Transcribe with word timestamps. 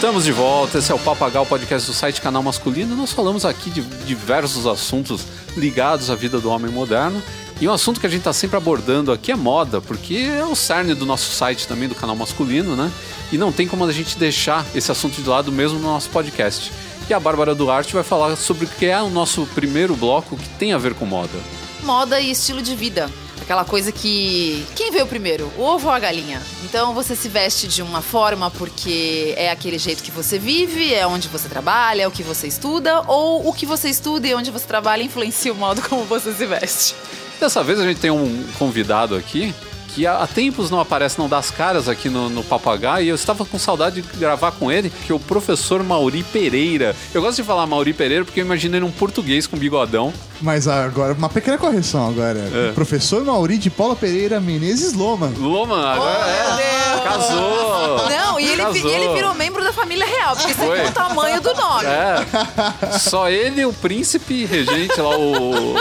Estamos 0.00 0.24
de 0.24 0.32
volta. 0.32 0.78
Esse 0.78 0.90
é 0.90 0.94
o 0.94 0.98
Papagal, 0.98 1.44
podcast 1.44 1.86
do 1.86 1.92
site 1.92 2.22
Canal 2.22 2.42
Masculino. 2.42 2.96
Nós 2.96 3.12
falamos 3.12 3.44
aqui 3.44 3.68
de 3.68 3.82
diversos 4.06 4.66
assuntos 4.66 5.26
ligados 5.54 6.08
à 6.08 6.14
vida 6.14 6.40
do 6.40 6.48
homem 6.48 6.72
moderno. 6.72 7.22
E 7.60 7.68
um 7.68 7.72
assunto 7.72 8.00
que 8.00 8.06
a 8.06 8.08
gente 8.08 8.20
está 8.20 8.32
sempre 8.32 8.56
abordando 8.56 9.12
aqui 9.12 9.30
é 9.30 9.36
moda, 9.36 9.78
porque 9.78 10.14
é 10.14 10.42
o 10.42 10.56
cerne 10.56 10.94
do 10.94 11.04
nosso 11.04 11.30
site 11.32 11.68
também, 11.68 11.86
do 11.86 11.94
canal 11.94 12.16
masculino, 12.16 12.74
né? 12.74 12.90
E 13.30 13.36
não 13.36 13.52
tem 13.52 13.68
como 13.68 13.84
a 13.84 13.92
gente 13.92 14.16
deixar 14.16 14.64
esse 14.74 14.90
assunto 14.90 15.20
de 15.20 15.28
lado 15.28 15.52
mesmo 15.52 15.78
no 15.78 15.88
nosso 15.88 16.08
podcast. 16.08 16.72
E 17.06 17.12
a 17.12 17.20
Bárbara 17.20 17.54
Duarte 17.54 17.92
vai 17.92 18.02
falar 18.02 18.34
sobre 18.36 18.64
o 18.64 18.68
que 18.68 18.86
é 18.86 19.02
o 19.02 19.10
nosso 19.10 19.44
primeiro 19.54 19.94
bloco 19.94 20.34
que 20.34 20.48
tem 20.58 20.72
a 20.72 20.78
ver 20.78 20.94
com 20.94 21.04
moda. 21.04 21.38
Moda 21.82 22.18
e 22.18 22.30
estilo 22.30 22.62
de 22.62 22.74
vida. 22.74 23.10
Aquela 23.50 23.64
coisa 23.64 23.90
que. 23.90 24.64
Quem 24.76 24.92
veio 24.92 25.08
primeiro? 25.08 25.52
O 25.58 25.62
ovo 25.62 25.88
ou 25.88 25.92
a 25.92 25.98
galinha? 25.98 26.40
Então 26.62 26.94
você 26.94 27.16
se 27.16 27.28
veste 27.28 27.66
de 27.66 27.82
uma 27.82 28.00
forma 28.00 28.48
porque 28.48 29.34
é 29.36 29.50
aquele 29.50 29.76
jeito 29.76 30.04
que 30.04 30.10
você 30.12 30.38
vive, 30.38 30.94
é 30.94 31.04
onde 31.04 31.26
você 31.26 31.48
trabalha, 31.48 32.02
é 32.02 32.06
o 32.06 32.12
que 32.12 32.22
você 32.22 32.46
estuda, 32.46 33.02
ou 33.08 33.48
o 33.48 33.52
que 33.52 33.66
você 33.66 33.88
estuda 33.88 34.28
e 34.28 34.34
onde 34.36 34.52
você 34.52 34.64
trabalha 34.64 35.02
influencia 35.02 35.52
o 35.52 35.56
modo 35.56 35.82
como 35.90 36.04
você 36.04 36.32
se 36.32 36.46
veste. 36.46 36.94
Dessa 37.40 37.64
vez 37.64 37.80
a 37.80 37.84
gente 37.84 37.98
tem 37.98 38.12
um 38.12 38.44
convidado 38.56 39.16
aqui 39.16 39.52
que 39.94 40.06
há 40.06 40.26
tempos 40.26 40.70
não 40.70 40.80
aparece, 40.80 41.18
não 41.18 41.28
dá 41.28 41.38
as 41.38 41.50
caras 41.50 41.88
aqui 41.88 42.08
no, 42.08 42.28
no 42.28 42.42
Papagaio, 42.42 43.04
e 43.06 43.08
eu 43.08 43.14
estava 43.14 43.44
com 43.44 43.58
saudade 43.58 44.02
de 44.02 44.16
gravar 44.18 44.52
com 44.52 44.70
ele, 44.70 44.90
que 44.90 45.12
é 45.12 45.14
o 45.14 45.18
professor 45.18 45.82
Mauri 45.82 46.22
Pereira. 46.22 46.94
Eu 47.12 47.20
gosto 47.22 47.36
de 47.36 47.42
falar 47.44 47.66
Mauri 47.66 47.92
Pereira 47.92 48.24
porque 48.24 48.40
eu 48.40 48.44
imaginei 48.44 48.78
ele 48.78 48.86
um 48.86 48.90
português 48.90 49.46
com 49.46 49.56
bigodão. 49.56 50.12
Mas 50.40 50.66
agora, 50.66 51.12
uma 51.12 51.28
pequena 51.28 51.58
correção 51.58 52.08
agora. 52.08 52.38
É. 52.38 52.72
Professor 52.72 53.22
Mauri 53.24 53.58
de 53.58 53.68
Paula 53.68 53.94
Pereira 53.94 54.40
Menezes 54.40 54.94
Loma. 54.94 55.30
Loma, 55.38 55.92
agora 55.92 56.18
Oh, 56.20 56.28
é. 56.28 56.56
Deus. 56.56 57.04
Casou! 57.04 58.08
Não, 58.08 58.40
e 58.40 58.46
ele, 58.46 58.62
Casou. 58.62 58.90
ele 58.90 59.08
virou 59.14 59.34
membro 59.34 59.62
da 59.62 59.72
família 59.72 60.06
real, 60.06 60.34
porque 60.36 60.54
você 60.54 60.76
viu 60.76 60.86
o 60.86 60.92
tamanho 60.92 61.40
do 61.40 61.54
nome. 61.54 61.86
É, 61.86 62.98
só 62.98 63.28
ele, 63.28 63.64
o 63.64 63.72
príncipe 63.72 64.44
regente 64.44 65.00
lá, 65.00 65.16
o... 65.16 65.74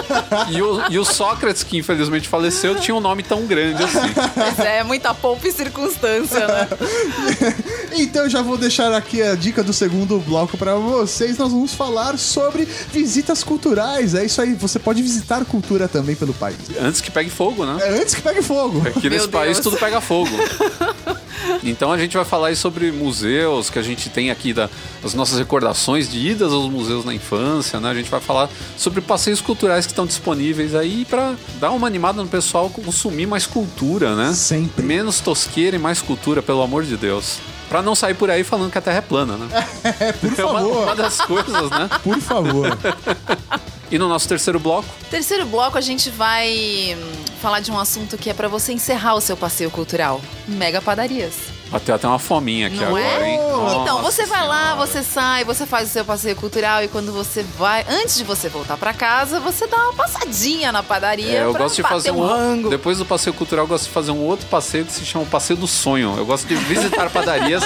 E, 0.50 0.62
o. 0.62 0.82
e 0.90 1.00
o 1.00 1.06
Sócrates, 1.06 1.64
que 1.64 1.78
infelizmente 1.78 2.28
faleceu, 2.28 2.76
tinha 2.76 2.96
um 2.96 3.00
nome 3.00 3.24
tão 3.24 3.46
grande 3.46 3.84
assim. 3.84 4.09
Mas 4.36 4.60
é 4.60 4.84
muita 4.84 5.14
poupa 5.14 5.48
e 5.48 5.52
circunstância, 5.52 6.48
né? 6.48 6.68
Então 7.92 8.24
eu 8.24 8.30
já 8.30 8.42
vou 8.42 8.56
deixar 8.58 8.94
aqui 8.94 9.22
a 9.22 9.34
dica 9.36 9.64
do 9.64 9.74
segundo 9.74 10.20
bloco 10.20 10.58
pra 10.58 10.76
vocês. 10.76 11.38
Nós 11.38 11.52
vamos 11.52 11.74
falar 11.74 12.18
sobre 12.18 12.64
visitas 12.66 13.44
culturais. 13.44 14.14
É 14.14 14.24
isso 14.24 14.42
aí, 14.42 14.54
você 14.54 14.78
pode 14.80 15.02
visitar 15.02 15.44
cultura 15.44 15.88
também 15.88 16.16
pelo 16.16 16.34
país. 16.34 16.58
Antes 16.80 17.02
que 17.02 17.10
pegue 17.12 17.30
fogo, 17.30 17.66
né? 17.66 17.78
É 17.82 18.00
antes 18.00 18.14
que 18.16 18.22
pegue 18.22 18.42
fogo. 18.42 18.80
Aqui 18.88 19.10
nesse 19.10 19.24
Meu 19.28 19.30
país 19.30 19.58
Deus. 19.58 19.64
tudo 19.64 19.78
pega 19.78 20.00
fogo. 20.00 20.30
Então 21.64 21.92
a 21.92 21.98
gente 21.98 22.16
vai 22.16 22.26
falar 22.26 22.48
aí 22.50 22.56
sobre 22.56 22.92
museus 22.92 23.70
que 23.70 23.78
a 23.80 23.82
gente 23.82 24.10
tem 24.10 24.30
aqui, 24.32 24.54
da, 24.54 24.70
as 25.04 25.14
nossas 25.14 25.38
recordações 25.40 26.10
de 26.10 26.18
idas 26.20 26.52
aos 26.54 26.70
museus 26.70 27.04
na 27.06 27.14
infância, 27.14 27.80
né? 27.80 27.90
A 27.90 27.94
gente 27.94 28.10
vai 28.10 28.20
falar 28.20 28.50
sobre 28.78 29.02
passeios 29.02 29.42
culturais 29.42 29.86
que 29.86 29.92
estão 29.92 30.06
disponíveis 30.06 30.76
aí 30.76 31.06
para 31.06 31.36
dar 31.60 31.72
uma 31.72 31.88
animada 31.88 32.22
no 32.22 32.28
pessoal 32.28 32.70
consumir 32.70 33.26
mais 33.28 33.46
cultura, 33.46 34.16
né? 34.16 34.34
Sempre. 34.34 34.86
Menos 34.86 35.20
tosqueira 35.20 35.76
e 35.76 35.80
mais 35.80 36.02
cultura, 36.02 36.42
pelo 36.42 36.62
amor 36.62 36.84
de 36.84 36.98
Deus. 36.98 37.38
Pra 37.68 37.82
não 37.84 37.94
sair 37.94 38.16
por 38.16 38.32
aí 38.32 38.44
falando 38.44 38.72
que 38.72 38.78
a 38.78 38.82
Terra 38.82 38.98
é 38.98 39.02
plana, 39.02 39.38
né? 39.38 39.48
É, 40.00 40.12
por 40.12 40.40
É 40.40 40.44
uma, 40.46 40.60
favor. 40.60 40.84
uma 40.84 40.96
das 40.96 41.22
coisas, 41.22 41.70
né? 41.70 41.90
Por 42.04 42.20
favor. 42.20 42.78
E 43.92 43.98
no 43.98 44.08
nosso 44.08 44.28
terceiro 44.28 44.60
bloco, 44.60 44.88
Terceiro 45.10 45.46
bloco, 45.46 45.78
a 45.78 45.82
gente 45.82 46.10
vai 46.12 46.96
hum, 46.96 47.12
falar 47.42 47.60
de 47.60 47.72
um 47.72 47.80
assunto 47.80 48.18
que 48.18 48.30
é 48.30 48.34
pra 48.34 48.48
você 48.48 48.72
encerrar 48.72 49.16
o 49.16 49.22
seu 49.22 49.36
passeio 49.36 49.72
cultural. 49.72 50.22
Mega 50.48 50.82
padarias. 50.82 51.59
Bateu 51.72 51.96
até 51.96 52.08
uma 52.08 52.20
fominha 52.20 52.68
aqui 52.68 52.78
Não 52.78 52.88
agora, 52.88 53.04
é? 53.04 53.30
hein? 53.30 53.40
Então, 53.40 54.02
Nossa 54.02 54.12
você 54.12 54.26
vai 54.26 54.48
lá, 54.48 54.72
Senhora. 54.72 54.76
você 54.76 55.04
sai, 55.04 55.44
você 55.44 55.66
faz 55.66 55.90
o 55.90 55.92
seu 55.92 56.06
passeio 56.06 56.36
cultural 56.36 56.84
e 56.84 56.88
quando 56.88 57.12
você 57.12 57.44
vai, 57.58 57.86
antes 57.90 58.18
de 58.18 58.24
você 58.24 58.50
voltar 58.50 58.78
pra 58.78 58.94
casa, 58.94 59.40
você 59.40 59.68
dá 59.68 59.78
uma 59.78 59.94
passadinha 59.94 60.72
na 60.72 60.82
padaria 60.82 61.40
É, 61.40 61.44
eu 61.44 61.52
pra 61.52 61.62
gosto 61.64 61.76
de 61.76 61.82
bater 61.84 61.96
fazer 61.96 62.12
um 62.12 62.26
rango. 62.26 62.70
Depois 62.70 62.98
do 62.98 63.06
passeio 63.06 63.34
cultural, 63.34 63.66
eu 63.66 63.68
gosto 63.68 63.86
de 63.86 63.92
fazer 63.92 64.12
um 64.12 64.20
outro 64.26 64.46
passeio 64.48 64.86
que 64.86 64.92
se 64.92 65.06
chama 65.06 65.26
o 65.26 65.28
passeio 65.28 65.58
do 65.60 65.68
sonho. 65.68 66.16
Eu 66.18 66.26
gosto 66.26 66.48
de 66.48 66.56
visitar 66.56 67.10
padarias 67.12 67.64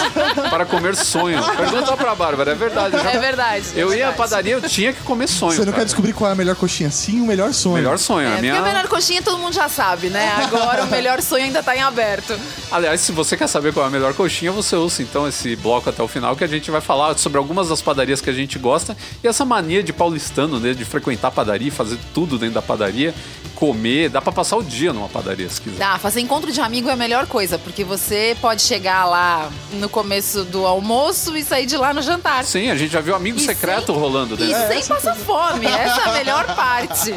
para 0.50 0.66
comer 0.66 0.96
sonho. 0.96 1.42
Pergunta 1.56 1.96
pra 1.96 2.16
Bárbara, 2.16 2.52
é 2.52 2.56
verdade. 2.56 2.96
É 2.96 3.18
verdade. 3.20 3.66
é 3.76 3.84
eu 3.84 3.90
ia 3.90 4.08
à 4.08 4.12
verdade. 4.12 4.18
padaria, 4.18 4.54
eu 4.54 4.62
tinha 4.62 4.94
que 4.94 5.02
comer 5.04 5.28
sonho. 5.28 5.54
Você 5.54 5.60
não 5.60 5.66
cara. 5.68 5.78
quer 5.80 5.86
descobrir 5.86 6.14
qual 6.14 6.30
é 6.30 6.34
a 6.34 6.36
melhor 6.36 6.56
coxinha? 6.56 6.92
Sim, 6.92 7.22
o 7.22 7.26
melhor 7.26 7.54
sonho. 7.54 7.76
Melhor 7.76 7.98
sonho. 7.98 8.28
É, 8.28 8.38
a 8.38 8.42
minha... 8.42 8.54
porque 8.56 8.70
a 8.70 8.74
melhor 8.74 8.88
coxinha 8.88 9.22
todo 9.22 9.38
mundo 9.38 9.54
já 9.54 9.70
sabe, 9.70 10.10
né? 10.10 10.34
Agora 10.44 10.84
o 10.84 10.88
melhor 10.88 11.22
sonho 11.22 11.46
ainda 11.46 11.62
tá 11.64 11.76
em 11.76 11.82
aberto. 11.82 12.38
Aliás, 12.72 13.02
se 13.02 13.12
você 13.12 13.38
quer 13.38 13.48
saber 13.48 13.74
qual 13.74 13.86
é 13.86 13.90
a 13.90 13.92
melhor 13.94 14.14
coxinha, 14.14 14.52
você 14.52 14.76
ouça 14.76 15.02
então 15.02 15.28
esse 15.28 15.56
bloco 15.56 15.90
até 15.90 16.02
o 16.04 16.08
final, 16.08 16.36
que 16.36 16.44
a 16.44 16.48
gente 16.48 16.70
vai 16.72 16.82
falar 16.82 17.18
sobre 17.18 17.38
algumas 17.38 17.70
das 17.70 17.82
padarias 17.82 18.20
que 18.20 18.30
a 18.30 18.34
gente 18.34 18.60
gosta 18.60 18.98
e 19.24 19.28
essa 19.28 19.46
mania 19.46 19.82
de 19.84 19.94
paulistano, 19.94 20.60
né? 20.60 20.74
De 20.74 20.84
frequentar 20.84 21.30
a 21.30 21.32
padaria, 21.32 21.72
fazer 21.72 21.98
tudo 22.14 22.38
dentro 22.38 22.56
da 22.56 22.62
padaria, 22.62 23.14
comer. 23.56 24.10
Dá 24.10 24.22
pra 24.22 24.32
passar 24.34 24.58
o 24.58 24.64
dia 24.64 24.92
numa 24.92 25.08
padaria, 25.08 25.48
se 25.50 25.62
quiser. 25.62 25.78
Dá, 25.78 25.98
fazer 26.00 26.20
encontro 26.20 26.52
de 26.52 26.60
amigo 26.60 26.90
é 26.90 26.94
a 26.94 26.96
melhor 26.96 27.28
coisa, 27.28 27.58
porque 27.58 27.84
você 27.84 28.36
pode 28.42 28.62
chegar 28.64 29.06
lá 29.06 29.50
no 29.74 29.88
começo 29.88 30.44
do 30.44 30.66
almoço 30.66 31.38
e 31.38 31.44
sair 31.44 31.66
de 31.66 31.78
lá 31.78 31.94
no 31.94 32.02
jantar. 32.02 32.44
Sim, 32.44 32.70
a 32.72 32.76
gente 32.76 32.92
já 32.92 33.00
viu 33.02 33.16
amigo 33.16 33.38
E 33.38 33.42
secreto 33.42 33.94
sem- 33.94 33.96
rolando 34.02 34.34
E 34.36 34.38
dentro. 34.38 34.68
sem 34.68 34.84
passar 34.86 35.16
fome, 35.16 35.66
essa 35.68 36.02
é 36.02 36.10
a 36.10 36.14
melhor 36.14 36.46
parte. 36.56 37.14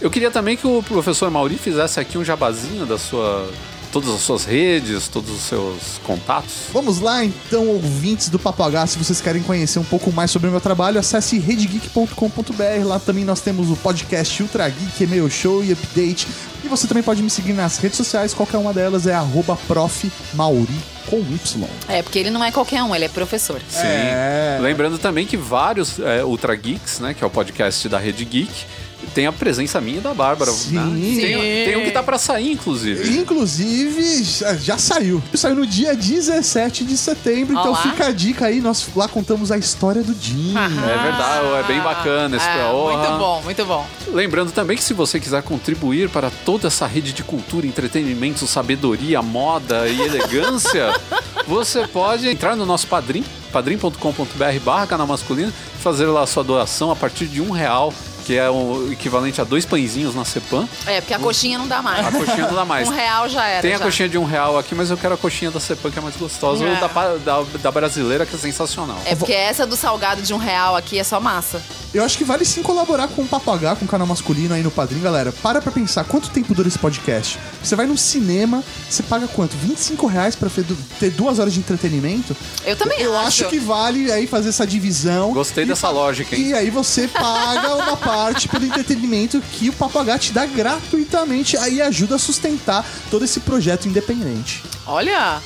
Eu 0.00 0.10
queria 0.10 0.30
também 0.30 0.56
que 0.56 0.66
o 0.66 0.82
professor 0.82 1.28
Mauri 1.30 1.56
fizesse 1.58 1.98
aqui 1.98 2.16
um 2.16 2.24
jabazinho 2.24 2.86
da 2.86 2.96
sua. 2.96 3.50
Todas 3.92 4.10
as 4.10 4.20
suas 4.20 4.44
redes, 4.44 5.08
todos 5.08 5.30
os 5.30 5.42
seus 5.42 5.98
contatos. 6.04 6.52
Vamos 6.72 7.00
lá 7.00 7.24
então, 7.24 7.66
ouvintes 7.66 8.28
do 8.28 8.38
Papagaio. 8.38 8.86
Se 8.86 8.98
vocês 8.98 9.20
querem 9.20 9.42
conhecer 9.42 9.78
um 9.78 9.84
pouco 9.84 10.12
mais 10.12 10.30
sobre 10.30 10.48
o 10.48 10.50
meu 10.50 10.60
trabalho, 10.60 10.98
acesse 10.98 11.38
redgeek.com.br. 11.38 12.84
Lá 12.84 12.98
também 12.98 13.24
nós 13.24 13.40
temos 13.40 13.70
o 13.70 13.76
podcast 13.76 14.42
Ultra 14.42 14.68
Geek, 14.68 15.04
e-mail 15.04 15.28
show 15.28 15.64
e 15.64 15.72
update. 15.72 16.28
E 16.64 16.68
você 16.68 16.86
também 16.86 17.02
pode 17.02 17.22
me 17.22 17.30
seguir 17.30 17.52
nas 17.52 17.78
redes 17.78 17.96
sociais, 17.96 18.32
qualquer 18.34 18.58
uma 18.58 18.72
delas 18.72 19.06
é 19.06 19.14
arroba 19.14 19.56
prof. 19.66 20.10
Mauri 20.34 20.78
com 21.06 21.18
Y. 21.18 21.68
É, 21.88 22.02
porque 22.02 22.18
ele 22.18 22.30
não 22.30 22.42
é 22.42 22.52
qualquer 22.52 22.82
um, 22.82 22.94
ele 22.94 23.04
é 23.04 23.08
professor. 23.08 23.60
Sim. 23.68 23.80
É. 23.82 24.58
Lembrando 24.60 24.96
também 24.98 25.26
que 25.26 25.36
vários 25.36 25.98
é, 25.98 26.24
Ultra 26.24 26.54
Geeks, 26.54 27.00
né, 27.00 27.14
que 27.14 27.24
é 27.24 27.26
o 27.26 27.30
podcast 27.30 27.88
da 27.88 27.98
Rede 27.98 28.24
Geek, 28.24 28.66
tem 29.14 29.26
a 29.26 29.32
presença 29.32 29.80
minha 29.80 29.98
e 29.98 30.00
da 30.00 30.14
Bárbara. 30.14 30.50
Sim. 30.50 30.74
né? 30.74 30.90
Tem, 30.92 31.14
Sim. 31.14 31.70
tem 31.70 31.76
um 31.76 31.84
que 31.84 31.90
tá 31.90 32.02
pra 32.02 32.18
sair, 32.18 32.52
inclusive. 32.52 33.18
Inclusive, 33.18 34.24
já, 34.60 34.78
saiu. 34.78 35.22
Saiu 35.34 35.56
no 35.56 35.66
dia 35.66 35.94
17 35.94 36.84
de 36.84 36.96
setembro, 36.96 37.52
então 37.52 37.70
Olá. 37.70 37.82
fica 37.82 38.06
a 38.06 38.12
dica 38.12 38.46
aí. 38.46 38.60
Nós 38.60 38.88
lá 38.94 39.08
contamos 39.08 39.50
a 39.50 39.58
história 39.58 40.02
do 40.02 40.14
Jim. 40.14 40.54
É 40.56 41.02
verdade, 41.02 41.46
é 41.46 41.62
bem 41.64 41.80
bacana 41.80 42.36
esse 42.36 42.46
É, 42.46 42.70
oh, 42.72 42.96
Muito 42.96 43.18
bom, 43.18 43.42
muito 43.42 43.64
bom. 43.64 43.86
Lembrando 44.08 44.52
também 44.52 44.76
que 44.76 44.82
se 44.82 44.94
você 44.94 45.20
quiser 45.20 45.42
contribuir 45.42 46.08
para 46.08 46.30
toda 46.44 46.68
essa 46.68 46.86
rede 46.86 47.12
de 47.12 47.22
cultura, 47.22 47.66
entretenimento, 47.66 48.46
sabedoria, 48.46 49.22
moda 49.22 49.88
e 49.88 50.00
elegância, 50.00 50.92
você 51.46 51.86
pode 51.86 52.28
entrar 52.28 52.56
no 52.56 52.66
nosso 52.66 52.86
padrim, 52.86 53.24
padrim.com.br 53.52 54.60
barra 54.64 54.86
canal 54.86 55.06
masculino, 55.06 55.52
fazer 55.80 56.06
lá 56.06 56.22
a 56.22 56.26
sua 56.26 56.44
doação 56.44 56.90
a 56.90 56.96
partir 56.96 57.26
de 57.26 57.40
um 57.40 57.50
real, 57.50 57.92
que 58.24 58.36
é 58.36 58.48
o 58.50 58.88
equivalente 58.92 59.40
a 59.40 59.44
dois 59.44 59.64
pãezinhos 59.64 60.14
na 60.14 60.24
Cepan. 60.24 60.68
É, 60.86 61.00
porque 61.00 61.14
a 61.14 61.18
coxinha 61.18 61.58
não 61.58 61.66
dá 61.66 61.82
mais. 61.82 62.06
A 62.06 62.10
coxinha 62.12 62.46
não 62.46 62.54
dá 62.54 62.64
mais. 62.64 62.88
Um 62.88 62.92
real 62.92 63.28
já 63.28 63.46
era. 63.46 63.62
Tem 63.62 63.74
a 63.74 63.78
já. 63.78 63.84
coxinha 63.84 64.08
de 64.08 64.18
um 64.18 64.24
real 64.24 64.58
aqui, 64.58 64.74
mas 64.74 64.90
eu 64.90 64.96
quero 64.96 65.14
a 65.14 65.16
coxinha 65.18 65.50
da 65.50 65.60
Cepan, 65.60 65.90
que 65.90 65.98
é 65.98 66.02
mais 66.02 66.16
gostosa. 66.16 66.64
Ou 66.64 66.70
É. 66.70 66.80
da, 66.80 66.88
pa- 66.88 67.16
da, 67.24 67.42
da 67.62 67.70
brasileira, 67.70 68.24
que 68.26 68.34
é 68.34 68.38
sensacional. 68.38 68.98
É 69.04 69.14
porque 69.14 69.32
essa 69.32 69.66
do 69.66 69.76
salgado 69.76 70.22
de 70.22 70.32
um 70.34 70.38
real 70.38 70.76
aqui 70.76 70.98
é 70.98 71.04
só 71.04 71.18
massa. 71.20 71.62
Eu 71.92 72.04
acho 72.04 72.16
que 72.16 72.22
vale 72.24 72.44
sim 72.44 72.62
colaborar 72.62 73.08
com 73.08 73.22
o 73.22 73.26
Papagaio, 73.26 73.76
com 73.76 73.84
o 73.84 73.88
canal 73.88 74.06
masculino 74.06 74.54
aí 74.54 74.62
no 74.62 74.70
Padrim, 74.70 75.00
galera. 75.00 75.32
Para 75.32 75.60
pra 75.60 75.72
pensar, 75.72 76.04
quanto 76.04 76.30
tempo 76.30 76.54
dura 76.54 76.68
esse 76.68 76.78
podcast? 76.78 77.36
Você 77.62 77.74
vai 77.74 77.84
no 77.86 77.98
cinema, 77.98 78.62
você 78.88 79.02
paga 79.02 79.26
quanto? 79.26 79.56
25 79.56 80.06
reais 80.06 80.36
pra 80.36 80.48
ter 81.00 81.10
duas 81.10 81.40
horas 81.40 81.52
de 81.52 81.58
entretenimento? 81.58 82.36
Eu 82.64 82.76
também 82.76 83.00
Eu 83.00 83.16
acho. 83.18 83.26
acho 83.28 83.48
que 83.48 83.58
vale 83.58 84.10
aí 84.12 84.26
fazer 84.28 84.50
essa 84.50 84.64
divisão. 84.66 85.32
Gostei 85.32 85.64
E 85.64 85.66
dessa 85.66 85.88
lógica, 85.90 86.36
hein? 86.36 86.42
E 86.48 86.54
aí 86.54 86.70
você 86.70 87.08
paga 87.08 87.74
uma 87.74 87.96
parte 87.96 88.09
pelo 88.48 88.64
entretenimento 88.64 89.40
que 89.52 89.68
o 89.68 89.72
Papagaio 89.72 90.18
te 90.18 90.32
dá 90.32 90.46
gratuitamente, 90.46 91.56
aí 91.56 91.80
ajuda 91.80 92.16
a 92.16 92.18
sustentar 92.18 92.84
todo 93.10 93.24
esse 93.24 93.40
projeto 93.40 93.86
independente. 93.86 94.62
Olha, 94.86 95.40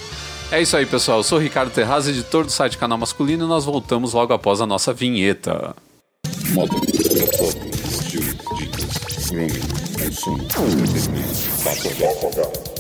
É 0.51 0.61
isso 0.63 0.77
aí, 0.77 0.87
pessoal. 0.87 1.19
Eu 1.19 1.25
sou 1.25 1.39
o 1.39 1.41
Ricardo 1.41 1.71
Terraz, 1.71 2.07
editor 2.07 2.45
do 2.45 2.53
site 2.53 2.79
Canal 2.79 2.99
Masculino, 2.99 3.45
e 3.45 3.49
nós 3.49 3.65
voltamos 3.65 4.13
logo 4.13 4.33
após 4.33 4.61
a 4.61 4.67
nossa 4.67 4.93
vinheta. 4.93 5.75
Estilo, 7.91 8.27
dicas, 8.57 9.27
grooming, 9.29 9.61
consumo, 9.99 10.43
entretenimento, 10.69 11.49
papo, 11.65 12.74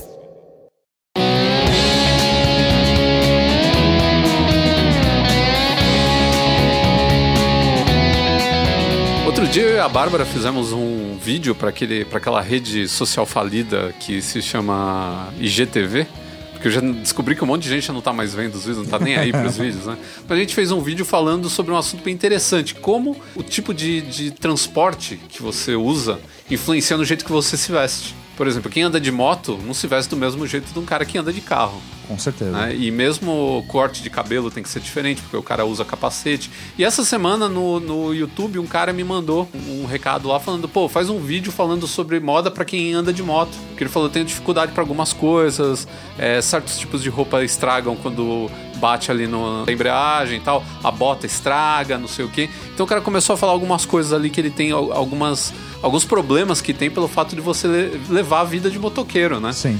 Eu 9.56 9.76
e 9.76 9.78
a 9.78 9.88
Bárbara 9.88 10.26
fizemos 10.26 10.72
um 10.72 11.16
vídeo 11.16 11.54
para 11.54 11.68
aquela 11.68 12.40
rede 12.40 12.88
social 12.88 13.24
falida 13.24 13.94
que 14.00 14.20
se 14.20 14.42
chama 14.42 15.32
IGTV. 15.38 16.08
Porque 16.50 16.62
que 16.62 16.68
eu 16.68 16.72
já 16.72 16.80
descobri 16.80 17.36
que 17.36 17.44
um 17.44 17.46
monte 17.46 17.62
de 17.62 17.68
gente 17.68 17.86
já 17.86 17.92
não 17.92 18.00
tá 18.00 18.12
mais 18.12 18.34
vendo 18.34 18.56
os 18.56 18.64
vídeos, 18.64 18.78
não 18.78 18.98
tá 18.98 18.98
nem 18.98 19.14
aí 19.14 19.30
pros 19.30 19.54
vídeos, 19.58 19.86
né? 19.86 19.96
Mas 20.28 20.38
a 20.38 20.40
gente 20.40 20.54
fez 20.56 20.72
um 20.72 20.80
vídeo 20.80 21.04
falando 21.04 21.48
sobre 21.48 21.72
um 21.72 21.76
assunto 21.76 22.02
bem 22.02 22.12
interessante, 22.12 22.74
como 22.74 23.16
o 23.36 23.44
tipo 23.44 23.72
de, 23.72 24.00
de 24.00 24.30
transporte 24.32 25.20
que 25.28 25.40
você 25.40 25.76
usa 25.76 26.18
influencia 26.50 26.96
no 26.96 27.04
jeito 27.04 27.24
que 27.24 27.30
você 27.30 27.56
se 27.56 27.70
veste. 27.70 28.12
Por 28.36 28.46
exemplo, 28.46 28.70
quem 28.70 28.82
anda 28.82 29.00
de 29.00 29.12
moto 29.12 29.58
não 29.64 29.72
se 29.72 29.86
veste 29.86 30.10
do 30.10 30.16
mesmo 30.16 30.46
jeito 30.46 30.72
de 30.72 30.78
um 30.78 30.84
cara 30.84 31.04
que 31.04 31.16
anda 31.16 31.32
de 31.32 31.40
carro. 31.40 31.80
Com 32.06 32.18
certeza. 32.18 32.50
né? 32.50 32.74
E 32.74 32.90
mesmo 32.90 33.58
o 33.58 33.62
corte 33.66 34.02
de 34.02 34.10
cabelo 34.10 34.50
tem 34.50 34.62
que 34.62 34.68
ser 34.68 34.80
diferente, 34.80 35.22
porque 35.22 35.36
o 35.36 35.42
cara 35.42 35.64
usa 35.64 35.84
capacete. 35.84 36.50
E 36.76 36.84
essa 36.84 37.04
semana 37.04 37.48
no, 37.48 37.80
no 37.80 38.14
YouTube, 38.14 38.58
um 38.58 38.66
cara 38.66 38.92
me 38.92 39.02
mandou 39.02 39.48
um 39.54 39.86
recado 39.86 40.28
lá 40.28 40.38
falando: 40.38 40.68
pô, 40.68 40.88
faz 40.88 41.08
um 41.08 41.18
vídeo 41.18 41.50
falando 41.50 41.86
sobre 41.86 42.20
moda 42.20 42.50
pra 42.50 42.64
quem 42.64 42.92
anda 42.92 43.12
de 43.12 43.22
moto. 43.22 43.56
Porque 43.68 43.84
ele 43.84 43.90
falou: 43.90 44.08
eu 44.08 44.12
tenho 44.12 44.24
dificuldade 44.24 44.72
pra 44.72 44.82
algumas 44.82 45.12
coisas, 45.12 45.88
é, 46.18 46.40
certos 46.42 46.78
tipos 46.78 47.02
de 47.02 47.08
roupa 47.08 47.42
estragam 47.42 47.96
quando 47.96 48.50
bate 48.84 49.10
ali 49.10 49.26
no- 49.26 49.64
na 49.64 49.72
embreagem 49.72 50.36
e 50.36 50.40
tal, 50.40 50.62
a 50.82 50.90
bota 50.90 51.24
estraga, 51.26 51.96
não 51.96 52.06
sei 52.08 52.24
o 52.24 52.28
quê. 52.28 52.50
Então 52.74 52.84
o 52.84 52.88
cara 52.88 53.00
começou 53.00 53.32
a 53.34 53.36
falar 53.36 53.52
algumas 53.52 53.86
coisas 53.86 54.12
ali 54.12 54.28
que 54.28 54.38
ele 54.40 54.50
tem 54.50 54.70
al- 54.72 54.92
algumas. 54.92 55.52
Alguns 55.82 56.04
problemas 56.04 56.60
que 56.60 56.72
tem 56.74 56.90
pelo 56.90 57.08
fato 57.08 57.34
de 57.34 57.40
você 57.40 57.66
le- 57.68 58.00
levar 58.10 58.40
a 58.40 58.44
vida 58.44 58.68
de 58.70 58.78
motoqueiro, 58.78 59.40
né? 59.40 59.52
Sim. 59.52 59.78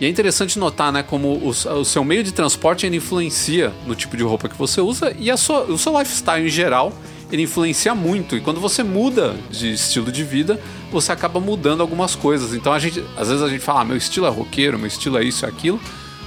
E 0.00 0.04
é 0.06 0.08
interessante 0.08 0.58
notar, 0.58 0.90
né, 0.92 1.02
como 1.02 1.28
o, 1.34 1.48
o 1.50 1.84
seu 1.84 2.02
meio 2.04 2.24
de 2.24 2.32
transporte 2.32 2.86
influencia 2.86 3.72
no 3.86 3.94
tipo 3.94 4.16
de 4.16 4.22
roupa 4.24 4.48
que 4.48 4.56
você 4.58 4.80
usa 4.80 5.14
e 5.18 5.30
a 5.30 5.36
sua, 5.36 5.60
o 5.64 5.78
seu 5.78 5.96
lifestyle 5.98 6.44
em 6.44 6.48
geral 6.50 6.92
ele 7.30 7.42
influencia 7.42 7.94
muito. 7.94 8.36
E 8.36 8.40
quando 8.40 8.60
você 8.60 8.82
muda 8.82 9.34
de 9.50 9.72
estilo 9.72 10.10
de 10.12 10.22
vida, 10.24 10.60
você 10.90 11.12
acaba 11.12 11.40
mudando 11.40 11.80
algumas 11.80 12.14
coisas. 12.14 12.52
Então 12.52 12.72
a 12.74 12.78
gente, 12.78 13.02
às 13.16 13.28
vezes 13.28 13.42
a 13.42 13.48
gente 13.48 13.60
fala, 13.62 13.80
ah, 13.80 13.84
meu 13.84 13.96
estilo 13.96 14.26
é 14.26 14.30
roqueiro, 14.30 14.78
meu 14.78 14.86
estilo 14.88 15.16
é 15.18 15.24
isso 15.24 15.44
e 15.44 15.48
aquilo. 15.48 15.80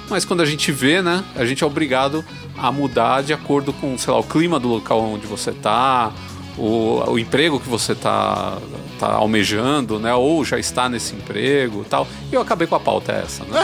Mas 0.09 0.23
quando 0.23 0.41
a 0.41 0.45
gente 0.45 0.71
vê, 0.71 1.01
né, 1.01 1.23
a 1.35 1.45
gente 1.45 1.63
é 1.63 1.67
obrigado 1.67 2.23
a 2.57 2.71
mudar 2.71 3.23
de 3.23 3.33
acordo 3.33 3.73
com, 3.73 3.97
sei 3.97 4.13
lá, 4.13 4.19
o 4.19 4.23
clima 4.23 4.59
do 4.59 4.67
local 4.67 5.01
onde 5.01 5.25
você 5.25 5.51
tá, 5.51 6.13
o, 6.57 7.03
o 7.11 7.19
emprego 7.19 7.59
que 7.59 7.67
você 7.69 7.93
tá, 7.93 8.57
tá 8.99 9.13
almejando, 9.13 9.99
né, 9.99 10.13
ou 10.13 10.43
já 10.45 10.57
está 10.57 10.87
nesse 10.87 11.13
emprego 11.15 11.81
e 11.85 11.89
tal. 11.89 12.07
E 12.31 12.35
eu 12.35 12.41
acabei 12.41 12.65
com 12.67 12.75
a 12.75 12.79
pauta 12.79 13.11
essa, 13.11 13.43
né? 13.43 13.59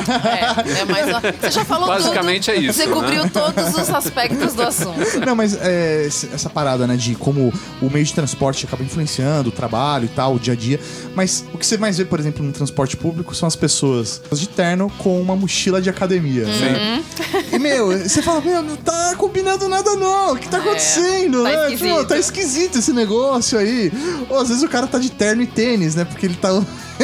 É, 0.75 0.81
é 0.81 0.85
mais. 0.85 1.05
Você 1.41 1.51
já 1.51 1.65
falou 1.65 1.87
Basicamente 1.87 2.51
tudo. 2.51 2.57
é 2.63 2.67
isso, 2.67 2.73
Você 2.79 2.85
né? 2.85 2.93
cobriu 2.93 3.29
todos 3.29 3.75
os 3.75 3.89
aspectos 3.89 4.53
do 4.53 4.61
assunto. 4.63 4.99
Não, 5.25 5.35
mas 5.35 5.55
é, 5.61 6.05
essa 6.07 6.49
parada, 6.49 6.85
né, 6.87 6.95
de 6.95 7.15
como 7.15 7.53
o 7.81 7.89
meio 7.89 8.05
de 8.05 8.13
transporte 8.13 8.65
acaba 8.65 8.83
influenciando 8.83 9.49
o 9.49 9.51
trabalho 9.51 10.05
e 10.05 10.09
tal, 10.09 10.35
o 10.35 10.39
dia 10.39 10.53
a 10.53 10.55
dia. 10.55 10.79
Mas 11.15 11.45
o 11.53 11.57
que 11.57 11.65
você 11.65 11.77
mais 11.77 11.97
vê, 11.97 12.05
por 12.05 12.19
exemplo, 12.19 12.43
no 12.45 12.51
transporte 12.51 12.97
público 12.97 13.33
são 13.33 13.47
as 13.47 13.55
pessoas 13.55 14.21
de 14.31 14.47
terno 14.49 14.91
com 14.97 15.19
uma 15.21 15.35
mochila 15.35 15.81
de 15.81 15.89
academia. 15.89 16.45
Né? 16.45 17.03
E, 17.51 17.59
meu, 17.59 17.87
você 17.97 18.21
fala, 18.21 18.41
meu, 18.41 18.61
não 18.61 18.75
tá 18.75 19.15
combinando 19.17 19.67
nada 19.69 19.95
não. 19.95 20.33
O 20.33 20.37
que 20.37 20.47
tá 20.47 20.57
É, 20.57 20.59
acontecendo, 20.61 21.43
tá 21.43 21.49
né? 21.49 21.63
esquisito. 21.73 21.95
Tipo, 21.95 22.05
tá 22.05 22.17
esquisito 22.17 22.80
esse 22.81 22.93
negócio 22.93 23.57
aí. 23.57 23.91
Ou 24.29 24.39
às 24.39 24.49
vezes 24.49 24.63
o 24.63 24.67
cara 24.67 24.87
tá 24.87 24.99
de 24.99 25.09
terno 25.09 25.41
e 25.41 25.47
tênis, 25.47 25.95
né? 25.95 26.03
Porque 26.03 26.25
ele 26.25 26.35
tá. 26.35 26.49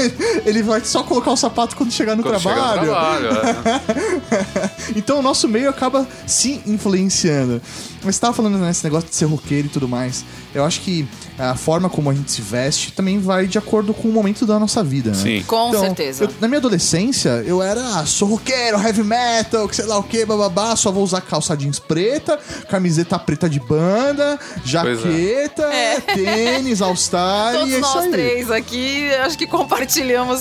ele 0.45 0.61
vai 0.63 0.81
só 0.83 1.03
colocar 1.03 1.31
o 1.31 1.37
sapato 1.37 1.75
quando 1.75 1.91
chegar 1.91 2.15
no 2.15 2.23
Quando 2.23 2.39
chega 2.39 2.55
no 2.55 2.61
trabalho. 2.61 3.27
trabalho, 3.27 3.27
é. 3.29 4.71
Então 4.95 5.19
o 5.19 5.21
nosso 5.21 5.47
meio 5.47 5.69
acaba 5.69 6.07
se 6.25 6.61
influenciando. 6.65 7.61
Mas 8.03 8.15
você 8.15 8.21
tava 8.21 8.33
falando 8.33 8.57
nesse 8.57 8.83
negócio 8.83 9.09
de 9.09 9.15
ser 9.15 9.25
roqueiro 9.25 9.67
e 9.67 9.69
tudo 9.69 9.87
mais. 9.87 10.23
Eu 10.55 10.63
acho 10.63 10.81
que 10.81 11.07
a 11.37 11.55
forma 11.55 11.89
como 11.89 12.09
a 12.09 12.13
gente 12.13 12.31
se 12.31 12.41
veste 12.41 12.91
também 12.93 13.19
vai 13.19 13.47
de 13.47 13.57
acordo 13.57 13.93
com 13.93 14.07
o 14.07 14.11
momento 14.11 14.45
da 14.45 14.57
nossa 14.59 14.83
vida, 14.83 15.11
né? 15.11 15.15
Sim. 15.17 15.43
Com 15.45 15.69
Então, 15.69 15.81
certeza. 15.81 16.23
eu- 16.23 16.29
na 16.39 16.47
minha 16.47 16.59
adolescência, 16.59 17.43
eu 17.45 17.61
era, 17.61 17.81
ah, 17.99 18.05
sou 18.05 18.27
roqueiro, 18.29 18.77
heavy 18.79 19.03
metal, 19.03 19.67
que 19.67 19.75
sei 19.75 19.85
lá 19.85 19.97
o 19.97 20.03
que, 20.03 20.25
bababá, 20.25 20.75
só 20.75 20.91
vou 20.91 21.03
usar 21.03 21.21
calça 21.21 21.55
jeans 21.57 21.79
preta, 21.79 22.39
camiseta 22.69 23.19
preta 23.19 23.49
de 23.49 23.59
banda, 23.59 24.39
jaqueta, 24.63 25.69
tênis, 26.13 26.81
all-star 26.81 27.53
Todos 27.53 27.69
e 27.69 27.75
é 27.75 27.79
isso 27.79 27.81
nós 27.95 28.05
aí. 28.05 28.11
três 28.11 28.51
aqui, 28.51 29.09
acho 29.25 29.37
que 29.37 29.47
compartilhamos 29.47 29.86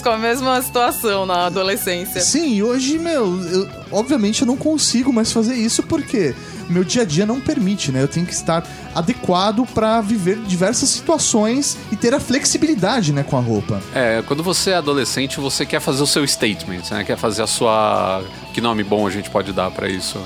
com 0.03 0.09
a 0.11 0.19
mesma 0.19 0.61
situação 0.61 1.25
na 1.27 1.47
adolescência. 1.47 2.21
Sim, 2.21 2.55
e 2.55 2.63
hoje, 2.63 2.99
meu, 2.99 3.41
eu- 3.51 3.69
obviamente 3.93 4.43
eu 4.43 4.47
não 4.47 4.57
consigo 4.57 5.13
mais 5.13 5.33
fazer 5.33 5.55
isso 5.55 5.83
porque 5.83 6.35
meu 6.69 6.83
dia 6.83 7.03
a 7.03 7.05
dia 7.05 7.25
não 7.25 7.41
permite, 7.41 7.93
né? 7.93 8.03
Eu 8.03 8.09
tenho 8.09 8.27
que 8.27 8.33
estar 8.33 8.67
adequado 8.95 9.65
pra 9.73 10.01
viver 10.01 10.39
diversas 10.47 10.89
situações 10.89 11.77
e 11.93 11.97
ter 11.97 12.13
a 12.13 12.19
flexibilidade, 12.21 13.13
né, 13.13 13.23
com 13.23 13.37
a 13.37 13.41
roupa. 13.41 13.81
É, 13.95 14.23
quando 14.27 14.43
você 14.43 14.71
é 14.71 14.77
adolescente, 14.77 15.39
você 15.39 15.65
quer 15.65 15.81
fazer 15.81 16.03
o 16.03 16.07
seu 16.07 16.27
statement, 16.27 16.83
né? 16.91 17.05
Quer 17.05 17.17
fazer 17.17 17.43
a 17.43 17.47
sua. 17.47 18.25
Que 18.53 18.61
nome 18.61 18.83
bom 18.83 19.07
a 19.07 19.11
gente 19.11 19.31
pode 19.31 19.53
dar 19.53 19.71
pra 19.71 19.89
isso? 19.89 20.19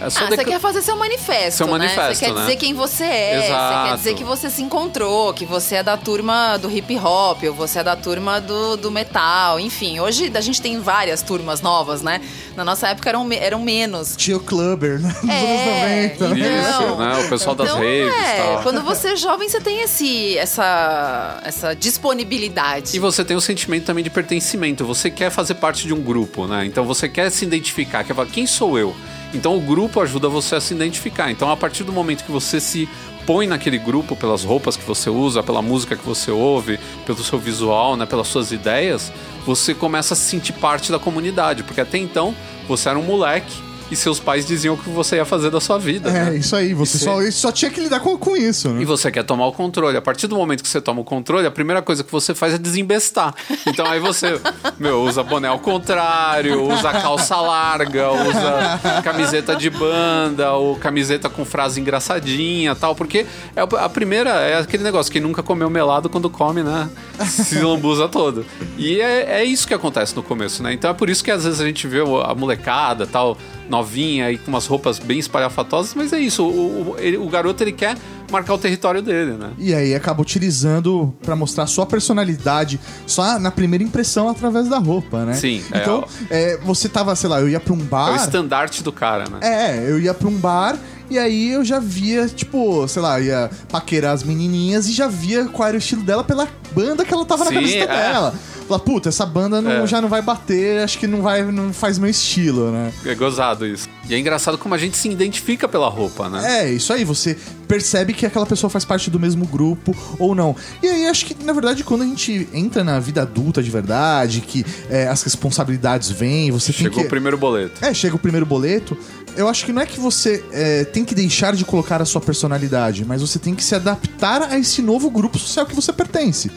É 0.00 0.10
só 0.10 0.20
Ah, 0.20 0.28
você 0.28 0.36
deca- 0.36 0.50
quer 0.50 0.60
fazer 0.60 0.82
seu 0.82 0.96
manifesto, 0.96 1.56
Seu 1.58 1.66
né? 1.66 1.72
manifesto, 1.72 2.14
Você 2.16 2.26
quer 2.26 2.32
né? 2.34 2.40
dizer 2.42 2.56
quem 2.56 2.74
você 2.74 3.04
é, 3.04 3.40
você 3.40 3.88
quer 3.90 3.96
dizer 3.96 4.14
que 4.14 4.24
você 4.24 4.50
se 4.50 4.62
encontrou, 4.62 5.32
que 5.32 5.44
você 5.46 5.76
é 5.76 5.82
da 5.82 5.96
turma 5.96 6.58
do 6.58 6.70
hip 6.70 6.98
hop, 6.98 7.42
ou 7.44 7.54
você 7.54 7.78
é 7.78 7.84
da 7.84 7.96
turma 7.96 8.40
do, 8.40 8.76
do 8.76 8.90
metal, 8.90 9.58
enfim. 9.58 9.98
Hoje 10.00 10.30
a 10.34 10.40
gente 10.42 10.60
tem 10.60 10.78
várias 10.80 11.22
turmas 11.22 11.62
novas, 11.62 12.02
né? 12.02 12.20
Na 12.54 12.64
nossa 12.64 12.88
época 12.88 13.08
eram, 13.08 13.26
eram 13.32 13.60
menos. 13.60 14.14
Tio 14.16 14.38
Clubber, 14.40 15.00
né? 15.00 15.14
Nos 15.22 15.30
É, 15.30 16.14
anos 16.18 16.20
90. 16.20 16.38
Isso, 16.38 16.96
né? 16.96 17.24
O 17.24 17.28
pessoal 17.28 17.54
das 17.54 17.68
então, 17.68 17.78
raves 17.78 18.14
e 18.14 18.24
é, 18.24 18.36
tal. 18.52 18.62
quando 18.62 18.82
você 18.82 19.08
é 19.08 19.16
jovem, 19.16 19.48
você 19.48 19.60
tem 19.60 19.80
esse, 19.80 20.36
essa, 20.38 21.40
essa 21.44 21.74
disponibilidade. 21.74 22.96
E 22.96 22.98
você 22.98 23.24
tem 23.24 23.36
o 23.36 23.40
sentimento 23.40 23.84
também 23.84 24.02
de 24.04 24.10
pertencimento. 24.10 24.84
Você 24.84 25.10
quer 25.10 25.30
fazer 25.30 25.54
parte 25.54 25.86
de 25.86 25.94
um 25.94 26.00
grupo, 26.00 26.46
né? 26.46 26.64
Então 26.66 26.84
você 26.84 27.08
quer 27.08 27.30
se 27.30 27.44
identificar, 27.44 28.04
quer 28.04 28.14
falar, 28.14 28.28
quem 28.28 28.46
sou 28.46 28.78
eu? 28.78 28.94
Então 29.36 29.56
o 29.56 29.60
grupo 29.60 30.00
ajuda 30.00 30.28
você 30.28 30.56
a 30.56 30.60
se 30.60 30.72
identificar. 30.72 31.30
Então 31.30 31.50
a 31.50 31.56
partir 31.56 31.84
do 31.84 31.92
momento 31.92 32.24
que 32.24 32.32
você 32.32 32.58
se 32.58 32.88
põe 33.26 33.46
naquele 33.46 33.76
grupo 33.76 34.16
pelas 34.16 34.44
roupas 34.44 34.76
que 34.76 34.84
você 34.84 35.10
usa, 35.10 35.42
pela 35.42 35.60
música 35.60 35.96
que 35.96 36.04
você 36.06 36.30
ouve, 36.30 36.78
pelo 37.04 37.22
seu 37.22 37.38
visual, 37.38 37.96
né, 37.96 38.06
pelas 38.06 38.28
suas 38.28 38.52
ideias, 38.52 39.12
você 39.44 39.74
começa 39.74 40.14
a 40.14 40.16
se 40.16 40.22
sentir 40.22 40.52
parte 40.54 40.90
da 40.90 40.98
comunidade, 40.98 41.62
porque 41.64 41.80
até 41.80 41.98
então 41.98 42.34
você 42.66 42.88
era 42.88 42.98
um 42.98 43.02
moleque 43.02 43.65
e 43.90 43.96
seus 43.96 44.18
pais 44.18 44.46
diziam 44.46 44.74
o 44.74 44.78
que 44.78 44.88
você 44.90 45.16
ia 45.16 45.24
fazer 45.24 45.50
da 45.50 45.60
sua 45.60 45.78
vida. 45.78 46.08
É, 46.08 46.24
né? 46.30 46.36
isso 46.36 46.56
aí, 46.56 46.74
você 46.74 46.96
Isso 46.96 47.04
só, 47.04 47.22
é- 47.22 47.30
só 47.30 47.52
tinha 47.52 47.70
que 47.70 47.80
lidar 47.80 48.00
com, 48.00 48.16
com 48.18 48.36
isso, 48.36 48.68
né? 48.70 48.82
E 48.82 48.84
você 48.84 49.10
quer 49.10 49.22
tomar 49.22 49.46
o 49.46 49.52
controle. 49.52 49.96
A 49.96 50.02
partir 50.02 50.26
do 50.26 50.36
momento 50.36 50.62
que 50.62 50.68
você 50.68 50.80
toma 50.80 51.00
o 51.00 51.04
controle, 51.04 51.46
a 51.46 51.50
primeira 51.50 51.80
coisa 51.82 52.02
que 52.02 52.10
você 52.10 52.34
faz 52.34 52.54
é 52.54 52.58
desembestar. 52.58 53.34
Então 53.66 53.86
aí 53.86 54.00
você, 54.00 54.40
meu, 54.78 55.02
usa 55.02 55.22
boné 55.22 55.48
ao 55.48 55.58
contrário, 55.58 56.62
usa 56.62 56.90
calça 56.92 57.36
larga, 57.36 58.10
usa 58.10 59.02
camiseta 59.02 59.54
de 59.54 59.70
banda, 59.70 60.52
ou 60.52 60.76
camiseta 60.76 61.28
com 61.28 61.44
frase 61.44 61.80
engraçadinha 61.80 62.74
tal. 62.74 62.94
Porque 62.94 63.26
é 63.54 63.60
a 63.60 63.88
primeira, 63.88 64.30
é 64.30 64.58
aquele 64.58 64.82
negócio, 64.82 65.12
quem 65.12 65.20
nunca 65.20 65.42
comeu 65.42 65.70
melado 65.70 66.08
quando 66.08 66.28
come, 66.28 66.62
né? 66.62 66.88
Se 67.24 67.60
lambuza 67.60 68.08
todo. 68.08 68.44
E 68.76 69.00
é, 69.00 69.40
é 69.40 69.44
isso 69.44 69.66
que 69.66 69.74
acontece 69.74 70.14
no 70.16 70.22
começo, 70.22 70.62
né? 70.62 70.72
Então 70.72 70.90
é 70.90 70.94
por 70.94 71.08
isso 71.08 71.22
que 71.22 71.30
às 71.30 71.44
vezes 71.44 71.60
a 71.60 71.66
gente 71.66 71.86
vê 71.86 72.00
a 72.00 72.34
molecada 72.34 73.06
tal, 73.06 73.36
novinha 73.76 74.30
e 74.30 74.38
com 74.38 74.48
umas 74.50 74.66
roupas 74.66 74.98
bem 74.98 75.18
espalhafatosas, 75.18 75.94
mas 75.94 76.12
é 76.12 76.18
isso, 76.18 76.42
o, 76.44 76.92
o, 76.92 76.96
ele- 76.98 77.16
o 77.18 77.28
garoto 77.28 77.62
ele 77.62 77.72
quer 77.72 77.96
marcar 78.30 78.54
o 78.54 78.58
território 78.58 79.00
dele, 79.02 79.32
né? 79.32 79.50
E 79.58 79.72
aí 79.74 79.94
acaba 79.94 80.20
utilizando 80.22 81.14
pra 81.22 81.36
mostrar 81.36 81.66
sua 81.66 81.86
personalidade 81.86 82.80
só 83.06 83.38
na 83.38 83.50
primeira 83.50 83.84
impressão 83.84 84.28
através 84.28 84.68
da 84.68 84.78
roupa, 84.78 85.24
né? 85.24 85.34
Sim, 85.34 85.62
é, 85.70 85.78
Então, 85.82 86.04
é, 86.30 86.56
você 86.58 86.88
tava, 86.88 87.14
sei 87.14 87.28
lá, 87.30 87.40
eu 87.40 87.48
ia 87.48 87.60
pra 87.60 87.72
um 87.72 87.78
É 87.78 87.82
o 87.82 87.84
bar. 87.84 88.16
estandarte 88.16 88.82
do 88.82 88.90
cara, 88.92 89.24
né? 89.28 89.38
É, 89.42 89.90
eu 89.90 90.00
ia 90.00 90.12
pra 90.14 90.28
um 90.28 90.36
bar 90.36 90.76
e 91.10 91.18
aí 91.18 91.52
eu 91.52 91.64
já 91.64 91.78
via, 91.78 92.26
tipo, 92.28 92.86
sei 92.88 93.02
lá, 93.02 93.20
ia 93.20 93.50
paquerar 93.70 94.12
as 94.14 94.22
menininhas 94.22 94.88
e 94.88 94.92
já 94.92 95.06
via 95.06 95.46
qual 95.46 95.68
era 95.68 95.76
o 95.76 95.78
estilo 95.78 96.02
dela 96.02 96.24
pela 96.24 96.48
banda 96.74 97.04
que 97.04 97.12
ela 97.14 97.24
tava 97.24 97.44
na 97.44 97.50
Sim, 97.50 97.56
camiseta 97.56 97.92
é. 97.92 98.12
dela. 98.12 98.34
Fala, 98.66 98.80
puta, 98.80 99.08
essa 99.10 99.24
banda 99.24 99.60
não- 99.62 99.70
É. 99.70 99.86
já 99.86 100.00
não 100.00 100.08
vai 100.08 100.20
bater, 100.20 100.82
acho 100.82 100.98
que 100.98 101.06
não 101.06 101.22
vai, 101.22 101.40
não 101.52 101.72
faz 101.72 101.98
meu 102.00 102.10
estilo, 102.10 102.72
né? 102.72 102.92
É 103.04 103.14
gozado 103.14 103.64
isso. 103.64 103.88
E 104.08 104.14
é 104.14 104.18
engraçado 104.18 104.58
como 104.58 104.74
a 104.74 104.78
gente 104.78 104.96
se 104.96 105.08
identifica 105.08 105.68
pela 105.68 105.88
roupa, 105.88 106.28
né? 106.28 106.62
É, 106.64 106.70
isso 106.72 106.92
aí, 106.92 107.04
você 107.04 107.36
percebe 107.68 108.12
que 108.12 108.26
aquela 108.26 108.44
pessoa 108.44 108.68
faz 108.68 108.84
parte 108.84 109.08
do 109.08 109.20
mesmo 109.20 109.46
grupo 109.46 109.94
ou 110.18 110.34
não. 110.34 110.54
E 110.82 110.88
aí 110.88 111.06
acho 111.06 111.26
que, 111.26 111.36
na 111.44 111.52
verdade, 111.52 111.84
quando 111.84 112.02
a 112.02 112.06
gente 112.06 112.48
entra 112.52 112.82
na 112.82 112.98
vida 112.98 113.22
adulta 113.22 113.62
de 113.62 113.70
verdade, 113.70 114.40
que 114.40 114.66
é, 114.90 115.06
as 115.06 115.22
responsabilidades 115.22 116.10
vêm, 116.10 116.50
você 116.50 116.72
Chegou 116.72 116.90
tem 116.90 117.00
que. 117.02 117.06
o 117.06 117.10
primeiro 117.10 117.38
boleto. 117.38 117.84
É, 117.84 117.94
chega 117.94 118.16
o 118.16 118.18
primeiro 118.18 118.44
boleto. 118.46 118.96
Eu 119.36 119.48
acho 119.48 119.64
que 119.66 119.72
não 119.72 119.82
é 119.82 119.86
que 119.86 120.00
você 120.00 120.42
é, 120.50 120.84
tem 120.96 121.04
que 121.04 121.14
deixar 121.14 121.54
de 121.54 121.62
colocar 121.62 122.00
a 122.00 122.06
sua 122.06 122.22
personalidade, 122.22 123.04
mas 123.04 123.20
você 123.20 123.38
tem 123.38 123.54
que 123.54 123.62
se 123.62 123.74
adaptar 123.74 124.44
a 124.44 124.58
esse 124.58 124.80
novo 124.80 125.10
grupo 125.10 125.38
social 125.38 125.66
que 125.66 125.74
você 125.74 125.92
pertence. 125.92 126.50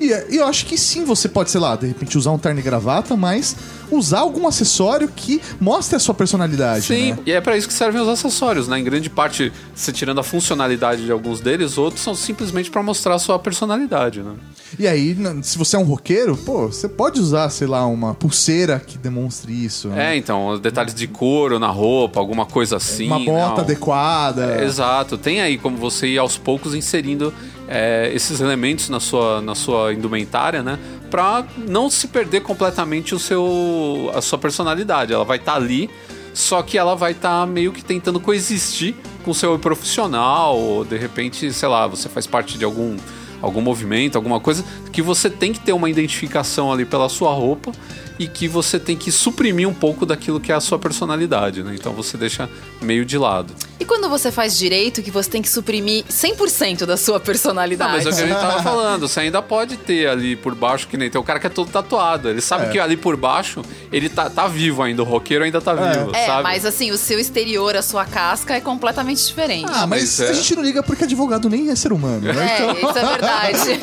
E 0.00 0.12
e 0.30 0.36
eu 0.36 0.46
acho 0.46 0.66
que 0.66 0.76
sim, 0.76 1.04
você 1.04 1.28
pode, 1.28 1.50
sei 1.50 1.60
lá, 1.60 1.76
de 1.76 1.86
repente 1.86 2.16
usar 2.18 2.32
um 2.32 2.38
terno 2.38 2.60
e 2.60 2.62
gravata, 2.62 3.16
mas 3.16 3.56
usar 3.90 4.20
algum 4.20 4.46
acessório 4.46 5.08
que 5.14 5.40
mostre 5.60 5.96
a 5.96 5.98
sua 5.98 6.14
personalidade. 6.14 6.84
Sim, 6.84 7.12
né? 7.12 7.18
e 7.26 7.32
é 7.32 7.40
pra 7.40 7.56
isso 7.56 7.68
que 7.68 7.74
servem 7.74 8.00
os 8.00 8.08
acessórios, 8.08 8.66
né? 8.66 8.78
Em 8.78 8.84
grande 8.84 9.10
parte, 9.10 9.52
você 9.74 9.92
tirando 9.92 10.18
a 10.18 10.22
funcionalidade 10.22 11.04
de 11.04 11.12
alguns 11.12 11.40
deles, 11.40 11.76
outros 11.76 12.02
são 12.02 12.14
simplesmente 12.14 12.70
pra 12.70 12.82
mostrar 12.82 13.14
a 13.14 13.18
sua 13.18 13.38
personalidade, 13.38 14.22
né? 14.22 14.32
E 14.78 14.86
aí, 14.86 15.16
se 15.42 15.58
você 15.58 15.76
é 15.76 15.78
um 15.78 15.84
roqueiro, 15.84 16.36
pô, 16.36 16.68
você 16.68 16.88
pode 16.88 17.20
usar, 17.20 17.50
sei 17.50 17.66
lá, 17.66 17.86
uma 17.86 18.14
pulseira 18.14 18.80
que 18.80 18.96
demonstre 18.96 19.52
isso. 19.52 19.88
né? 19.88 20.14
É, 20.14 20.16
então, 20.16 20.48
os 20.48 20.60
detalhes 20.60 20.94
de 20.94 21.06
couro 21.06 21.58
na 21.58 21.68
roupa, 21.68 22.18
alguma 22.18 22.46
coisa 22.46 22.76
assim. 22.76 23.06
uma 23.06 23.18
bota 23.18 23.56
não. 23.56 23.58
adequada. 23.58 24.56
É, 24.56 24.64
Exato, 24.64 25.18
tem 25.18 25.42
aí 25.42 25.58
como 25.58 25.76
você 25.76 26.06
ir 26.06 26.18
aos 26.18 26.38
poucos 26.38 26.74
inserindo 26.74 27.32
é, 27.72 28.10
esses 28.14 28.40
elementos 28.40 28.90
na 28.90 29.00
sua, 29.00 29.40
na 29.40 29.54
sua 29.54 29.94
indumentária, 29.94 30.62
né? 30.62 30.78
Pra 31.10 31.44
não 31.66 31.88
se 31.88 32.06
perder 32.08 32.42
completamente 32.42 33.14
o 33.14 33.18
seu, 33.18 34.12
a 34.14 34.20
sua 34.20 34.38
personalidade. 34.38 35.12
Ela 35.12 35.24
vai 35.24 35.38
estar 35.38 35.54
ali, 35.54 35.88
só 36.34 36.60
que 36.60 36.76
ela 36.76 36.94
vai 36.94 37.12
estar 37.12 37.46
meio 37.46 37.72
que 37.72 37.82
tentando 37.82 38.20
coexistir 38.20 38.94
com 39.24 39.30
o 39.30 39.34
seu 39.34 39.58
profissional, 39.58 40.58
ou 40.58 40.84
de 40.84 40.98
repente, 40.98 41.50
sei 41.50 41.68
lá, 41.68 41.86
você 41.86 42.10
faz 42.10 42.26
parte 42.26 42.58
de 42.58 42.64
algum, 42.64 42.96
algum 43.40 43.62
movimento, 43.62 44.16
alguma 44.16 44.38
coisa, 44.38 44.62
que 44.92 45.00
você 45.00 45.30
tem 45.30 45.52
que 45.52 45.60
ter 45.60 45.72
uma 45.72 45.88
identificação 45.88 46.70
ali 46.70 46.84
pela 46.84 47.08
sua 47.08 47.32
roupa 47.32 47.72
e 48.18 48.26
que 48.28 48.46
você 48.48 48.78
tem 48.78 48.96
que 48.96 49.10
suprimir 49.10 49.68
um 49.68 49.74
pouco 49.74 50.04
daquilo 50.06 50.38
que 50.40 50.52
é 50.52 50.54
a 50.54 50.60
sua 50.60 50.78
personalidade, 50.78 51.62
né? 51.62 51.74
Então 51.74 51.92
você 51.92 52.16
deixa 52.16 52.48
meio 52.80 53.04
de 53.04 53.16
lado. 53.18 53.52
E 53.80 53.84
quando 53.84 54.08
você 54.08 54.30
faz 54.30 54.56
direito, 54.56 55.02
que 55.02 55.10
você 55.10 55.28
tem 55.28 55.42
que 55.42 55.48
suprimir 55.48 56.04
100% 56.04 56.84
da 56.86 56.96
sua 56.96 57.14
Não, 57.18 57.20
personalidade? 57.24 58.04
mas 58.04 58.06
é 58.06 58.10
o 58.10 58.14
que 58.14 58.22
a 58.22 58.26
gente 58.26 58.40
tava 58.40 58.62
falando, 58.62 59.08
você 59.08 59.20
ainda 59.20 59.42
pode 59.42 59.76
ter 59.76 60.08
ali 60.08 60.36
por 60.36 60.54
baixo, 60.54 60.86
que 60.86 60.96
nem 60.96 61.10
tem 61.10 61.20
o 61.20 61.24
cara 61.24 61.40
que 61.40 61.46
é 61.46 61.50
todo 61.50 61.70
tatuado. 61.70 62.28
Ele 62.28 62.40
sabe 62.40 62.66
É. 62.66 62.68
que 62.68 62.78
ali 62.78 62.96
por 62.96 63.16
baixo 63.16 63.62
ele 63.90 64.08
tá, 64.08 64.28
tá 64.30 64.46
vivo 64.46 64.82
ainda, 64.82 65.02
o 65.02 65.04
roqueiro 65.04 65.44
ainda 65.44 65.60
tá 65.60 65.74
vivo, 65.74 66.14
É, 66.14 66.26
sabe? 66.26 66.42
mas 66.44 66.64
assim, 66.64 66.90
o 66.90 66.96
seu 66.98 67.18
exterior, 67.18 67.74
a 67.76 67.82
sua 67.82 68.04
casca 68.04 68.54
é 68.54 68.60
completamente 68.60 69.26
diferente. 69.26 69.70
Ah, 69.72 69.86
mas 69.86 70.02
Mas 70.02 70.20
é. 70.20 70.30
a 70.30 70.32
gente 70.32 70.56
não 70.56 70.62
liga 70.62 70.82
porque 70.82 71.04
advogado 71.04 71.48
nem 71.48 71.70
é 71.70 71.76
ser 71.76 71.92
humano, 71.92 72.20
né? 72.32 72.58
É, 72.58 72.72
isso 72.72 72.98
é 72.98 73.06
verdade. 73.06 73.80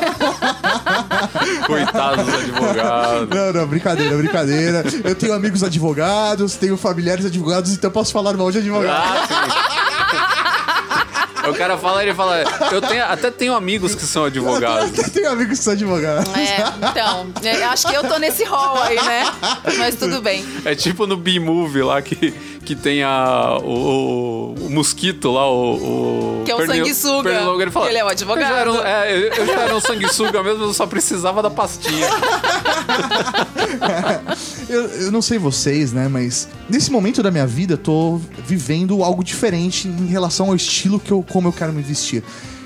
Coitado 1.66 2.24
dos 2.24 2.34
advogados. 2.34 3.28
Não, 3.28 3.52
não, 3.52 3.66
brincadeira, 3.66 4.14
brincadeira. 4.22 4.84
Eu 5.04 5.14
tenho 5.14 5.32
amigos 5.32 5.62
advogados, 5.62 6.56
tenho 6.56 6.76
familiares 6.76 7.24
advogados, 7.24 7.72
então 7.72 7.90
posso 7.90 8.12
falar 8.12 8.36
mal 8.36 8.50
de 8.50 8.58
advogado. 8.58 9.28
Ah. 9.30 9.79
O 11.50 11.54
cara 11.54 11.76
fala, 11.78 12.02
ele 12.02 12.14
fala, 12.14 12.42
eu 12.72 12.80
tenho, 12.80 13.04
até 13.04 13.30
tenho 13.30 13.54
amigos 13.54 13.94
que 13.94 14.02
são 14.04 14.24
advogados. 14.24 14.96
Eu 14.98 15.10
tenho 15.10 15.30
amigos 15.30 15.58
que 15.58 15.64
são 15.64 15.72
advogados. 15.72 16.30
É, 16.34 16.88
então, 16.90 17.28
é, 17.42 17.64
acho 17.64 17.86
que 17.88 17.94
eu 17.94 18.02
tô 18.06 18.18
nesse 18.18 18.44
rol 18.44 18.80
aí, 18.82 18.96
né? 18.96 19.30
Mas 19.78 19.96
tudo 19.96 20.20
bem. 20.20 20.44
É 20.64 20.74
tipo 20.74 21.06
no 21.06 21.16
B-Movie 21.16 21.82
lá 21.82 22.00
que, 22.02 22.32
que 22.64 22.74
tem 22.74 23.02
a, 23.02 23.56
o, 23.62 24.54
o, 24.56 24.66
o 24.66 24.70
mosquito 24.70 25.30
lá, 25.30 25.48
o. 25.50 26.40
o 26.40 26.44
Que 26.44 26.50
é 26.52 26.54
o 26.54 26.58
pernil- 26.58 26.76
sanguessuga. 26.84 27.30
pernilongo, 27.30 27.62
Ele, 27.62 27.70
fala, 27.70 27.88
Ele 27.88 27.98
é 27.98 28.04
o 28.04 28.08
advogado. 28.08 28.42
Eu 28.44 28.48
já 28.54 28.56
era, 28.60 28.72
um- 28.72 28.82
é, 28.82 29.12
eu- 29.12 29.32
eu 29.34 29.46
já 29.46 29.60
era 29.60 29.76
um 29.76 29.80
sanguessuga 29.80 30.42
mesmo, 30.42 30.64
eu 30.64 30.74
só 30.74 30.86
precisava 30.86 31.42
da 31.42 31.50
pastinha. 31.50 32.08
Eu, 34.70 34.86
eu 34.86 35.10
não 35.10 35.20
sei 35.20 35.36
vocês, 35.36 35.92
né? 35.92 36.06
Mas 36.06 36.46
nesse 36.68 36.92
momento 36.92 37.24
da 37.24 37.30
minha 37.32 37.44
vida, 37.46 37.74
eu 37.74 37.78
tô 37.78 38.20
vivendo 38.46 39.02
algo 39.02 39.24
diferente 39.24 39.88
em 39.88 40.06
relação 40.06 40.46
ao 40.46 40.54
estilo 40.54 41.00
que 41.00 41.10
eu, 41.10 41.24
como 41.28 41.48
eu 41.48 41.52
quero 41.52 41.72
me 41.72 41.82
vestir. 41.82 42.22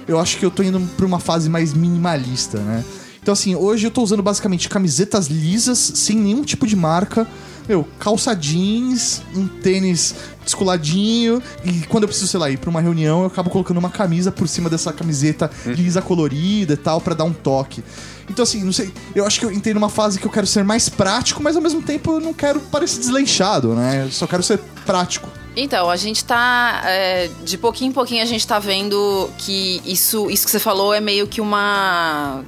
Eu 0.07 0.21
acho 0.21 0.37
que 0.37 0.45
eu 0.45 0.51
tô 0.51 0.63
indo 0.63 0.79
pra 0.99 1.07
uma 1.07 1.19
fase 1.19 1.49
mais 1.49 1.73
minimalista, 1.73 2.59
né? 2.59 2.85
Então, 3.23 3.33
assim, 3.33 3.55
hoje 3.55 3.87
eu 3.87 3.91
tô 3.91 4.03
usando 4.03 4.23
basicamente 4.23 4.69
camisetas 4.69 5.29
lisas, 5.29 5.79
sem 5.79 6.15
nenhum 6.15 6.43
tipo 6.43 6.67
de 6.67 6.77
marca. 6.77 7.27
Meu, 7.67 7.89
calça 7.99 8.35
jeans, 8.35 9.23
um 9.35 9.49
tênis 9.49 10.15
descoladinho. 10.45 11.43
E 11.65 11.87
quando 11.89 12.03
eu 12.03 12.09
preciso, 12.09 12.29
sei 12.29 12.39
lá, 12.39 12.51
ir 12.51 12.59
pra 12.59 12.69
uma 12.69 12.83
reunião, 12.83 13.21
eu 13.21 13.27
acabo 13.29 13.49
colocando 13.49 13.79
uma 13.79 13.89
camisa 13.89 14.31
por 14.31 14.47
cima 14.47 14.69
dessa 14.69 14.93
camiseta 14.93 15.51
lisa 15.65 16.03
colorida 16.03 16.75
e 16.75 16.77
tal, 16.77 17.01
pra 17.01 17.15
dar 17.15 17.25
um 17.25 17.33
toque. 17.33 17.83
Então, 18.29 18.43
assim, 18.43 18.65
não 18.65 18.73
sei. 18.73 18.93
Eu 19.15 19.27
acho 19.27 19.39
que 19.39 19.47
eu 19.47 19.53
entrei 19.53 19.75
numa 19.75 19.89
fase 19.89 20.19
que 20.19 20.27
eu 20.27 20.31
quero 20.31 20.47
ser 20.47 20.65
mais 20.65 20.89
prático, 20.89 21.43
mas 21.43 21.57
ao 21.57 21.63
mesmo 21.63 21.83
tempo 21.83 22.13
eu 22.13 22.21
não 22.21 22.33
quero 22.33 22.61
parecer 22.61 23.01
desleixado, 23.01 23.75
né? 23.75 24.05
Eu 24.07 24.13
só 24.13 24.27
quero 24.27 24.43
ser 24.43 24.59
prático. 24.85 25.29
Então, 25.57 25.89
a 25.89 25.97
gente 25.97 26.25
tá. 26.25 26.83
é, 26.85 27.31
de 27.45 27.57
pouquinho 27.57 27.91
em 27.91 27.93
pouquinho 27.93 28.23
a 28.23 28.27
gente 28.27 28.47
tá 28.47 28.59
vendo 28.59 29.31
que 29.39 29.81
isso, 29.85 30.29
isso 30.31 30.45
que 30.45 30.51
você 30.51 30.59
falou 30.59 30.93
é 30.93 31.01
meio 31.01 31.27
que 31.27 31.41
uma. 31.41 32.43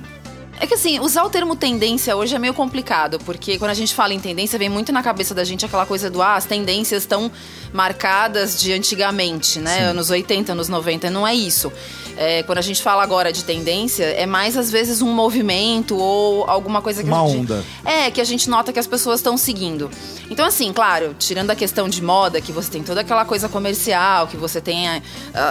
É 0.59 0.67
que 0.67 0.73
assim, 0.73 0.99
usar 1.01 1.23
o 1.23 1.29
termo 1.29 1.55
tendência 1.55 2.17
hoje 2.17 2.35
é 2.35 2.39
meio 2.39 2.55
complicado, 2.55 3.19
porque 3.27 3.59
quando 3.59 3.73
a 3.73 3.75
gente 3.75 3.95
fala 3.95 4.15
em 4.15 4.19
tendência, 4.19 4.59
vem 4.59 4.71
muito 4.71 4.91
na 4.91 5.03
cabeça 5.03 5.35
da 5.35 5.45
gente 5.45 5.67
aquela 5.67 5.85
coisa 5.85 6.09
do 6.09 6.23
ah, 6.23 6.35
as 6.35 6.47
tendências 6.47 7.03
estão 7.03 7.31
marcadas 7.75 8.59
de 8.59 8.73
antigamente, 8.73 9.59
né? 9.59 9.81
Anos 9.81 10.09
80, 10.09 10.53
anos 10.53 10.69
90, 10.69 11.11
não 11.11 11.27
é 11.27 11.35
isso. 11.35 11.71
É, 12.19 12.43
quando 12.45 12.57
a 12.59 12.63
gente 12.63 12.83
fala 12.83 13.03
agora 13.03 13.31
de 13.31 13.45
tendência, 13.45 14.05
é 14.05 14.25
mais 14.25 14.57
às 14.57 14.71
vezes 14.71 15.03
um 15.03 15.13
movimento 15.13 15.97
ou 15.99 16.49
alguma 16.49 16.81
coisa 16.81 17.03
que 17.03 17.09
Uma 17.11 17.23
a 17.23 17.29
gente, 17.29 17.41
onda. 17.41 17.65
é, 17.85 18.11
que 18.11 18.21
a 18.21 18.25
gente 18.25 18.49
nota 18.49 18.73
que 18.73 18.79
as 18.79 18.87
pessoas 18.87 19.21
estão 19.21 19.37
seguindo. 19.37 19.91
Então, 20.31 20.47
assim, 20.47 20.73
claro, 20.73 21.15
tirando 21.19 21.51
a 21.51 21.55
questão 21.55 21.89
de 21.91 22.03
moda, 22.03 22.41
que 22.41 22.53
você 22.53 22.71
tem 22.71 22.83
toda 22.83 23.03
aquela 23.03 23.25
coisa 23.27 23.49
comercial, 23.51 24.27
que 24.27 24.37
você 24.37 24.63
tem 24.63 24.89
a- 24.89 25.03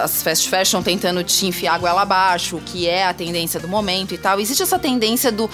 as 0.04 0.24
fast 0.24 0.50
fashion 0.50 0.82
tentando 0.82 1.24
te 1.24 1.46
enfiar 1.46 1.76
a 1.76 1.78
goela 1.78 2.02
abaixo, 2.02 2.60
que 2.66 2.88
é 2.90 3.06
a 3.06 3.14
tendência 3.14 3.60
do 3.60 3.68
momento 3.68 4.14
e 4.16 4.18
tal. 4.18 4.40
Existe 4.40 4.64
essa 4.64 4.80
tendência 4.80 5.32
do. 5.32 5.48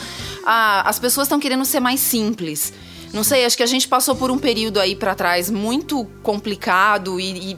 Ah, 0.46 0.82
as 0.90 0.98
pessoas 0.98 1.26
estão 1.28 1.40
querendo 1.42 1.66
ser 1.66 1.82
mais 1.82 2.00
simples. 2.00 2.72
Não 3.14 3.26
sei, 3.26 3.44
acho 3.44 3.58
que 3.58 3.64
a 3.64 3.68
gente 3.68 3.86
passou 3.90 4.16
por 4.16 4.32
um 4.32 4.38
período 4.38 4.80
aí 4.80 4.96
pra 4.96 5.14
trás 5.14 5.50
muito 5.52 6.08
complicado 6.24 7.20
e- 7.20 7.52
e 7.52 7.58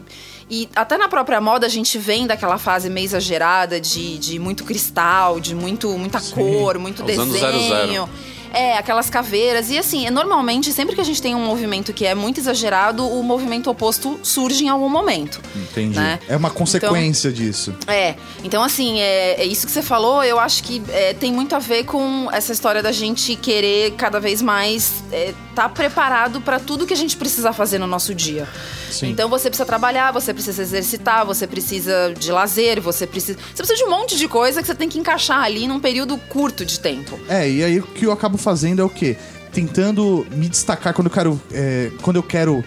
e 0.50 0.70
até 0.76 0.98
na 0.98 1.08
própria 1.08 1.40
moda 1.40 1.66
a 1.66 1.70
gente 1.70 1.98
vem 1.98 2.28
daquela 2.28 2.58
fase 2.58 2.90
meio 2.90 3.06
exagerada 3.06 3.80
de, 3.80 4.18
de 4.18 4.40
muito 4.40 4.64
cristal, 4.64 5.40
de 5.40 5.56
muito, 5.56 5.90
muita 5.98 6.20
cor, 6.20 6.78
muito 6.78 7.04
desenho. 7.04 8.10
00. 8.54 8.58
É, 8.58 8.78
aquelas 8.78 9.10
caveiras. 9.10 9.70
E 9.70 9.78
assim, 9.78 10.06
é, 10.06 10.12
normalmente, 10.12 10.72
sempre 10.72 10.96
que 10.96 11.02
a 11.02 11.04
gente 11.04 11.22
tem 11.22 11.36
um 11.36 11.44
movimento 11.44 11.92
que 11.92 12.06
é 12.06 12.14
muito 12.14 12.40
exagerado, 12.40 13.06
o 13.06 13.24
movimento 13.24 13.70
oposto 13.70 14.20
surge 14.24 14.66
em 14.66 14.70
algum 14.70 14.90
momento. 14.90 15.42
Entendi. 15.56 15.98
Né? 15.98 16.20
É 16.28 16.38
uma 16.38 16.50
consequência 16.50 17.32
disso. 17.32 17.76
É, 17.88 18.16
então 18.44 18.64
assim, 18.64 19.02
é, 19.02 19.42
é 19.42 19.46
isso 19.46 19.66
que 19.66 19.72
você 19.72 19.82
falou, 19.82 20.24
eu 20.24 20.40
acho 20.40 20.64
que 20.64 20.82
é, 20.90 21.14
tem 21.14 21.32
muito 21.32 21.56
a 21.56 21.60
ver 21.60 21.86
com 21.86 22.30
essa 22.32 22.54
história 22.54 22.82
da 22.82 22.92
gente 22.92 23.36
querer 23.36 23.92
cada 23.92 24.20
vez 24.20 24.42
mais 24.42 25.04
estar 25.52 25.70
preparado 25.70 26.42
para 26.42 26.60
tudo 26.60 26.86
que 26.86 26.94
a 26.94 26.98
gente 26.98 27.18
precisa 27.18 27.54
fazer 27.54 27.78
no 27.78 27.88
nosso 27.88 28.14
dia. 28.14 28.48
Sim. 28.94 29.10
Então 29.10 29.28
você 29.28 29.50
precisa 29.50 29.66
trabalhar, 29.66 30.12
você 30.12 30.34
precisa 30.34 30.62
exercitar, 30.62 31.26
você 31.26 31.48
precisa 31.48 32.14
de 32.18 32.32
lazer, 32.32 32.80
você 32.80 33.08
precisa. 33.08 33.40
Você 33.40 33.64
precisa 33.64 33.78
de 33.78 33.84
um 33.86 33.90
monte 33.90 34.16
de 34.16 34.28
coisa 34.28 34.62
que 34.62 34.68
você 34.68 34.76
tem 34.76 34.88
que 34.88 35.00
encaixar 35.00 35.42
ali 35.42 35.68
num 35.68 35.80
período 35.80 36.18
curto 36.30 36.64
de 36.64 36.80
tempo. 36.80 37.20
É, 37.28 37.50
e 37.50 37.64
aí 37.64 37.80
o 37.80 37.84
que 37.84 38.06
eu 38.06 38.12
acabo 38.12 38.38
fazendo 38.44 38.82
é 38.82 38.84
o 38.84 38.90
quê? 38.90 39.16
Tentando 39.52 40.26
me 40.32 40.50
destacar 40.50 40.94
quando 40.94 41.08
eu 41.08 41.14
quero. 41.14 41.42
é, 41.52 41.92
quando 42.02 42.18
eu 42.18 42.24
quero. 42.24 42.64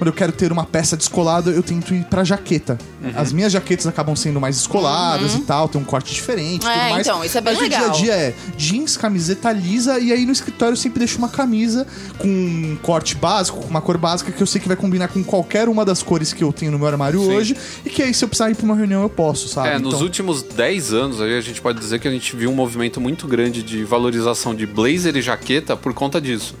Quando 0.00 0.08
eu 0.08 0.14
quero 0.14 0.32
ter 0.32 0.50
uma 0.50 0.64
peça 0.64 0.96
descolada, 0.96 1.50
eu 1.50 1.62
tento 1.62 1.92
ir 1.94 2.04
pra 2.04 2.24
jaqueta. 2.24 2.78
Uhum. 3.04 3.12
As 3.14 3.34
minhas 3.34 3.52
jaquetas 3.52 3.86
acabam 3.86 4.16
sendo 4.16 4.40
mais 4.40 4.56
descoladas 4.56 5.34
e 5.34 5.40
tal, 5.40 5.68
tem 5.68 5.78
um 5.78 5.84
corte 5.84 6.14
diferente 6.14 6.66
É, 6.66 6.72
tudo 6.72 6.90
mais. 6.90 7.06
então, 7.06 7.22
isso 7.22 7.36
é 7.36 7.40
bem 7.42 7.52
Mas 7.52 7.62
legal. 7.62 7.88
o 7.90 7.92
dia 7.92 8.00
a 8.14 8.14
dia 8.14 8.14
é 8.14 8.34
jeans, 8.56 8.96
camiseta 8.96 9.52
lisa, 9.52 9.98
e 9.98 10.10
aí 10.10 10.24
no 10.24 10.32
escritório 10.32 10.72
eu 10.72 10.76
sempre 10.78 11.00
deixo 11.00 11.18
uma 11.18 11.28
camisa 11.28 11.86
com 12.16 12.26
um 12.28 12.78
corte 12.82 13.14
básico, 13.14 13.58
com 13.60 13.68
uma 13.68 13.82
cor 13.82 13.98
básica 13.98 14.32
que 14.32 14.42
eu 14.42 14.46
sei 14.46 14.58
que 14.58 14.66
vai 14.68 14.76
combinar 14.76 15.08
com 15.08 15.22
qualquer 15.22 15.68
uma 15.68 15.84
das 15.84 16.02
cores 16.02 16.32
que 16.32 16.42
eu 16.42 16.50
tenho 16.50 16.72
no 16.72 16.78
meu 16.78 16.88
armário 16.88 17.20
Sim. 17.20 17.34
hoje, 17.34 17.56
e 17.84 17.90
que 17.90 18.02
aí 18.02 18.14
se 18.14 18.24
eu 18.24 18.28
precisar 18.28 18.50
ir 18.50 18.54
pra 18.54 18.64
uma 18.64 18.74
reunião 18.76 19.02
eu 19.02 19.10
posso, 19.10 19.48
sabe? 19.48 19.68
É, 19.68 19.78
nos 19.78 19.88
Então- 19.96 20.00
últimos 20.02 20.42
10 20.42 20.94
anos 20.94 21.20
aí 21.20 21.36
a 21.36 21.42
gente 21.42 21.60
pode 21.60 21.78
dizer 21.78 22.00
que 22.00 22.08
a 22.08 22.10
gente 22.10 22.34
viu 22.34 22.48
um 22.50 22.54
movimento 22.54 23.02
muito 23.02 23.28
grande 23.28 23.62
de 23.62 23.84
valorização 23.84 24.54
de 24.54 24.64
blazer 24.64 25.14
e 25.14 25.20
jaqueta 25.20 25.76
por 25.76 25.92
conta 25.92 26.18
disso. 26.18 26.54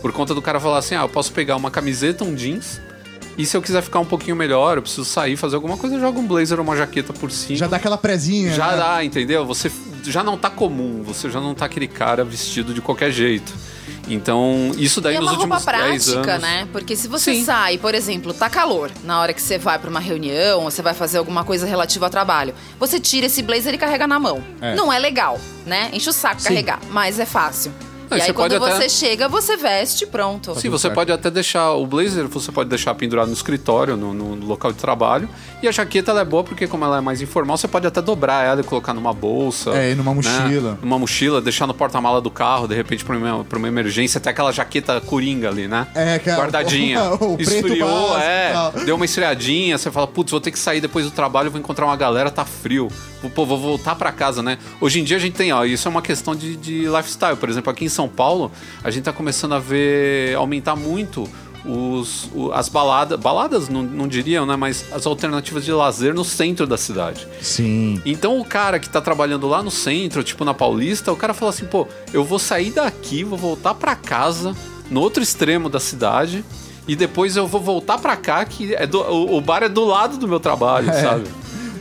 Por 0.00 0.12
conta 0.12 0.34
do 0.34 0.42
cara 0.42 0.60
falar 0.60 0.78
assim: 0.78 0.94
ah, 0.94 1.02
eu 1.02 1.08
posso 1.08 1.32
pegar 1.32 1.56
uma 1.56 1.70
camiseta, 1.70 2.24
um 2.24 2.34
jeans, 2.34 2.80
e 3.36 3.46
se 3.46 3.56
eu 3.56 3.62
quiser 3.62 3.82
ficar 3.82 4.00
um 4.00 4.04
pouquinho 4.04 4.34
melhor, 4.36 4.78
eu 4.78 4.82
preciso 4.82 5.04
sair, 5.04 5.36
fazer 5.36 5.54
alguma 5.54 5.76
coisa, 5.76 5.94
eu 5.96 6.00
jogo 6.00 6.20
um 6.20 6.26
blazer 6.26 6.58
ou 6.58 6.64
uma 6.64 6.76
jaqueta 6.76 7.12
por 7.12 7.30
cima. 7.30 7.56
Já 7.56 7.66
dá 7.68 7.76
aquela 7.76 7.96
prezinha. 7.96 8.52
Já 8.52 8.72
né? 8.72 8.76
dá, 8.76 9.04
entendeu? 9.04 9.46
Você 9.46 9.70
já 10.04 10.24
não 10.24 10.36
tá 10.36 10.50
comum, 10.50 11.02
você 11.04 11.30
já 11.30 11.40
não 11.40 11.54
tá 11.54 11.64
aquele 11.64 11.86
cara 11.86 12.24
vestido 12.24 12.74
de 12.74 12.80
qualquer 12.80 13.12
jeito. 13.12 13.52
Então, 14.08 14.72
isso 14.76 15.00
daí 15.00 15.14
E 15.14 15.16
é 15.18 15.20
nos 15.20 15.32
uma 15.32 15.36
roupa 15.36 15.56
últimos 15.56 15.64
10 15.64 16.04
prática, 16.04 16.32
anos. 16.32 16.42
né? 16.42 16.68
Porque 16.72 16.96
se 16.96 17.06
você 17.06 17.34
Sim. 17.34 17.44
sai, 17.44 17.76
por 17.78 17.94
exemplo, 17.94 18.32
tá 18.32 18.48
calor, 18.48 18.90
na 19.04 19.20
hora 19.20 19.32
que 19.34 19.40
você 19.42 19.58
vai 19.58 19.78
pra 19.78 19.90
uma 19.90 20.00
reunião, 20.00 20.64
ou 20.64 20.70
você 20.70 20.80
vai 20.82 20.94
fazer 20.94 21.18
alguma 21.18 21.44
coisa 21.44 21.66
relativa 21.66 22.06
ao 22.06 22.10
trabalho, 22.10 22.54
você 22.80 22.98
tira 22.98 23.26
esse 23.26 23.42
blazer 23.42 23.74
e 23.74 23.78
carrega 23.78 24.06
na 24.06 24.18
mão. 24.18 24.42
É. 24.60 24.74
Não 24.74 24.92
é 24.92 24.98
legal, 24.98 25.38
né? 25.66 25.90
Enche 25.92 26.08
o 26.08 26.12
saco 26.12 26.40
Sim. 26.40 26.48
carregar, 26.48 26.80
mas 26.90 27.18
é 27.20 27.26
fácil. 27.26 27.70
Ah, 28.10 28.16
e 28.16 28.20
você 28.20 28.26
aí 28.28 28.32
quando 28.32 28.58
pode 28.58 28.64
você 28.72 28.76
até- 28.84 28.88
chega, 28.88 29.28
você 29.28 29.56
veste 29.56 30.04
e 30.04 30.06
pronto. 30.06 30.58
Sim, 30.60 30.68
você 30.68 30.88
pode 30.90 31.12
até 31.12 31.30
deixar 31.30 31.72
o 31.72 31.86
blazer, 31.86 32.26
você 32.28 32.50
pode 32.52 32.68
deixar 32.70 32.94
pendurado 32.94 33.28
no 33.28 33.34
escritório, 33.34 33.96
no, 33.96 34.12
no 34.14 34.46
local 34.46 34.72
de 34.72 34.78
trabalho. 34.78 35.28
E 35.62 35.68
a 35.68 35.72
jaqueta 35.72 36.10
ela 36.12 36.20
é 36.20 36.24
boa 36.24 36.44
porque, 36.44 36.66
como 36.66 36.84
ela 36.84 36.98
é 36.98 37.00
mais 37.00 37.20
informal, 37.20 37.56
você 37.56 37.66
pode 37.68 37.86
até 37.86 38.00
dobrar 38.00 38.44
ela 38.46 38.60
e 38.60 38.64
colocar 38.64 38.94
numa 38.94 39.12
bolsa. 39.12 39.70
É, 39.76 39.92
e 39.92 39.94
numa 39.94 40.10
né? 40.14 40.16
mochila. 40.16 40.78
Numa 40.82 40.98
mochila, 40.98 41.40
deixar 41.40 41.66
no 41.66 41.74
porta-mala 41.74 42.20
do 42.20 42.30
carro, 42.30 42.66
de 42.68 42.74
repente, 42.74 43.04
pra 43.04 43.16
uma, 43.16 43.44
pra 43.44 43.58
uma 43.58 43.68
emergência, 43.68 44.18
até 44.18 44.30
aquela 44.30 44.52
jaqueta 44.52 45.00
coringa 45.00 45.48
ali, 45.48 45.66
né? 45.68 45.86
É, 45.94 46.18
que 46.18 46.30
é- 46.30 46.36
Guardadinha. 46.36 47.02
o 47.20 47.36
preto 47.36 47.50
Esfriou, 47.52 48.08
básico 48.10 48.22
é. 48.22 48.52
tal. 48.52 48.72
Deu 48.84 48.96
uma 48.96 49.04
esfriadinha, 49.04 49.76
você 49.76 49.90
fala, 49.90 50.06
putz, 50.06 50.30
vou 50.30 50.40
ter 50.40 50.50
que 50.50 50.58
sair 50.58 50.80
depois 50.80 51.04
do 51.04 51.10
trabalho, 51.10 51.50
vou 51.50 51.58
encontrar 51.60 51.86
uma 51.86 51.96
galera, 51.96 52.30
tá 52.30 52.44
frio. 52.44 52.88
Vou- 53.22 53.30
Pô, 53.30 53.44
vou 53.44 53.58
voltar 53.58 53.94
pra 53.96 54.12
casa, 54.12 54.42
né? 54.42 54.58
Hoje 54.80 55.00
em 55.00 55.04
dia 55.04 55.16
a 55.16 55.20
gente 55.20 55.34
tem, 55.34 55.52
ó, 55.52 55.64
isso 55.64 55.86
é 55.86 55.90
uma 55.90 56.00
questão 56.02 56.34
de, 56.36 56.56
de 56.56 56.86
lifestyle. 56.88 57.36
Por 57.36 57.48
exemplo, 57.48 57.70
aqui 57.70 57.84
em 57.84 57.88
São 57.98 58.08
Paulo, 58.08 58.52
a 58.84 58.90
gente 58.92 59.02
tá 59.02 59.12
começando 59.12 59.54
a 59.54 59.58
ver 59.58 60.36
aumentar 60.36 60.76
muito 60.76 61.28
os, 61.64 62.30
as 62.54 62.68
baladas, 62.68 63.18
baladas 63.18 63.68
não, 63.68 63.82
não 63.82 64.06
diriam, 64.06 64.46
né? 64.46 64.54
Mas 64.54 64.84
as 64.92 65.04
alternativas 65.04 65.64
de 65.64 65.72
lazer 65.72 66.14
no 66.14 66.24
centro 66.24 66.64
da 66.64 66.76
cidade. 66.76 67.26
Sim. 67.40 68.00
Então 68.06 68.38
o 68.38 68.44
cara 68.44 68.78
que 68.78 68.88
tá 68.88 69.00
trabalhando 69.00 69.48
lá 69.48 69.64
no 69.64 69.70
centro, 69.70 70.22
tipo 70.22 70.44
na 70.44 70.54
Paulista, 70.54 71.10
o 71.12 71.16
cara 71.16 71.34
fala 71.34 71.50
assim, 71.50 71.66
pô, 71.66 71.88
eu 72.12 72.22
vou 72.24 72.38
sair 72.38 72.70
daqui, 72.70 73.24
vou 73.24 73.36
voltar 73.36 73.74
pra 73.74 73.96
casa, 73.96 74.54
no 74.88 75.00
outro 75.00 75.20
extremo 75.20 75.68
da 75.68 75.80
cidade, 75.80 76.44
e 76.86 76.94
depois 76.94 77.36
eu 77.36 77.48
vou 77.48 77.60
voltar 77.60 77.98
pra 77.98 78.16
cá, 78.16 78.44
que 78.44 78.74
é 78.76 78.86
do- 78.86 79.02
o, 79.02 79.36
o 79.36 79.40
bar 79.40 79.64
é 79.64 79.68
do 79.68 79.84
lado 79.84 80.16
do 80.18 80.28
meu 80.28 80.38
trabalho, 80.38 80.86
sabe? 80.94 81.24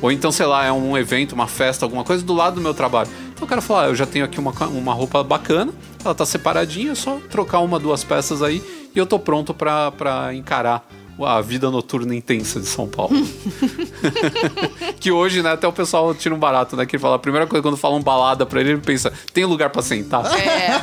Ou 0.02 0.12
então, 0.12 0.32
sei 0.32 0.46
lá, 0.48 0.66
é 0.66 0.72
um 0.72 0.98
evento, 0.98 1.34
uma 1.34 1.48
festa, 1.48 1.86
alguma 1.86 2.04
coisa 2.04 2.24
do 2.24 2.34
lado 2.34 2.56
do 2.56 2.62
meu 2.62 2.74
trabalho. 2.74 3.10
Então 3.38 3.46
o 3.46 3.48
cara 3.48 3.62
fala, 3.62 3.84
ah, 3.84 3.88
eu 3.90 3.96
já 3.96 4.08
tenho 4.08 4.26
aqui 4.26 4.40
uma, 4.40 4.52
uma 4.66 4.94
roupa 4.96 5.24
bacana, 5.24 5.72
ela 6.04 6.16
tá 6.16 6.26
separadinha, 6.26 6.94
é 6.94 6.96
só 6.96 7.20
trocar 7.30 7.60
uma, 7.60 7.78
duas 7.78 8.04
peças 8.04 8.42
aí, 8.42 8.64
e 8.96 8.98
eu 8.98 9.06
tô 9.06 9.20
pronto 9.20 9.54
pra 9.54 10.34
encarar 10.34 10.90
a 11.26 11.42
vida 11.42 11.72
noturna 11.72 12.14
intensa 12.14 12.60
de 12.60 12.68
São 12.68 12.88
Paulo. 12.88 13.16
que 15.00 15.12
hoje, 15.12 15.42
né, 15.42 15.52
até 15.52 15.68
o 15.68 15.74
pessoal 15.74 16.14
tira 16.14 16.34
um 16.34 16.38
barato, 16.38 16.76
né? 16.76 16.86
Que 16.86 16.96
ele 16.96 17.02
fala, 17.02 17.16
a 17.16 17.20
primeira 17.20 17.48
coisa 17.48 17.64
quando 17.64 17.78
falam 17.78 18.02
balada 18.02 18.46
pra 18.46 18.60
ele, 18.60 18.72
ele 18.72 18.82
pensa, 18.82 19.12
tem 19.34 19.46
lugar 19.46 19.70
pra 19.70 19.82
sentar? 19.82 20.26
É. 20.38 20.82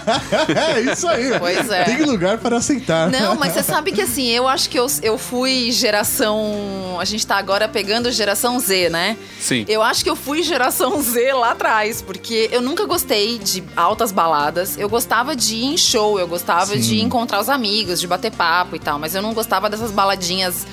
é 0.77 0.93
isso 0.93 1.07
aí. 1.07 1.39
Pois 1.39 1.71
é. 1.71 1.85
Tem 1.85 2.03
lugar 2.05 2.39
para 2.39 2.57
aceitar. 2.57 3.11
Não, 3.11 3.37
mas 3.37 3.53
você 3.53 3.63
sabe 3.63 3.93
que 3.93 4.03
assim, 4.03 4.29
eu 4.29 4.49
acho 4.49 4.69
que 4.69 4.79
eu, 4.79 4.87
eu 5.03 5.17
fui 5.17 5.71
geração. 5.71 6.99
A 6.99 7.05
gente 7.05 7.27
tá 7.27 7.37
agora 7.37 7.69
pegando 7.69 8.11
geração 8.11 8.59
Z, 8.59 8.91
né? 8.91 9.17
Sim. 9.39 9.65
Eu 9.69 9.83
acho 9.83 10.03
que 10.03 10.11
eu 10.11 10.17
fui 10.17 10.43
geração 10.43 11.01
Z 11.03 11.33
lá 11.35 11.53
atrás, 11.53 12.03
porque 12.03 12.49
eu 12.51 12.61
nunca 12.61 12.85
gostei 12.87 13.39
de 13.39 13.63
altas 13.77 14.11
baladas. 14.11 14.77
Eu 14.77 14.89
gostava 14.89 15.37
de 15.37 15.55
ir 15.57 15.65
em 15.75 15.77
show, 15.77 16.19
eu 16.19 16.27
gostava 16.27 16.75
Sim. 16.75 16.81
de 16.81 17.01
encontrar 17.01 17.41
os 17.41 17.49
amigos, 17.49 18.01
de 18.01 18.07
bater 18.07 18.33
papo 18.33 18.75
e 18.75 18.79
tal, 18.79 18.99
mas 18.99 19.15
eu 19.15 19.23
não 19.23 19.33
gostava 19.33 19.71
dessas 19.71 19.91
baladinhas 19.91 20.24
piadinhas 20.25 20.67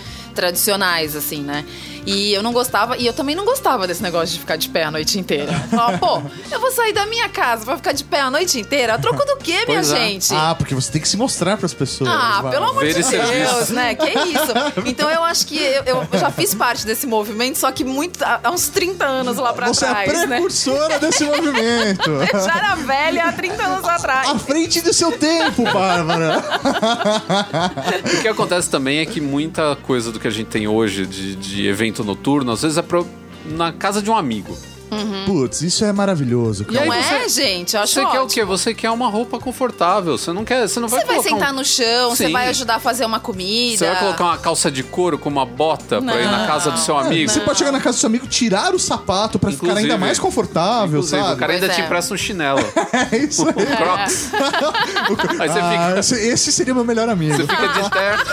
tradicionais, 0.46 1.16
assim, 1.16 1.42
né? 1.44 1.64
E 2.04 2.34
eu 2.34 2.42
não 2.42 2.52
gostava, 2.52 2.98
e 2.98 3.06
eu 3.06 3.14
também 3.14 3.36
não 3.36 3.46
gostava 3.46 3.86
desse 3.86 4.02
negócio 4.02 4.34
de 4.34 4.40
ficar 4.40 4.56
de 4.56 4.68
pé 4.70 4.86
a 4.86 4.90
noite 4.90 5.20
inteira. 5.20 5.54
Falava, 5.70 6.00
pô, 6.00 6.20
eu 6.52 6.60
vou 6.60 6.72
sair 6.72 6.94
da 6.94 7.06
minha 7.06 7.30
casa 7.30 7.64
pra 7.64 7.76
ficar 7.78 7.92
de 7.92 8.04
pé 8.04 8.22
a 8.22 8.32
noite 8.32 8.60
inteira? 8.60 8.96
A 8.96 8.98
troco 8.98 9.24
do 9.24 9.38
quê, 9.38 9.52
minha 9.68 9.82
Pois 9.82 9.92
é. 9.92 9.96
gente? 9.98 10.34
Ah, 10.34 10.56
porque 10.58 10.74
você 10.74 10.92
tem 10.92 11.00
que 11.00 11.08
se 11.08 11.16
mostrar 11.16 11.58
para 11.58 11.68
as 11.68 11.76
pessoas. 11.76 12.10
Ah, 12.12 12.40
Val. 12.42 12.52
pelo 12.52 12.66
amor 12.72 12.84
Ver 12.84 12.96
de 12.96 13.04
Deus, 13.04 13.70
né? 13.70 13.94
Que 13.94 14.10
isso? 14.10 14.52
Então 14.84 15.12
eu 15.12 15.24
acho 15.24 15.46
que 15.46 15.60
eu, 15.60 15.84
eu 16.12 16.20
já 16.20 16.32
fiz 16.32 16.56
parte 16.56 16.88
desse 16.88 17.06
movimento, 17.06 17.60
só 17.60 17.72
que 17.72 17.84
muito, 17.84 18.20
há 18.24 18.50
uns 18.50 18.68
30 18.70 19.06
anos 19.06 19.38
lá 19.38 19.54
pra 19.54 19.68
Você 19.68 19.86
é 19.86 19.90
a 19.90 19.92
trás, 19.94 20.12
né? 20.28 20.38
precursora 20.38 20.98
desse 20.98 21.24
movimento. 21.24 22.10
Eu 22.10 22.26
já 22.44 22.56
era 22.58 22.76
velha 22.78 23.26
há 23.26 23.32
30 23.32 23.64
anos 23.64 23.88
atrás. 23.88 24.28
À 24.28 24.40
frente 24.40 24.82
do 24.82 24.92
seu 24.92 25.12
tempo, 25.20 25.64
Bárbara. 25.72 26.44
O 28.18 28.22
que 28.22 28.28
acontece 28.28 28.70
também 28.72 29.00
é 29.00 29.06
que 29.06 29.22
muita 29.22 29.76
coisa 29.84 30.12
do 30.12 30.20
que 30.20 30.28
a 30.32 30.34
gente 30.34 30.48
tem 30.48 30.68
hoje 30.68 31.06
de, 31.06 31.36
de 31.36 31.68
evento 31.68 32.04
noturno, 32.04 32.52
às 32.52 32.62
vezes 32.62 32.78
é 32.78 32.82
pro- 32.82 33.08
na 33.46 33.72
casa 33.72 34.02
de 34.02 34.10
um 34.10 34.16
amigo. 34.16 34.58
Putz, 35.26 35.62
isso 35.62 35.86
é 35.86 35.92
maravilhoso, 35.94 36.64
E 36.64 36.66
cara. 36.74 36.82
aí 36.82 36.88
Não 36.90 36.94
é, 36.96 37.02
você- 37.02 37.30
gente? 37.42 37.76
Eu 37.76 37.82
acho 37.82 37.94
Você 37.94 38.02
quer 38.02 38.08
o 38.20 38.24
ótimo. 38.24 38.28
quê? 38.28 38.46
Você 38.46 38.74
quer 38.74 38.90
uma 38.92 39.08
roupa 39.10 39.40
confortável. 39.40 40.18
Você 40.18 40.34
não 40.34 40.44
quer. 40.44 40.68
Você 40.68 40.80
não 40.80 40.88
vai 40.88 41.00
Você 41.02 41.06
vai 41.08 41.22
sentar 41.24 41.54
um- 41.54 41.56
no 41.58 41.66
chão, 41.66 42.10
você 42.10 42.28
Sim. 42.28 42.34
vai 42.34 42.48
ajudar 42.50 42.76
a 42.76 42.80
fazer 42.80 43.06
uma 43.06 43.20
comida. 43.20 43.78
Você 43.78 43.86
vai 43.86 44.00
colocar 44.00 44.24
uma 44.26 44.38
calça 44.38 44.70
de 44.70 44.84
couro 44.84 45.18
com 45.18 45.30
uma 45.30 45.46
bota 45.46 46.02
pra 46.02 46.22
ir 46.22 46.26
na 46.26 46.40
Não. 46.40 46.48
casa 46.48 46.72
do 46.72 46.80
seu 46.80 46.98
amigo. 46.98 47.32
Você 47.32 47.40
pode 47.40 47.58
chegar 47.60 47.72
na 47.72 47.80
casa 47.80 47.98
do 47.98 48.02
seu 48.02 48.08
amigo, 48.08 48.28
tirar 48.28 48.74
o 48.76 48.80
sapato 48.80 49.40
pra 49.40 49.50
ficar 49.52 49.68
Inclusive- 49.68 49.92
ainda 49.92 49.98
mais 49.98 50.20
confortável, 50.20 51.00
Inclusive, 51.00 51.22
sabe? 51.22 51.34
o 51.34 51.38
cara 51.38 51.54
ainda 51.54 51.66
Pois 51.68 51.76
te 51.76 51.82
é. 51.82 51.86
empresta 51.86 52.14
um 52.14 52.18
chinelo. 52.18 52.60
É 53.12 53.18
isso 53.18 53.48
aí. 53.48 53.54
Um 53.72 53.76
crocs. 53.76 54.30
Aí 55.40 55.50
você 55.50 55.60
Ah, 55.60 56.02
fica. 56.04 56.22
esse 56.34 56.52
seria 56.52 56.74
o 56.74 56.76
meu 56.76 56.86
melhor 56.86 57.08
amigo. 57.10 57.36
Você 57.36 57.48
fica 57.48 57.68
de 57.68 57.90
terno. 57.90 58.24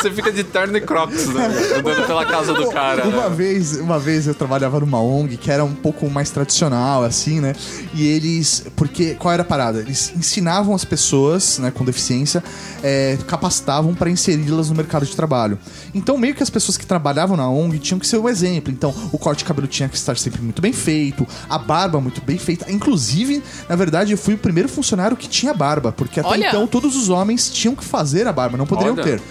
Você 0.00 0.10
fica 0.10 0.32
de 0.32 0.44
terno 0.44 0.76
e 0.76 0.80
crocs, 0.80 1.26
né? 1.28 1.46
Andando 1.78 2.06
pela 2.06 2.24
casa 2.24 2.52
do 2.54 2.68
cara. 2.70 3.04
Uma 3.06 3.28
né? 3.28 3.34
vez, 3.34 3.76
uma 3.78 3.98
vez 3.98 4.26
eu 4.26 4.34
trabalhava 4.34 4.80
numa 4.80 5.00
ONG 5.00 5.36
que 5.36 5.50
era 5.50 5.64
um 5.64 5.74
pouco 5.74 5.89
mais 6.10 6.30
tradicional, 6.30 7.04
assim, 7.04 7.40
né? 7.40 7.54
E 7.94 8.06
eles. 8.06 8.64
Porque 8.76 9.14
qual 9.14 9.32
era 9.32 9.42
a 9.42 9.44
parada? 9.44 9.78
Eles 9.78 10.12
ensinavam 10.16 10.74
as 10.74 10.84
pessoas, 10.84 11.58
né, 11.58 11.70
com 11.70 11.84
deficiência, 11.84 12.42
é, 12.82 13.18
capacitavam 13.26 13.94
para 13.94 14.10
inseri-las 14.10 14.70
no 14.70 14.76
mercado 14.76 15.06
de 15.06 15.14
trabalho. 15.14 15.58
Então, 15.94 16.16
meio 16.16 16.34
que 16.34 16.42
as 16.42 16.50
pessoas 16.50 16.76
que 16.76 16.86
trabalhavam 16.86 17.36
na 17.36 17.48
ONG 17.48 17.78
tinham 17.78 17.98
que 17.98 18.06
ser 18.06 18.18
o 18.18 18.28
exemplo. 18.28 18.72
Então, 18.72 18.94
o 19.12 19.18
corte 19.18 19.38
de 19.38 19.44
cabelo 19.44 19.66
tinha 19.66 19.88
que 19.88 19.96
estar 19.96 20.16
sempre 20.16 20.40
muito 20.40 20.60
bem 20.60 20.72
feito, 20.72 21.26
a 21.48 21.58
barba 21.58 22.00
muito 22.00 22.20
bem 22.22 22.38
feita. 22.38 22.70
Inclusive, 22.70 23.42
na 23.68 23.76
verdade, 23.76 24.12
eu 24.12 24.18
fui 24.18 24.34
o 24.34 24.38
primeiro 24.38 24.68
funcionário 24.68 25.16
que 25.16 25.28
tinha 25.28 25.54
barba, 25.54 25.92
porque 25.92 26.20
até 26.20 26.28
Olha! 26.28 26.48
então 26.48 26.66
todos 26.66 26.96
os 26.96 27.08
homens 27.08 27.50
tinham 27.50 27.74
que 27.74 27.84
fazer 27.84 28.26
a 28.26 28.32
barba, 28.32 28.56
não 28.56 28.66
poderiam 28.66 28.94
Olha. 28.94 29.02
ter. 29.02 29.22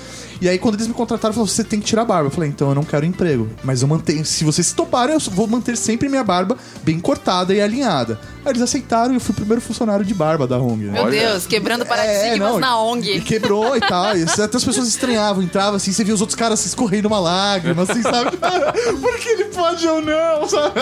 E 0.41 0.47
aí, 0.47 0.57
quando 0.57 0.75
eles 0.75 0.87
me 0.87 0.93
contrataram, 0.93 1.33
falaram: 1.33 1.51
você 1.51 1.63
tem 1.63 1.79
que 1.79 1.85
tirar 1.85 2.03
a 2.03 2.05
barba. 2.05 2.27
Eu 2.27 2.31
falei: 2.31 2.49
então 2.49 2.69
eu 2.69 2.75
não 2.75 2.83
quero 2.83 3.05
emprego. 3.05 3.49
Mas 3.63 3.81
eu 3.81 3.87
mantenho. 3.87 4.23
Se 4.25 4.43
vocês 4.43 4.67
se 4.67 4.75
toparem, 4.75 5.13
eu 5.15 5.19
vou 5.31 5.47
manter 5.47 5.75
sempre 5.77 6.07
minha 6.09 6.23
barba 6.23 6.57
bem 6.83 6.99
cortada 6.99 7.53
e 7.53 7.61
alinhada. 7.61 8.19
Aí 8.45 8.51
eles 8.53 8.61
aceitaram 8.61 9.11
e 9.11 9.15
eu 9.15 9.19
fui 9.19 9.33
o 9.33 9.35
primeiro 9.35 9.61
funcionário 9.61 10.05
de 10.05 10.13
barba 10.13 10.47
da 10.47 10.57
ONG. 10.57 10.85
né? 10.85 10.91
Meu 10.93 11.03
Olha. 11.03 11.19
Deus, 11.29 11.45
quebrando 11.45 11.85
paradigmas 11.85 12.33
É, 12.33 12.37
não, 12.37 12.57
na 12.59 12.69
E 12.69 12.73
ONG. 12.73 13.21
quebrou 13.21 13.75
e 13.75 13.81
tal. 13.81 14.15
E 14.17 14.23
até 14.23 14.57
as 14.57 14.63
pessoas 14.63 14.87
estranhavam, 14.87 15.43
entravam 15.43 15.75
assim, 15.75 15.91
você 15.91 16.03
via 16.05 16.13
os 16.13 16.21
outros 16.21 16.37
caras 16.37 16.65
escorrendo 16.65 17.07
uma 17.09 17.19
lágrima, 17.19 17.83
assim, 17.83 18.01
sabe? 18.01 18.37
Por 19.01 19.17
que 19.19 19.27
ele 19.29 19.45
pode 19.45 19.85
ou 19.87 20.01
não, 20.01 20.47
sabe? 20.47 20.79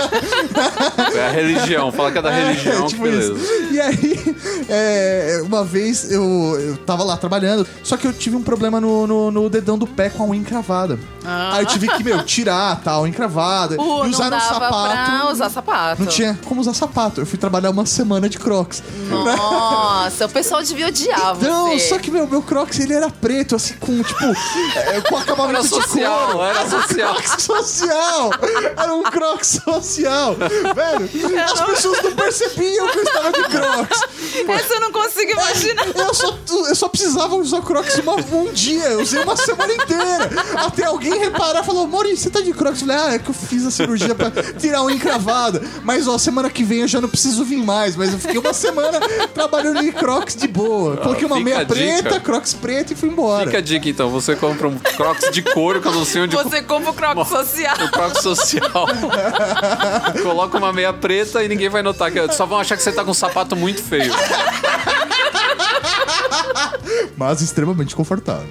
É 1.16 1.26
a 1.28 1.32
religião. 1.32 1.92
Fala 1.92 2.12
que 2.12 2.18
é 2.20 2.22
da 2.22 2.30
religião, 2.30 2.84
que 2.84 2.90
tipo 2.90 3.04
beleza. 3.04 3.34
isso. 3.34 3.74
E 3.74 3.80
aí, 3.82 4.36
é, 4.70 5.42
uma 5.44 5.64
vez 5.64 6.12
eu, 6.12 6.24
eu 6.60 6.78
tava 6.78 7.04
lá 7.04 7.18
trabalhando, 7.18 7.66
só 7.84 7.98
que 7.98 8.06
eu 8.08 8.14
tive 8.14 8.36
um 8.36 8.44
problema 8.44 8.80
no, 8.80 9.08
no, 9.08 9.32
no 9.32 9.47
dedão 9.50 9.78
do 9.78 9.88
pé 9.88 10.10
com 10.10 10.24
a 10.24 10.26
unha 10.28 10.40
encravada. 10.40 11.00
Aí 11.28 11.64
eu 11.64 11.68
tive 11.68 11.88
que, 11.90 12.04
meu, 12.04 12.24
tirar 12.24 12.80
tal, 12.84 13.06
encravada. 13.08 13.76
Uh, 13.76 14.06
e 14.06 14.10
não 14.10 14.10
usar 14.10 14.28
um 14.28 14.30
dava 14.30 14.44
sapato. 14.54 15.12
pra 15.12 15.32
usar 15.32 15.50
sapato. 15.50 16.02
Não 16.02 16.08
tinha 16.08 16.40
como 16.46 16.62
usar 16.62 16.74
sapato. 16.74 17.22
Eu 17.22 17.26
fui 17.26 17.38
trabalhar 17.38 17.70
uma 17.70 17.86
semana 17.86 18.30
de 18.30 18.40
crocs. 18.40 18.82
Nossa, 19.10 20.26
o 20.26 20.30
pessoal 20.30 20.64
devia 20.64 20.88
odiar 20.88 21.36
Não, 21.40 21.72
você. 21.72 21.90
só 21.90 22.00
que 22.00 22.10
meu, 22.10 22.28
meu 22.28 22.42
crocs 22.42 22.80
ele 22.80 22.94
era 22.94 23.10
preto, 23.10 23.56
assim, 23.56 23.76
com 23.76 24.02
tipo. 24.02 24.24
é, 24.76 25.02
com 25.02 25.18
acabamento 25.18 25.58
Era 25.60 25.64
de 25.64 25.70
social, 25.70 26.28
couro. 26.28 26.44
era 26.44 26.70
social. 26.70 27.16
Crocs 27.16 27.44
social! 27.44 28.32
Era 28.78 28.94
um 28.94 29.04
crocs 29.04 29.60
social! 29.64 30.36
Velho, 30.36 31.44
as 31.44 31.62
pessoas 31.62 32.02
não 32.04 32.12
percebiam 32.14 32.88
que 32.88 33.00
eu 33.00 33.04
estava 33.04 33.32
de 33.32 33.44
crocs. 33.44 34.02
Essa 34.48 34.74
eu 34.76 34.80
não 34.80 34.92
consigo 34.92 35.32
imaginar. 35.32 35.88
Eu 35.88 36.14
só, 36.14 36.38
eu 36.68 36.76
só 36.76 36.88
precisava 36.88 37.36
usar 37.36 37.62
crocs 37.62 37.98
uma, 38.00 38.16
um 38.16 38.52
dia, 38.54 38.84
eu 38.90 39.02
usei 39.02 39.22
uma 39.24 39.36
semana 39.36 39.74
inteira. 39.74 40.30
Até 40.66 40.86
alguém 40.86 41.17
reparar 41.18 41.62
e 41.62 41.66
falou: 41.66 41.88
Maurício, 41.88 42.18
você 42.18 42.30
tá 42.30 42.42
de 42.42 42.52
crocs? 42.54 42.82
Eu 42.82 42.88
falei: 42.88 43.02
Ah, 43.04 43.14
é 43.16 43.20
que 43.20 43.30
eu 43.30 43.34
fiz 43.34 43.66
a 43.66 43.72
cirurgia 43.72 44.16
pra 44.16 44.32
tirar 44.60 44.82
uma 44.82 44.92
encravada. 44.92 45.62
Mas 45.84 46.08
ó, 46.08 46.18
semana 46.18 46.50
que 46.50 46.64
vem 46.64 46.80
eu 46.80 46.88
já 46.88 47.00
não 47.02 47.10
preciso 47.10 47.44
vir 47.44 47.58
mais. 47.64 47.96
Mas 47.96 48.14
eu 48.14 48.20
fiquei 48.20 48.38
uma 48.38 48.54
semana 48.54 49.00
trabalhando 49.34 49.82
em 49.84 49.92
crocs 49.92 50.36
de 50.36 50.48
boa. 50.48 50.98
Coloquei 50.98 51.26
uma 51.26 51.40
meia 51.40 51.66
preta, 51.66 52.20
crocs 52.20 52.54
preta 52.54 52.94
e 52.94 52.96
fui 52.96 53.10
embora. 53.10 53.46
Fica 53.46 53.58
a 53.58 53.62
dica 53.62 53.90
então, 53.90 54.10
você 54.10 54.36
compra 54.36 54.68
um 54.68 54.78
crocs 54.78 55.32
de 55.32 55.42
couro 55.42 55.82
que 55.82 55.88
eu 55.88 55.94
não 55.94 56.06
sei 56.06 56.22
onde 56.24 56.36
Você 56.36 56.62
compra 56.62 56.92
o 56.92 56.94
croc 56.94 57.28
social. 57.28 57.76
um 57.82 57.88
crocs 57.88 58.22
social. 58.22 58.88
Coloca 60.24 60.58
uma 60.58 60.74
meia 60.74 60.94
preta 60.94 61.44
e 61.44 61.48
ninguém 61.48 61.70
vai 61.70 61.82
notar. 61.82 62.12
Só 62.32 62.46
vão 62.46 62.60
achar 62.60 62.76
que 62.78 62.84
você 62.84 62.92
tá 62.92 63.04
com 63.04 63.12
um 63.12 63.14
sapato 63.14 63.56
muito 63.56 63.82
feio. 63.84 64.14
Mas 67.18 67.42
extremamente 67.42 67.96
confortável. 67.96 68.48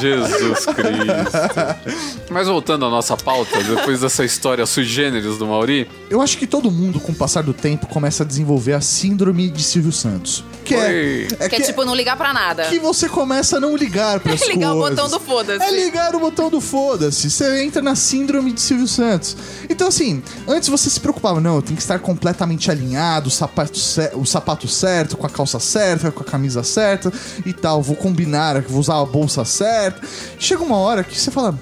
Jesus 0.00 0.66
Cristo. 0.66 2.30
Mas 2.30 2.46
voltando 2.48 2.84
à 2.84 2.90
nossa 2.90 3.16
pauta, 3.16 3.62
depois 3.62 4.00
dessa 4.00 4.24
história 4.24 4.64
sui 4.66 4.84
generis 4.84 5.38
do 5.38 5.46
Mauri, 5.46 5.88
Eu 6.10 6.20
acho 6.20 6.36
que 6.38 6.46
todo 6.46 6.70
mundo, 6.70 6.98
com 7.00 7.12
o 7.12 7.14
passar 7.14 7.42
do 7.42 7.52
tempo, 7.52 7.86
começa 7.86 8.22
a 8.22 8.26
desenvolver 8.26 8.72
a 8.72 8.80
síndrome 8.80 9.50
de 9.50 9.62
Silvio 9.62 9.92
Santos. 9.92 10.44
Que 10.64 10.74
é, 10.74 11.28
é 11.40 11.48
Que 11.48 11.56
é 11.56 11.60
tipo 11.60 11.84
não 11.84 11.94
ligar 11.94 12.16
pra 12.16 12.32
nada. 12.32 12.64
que 12.64 12.78
você 12.78 13.08
começa 13.08 13.58
a 13.58 13.60
não 13.60 13.76
ligar 13.76 14.20
pras 14.20 14.40
É 14.44 14.46
ligar 14.46 14.72
o 14.74 14.78
coisas. 14.80 14.98
botão 14.98 15.10
do 15.10 15.20
foda-se. 15.24 15.62
É 15.64 15.70
ligar 15.70 16.14
o 16.14 16.20
botão 16.20 16.50
do 16.50 16.60
foda-se. 16.60 17.30
Você 17.30 17.62
entra 17.62 17.82
na 17.82 17.94
síndrome 17.94 18.52
de 18.52 18.60
Silvio 18.60 18.88
Santos. 18.88 19.36
Então, 19.68 19.88
assim, 19.88 20.22
antes 20.48 20.68
você 20.68 20.88
se 20.88 20.98
preocupava, 20.98 21.40
não, 21.40 21.56
eu 21.56 21.62
tenho 21.62 21.76
que 21.76 21.82
estar 21.82 21.98
completamente 21.98 22.70
alinhado, 22.70 23.28
o 23.28 23.30
sapato, 23.30 23.78
o 24.14 24.24
sapato 24.24 24.66
certo, 24.66 25.16
com 25.16 25.26
a 25.26 25.30
calça 25.30 25.60
certa, 25.60 25.93
com 26.12 26.20
a 26.22 26.24
camisa 26.24 26.62
certa 26.62 27.12
e 27.44 27.52
tal. 27.52 27.82
Vou 27.82 27.96
combinar, 27.96 28.60
vou 28.62 28.80
usar 28.80 29.00
a 29.00 29.04
bolsa 29.04 29.44
certa. 29.44 30.06
Chega 30.38 30.62
uma 30.62 30.76
hora 30.78 31.02
que 31.04 31.18
você 31.18 31.30
fala. 31.30 31.58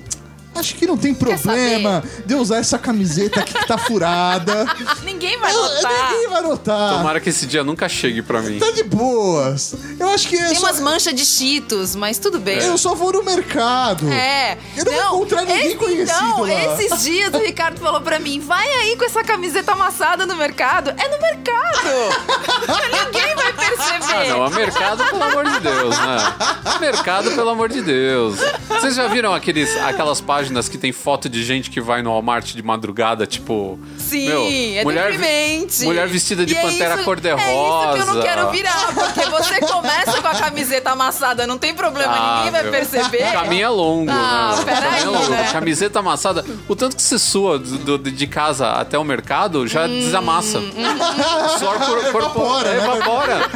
Acho 0.55 0.75
que 0.75 0.87
não 0.87 0.99
tem 0.99 1.14
problema 1.14 2.05
de 2.27 2.35
eu 2.35 2.38
usar 2.38 2.59
essa 2.59 2.79
camiseta 2.79 3.40
aqui 3.40 3.55
que 3.55 3.66
tá 3.66 3.79
furada. 3.79 4.66
Ninguém 5.03 5.38
vai 5.40 5.51
Eu- 5.51 5.62
notar. 5.62 6.11
Ninguém 6.12 6.29
vai 6.29 6.42
notar. 6.42 6.97
tomara 6.99 7.21
que 7.21 7.31
esse 7.31 7.47
dia 7.47 7.64
nunca 7.64 7.88
chegue 7.88 8.21
pra 8.21 8.42
mim. 8.42 8.59
Tá 8.59 8.71
de 8.71 8.83
boas. 8.83 9.75
Eu 9.99 10.11
acho 10.11 10.29
que 10.29 10.37
é 10.37 10.49
Tem 10.49 10.57
só- 10.59 10.66
umas 10.66 10.79
manchas 10.79 11.14
de 11.14 11.25
cheetos, 11.25 11.97
mas 11.97 12.18
tudo 12.18 12.38
bem. 12.38 12.59
eu 12.59 12.77
só 12.77 12.95
vou 12.95 13.11
no 13.14 13.23
mercado. 13.25 14.07
É. 14.12 14.59
Eu 14.77 14.85
não 14.85 14.92
vou 14.92 15.16
encontrar 15.21 15.40
ninguém 15.47 15.68
esse- 15.68 15.77
conhecido 15.77 16.21
Não, 16.21 16.40
lá. 16.42 16.51
esses 16.83 17.03
dias 17.03 17.33
o 17.33 17.38
Ricardo 17.38 17.81
falou 17.81 18.03
pra 18.03 18.18
mim: 18.21 18.38
vai 18.38 18.68
aí 18.75 18.95
com 18.99 19.07
essa 19.07 19.25
camiseta 19.25 19.73
amassada 19.73 20.27
no 20.27 20.37
mercado. 20.37 20.90
É 20.90 21.09
no 21.09 21.18
mercado. 21.18 21.79
Ninguém 23.07 23.35
vai 23.37 23.41
Ah, 23.57 23.97
perceber. 23.99 24.29
não, 24.29 24.45
a 24.45 24.51
mercado, 24.51 25.05
pelo 25.05 25.23
amor 25.23 25.45
de 25.45 25.61
Deus, 25.61 25.99
né? 25.99 26.35
Mercado, 26.81 27.31
pelo 27.31 27.49
amor 27.51 27.69
de 27.69 27.81
Deus. 27.83 28.38
Vocês 28.69 28.95
já 28.97 29.07
viram 29.09 29.33
aqueles, 29.33 29.77
aquelas 29.79 30.21
páginas 30.21 30.69
que 30.69 30.77
tem 30.79 30.93
foto 30.93 31.29
de 31.29 31.43
gente 31.45 31.71
que 31.71 31.81
vai 31.81 32.03
no 32.03 32.11
Walmart 32.11 32.53
de 32.55 32.62
madrugada, 32.62 33.27
tipo. 33.27 33.79
Sim, 34.12 34.29
meu, 34.29 34.46
é 34.81 34.85
mulher, 34.85 35.11
deprimente. 35.12 35.85
Mulher 35.85 36.09
vestida 36.09 36.44
de 36.46 36.53
E 36.55 36.57
é 36.57 36.61
pantera 36.62 36.94
isso- 36.96 37.05
cor-de-rosa. 37.05 37.42
É 37.42 37.98
isso 37.98 38.05
que 38.05 38.11
eu 38.11 38.14
não 38.14 38.22
quero 38.22 38.51
virar, 38.51 38.87
porque 38.94 39.20
você 39.31 39.61
começa 39.61 40.20
com 40.20 40.29
a 40.29 40.35
camiseta 40.35 40.90
amassada, 40.90 41.46
não 41.46 41.59
tem 41.59 41.75
problema, 41.75 42.12
Ah, 42.14 42.37
ninguém 42.37 42.53
vai 42.53 42.62
meu. 42.62 42.72
perceber. 42.72 43.29
O 43.29 43.33
caminho 43.33 43.64
é 43.64 43.68
longo, 43.68 44.11
Ah, 44.11 44.55
né? 44.59 44.64
Peraí, 44.64 44.83
caminho 44.83 45.14
é 45.14 45.18
longo. 45.18 45.31
né? 45.31 45.48
Camiseta 45.53 45.98
amassada. 45.98 46.44
O 46.68 46.77
tanto 46.77 46.96
que 46.96 47.03
você 47.03 47.18
sua 47.18 47.59
do- 47.59 47.98
do- 47.98 48.11
de 48.11 48.27
casa 48.27 48.70
até 48.72 48.98
o 48.98 49.05
mercado 49.05 49.66
já 49.66 49.87
Hum, 49.87 49.98
desamassa. 50.01 50.61
Suor 51.59 51.79
cor, 51.79 52.03
corpo, 52.12 52.18
Evapora, 52.42 52.68
é, 52.68 52.77
né? 52.79 52.85
evapora. 52.85 53.51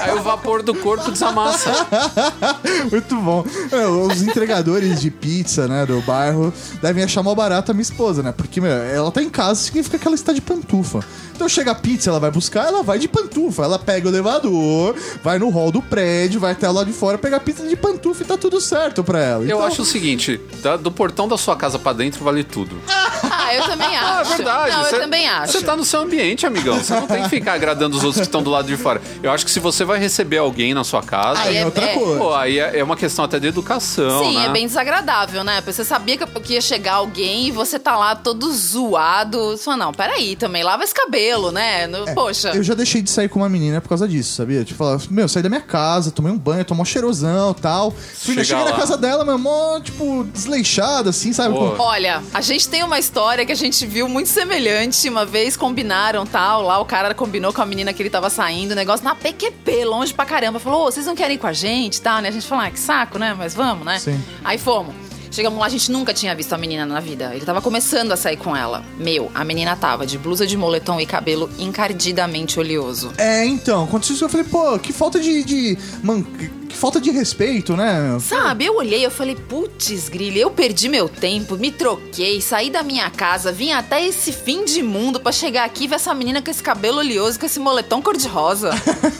Aí 0.00 0.14
o 0.14 0.22
vapor 0.22 0.62
do 0.62 0.74
corpo 0.74 1.10
desamassa. 1.10 1.70
Muito 2.90 3.16
bom. 3.16 3.44
É, 3.72 3.86
os 3.86 4.22
entregadores 4.22 5.00
de 5.00 5.10
pizza, 5.10 5.66
né, 5.68 5.84
do 5.86 6.00
bairro, 6.02 6.52
devem 6.80 7.04
achar 7.04 7.22
mal 7.22 7.34
barato 7.34 7.70
a 7.70 7.74
minha 7.74 7.82
esposa, 7.82 8.22
né? 8.22 8.32
Porque, 8.36 8.60
meu, 8.60 8.70
ela 8.72 9.10
tá 9.10 9.22
em 9.22 9.28
casa, 9.30 9.60
significa 9.60 9.89
que 9.98 10.06
ela 10.06 10.14
está 10.14 10.32
de 10.32 10.40
pantufa. 10.40 11.00
Então 11.34 11.48
chega 11.48 11.70
a 11.70 11.74
pizza, 11.74 12.10
ela 12.10 12.20
vai 12.20 12.30
buscar, 12.30 12.66
ela 12.66 12.82
vai 12.82 12.98
de 12.98 13.08
pantufa. 13.08 13.62
Ela 13.62 13.78
pega 13.78 14.06
o 14.06 14.10
elevador, 14.10 14.94
vai 15.22 15.38
no 15.38 15.48
hall 15.48 15.70
do 15.72 15.80
prédio, 15.80 16.38
vai 16.40 16.52
até 16.52 16.68
lá 16.70 16.84
de 16.84 16.92
fora, 16.92 17.16
pega 17.16 17.36
a 17.36 17.40
pizza 17.40 17.66
de 17.66 17.74
pantufa 17.76 18.22
e 18.22 18.26
tá 18.26 18.36
tudo 18.36 18.60
certo 18.60 19.02
pra 19.02 19.18
ela. 19.20 19.42
Eu 19.44 19.56
Então, 19.56 19.64
acho 19.64 19.82
o 19.82 19.84
seguinte, 19.86 20.38
da- 20.62 20.76
do 20.76 20.90
portão 20.92 21.26
da 21.26 21.38
sua 21.38 21.56
casa 21.56 21.78
pra 21.78 21.92
dentro 21.92 22.22
vale 22.24 22.44
tudo. 22.44 22.76
Ah, 23.32 23.54
eu 23.54 23.64
também 23.64 23.88
Ah, 23.96 24.18
é 24.18 24.20
acho. 24.20 24.36
verdade. 24.36 24.76
Não, 24.76 24.84
Você- 24.84 24.96
eu 24.96 25.00
também 25.00 25.28
acho. 25.28 25.52
Você 25.52 25.62
tá 25.64 25.76
no 25.76 25.84
seu 25.84 26.00
ambiente, 26.00 26.46
amigão. 26.46 26.78
Você 26.78 26.92
não 26.94 27.06
tem 27.06 27.22
que 27.22 27.28
ficar 27.28 27.54
agradando 27.54 27.96
os 27.96 28.02
outros 28.04 28.16
que 28.20 28.26
estão 28.26 28.42
do 28.42 28.50
lado 28.50 28.66
de 28.68 28.76
fora. 28.76 29.00
Eu 29.22 29.30
acho 29.32 29.44
que 29.44 29.50
se 29.50 29.58
você 29.58 29.84
vai 29.84 29.98
receber 29.98 30.38
alguém 30.38 30.72
na 30.74 30.84
sua 30.84 31.02
casa, 31.02 31.40
Aí 31.42 31.56
é 31.56 31.60
é- 31.60 31.64
outra 31.64 31.84
é- 31.84 31.94
coisa. 31.94 32.18
pô, 32.18 32.34
aí 32.34 32.58
é 32.58 32.78
é 32.78 32.84
uma 32.84 32.96
questão 32.96 33.24
até 33.24 33.38
de 33.40 33.46
educação, 33.48 34.24
Sim, 34.24 34.36
né? 34.38 34.46
é 34.46 34.48
bem 34.50 34.66
desagradável, 34.66 35.42
né? 35.42 35.60
Você 35.66 35.84
sabia 35.84 36.16
que 36.16 36.52
ia 36.52 36.60
chegar 36.60 36.94
alguém 36.94 37.48
e 37.48 37.50
você 37.50 37.78
tá 37.78 37.96
lá 37.96 38.14
todo 38.14 38.52
zoado. 38.52 39.56
Fala, 39.58 39.79
não, 39.80 39.92
peraí, 39.92 40.36
também 40.36 40.62
lava 40.62 40.84
esse 40.84 40.94
cabelo, 40.94 41.50
né? 41.50 41.86
No- 41.86 42.04
Poxa. 42.14 42.50
Eu 42.50 42.62
já 42.62 42.74
deixei 42.74 43.00
de 43.02 43.10
sair 43.10 43.28
com 43.28 43.38
uma 43.40 43.48
menina 43.48 43.80
por 43.80 43.88
causa 43.88 44.06
disso, 44.06 44.34
sabia? 44.34 44.62
Tipo, 44.64 44.78
falar, 44.78 45.00
meu, 45.10 45.28
saí 45.28 45.42
da 45.42 45.48
minha 45.48 45.60
casa, 45.60 46.10
tomei 46.10 46.30
um 46.30 46.38
banho, 46.38 46.64
tomou 46.64 46.84
cheirosão 46.84 47.54
tal. 47.54 47.90
Fui, 47.90 48.34
Chega 48.34 48.44
cheguei 48.44 48.64
na 48.64 48.70
lá. 48.72 48.76
casa 48.76 48.96
dela, 48.96 49.24
meu, 49.24 49.38
mó, 49.38 49.80
tipo, 49.80 50.24
desleixada, 50.24 51.10
assim, 51.10 51.32
sabe? 51.32 51.54
Pô. 51.54 51.74
Olha, 51.78 52.22
a 52.34 52.40
gente 52.40 52.68
tem 52.68 52.84
uma 52.84 52.98
história 52.98 53.44
que 53.46 53.52
a 53.52 53.56
gente 53.56 53.86
viu 53.86 54.08
muito 54.08 54.28
semelhante. 54.28 55.08
Uma 55.08 55.24
vez 55.24 55.56
combinaram 55.56 56.26
tal, 56.26 56.62
lá 56.62 56.78
o 56.78 56.84
cara 56.84 57.14
combinou 57.14 57.52
com 57.52 57.62
a 57.62 57.66
menina 57.66 57.92
que 57.92 58.02
ele 58.02 58.10
tava 58.10 58.28
saindo, 58.28 58.72
o 58.72 58.74
negócio 58.74 59.04
na 59.04 59.14
PQP, 59.14 59.84
longe 59.84 60.12
pra 60.12 60.24
caramba. 60.26 60.58
Falou, 60.60 60.86
ô, 60.86 60.90
vocês 60.92 61.06
não 61.06 61.14
querem 61.16 61.36
ir 61.36 61.38
com 61.38 61.46
a 61.46 61.52
gente 61.52 62.00
tal, 62.00 62.20
né? 62.20 62.28
A 62.28 62.32
gente 62.32 62.46
falou, 62.46 62.64
ah, 62.64 62.70
que 62.70 62.78
saco, 62.78 63.18
né? 63.18 63.34
Mas 63.36 63.54
vamos, 63.54 63.84
né? 63.86 63.98
Sim. 63.98 64.22
Aí 64.44 64.58
fomos. 64.58 64.94
Chegamos 65.30 65.60
lá, 65.60 65.66
a 65.66 65.68
gente 65.68 65.92
nunca 65.92 66.12
tinha 66.12 66.34
visto 66.34 66.52
a 66.52 66.58
menina 66.58 66.84
na 66.84 66.98
vida. 66.98 67.32
Ele 67.34 67.44
tava 67.44 67.62
começando 67.62 68.10
a 68.10 68.16
sair 68.16 68.36
com 68.36 68.56
ela. 68.56 68.82
Meu, 68.98 69.30
a 69.32 69.44
menina 69.44 69.76
tava 69.76 70.04
de 70.04 70.18
blusa 70.18 70.46
de 70.46 70.56
moletom 70.56 71.00
e 71.00 71.06
cabelo 71.06 71.48
encardidamente 71.58 72.58
oleoso. 72.58 73.12
É, 73.16 73.44
então, 73.46 73.86
quando 73.86 74.02
isso 74.04 74.24
eu 74.24 74.28
falei, 74.28 74.46
pô, 74.46 74.78
que 74.78 74.92
falta 74.92 75.20
de. 75.20 75.44
de 75.44 75.78
man, 76.02 76.24
que 76.70 76.76
falta 76.76 77.00
de 77.00 77.10
respeito, 77.10 77.76
né? 77.76 78.16
Sabe, 78.20 78.64
eu 78.64 78.76
olhei, 78.76 79.04
eu 79.04 79.10
falei, 79.10 79.34
putz, 79.34 80.08
grilo, 80.08 80.38
eu 80.38 80.50
perdi 80.50 80.88
meu 80.88 81.08
tempo, 81.08 81.56
me 81.56 81.70
troquei, 81.70 82.40
saí 82.40 82.70
da 82.70 82.82
minha 82.82 83.10
casa, 83.10 83.52
vim 83.52 83.72
até 83.72 84.06
esse 84.06 84.32
fim 84.32 84.64
de 84.64 84.82
mundo 84.82 85.20
pra 85.20 85.32
chegar 85.32 85.64
aqui 85.64 85.84
e 85.84 85.88
ver 85.88 85.96
essa 85.96 86.14
menina 86.14 86.40
com 86.40 86.50
esse 86.50 86.62
cabelo 86.62 86.98
oleoso, 86.98 87.38
com 87.38 87.46
esse 87.46 87.58
moletom 87.58 88.00
cor-de-rosa. 88.00 88.70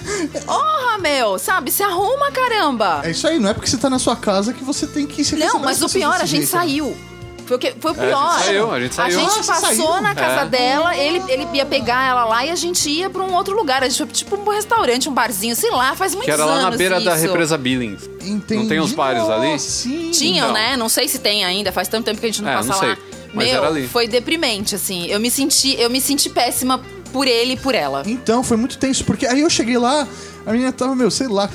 Porra, 0.47 0.99
meu, 0.99 1.39
sabe, 1.39 1.71
se 1.71 1.83
arruma, 1.83 2.31
caramba. 2.31 3.03
É 3.05 3.11
isso 3.11 3.27
aí, 3.27 3.39
não 3.39 3.51
é 3.51 3.55
porque 3.55 3.69
você 3.69 3.77
tá 3.77 3.91
na 3.91 3.99
sua 3.99 4.17
casa 4.17 4.53
que 4.53 4.65
você 4.65 4.87
tem 4.87 5.07
que 5.07 5.25
se 5.25 5.37
Não, 5.37 5.59
mas 5.59 5.83
as 5.83 5.91
o 5.91 5.95
pior, 5.95 6.15
a 6.15 6.25
gente 6.25 6.47
jeito, 6.47 6.55
né? 6.55 6.61
saiu. 6.61 7.10
Foi 7.51 7.57
o, 7.57 7.59
que, 7.59 7.75
foi 7.81 7.91
o 7.91 7.95
É, 7.97 7.99
a 7.99 8.05
gente 8.05 8.09
pior. 8.11 8.39
saiu, 8.39 8.71
a 8.73 8.81
gente 8.81 8.95
saiu. 8.95 9.19
gente 9.19 9.29
Ah, 9.29 9.43
você 9.43 9.47
passou 9.61 9.89
saiu? 9.91 10.03
na 10.03 10.15
casa 10.15 10.43
É. 10.43 10.49
dela, 10.49 10.97
ele, 10.97 11.21
ele 11.27 11.49
ia 11.53 11.67
pegar 11.67 12.09
ela 12.09 12.25
lá 12.25 12.47
e 12.47 12.51
a 12.51 12.55
gente 12.55 12.89
ia 12.89 13.11
pra 13.11 13.25
um 13.25 13.35
outro 13.35 13.57
lugar. 13.57 13.83
A 13.83 13.89
gente 13.89 13.99
foi 13.99 14.07
tipo 14.07 14.37
um 14.37 14.49
restaurante, 14.51 15.09
um 15.09 15.13
barzinho, 15.13 15.57
sei 15.57 15.73
lá, 15.73 15.97
faz 15.97 16.13
muitos 16.15 16.27
Que 16.27 16.31
era 16.31 16.45
anos 16.45 16.63
lá 16.63 16.71
na 16.71 16.77
beira 16.77 17.01
da 17.01 17.15
isso. 17.17 17.23
represa 17.27 17.59
Billings. 17.59 18.09
Entendi. 18.23 18.55
Não 18.63 18.69
tem 18.69 18.79
uns 18.79 18.93
bares 18.93 19.25
ali? 19.29 19.51
Nossa, 19.51 19.69
Sim. 19.69 20.11
Tinham, 20.13 20.51
Então. 20.51 20.53
né? 20.53 20.77
Não 20.77 20.89
sei 20.89 21.09
se 21.09 21.19
tem 21.19 21.45
ainda, 21.45 21.73
faz 21.73 21.89
tanto 21.89 22.05
tempo 22.05 22.21
que 22.21 22.27
a 22.27 22.29
gente 22.29 22.41
não 22.41 22.51
É, 22.51 22.55
passa 22.55 22.69
não 22.69 22.77
lá. 22.77 22.95
sei, 22.95 23.05
mas 23.35 23.47
Meu, 23.49 23.57
era 23.57 23.67
ali. 23.67 23.89
foi 23.89 24.07
deprimente, 24.07 24.77
assim. 24.77 25.07
Eu 25.09 25.19
me 25.19 25.29
senti, 25.29 25.75
eu 25.77 25.91
me 25.91 26.01
senti 26.01 26.31
péssima 26.31 26.81
por 27.13 27.27
ele 27.27 27.55
e 27.55 27.57
por 27.57 27.75
ela. 27.75 28.05
Então, 28.07 28.45
foi 28.45 28.57
muito 28.57 28.79
tenso, 28.79 29.05
porque 29.05 29.27
aí 29.27 29.41
eu 29.41 29.51
cheguei 29.51 29.77
lá, 29.77 30.07
a 30.47 30.53
menina 30.53 30.71
tava, 30.71 30.95
meu, 30.95 31.11
sei 31.11 31.27
lá, 31.27 31.51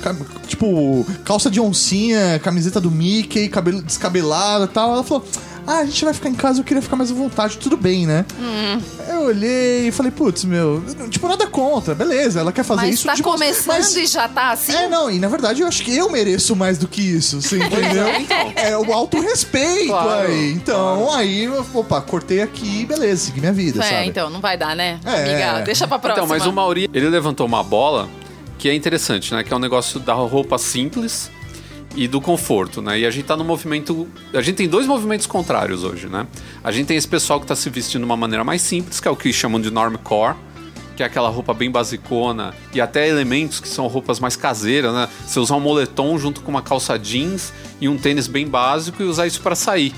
tipo, 0.46 1.06
calça 1.24 1.50
de 1.50 1.58
oncinha, 1.58 2.38
camiseta 2.40 2.78
do 2.78 2.90
Mickey, 2.90 3.48
cabelo 3.48 3.80
descabelado 3.80 4.64
e 4.66 4.68
tal. 4.68 4.92
Ela 4.92 5.02
falou. 5.02 5.24
Ah, 5.66 5.78
a 5.78 5.84
gente 5.84 6.04
vai 6.04 6.14
ficar 6.14 6.28
em 6.28 6.34
casa, 6.34 6.60
eu 6.60 6.64
queria 6.64 6.80
ficar 6.82 6.94
mais 6.96 7.10
à 7.10 7.14
vontade, 7.14 7.58
tudo 7.58 7.76
bem, 7.76 8.06
né? 8.06 8.24
Hum. 8.38 8.80
Eu 9.08 9.22
olhei 9.26 9.88
e 9.88 9.92
falei, 9.92 10.12
putz, 10.12 10.44
meu, 10.44 10.82
tipo, 11.10 11.26
nada 11.26 11.46
contra, 11.46 11.94
beleza, 11.94 12.38
ela 12.40 12.52
quer 12.52 12.62
fazer 12.64 12.82
Mas 12.82 12.94
isso. 12.96 13.06
tá 13.06 13.14
tipo, 13.14 13.30
começando 13.30 13.66
mas- 13.78 13.96
e 13.96 14.06
já 14.06 14.28
tá 14.28 14.50
assim? 14.52 14.72
É, 14.72 14.88
não, 14.88 15.10
e 15.10 15.18
na 15.18 15.26
verdade 15.28 15.62
eu 15.62 15.66
acho 15.68 15.82
que 15.82 15.96
eu 15.96 16.08
mereço 16.10 16.54
mais 16.54 16.78
do 16.78 16.86
que 16.86 17.00
isso, 17.02 17.40
você 17.42 17.56
entendeu? 17.58 18.06
É 18.54 18.76
o 18.78 18.92
autorrespeito 18.92 19.88
Claro, 19.88 20.28
aí. 20.28 20.52
Então, 20.52 21.12
aí, 21.12 21.48
opa, 21.74 22.00
cortei 22.00 22.42
aqui, 22.42 22.84
beleza, 22.86 23.26
segui 23.26 23.40
minha 23.40 23.52
vida, 23.52 23.82
É, 23.84 23.90
sabe? 23.90 24.06
então, 24.08 24.30
não 24.30 24.40
vai 24.40 24.56
dar, 24.56 24.76
né? 24.76 25.00
É. 25.04 25.22
Amiga, 25.32 25.64
deixa 25.64 25.86
pra 25.88 25.98
próxima. 25.98 26.24
Então, 26.26 26.36
mas 26.38 26.46
o 26.46 26.52
Mauri, 26.52 26.88
ele 26.92 27.08
levantou 27.08 27.44
uma 27.46 27.62
bola 27.64 28.08
que 28.58 28.68
é 28.68 28.74
interessante, 28.74 29.34
né? 29.34 29.42
Que 29.42 29.52
é 29.52 29.56
um 29.56 29.60
negócio 29.60 29.98
da 30.00 30.14
roupa 30.14 30.56
simples 30.58 31.30
e 31.96 32.06
do 32.06 32.20
conforto, 32.20 32.80
né? 32.82 33.00
E 33.00 33.06
a 33.06 33.10
gente 33.10 33.24
tá 33.24 33.36
no 33.36 33.42
movimento. 33.44 34.06
A 34.34 34.42
gente 34.42 34.56
tem 34.56 34.68
dois 34.68 34.86
movimentos 34.86 35.26
contrários 35.26 35.82
hoje, 35.82 36.06
né? 36.08 36.26
A 36.62 36.70
gente 36.70 36.86
tem 36.86 36.96
esse 36.96 37.08
pessoal 37.08 37.40
que 37.40 37.46
tá 37.46 37.56
se 37.56 37.68
vestindo 37.70 38.02
de 38.02 38.04
uma 38.06 38.16
maneira 38.16 38.44
mais 38.44 38.60
simples, 38.62 39.00
que 39.00 39.08
é 39.08 39.10
o 39.10 39.16
que 39.16 39.32
chamam 39.32 39.60
de 39.60 39.70
normcore, 39.70 40.36
que 40.94 41.02
é 41.02 41.06
aquela 41.06 41.28
roupa 41.28 41.52
bem 41.54 41.70
basicona, 41.70 42.54
e 42.74 42.80
até 42.80 43.08
elementos 43.08 43.60
que 43.60 43.68
são 43.68 43.86
roupas 43.86 44.20
mais 44.20 44.36
caseiras, 44.36 44.92
né? 44.94 45.08
Você 45.26 45.40
usar 45.40 45.56
um 45.56 45.60
moletom 45.60 46.18
junto 46.18 46.40
com 46.42 46.50
uma 46.50 46.62
calça 46.62 46.98
jeans 46.98 47.52
e 47.80 47.88
um 47.88 47.96
tênis 47.96 48.26
bem 48.26 48.46
básico 48.46 49.02
e 49.02 49.06
usar 49.06 49.26
isso 49.26 49.40
para 49.40 49.54
sair. 49.54 49.94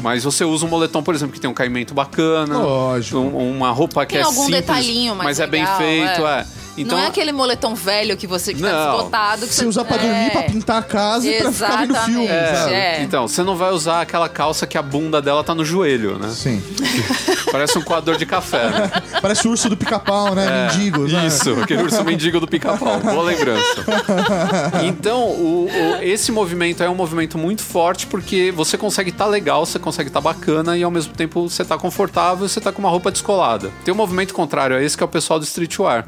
Mas 0.00 0.24
você 0.24 0.44
usa 0.44 0.64
um 0.64 0.68
moletom, 0.68 1.02
por 1.02 1.14
exemplo, 1.14 1.34
que 1.34 1.40
tem 1.40 1.50
um 1.50 1.54
caimento 1.54 1.92
bacana. 1.92 2.56
Lógico. 2.58 3.18
um- 3.18 3.50
uma 3.56 3.70
roupa 3.72 4.06
que 4.06 4.12
Tem 4.14 4.22
é 4.22 4.24
algum 4.24 4.42
simples, 4.44 4.60
detalhinho 4.60 5.14
mais 5.14 5.24
mas 5.28 5.40
é 5.40 5.46
bem 5.46 5.60
legal, 5.62 5.78
feito, 5.78 6.26
é. 6.26 6.40
é. 6.40 6.46
Então, 6.76 6.96
não 6.96 7.04
é 7.04 7.08
aquele 7.08 7.32
moletom 7.32 7.74
velho 7.74 8.16
que 8.16 8.26
você 8.26 8.54
que 8.54 8.62
tá 8.62 8.72
Não. 8.72 8.92
desbotado. 8.96 9.46
Que 9.46 9.52
Você 9.54 9.66
usa 9.66 9.84
pra 9.84 9.96
dormir, 9.98 10.26
é. 10.26 10.30
pra 10.30 10.42
pintar 10.44 10.78
a 10.78 10.82
casa 10.82 11.28
e 11.28 11.38
pra 11.42 11.52
ficar 11.52 11.76
vendo 11.78 11.94
filme, 11.96 12.24
Exatamente, 12.24 12.56
sabe? 12.58 12.74
é. 12.74 13.02
Então, 13.02 13.28
você 13.28 13.42
não 13.42 13.56
vai 13.56 13.70
usar 13.72 14.00
aquela 14.00 14.28
calça 14.28 14.66
que 14.66 14.78
a 14.78 14.82
bunda 14.82 15.20
dela 15.20 15.44
tá 15.44 15.54
no 15.54 15.64
joelho, 15.64 16.18
né? 16.18 16.30
Sim. 16.30 16.62
Parece 17.52 17.76
um 17.78 17.82
coador 17.82 18.16
de 18.16 18.24
café. 18.24 18.70
né? 18.70 18.90
Parece 19.20 19.46
o 19.46 19.50
urso 19.50 19.68
do 19.68 19.76
pica-pau, 19.76 20.34
né? 20.34 20.68
Mendigo, 20.72 21.06
né? 21.06 21.26
Isso, 21.26 21.52
aquele 21.60 21.82
urso 21.82 22.02
mendigo 22.04 22.40
do 22.40 22.46
pica-pau. 22.48 22.98
Boa 23.00 23.22
lembrança. 23.22 23.62
Então, 24.84 25.24
o- 25.28 25.66
o- 25.68 26.02
esse 26.02 26.32
movimento 26.32 26.82
é 26.82 26.88
um 26.88 26.94
movimento 26.94 27.36
muito 27.38 27.62
forte 27.62 28.06
porque 28.06 28.52
você 28.54 28.76
consegue 28.78 29.10
estar 29.10 29.26
legal, 29.26 29.64
você 29.66 29.78
consegue 29.78 30.08
estar 30.08 30.20
bacana 30.20 30.76
e 30.76 30.82
ao 30.82 30.90
mesmo 30.90 31.12
tempo 31.14 31.48
você 31.48 31.64
tá 31.64 31.76
confortável, 31.76 32.48
você 32.48 32.60
tá 32.60 32.72
com 32.72 32.78
uma 32.80 32.88
roupa 32.88 33.10
descolada. 33.10 33.70
Tem 33.84 33.92
um 33.92 33.96
movimento 33.96 34.32
contrário 34.34 34.76
a 34.76 34.82
esse 34.82 34.96
que 34.96 35.02
é 35.02 35.06
o 35.06 35.08
pessoal 35.08 35.38
do 35.38 35.44
streetwear. 35.44 36.06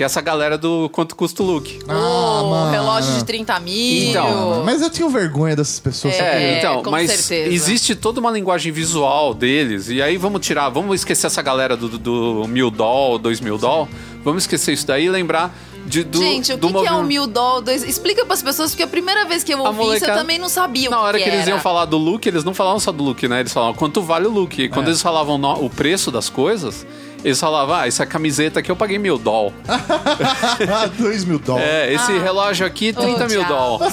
Que 0.00 0.04
é 0.04 0.06
essa 0.06 0.22
galera 0.22 0.56
do 0.56 0.88
quanto 0.94 1.14
custa 1.14 1.42
o 1.42 1.46
look. 1.46 1.78
Ah, 1.86 2.40
o 2.42 2.48
mano. 2.48 2.70
relógio 2.70 3.12
de 3.16 3.22
30 3.22 3.60
mil. 3.60 4.08
Então, 4.08 4.62
Mas 4.64 4.80
eu 4.80 4.88
tenho 4.88 5.10
vergonha 5.10 5.54
dessas 5.54 5.78
pessoas. 5.78 6.14
É. 6.14 6.16
sabe? 6.16 6.42
É, 6.42 6.58
então, 6.58 6.82
com 6.82 6.90
mas 6.90 7.10
certeza. 7.10 7.54
existe 7.54 7.94
toda 7.94 8.18
uma 8.18 8.30
linguagem 8.30 8.72
visual 8.72 9.34
deles, 9.34 9.90
e 9.90 10.00
aí 10.00 10.16
vamos 10.16 10.40
tirar, 10.40 10.70
vamos 10.70 11.00
esquecer 11.00 11.26
essa 11.26 11.42
galera 11.42 11.76
do, 11.76 11.86
do, 11.86 11.98
do 11.98 12.48
mil 12.48 12.70
doll, 12.70 13.18
dois 13.18 13.42
mil 13.42 13.58
doll, 13.58 13.86
vamos 14.24 14.44
esquecer 14.44 14.72
isso 14.72 14.86
daí 14.86 15.04
e 15.04 15.10
lembrar 15.10 15.54
de, 15.86 16.02
do, 16.02 16.18
Gente, 16.18 16.54
o 16.54 16.56
do 16.56 16.68
que, 16.68 16.80
que 16.80 16.86
é 16.86 16.92
um 16.92 17.02
mil 17.02 17.26
doll? 17.26 17.60
Dois... 17.60 17.82
Explica 17.82 18.24
pras 18.24 18.42
pessoas, 18.42 18.70
porque 18.70 18.82
a 18.84 18.86
primeira 18.88 19.26
vez 19.26 19.44
que 19.44 19.52
eu 19.52 19.58
ouvi 19.58 19.96
isso, 19.96 20.06
eu 20.06 20.14
também 20.14 20.38
não 20.38 20.48
sabia 20.48 20.88
o 20.88 20.90
Na 20.92 21.00
hora 21.02 21.18
que, 21.18 21.24
eles 21.28 21.40
era. 21.40 21.50
iam 21.50 21.60
falar 21.60 21.84
do 21.84 21.98
look, 21.98 22.24
eles 22.26 22.42
não 22.42 22.54
falavam 22.54 22.80
só 22.80 22.90
do 22.90 23.04
look, 23.04 23.28
né? 23.28 23.40
Eles 23.40 23.52
falavam 23.52 23.74
quanto 23.74 24.00
vale 24.00 24.26
o 24.26 24.30
look. 24.30 24.62
E 24.62 24.68
quando 24.70 24.86
É. 24.86 24.90
eles 24.90 25.02
falavam 25.02 25.36
no- 25.36 25.62
o 25.64 25.68
preço 25.68 26.10
das 26.10 26.30
coisas, 26.30 26.86
eles 27.24 27.38
falavam, 27.38 27.74
ah, 27.74 27.86
essa 27.86 28.06
camiseta 28.06 28.60
aqui 28.60 28.70
eu 28.70 28.76
paguei 28.76 28.98
mil 28.98 29.18
doll. 29.18 29.52
Dois 30.98 31.24
mil 31.24 31.38
dólares. 31.38 31.68
É, 31.68 31.92
esse 31.92 32.12
relógio 32.18 32.66
aqui, 32.66 32.92
30 32.92 33.28
mil 33.28 33.44
doll. 33.44 33.80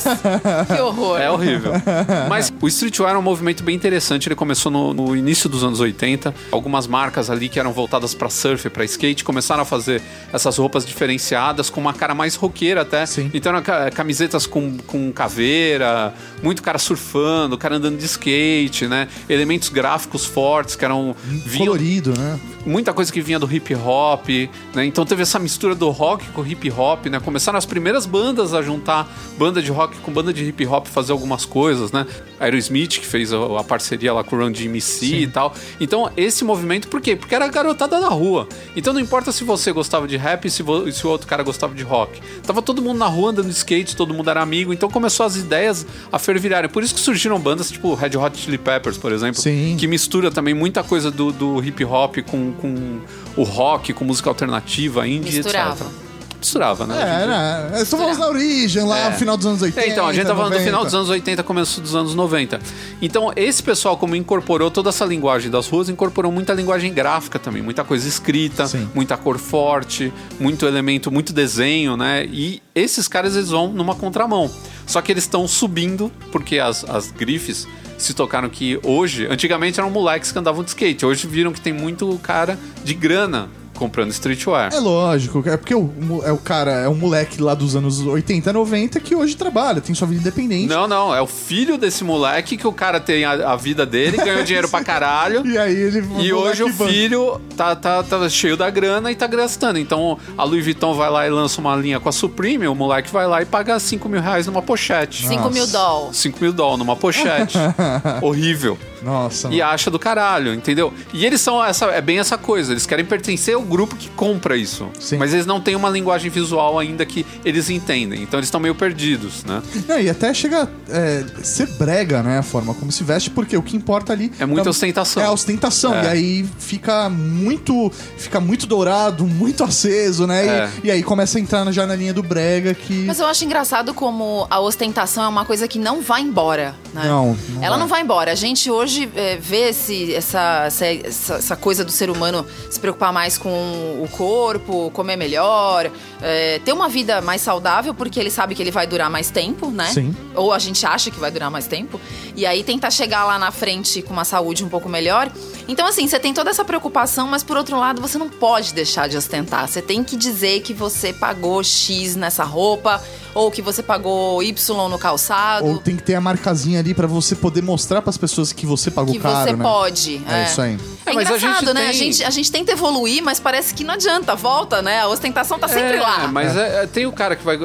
Que 0.67 0.81
horror. 0.81 1.19
É 1.19 1.29
horrível. 1.29 1.73
Mas 2.29 2.51
o 2.61 2.67
streetwear 2.67 3.15
é 3.15 3.17
um 3.17 3.21
movimento 3.21 3.63
bem 3.63 3.75
interessante. 3.75 4.27
Ele 4.27 4.35
começou 4.35 4.71
no, 4.71 4.93
no 4.93 5.15
início 5.15 5.49
dos 5.49 5.63
anos 5.63 5.79
80. 5.79 6.33
Algumas 6.51 6.87
marcas 6.87 7.29
ali 7.29 7.49
que 7.49 7.59
eram 7.59 7.71
voltadas 7.71 8.13
para 8.13 8.29
surf, 8.29 8.69
para 8.69 8.83
skate, 8.85 9.23
começaram 9.23 9.61
a 9.63 9.65
fazer 9.65 10.01
essas 10.31 10.57
roupas 10.57 10.85
diferenciadas 10.85 11.69
com 11.69 11.79
uma 11.79 11.93
cara 11.93 12.13
mais 12.13 12.35
roqueira 12.35 12.81
até. 12.81 13.05
Sim. 13.05 13.29
Então 13.33 13.51
eram 13.51 13.61
ca- 13.61 13.89
camisetas 13.91 14.45
com, 14.45 14.77
com 14.87 15.11
caveira, 15.11 16.13
muito 16.41 16.61
cara 16.61 16.77
surfando, 16.77 17.57
cara 17.57 17.75
andando 17.75 17.97
de 17.97 18.05
skate, 18.05 18.87
né? 18.87 19.07
Elementos 19.29 19.69
gráficos 19.69 20.25
fortes 20.25 20.75
que 20.75 20.85
eram 20.85 21.15
Colorido, 21.57 22.13
né? 22.17 22.39
muita 22.65 22.93
coisa 22.93 23.11
que 23.11 23.16
vinha 23.21 23.39
do 23.39 23.51
hip 23.51 23.73
hop, 23.75 24.27
né? 24.73 24.86
Então 24.86 25.06
teve 25.06 25.21
essa 25.21 25.39
mistura 25.39 25.75
do 25.75 25.89
rock 25.89 26.27
com 26.30 26.45
hip 26.45 26.71
hop, 26.71 27.06
né? 27.08 27.19
Começaram 27.19 27.58
as 27.58 27.65
primeiras 27.65 28.06
bandas 28.06 28.53
a 28.53 28.62
juntar 28.62 29.08
banda 29.38 29.62
de 29.62 29.71
rock 29.71 29.97
com 29.97 30.12
banda 30.12 30.34
de 30.34 30.43
hip 30.43 30.65
hop, 30.65 30.88
fazer 30.88 31.12
algumas 31.12 31.45
coisas, 31.45 31.91
né? 31.91 32.06
Aerosmith 32.39 33.00
que 33.00 33.06
fez 33.06 33.34
a, 33.34 33.60
a 33.60 33.63
parceria 33.63 34.13
lá 34.13 34.23
com 34.23 34.36
o 34.36 34.39
Run 34.39 34.52
DMC 34.52 35.06
e 35.06 35.28
tal. 35.28 35.54
Então 35.80 36.12
esse 36.15 36.43
movimento, 36.43 36.88
por 36.88 37.02
quê? 37.02 37.15
Porque 37.15 37.34
era 37.34 37.47
garotada 37.47 38.00
na 38.00 38.10
rua. 38.10 38.47
Então 38.76 38.93
não 38.93 39.00
importa 39.00 39.32
se 39.32 39.43
você 39.43 39.71
gostava 39.71 40.08
de 40.08 40.17
rap 40.17 40.45
e 40.45 40.50
se, 40.50 40.63
se 40.93 41.08
o 41.08 41.10
outro 41.10 41.28
cara 41.28 41.43
gostava 41.43 41.73
de 41.73 41.84
rock. 41.84 42.19
Tava 42.43 42.62
todo 42.62 42.82
mundo 42.82 42.97
na 42.97 43.08
rua 43.08 43.32
andando 43.32 43.47
de 43.47 43.56
skate, 43.56 43.95
todo 43.95 44.13
mundo 44.13 44.30
era 44.30 44.41
amigo. 44.41 44.73
Então 44.73 44.89
começou 44.89 45.26
as 45.26 45.36
ideias 45.36 45.86
a 46.12 46.19
fervilharem. 46.19 46.69
Por 46.69 46.84
isso 46.84 46.93
que 46.93 47.02
surgiram 47.02 47.39
bandas 47.39 47.69
tipo 47.71 47.93
Red 47.93 48.17
Hot 48.17 48.38
Chili 48.38 48.58
Peppers, 48.58 48.97
por 48.97 49.12
exemplo, 49.12 49.41
Sim. 49.41 49.76
que 49.80 49.88
mistura 49.88 50.32
também 50.32 50.54
muita 50.54 50.84
coisa 50.84 51.12
do, 51.12 51.32
do 51.32 51.63
hip 51.63 51.84
hop 51.86 52.17
com, 52.30 52.52
com 52.54 53.00
o 53.36 53.43
rock, 53.43 53.93
com 53.93 54.06
música 54.06 54.30
alternativa, 54.30 55.08
indie, 55.08 55.38
Misturava. 55.38 55.86
etc. 55.86 56.06
Misturava, 56.47 56.88
né? 56.88 56.95
É, 57.01 57.27
né? 57.27 57.81
Estamos 57.81 58.17
na 58.17 58.27
origem, 58.27 58.81
lá 58.83 58.97
É. 58.99 59.10
no 59.10 59.17
final 59.17 59.36
dos 59.36 59.45
anos 59.45 59.62
80. 59.62 59.86
É, 59.86 59.89
então, 59.91 60.07
a 60.07 60.13
gente 60.13 60.25
tá 60.25 60.33
falando 60.33 60.51
do 60.51 60.60
90. 60.60 60.65
final 60.65 60.86
dos 60.86 60.95
anos 60.95 61.10
80, 61.10 61.43
começo 61.43 61.81
dos 61.81 61.93
anos 61.93 62.15
90. 62.15 62.60
Então, 63.01 63.33
esse 63.36 63.62
pessoal, 63.62 63.97
como 63.97 64.15
incorporou 64.15 64.71
toda 64.71 64.88
essa 64.89 65.03
linguagem 65.03 65.51
das 65.51 65.67
ruas, 65.67 65.89
incorporou 65.89 66.31
muita 66.31 66.53
linguagem 66.53 66.93
gráfica 66.93 67.38
também, 67.38 67.62
muita 67.62 67.83
coisa 67.83 68.07
escrita, 68.07 68.65
Sim. 68.65 68.89
muita 68.95 69.17
cor 69.17 69.38
forte, 69.38 70.13
muito 70.39 70.65
elemento, 70.65 71.12
muito 71.12 71.33
desenho, 71.33 71.97
né? 71.97 72.25
E 72.25 72.62
esses 72.73 73.10
caras, 73.10 73.36
eles 73.36 73.49
vão 73.49 73.67
numa 73.67 73.93
contramão. 73.93 74.49
Só 74.86 75.01
que 75.01 75.12
eles 75.12 75.25
estão 75.25 75.45
subindo, 75.49 76.10
porque 76.31 76.60
as, 76.60 76.89
as 76.89 77.12
grifes 77.12 77.67
se 77.97 78.13
tocaram 78.13 78.47
que 78.47 78.79
hoje, 78.83 79.27
antigamente 79.29 79.81
eram 79.81 79.89
moleques 79.89 80.31
que 80.31 80.39
andavam 80.39 80.63
de 80.63 80.69
skate, 80.69 81.05
hoje 81.05 81.27
viram 81.27 81.51
que 81.51 81.60
tem 81.60 81.73
muito 81.73 82.17
cara 82.23 82.57
de 82.86 82.93
grana 82.93 83.49
comprando 83.77 84.11
streetwear. 84.11 84.73
É 84.73 84.79
lógico, 84.79 85.43
é 85.47 85.55
porque 85.55 85.73
o, 85.73 85.89
é 86.23 86.31
o 86.31 86.37
cara, 86.37 86.71
é 86.71 86.89
um 86.89 86.95
moleque 86.95 87.41
lá 87.41 87.53
dos 87.53 87.75
anos 87.75 87.99
80, 87.99 88.51
90 88.51 88.99
que 88.99 89.15
hoje 89.15 89.35
trabalha, 89.35 89.79
tem 89.79 89.95
sua 89.95 90.07
vida 90.07 90.21
independente. 90.21 90.67
Não, 90.67 90.87
não, 90.87 91.15
é 91.15 91.21
o 91.21 91.27
filho 91.27 91.77
desse 91.77 92.03
moleque 92.03 92.57
que 92.57 92.67
o 92.67 92.73
cara 92.73 92.99
tem 92.99 93.23
a, 93.25 93.53
a 93.53 93.55
vida 93.55 93.85
dele, 93.85 94.17
ganhou 94.17 94.43
dinheiro 94.43 94.67
pra 94.69 94.83
caralho. 94.83 95.43
E 95.47 95.57
aí 95.57 95.75
ele. 95.75 96.03
E 96.19 96.33
hoje 96.33 96.63
o 96.63 96.73
filho 96.73 97.39
tá, 97.55 97.75
tá, 97.75 98.03
tá 98.03 98.29
cheio 98.29 98.57
da 98.57 98.69
grana 98.69 99.11
e 99.11 99.15
tá 99.15 99.27
gastando. 99.27 99.79
Então 99.79 100.17
a 100.37 100.43
Louis 100.43 100.63
Vuitton 100.63 100.93
vai 100.93 101.09
lá 101.09 101.25
e 101.25 101.29
lança 101.29 101.61
uma 101.61 101.75
linha 101.75 101.99
com 101.99 102.09
a 102.09 102.11
Supreme, 102.11 102.67
o 102.67 102.75
moleque 102.75 103.11
vai 103.11 103.25
lá 103.27 103.41
e 103.41 103.45
paga 103.45 103.79
5 103.79 104.09
mil 104.09 104.21
reais 104.21 104.45
numa 104.45 104.61
pochete. 104.61 105.25
5 105.25 105.49
mil 105.49 105.67
doll. 105.67 106.13
5 106.13 106.37
mil 106.41 106.51
dólares 106.51 106.79
numa 106.79 106.95
pochete. 106.95 107.57
Horrível. 108.21 108.77
Nossa. 109.01 109.49
E 109.49 109.62
acha 109.62 109.89
do 109.89 109.99
caralho, 109.99 110.53
entendeu? 110.53 110.93
E 111.13 111.25
eles 111.25 111.41
são 111.41 111.63
essa. 111.63 111.86
É 111.88 112.01
bem 112.01 112.19
essa 112.19 112.38
coisa. 112.38 112.73
Eles 112.73 112.86
querem 112.86 113.05
pertencer 113.05 113.55
ao 113.55 113.62
grupo 113.62 113.95
que 113.95 114.10
compra 114.10 114.57
isso. 114.57 114.88
Sim. 114.99 115.17
Mas 115.17 115.33
eles 115.33 115.45
não 115.45 115.62
têm 115.62 115.75
uma 115.75 115.89
linguagem 115.89 116.29
visual 116.29 116.79
ainda 116.79 117.05
que 117.05 117.25
eles 117.45 117.69
entendem. 117.69 118.21
Então 118.23 118.39
eles 118.39 118.47
estão 118.47 118.60
meio 118.60 118.75
perdidos, 118.75 119.43
né? 119.43 119.62
Não, 119.88 119.99
e 119.99 120.10
até 120.10 120.33
chega 120.33 120.69
é, 120.89 121.23
ser 121.43 121.67
brega, 121.73 122.23
né? 122.23 122.39
A 122.39 122.43
forma 122.43 122.73
como 122.73 122.91
se 122.91 123.03
veste, 123.03 123.29
porque 123.29 123.55
o 123.55 123.62
que 123.62 123.75
importa 123.75 124.13
ali. 124.13 124.31
É 124.39 124.45
muita 124.45 124.69
ostentação. 124.69 125.21
É 125.21 125.25
a 125.25 125.31
ostentação. 125.31 125.93
É. 125.93 126.03
E 126.03 126.07
aí 126.07 126.49
fica 126.60 127.10
muito. 127.10 127.91
Fica 128.17 128.39
muito 128.39 128.65
dourado, 128.65 129.25
muito 129.25 129.63
aceso, 129.63 130.25
né? 130.25 130.47
É. 130.47 130.69
E, 130.83 130.88
e 130.88 130.91
aí 130.91 131.03
começa 131.03 131.38
a 131.38 131.41
entrar 131.41 131.63
na 131.63 131.71
janelinha 131.71 132.13
do 132.13 132.23
brega 132.23 132.73
que. 132.73 133.05
Mas 133.05 133.19
eu 133.19 133.27
acho 133.27 133.43
engraçado 133.45 133.93
como 133.93 134.47
a 134.49 134.60
ostentação 134.60 135.23
é 135.23 135.27
uma 135.27 135.45
coisa 135.45 135.67
que 135.67 135.77
não 135.79 136.01
vai 136.01 136.21
embora, 136.21 136.75
né? 136.93 137.03
Não, 137.05 137.38
não 137.49 137.63
Ela 137.63 137.71
vai. 137.71 137.79
não 137.79 137.88
vai 137.88 138.01
embora. 138.01 138.31
A 138.31 138.36
gente 138.36 138.69
hoje 138.71 138.87
é, 139.15 139.38
vê 139.38 139.69
esse, 139.69 140.13
essa, 140.13 140.63
essa, 140.65 140.86
essa- 140.86 141.56
coisa 141.56 141.84
do 141.84 141.91
ser 141.91 142.10
humano 142.10 142.45
se 142.69 142.80
preocupar 142.80 143.12
mais 143.12 143.38
com 143.38 143.50
o 143.50 144.08
corpo, 144.15 144.89
comer 144.91 145.15
melhor, 145.17 145.89
é, 146.21 146.60
ter 146.63 146.71
uma 146.73 146.88
vida 146.88 147.21
mais 147.21 147.41
saudável, 147.41 147.93
porque 147.93 148.19
ele 148.19 148.30
sabe 148.30 148.56
que 148.56 148.62
ele 148.62 148.71
vai 148.71 148.86
durar 148.88 149.10
mais 149.10 149.30
tempo, 149.30 149.69
né? 149.71 149.88
Sim. 149.91 150.15
Ou 150.36 150.54
a 150.54 150.60
gente 150.60 150.86
acha 150.86 151.10
que 151.12 151.19
vai 151.19 151.32
durar 151.32 151.50
mais 151.52 151.67
tempo. 151.67 152.00
E 152.36 152.45
aí 152.45 152.63
tentar 152.63 152.91
chegar 152.91 153.26
lá 153.26 153.38
na 153.39 153.52
frente 153.52 154.02
com 154.02 154.13
uma 154.13 154.23
saúde 154.26 154.63
um 154.63 154.69
pouco 154.69 154.88
melhor. 154.88 155.32
Então, 155.67 155.88
assim, 155.88 156.08
você 156.08 156.19
tem 156.19 156.34
toda 156.34 156.50
essa 156.50 156.63
preocupação, 156.63 157.28
mas 157.28 157.43
por 157.43 157.58
outro 157.58 157.78
lado, 157.80 158.02
você 158.02 158.17
não 158.17 158.30
pode 158.30 158.73
deixar 158.73 159.10
de 159.10 159.17
ostentar. 159.17 159.67
Você 159.67 159.82
tem 159.82 160.04
que 160.04 160.15
dizer 160.15 160.62
que 160.62 160.73
você 160.73 161.12
pagou 161.12 161.63
X 161.63 162.15
nessa 162.15 162.43
roupa, 162.43 163.02
ou 163.34 163.52
que 163.52 163.62
você 163.62 163.82
pagou 163.84 164.41
Y 164.43 164.88
no 164.89 164.97
calçado. 164.97 165.65
Ou 165.67 165.78
tem 165.80 165.95
que 165.95 166.04
ter 166.04 166.15
a 166.15 166.21
marcazinha 166.21 166.80
ali 166.80 166.93
pra 166.93 167.08
você 167.08 167.36
poder 167.36 167.62
mostrar 167.63 168.02
pras 168.02 168.17
pessoas 168.17 168.54
que 168.54 168.65
você 168.65 168.76
pagou 168.91 169.13
que 169.13 169.19
caro, 169.19 169.49
você 169.49 169.55
né? 169.55 169.63
pode. 169.63 170.21
É 170.27 170.45
isso 170.45 170.61
aí. 170.61 170.77
É, 171.05 171.11
É, 171.11 171.13
mas 171.13 171.31
a 171.31 171.37
gente 171.37 171.65
né? 171.65 171.73
tem- 171.73 171.87
A, 171.87 171.91
gente, 171.91 172.23
a 172.23 172.29
gente 172.29 172.51
tenta 172.51 172.71
evoluir, 172.71 173.23
mas 173.23 173.39
parece 173.39 173.73
que 173.73 173.83
não 173.83 173.93
adianta. 173.93 174.35
Volta, 174.35 174.81
né? 174.81 175.01
A 175.01 175.07
ostentação 175.07 175.57
tá 175.57 175.67
sempre 175.67 175.97
é, 175.97 176.01
lá. 176.01 176.27
Mas 176.27 176.55
é, 176.55 176.83
é, 176.83 176.87
tem 176.87 177.05
o 177.05 177.11
cara 177.11 177.35
que 177.35 177.43
vai. 177.43 177.57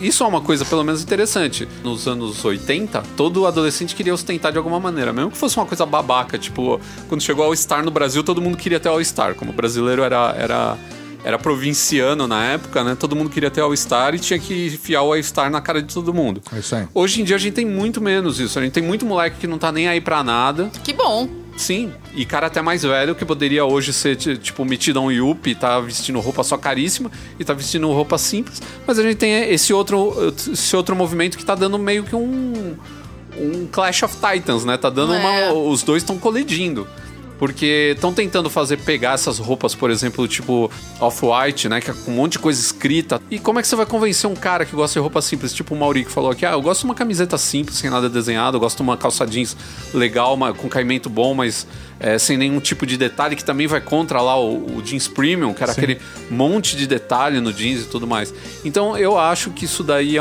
Isso 0.00 0.24
é 0.24 0.26
uma 0.26 0.40
coisa, 0.40 0.64
pelo 0.64 0.82
menos, 0.82 1.02
interessante. 1.02 1.68
Nos 1.84 2.08
anos 2.08 2.42
80, 2.42 3.02
todo 3.16 3.46
adolescente 3.46 3.94
queria 3.94 4.14
ostentar 4.14 4.50
de 4.50 4.56
alguma 4.58 4.80
maneira. 4.80 5.12
Mesmo 5.12 5.30
que 5.30 5.36
fosse 5.36 5.56
uma 5.58 5.66
coisa 5.66 5.84
babaca. 5.84 6.38
Tipo, 6.38 6.80
quando 7.08 7.20
chegou 7.22 7.44
ao 7.44 7.54
Star 7.54 7.84
no 7.84 7.90
Brasil, 7.90 8.22
todo 8.24 8.40
mundo 8.40 8.56
queria 8.56 8.80
ter 8.80 8.88
All 8.88 9.02
Star. 9.04 9.34
Como 9.34 9.50
o 9.50 9.54
brasileiro 9.54 10.02
era. 10.02 10.34
era 10.38 10.78
era 11.24 11.38
provinciano 11.38 12.26
na 12.26 12.44
época, 12.44 12.82
né? 12.82 12.94
Todo 12.98 13.14
mundo 13.14 13.28
queria 13.30 13.50
ter 13.50 13.60
All-Star 13.60 14.14
e 14.14 14.18
tinha 14.18 14.38
que 14.38 14.66
enfiar 14.68 15.02
o 15.02 15.12
All-Star 15.12 15.50
na 15.50 15.60
cara 15.60 15.82
de 15.82 15.92
todo 15.92 16.12
mundo. 16.14 16.40
É 16.54 16.58
isso 16.58 16.74
aí. 16.74 16.86
Hoje 16.94 17.20
em 17.20 17.24
dia 17.24 17.36
a 17.36 17.38
gente 17.38 17.54
tem 17.54 17.66
muito 17.66 18.00
menos 18.00 18.40
isso. 18.40 18.58
A 18.58 18.62
gente 18.62 18.72
tem 18.72 18.82
muito 18.82 19.04
moleque 19.04 19.36
que 19.38 19.46
não 19.46 19.58
tá 19.58 19.70
nem 19.70 19.86
aí 19.88 20.00
pra 20.00 20.22
nada. 20.24 20.70
Que 20.82 20.92
bom. 20.92 21.28
Sim, 21.56 21.92
e 22.14 22.24
cara 22.24 22.46
até 22.46 22.62
mais 22.62 22.82
velho 22.82 23.14
que 23.14 23.22
poderia 23.22 23.66
hoje 23.66 23.92
ser 23.92 24.16
ti- 24.16 24.38
tipo 24.38 24.64
metido 24.64 24.98
a 24.98 25.02
um 25.02 25.10
Yuppie, 25.12 25.54
tá 25.54 25.78
vestindo 25.78 26.18
roupa 26.18 26.42
só 26.42 26.56
caríssima 26.56 27.10
e 27.38 27.44
tá 27.44 27.52
vestindo 27.52 27.86
roupa 27.92 28.16
simples, 28.16 28.62
mas 28.86 28.98
a 28.98 29.02
gente 29.02 29.16
tem 29.16 29.34
esse 29.52 29.70
outro 29.74 30.32
esse 30.50 30.74
outro 30.74 30.96
movimento 30.96 31.36
que 31.36 31.44
tá 31.44 31.54
dando 31.54 31.78
meio 31.78 32.04
que 32.04 32.16
um 32.16 32.74
um 33.38 33.66
Clash 33.70 34.02
of 34.04 34.16
Titans, 34.16 34.64
né? 34.64 34.78
Tá 34.78 34.88
dando 34.88 35.12
É. 35.14 35.18
uma 35.50 35.52
os 35.52 35.82
dois 35.82 36.02
estão 36.02 36.16
colidindo. 36.18 36.86
Porque 37.40 37.92
estão 37.94 38.12
tentando 38.12 38.50
fazer 38.50 38.76
pegar 38.76 39.14
essas 39.14 39.38
roupas, 39.38 39.74
por 39.74 39.90
exemplo, 39.90 40.28
tipo 40.28 40.70
off-white, 41.00 41.70
né? 41.70 41.80
Que 41.80 41.90
é 41.90 41.94
com 41.94 42.10
um 42.10 42.14
monte 42.14 42.32
de 42.32 42.38
coisa 42.38 42.60
escrita. 42.60 43.18
E 43.30 43.38
como 43.38 43.58
é 43.58 43.62
que 43.62 43.68
você 43.68 43.74
vai 43.74 43.86
convencer 43.86 44.28
um 44.28 44.34
cara 44.36 44.66
que 44.66 44.76
gosta 44.76 44.92
de 44.92 44.98
roupa 45.00 45.22
simples? 45.22 45.50
Tipo 45.54 45.74
o 45.74 45.78
Mauri 45.78 46.04
que 46.04 46.12
falou 46.12 46.30
aqui: 46.30 46.44
ah, 46.44 46.52
eu 46.52 46.60
gosto 46.60 46.80
de 46.80 46.84
uma 46.84 46.94
camiseta 46.94 47.38
simples, 47.38 47.78
sem 47.78 47.88
nada 47.88 48.10
desenhado, 48.10 48.58
eu 48.58 48.60
gosto 48.60 48.76
de 48.76 48.82
uma 48.82 48.94
calça 48.94 49.26
jeans 49.26 49.56
legal, 49.94 50.34
uma- 50.34 50.52
com 50.52 50.68
caimento 50.68 51.08
bom, 51.08 51.32
mas 51.32 51.66
é, 51.98 52.18
sem 52.18 52.36
nenhum 52.36 52.60
tipo 52.60 52.84
de 52.84 52.98
detalhe, 52.98 53.34
que 53.34 53.42
também 53.44 53.66
vai 53.66 53.80
contra 53.80 54.20
lá 54.20 54.38
o, 54.38 54.76
o 54.76 54.82
jeans 54.82 55.08
premium, 55.08 55.54
que 55.54 55.62
era 55.62 55.72
Sim. 55.72 55.80
aquele 55.80 55.98
monte 56.30 56.76
de 56.76 56.86
detalhe 56.86 57.40
no 57.40 57.54
jeans 57.54 57.80
e 57.80 57.86
tudo 57.86 58.06
mais. 58.06 58.34
Então 58.62 58.98
eu 58.98 59.18
acho 59.18 59.50
que 59.50 59.64
isso 59.64 59.82
daí 59.82 60.18
é- 60.18 60.20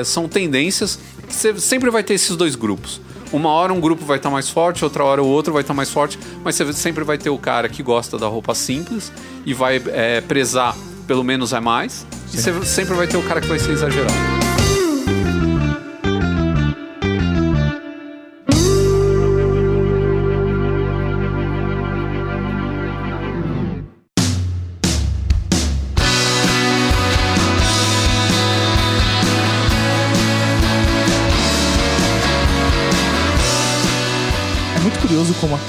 é- 0.00 0.02
são 0.04 0.26
tendências 0.26 0.98
que 1.28 1.34
você 1.34 1.58
sempre 1.60 1.90
vai 1.90 2.02
ter 2.02 2.14
esses 2.14 2.34
dois 2.36 2.54
grupos. 2.54 3.02
Uma 3.34 3.48
hora 3.48 3.72
um 3.72 3.80
grupo 3.80 4.04
vai 4.04 4.18
estar 4.18 4.30
mais 4.30 4.48
forte, 4.48 4.84
outra 4.84 5.02
hora 5.02 5.20
o 5.20 5.26
outro 5.26 5.52
vai 5.52 5.62
estar 5.62 5.74
mais 5.74 5.90
forte, 5.90 6.16
mas 6.44 6.54
você 6.54 6.72
sempre 6.72 7.02
vai 7.02 7.18
ter 7.18 7.30
o 7.30 7.36
cara 7.36 7.68
que 7.68 7.82
gosta 7.82 8.16
da 8.16 8.28
roupa 8.28 8.54
simples 8.54 9.12
e 9.44 9.52
vai 9.52 9.82
é, 9.88 10.20
prezar 10.20 10.76
pelo 11.04 11.24
menos 11.24 11.52
é 11.52 11.58
mais, 11.58 12.06
e 12.32 12.36
você 12.36 12.64
sempre 12.64 12.94
vai 12.94 13.08
ter 13.08 13.16
o 13.16 13.22
cara 13.24 13.40
que 13.40 13.48
vai 13.48 13.58
ser 13.58 13.72
exagerado. 13.72 14.43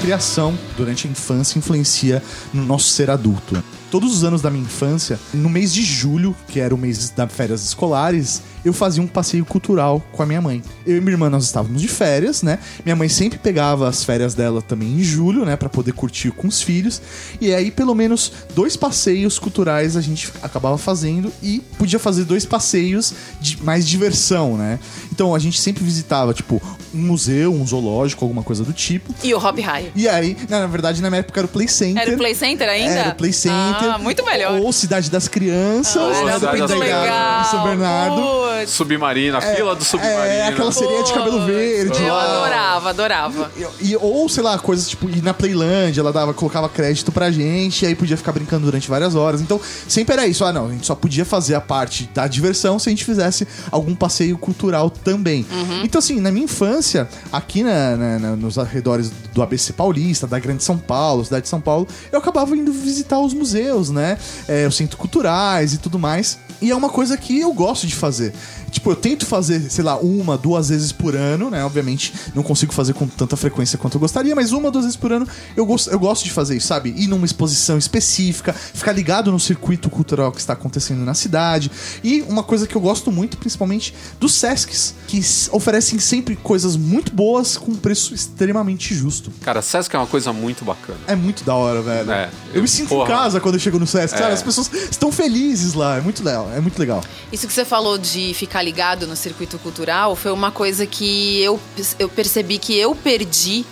Criação 0.06 0.56
durante 0.76 1.08
a 1.08 1.10
infância 1.10 1.58
influencia 1.58 2.22
no 2.54 2.64
nosso 2.64 2.90
ser 2.90 3.10
adulto. 3.10 3.60
Todos 3.90 4.12
os 4.12 4.24
anos 4.24 4.42
da 4.42 4.50
minha 4.50 4.64
infância, 4.64 5.18
no 5.32 5.48
mês 5.48 5.72
de 5.72 5.82
julho, 5.82 6.34
que 6.48 6.60
era 6.60 6.74
o 6.74 6.78
mês 6.78 7.10
das 7.10 7.32
férias 7.32 7.64
escolares, 7.64 8.42
eu 8.64 8.72
fazia 8.72 9.02
um 9.02 9.06
passeio 9.06 9.44
cultural 9.44 10.04
com 10.12 10.22
a 10.22 10.26
minha 10.26 10.40
mãe. 10.40 10.62
Eu 10.84 10.96
e 10.96 11.00
minha 11.00 11.12
irmã 11.12 11.30
nós 11.30 11.44
estávamos 11.44 11.80
de 11.80 11.86
férias, 11.86 12.42
né? 12.42 12.58
Minha 12.84 12.96
mãe 12.96 13.08
sempre 13.08 13.38
pegava 13.38 13.88
as 13.88 14.02
férias 14.02 14.34
dela 14.34 14.60
também 14.60 14.88
em 14.88 15.02
julho, 15.02 15.44
né, 15.44 15.56
Pra 15.56 15.68
poder 15.68 15.92
curtir 15.92 16.30
com 16.32 16.48
os 16.48 16.60
filhos. 16.60 17.00
E 17.40 17.54
aí 17.54 17.70
pelo 17.70 17.94
menos 17.94 18.32
dois 18.54 18.76
passeios 18.76 19.38
culturais 19.38 19.96
a 19.96 20.00
gente 20.00 20.32
acabava 20.42 20.76
fazendo 20.76 21.32
e 21.42 21.60
podia 21.78 21.98
fazer 21.98 22.24
dois 22.24 22.44
passeios 22.44 23.14
de 23.40 23.62
mais 23.62 23.86
diversão, 23.86 24.56
né? 24.56 24.80
Então 25.12 25.34
a 25.34 25.38
gente 25.38 25.60
sempre 25.60 25.84
visitava 25.84 26.34
tipo 26.34 26.60
um 26.92 26.98
museu, 26.98 27.52
um 27.54 27.66
zoológico, 27.66 28.24
alguma 28.24 28.42
coisa 28.42 28.64
do 28.64 28.72
tipo. 28.72 29.14
E 29.22 29.32
o 29.32 29.38
Hop 29.38 29.58
High. 29.58 29.92
E 29.94 30.08
aí, 30.08 30.36
na 30.48 30.60
na 30.60 30.66
verdade, 30.66 31.00
na 31.00 31.08
minha 31.10 31.20
época 31.20 31.40
era 31.40 31.46
o 31.46 31.48
Play 31.48 31.68
Center. 31.68 32.02
Era 32.02 32.14
o 32.14 32.16
Play 32.16 32.34
Center 32.34 32.68
ainda? 32.68 32.94
Era 32.94 33.08
o 33.10 33.14
Play 33.14 33.32
Center. 33.32 33.75
Ah, 33.84 33.98
muito 33.98 34.24
melhor. 34.24 34.58
Ou 34.60 34.72
Cidade 34.72 35.10
das 35.10 35.28
Crianças, 35.28 35.96
Ah, 35.96 36.24
né? 36.24 36.34
Cidade 36.34 36.58
das 36.58 36.72
Crianças. 36.72 37.50
São 37.50 37.62
Bernardo. 37.62 38.16
Putz, 38.22 38.70
Submarino, 38.70 39.36
a 39.36 39.40
fila 39.40 39.74
do 39.74 39.84
submarino. 39.84 40.16
É, 40.24 40.48
aquela 40.48 40.72
sereia 40.72 41.02
de 41.02 41.12
cabelo 41.12 41.44
verde. 41.46 42.02
Eu 42.02 42.14
lá. 42.14 42.24
adorava, 42.24 42.90
adorava. 42.90 43.50
E, 43.80 43.90
e- 43.92 43.96
ou, 43.96 44.28
sei 44.28 44.42
lá, 44.42 44.58
coisas 44.58 44.88
tipo, 44.88 45.08
ir 45.08 45.22
na 45.22 45.34
Playland, 45.34 45.98
ela 45.98 46.12
dava, 46.12 46.32
colocava 46.34 46.68
crédito 46.68 47.12
pra 47.12 47.30
gente, 47.30 47.82
e 47.82 47.86
aí 47.88 47.94
podia 47.94 48.16
ficar 48.16 48.32
brincando 48.32 48.64
durante 48.64 48.88
várias 48.88 49.14
horas. 49.14 49.40
Então, 49.40 49.60
sempre 49.86 50.14
era 50.14 50.26
isso. 50.26 50.44
Ah, 50.44 50.52
não, 50.52 50.66
a 50.66 50.70
gente 50.70 50.86
só 50.86 50.94
podia 50.94 51.24
fazer 51.24 51.54
a 51.54 51.60
parte 51.60 52.08
da 52.14 52.26
diversão 52.26 52.78
se 52.78 52.88
a 52.88 52.90
gente 52.90 53.04
fizesse 53.04 53.46
algum 53.70 53.94
passeio 53.94 54.36
cultural 54.38 54.90
também. 54.90 55.46
Então, 55.84 55.98
assim, 55.98 56.20
na 56.20 56.30
minha 56.32 56.44
infância, 56.44 57.08
aqui 57.32 57.62
na- 57.62 57.96
na- 57.96 58.18
na- 58.18 58.36
nos 58.36 58.58
arredores 58.58 59.10
do 59.32 59.42
ABC 59.42 59.72
Paulista, 59.72 60.26
da 60.26 60.38
Grande 60.38 60.64
São 60.64 60.78
Paulo, 60.78 61.24
cidade 61.24 61.42
de 61.44 61.48
São 61.48 61.60
Paulo, 61.60 61.86
eu 62.10 62.18
acabava 62.18 62.56
indo 62.56 62.72
visitar 62.72 63.18
os 63.20 63.34
museus, 63.34 63.65
né? 63.90 64.18
É, 64.48 64.66
os 64.66 64.76
centros 64.76 64.98
culturais 64.98 65.74
e 65.74 65.78
tudo 65.78 65.98
mais. 65.98 66.38
E 66.60 66.70
é 66.70 66.76
uma 66.76 66.88
coisa 66.88 67.16
que 67.16 67.38
eu 67.38 67.52
gosto 67.52 67.86
de 67.86 67.94
fazer. 67.94 68.32
Tipo, 68.70 68.90
eu 68.90 68.96
tento 68.96 69.26
fazer, 69.26 69.70
sei 69.70 69.84
lá, 69.84 69.96
uma, 69.98 70.36
duas 70.36 70.68
vezes 70.68 70.92
por 70.92 71.14
ano, 71.14 71.50
né? 71.50 71.64
Obviamente, 71.64 72.12
não 72.34 72.42
consigo 72.42 72.72
fazer 72.72 72.92
com 72.92 73.06
tanta 73.06 73.36
frequência 73.36 73.78
quanto 73.78 73.94
eu 73.94 74.00
gostaria, 74.00 74.34
mas 74.34 74.52
uma, 74.52 74.70
duas 74.70 74.84
vezes 74.84 74.96
por 74.96 75.12
ano 75.12 75.26
eu 75.56 75.64
gosto, 75.64 75.90
eu 75.90 75.98
gosto 75.98 76.24
de 76.24 76.30
fazer 76.30 76.56
isso, 76.56 76.66
sabe? 76.66 76.94
Ir 76.96 77.06
numa 77.06 77.24
exposição 77.24 77.78
específica, 77.78 78.52
ficar 78.52 78.92
ligado 78.92 79.30
no 79.30 79.40
circuito 79.40 79.88
cultural 79.88 80.32
que 80.32 80.38
está 80.38 80.52
acontecendo 80.52 81.04
na 81.04 81.14
cidade. 81.14 81.70
E 82.02 82.22
uma 82.22 82.42
coisa 82.42 82.66
que 82.66 82.76
eu 82.76 82.80
gosto 82.80 83.10
muito, 83.10 83.36
principalmente, 83.36 83.94
dos 84.20 84.34
Sescs, 84.34 84.94
que 85.06 85.20
oferecem 85.50 85.98
sempre 85.98 86.36
coisas 86.36 86.76
muito 86.76 87.12
boas 87.12 87.56
com 87.56 87.72
um 87.72 87.76
preço 87.76 88.14
extremamente 88.14 88.94
justo. 88.94 89.32
Cara, 89.42 89.62
Sesc 89.62 89.94
é 89.94 89.98
uma 89.98 90.06
coisa 90.06 90.32
muito 90.32 90.64
bacana. 90.64 90.98
É 91.06 91.14
muito 91.14 91.44
da 91.44 91.54
hora, 91.54 91.82
velho. 91.82 92.10
É, 92.10 92.30
eu 92.52 92.62
me 92.62 92.68
sinto 92.68 92.88
porra. 92.88 93.04
em 93.04 93.06
casa 93.08 93.40
quando 93.40 93.54
eu 93.54 93.60
chego 93.60 93.78
no 93.78 93.86
Sesc, 93.86 94.18
sabe? 94.18 94.30
É. 94.30 94.34
As 94.34 94.42
pessoas 94.42 94.70
estão 94.72 95.10
felizes 95.10 95.74
lá, 95.74 95.96
é 95.96 96.00
muito 96.00 96.24
legal, 96.24 96.50
é 96.54 96.60
muito 96.60 96.78
legal. 96.78 97.02
Isso 97.32 97.46
que 97.46 97.52
você 97.52 97.64
falou 97.64 97.98
de 97.98 98.34
ficar 98.34 98.55
ligado 98.62 99.06
no 99.06 99.16
circuito 99.16 99.58
cultural 99.58 100.14
foi 100.16 100.32
uma 100.32 100.50
coisa 100.50 100.86
que 100.86 101.40
eu, 101.40 101.60
eu 101.98 102.08
percebi 102.08 102.58
que 102.58 102.76
eu 102.76 102.94
perdi 102.94 103.64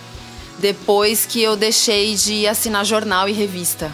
depois 0.59 1.25
que 1.25 1.41
eu 1.41 1.55
deixei 1.55 2.15
de 2.15 2.47
assinar 2.47 2.85
jornal 2.85 3.27
e 3.27 3.33
revista. 3.33 3.91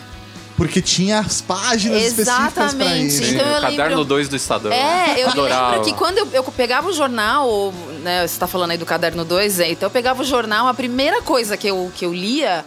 Porque 0.55 0.79
tinha 0.81 1.19
as 1.19 1.41
páginas 1.41 2.03
específicas 2.03 2.53
pra 2.53 2.65
Exatamente. 2.65 3.07
isso. 3.15 3.23
Então 3.33 3.47
eu 3.47 3.57
o 3.57 3.61
caderno 3.61 3.83
lembro- 3.89 4.05
2 4.05 4.27
do 4.29 4.35
Estadão. 4.35 4.71
É, 4.71 5.15
eu 5.23 5.29
Adorava. 5.29 5.71
lembro 5.71 5.85
que 5.85 5.93
quando 5.97 6.19
eu, 6.19 6.27
eu 6.33 6.43
pegava 6.43 6.87
o 6.87 6.93
jornal, 6.93 7.47
ou, 7.49 7.73
né, 8.03 8.27
você 8.27 8.37
tá 8.39 8.45
falando 8.45 8.69
aí 8.71 8.77
do 8.77 8.85
caderno 8.85 9.25
2, 9.25 9.59
é, 9.59 9.71
então 9.71 9.87
eu 9.87 9.91
pegava 9.91 10.21
o 10.21 10.25
jornal, 10.25 10.67
a 10.67 10.73
primeira 10.73 11.21
coisa 11.23 11.57
que 11.57 11.67
eu, 11.67 11.91
que 11.95 12.05
eu 12.05 12.13
lia, 12.13 12.63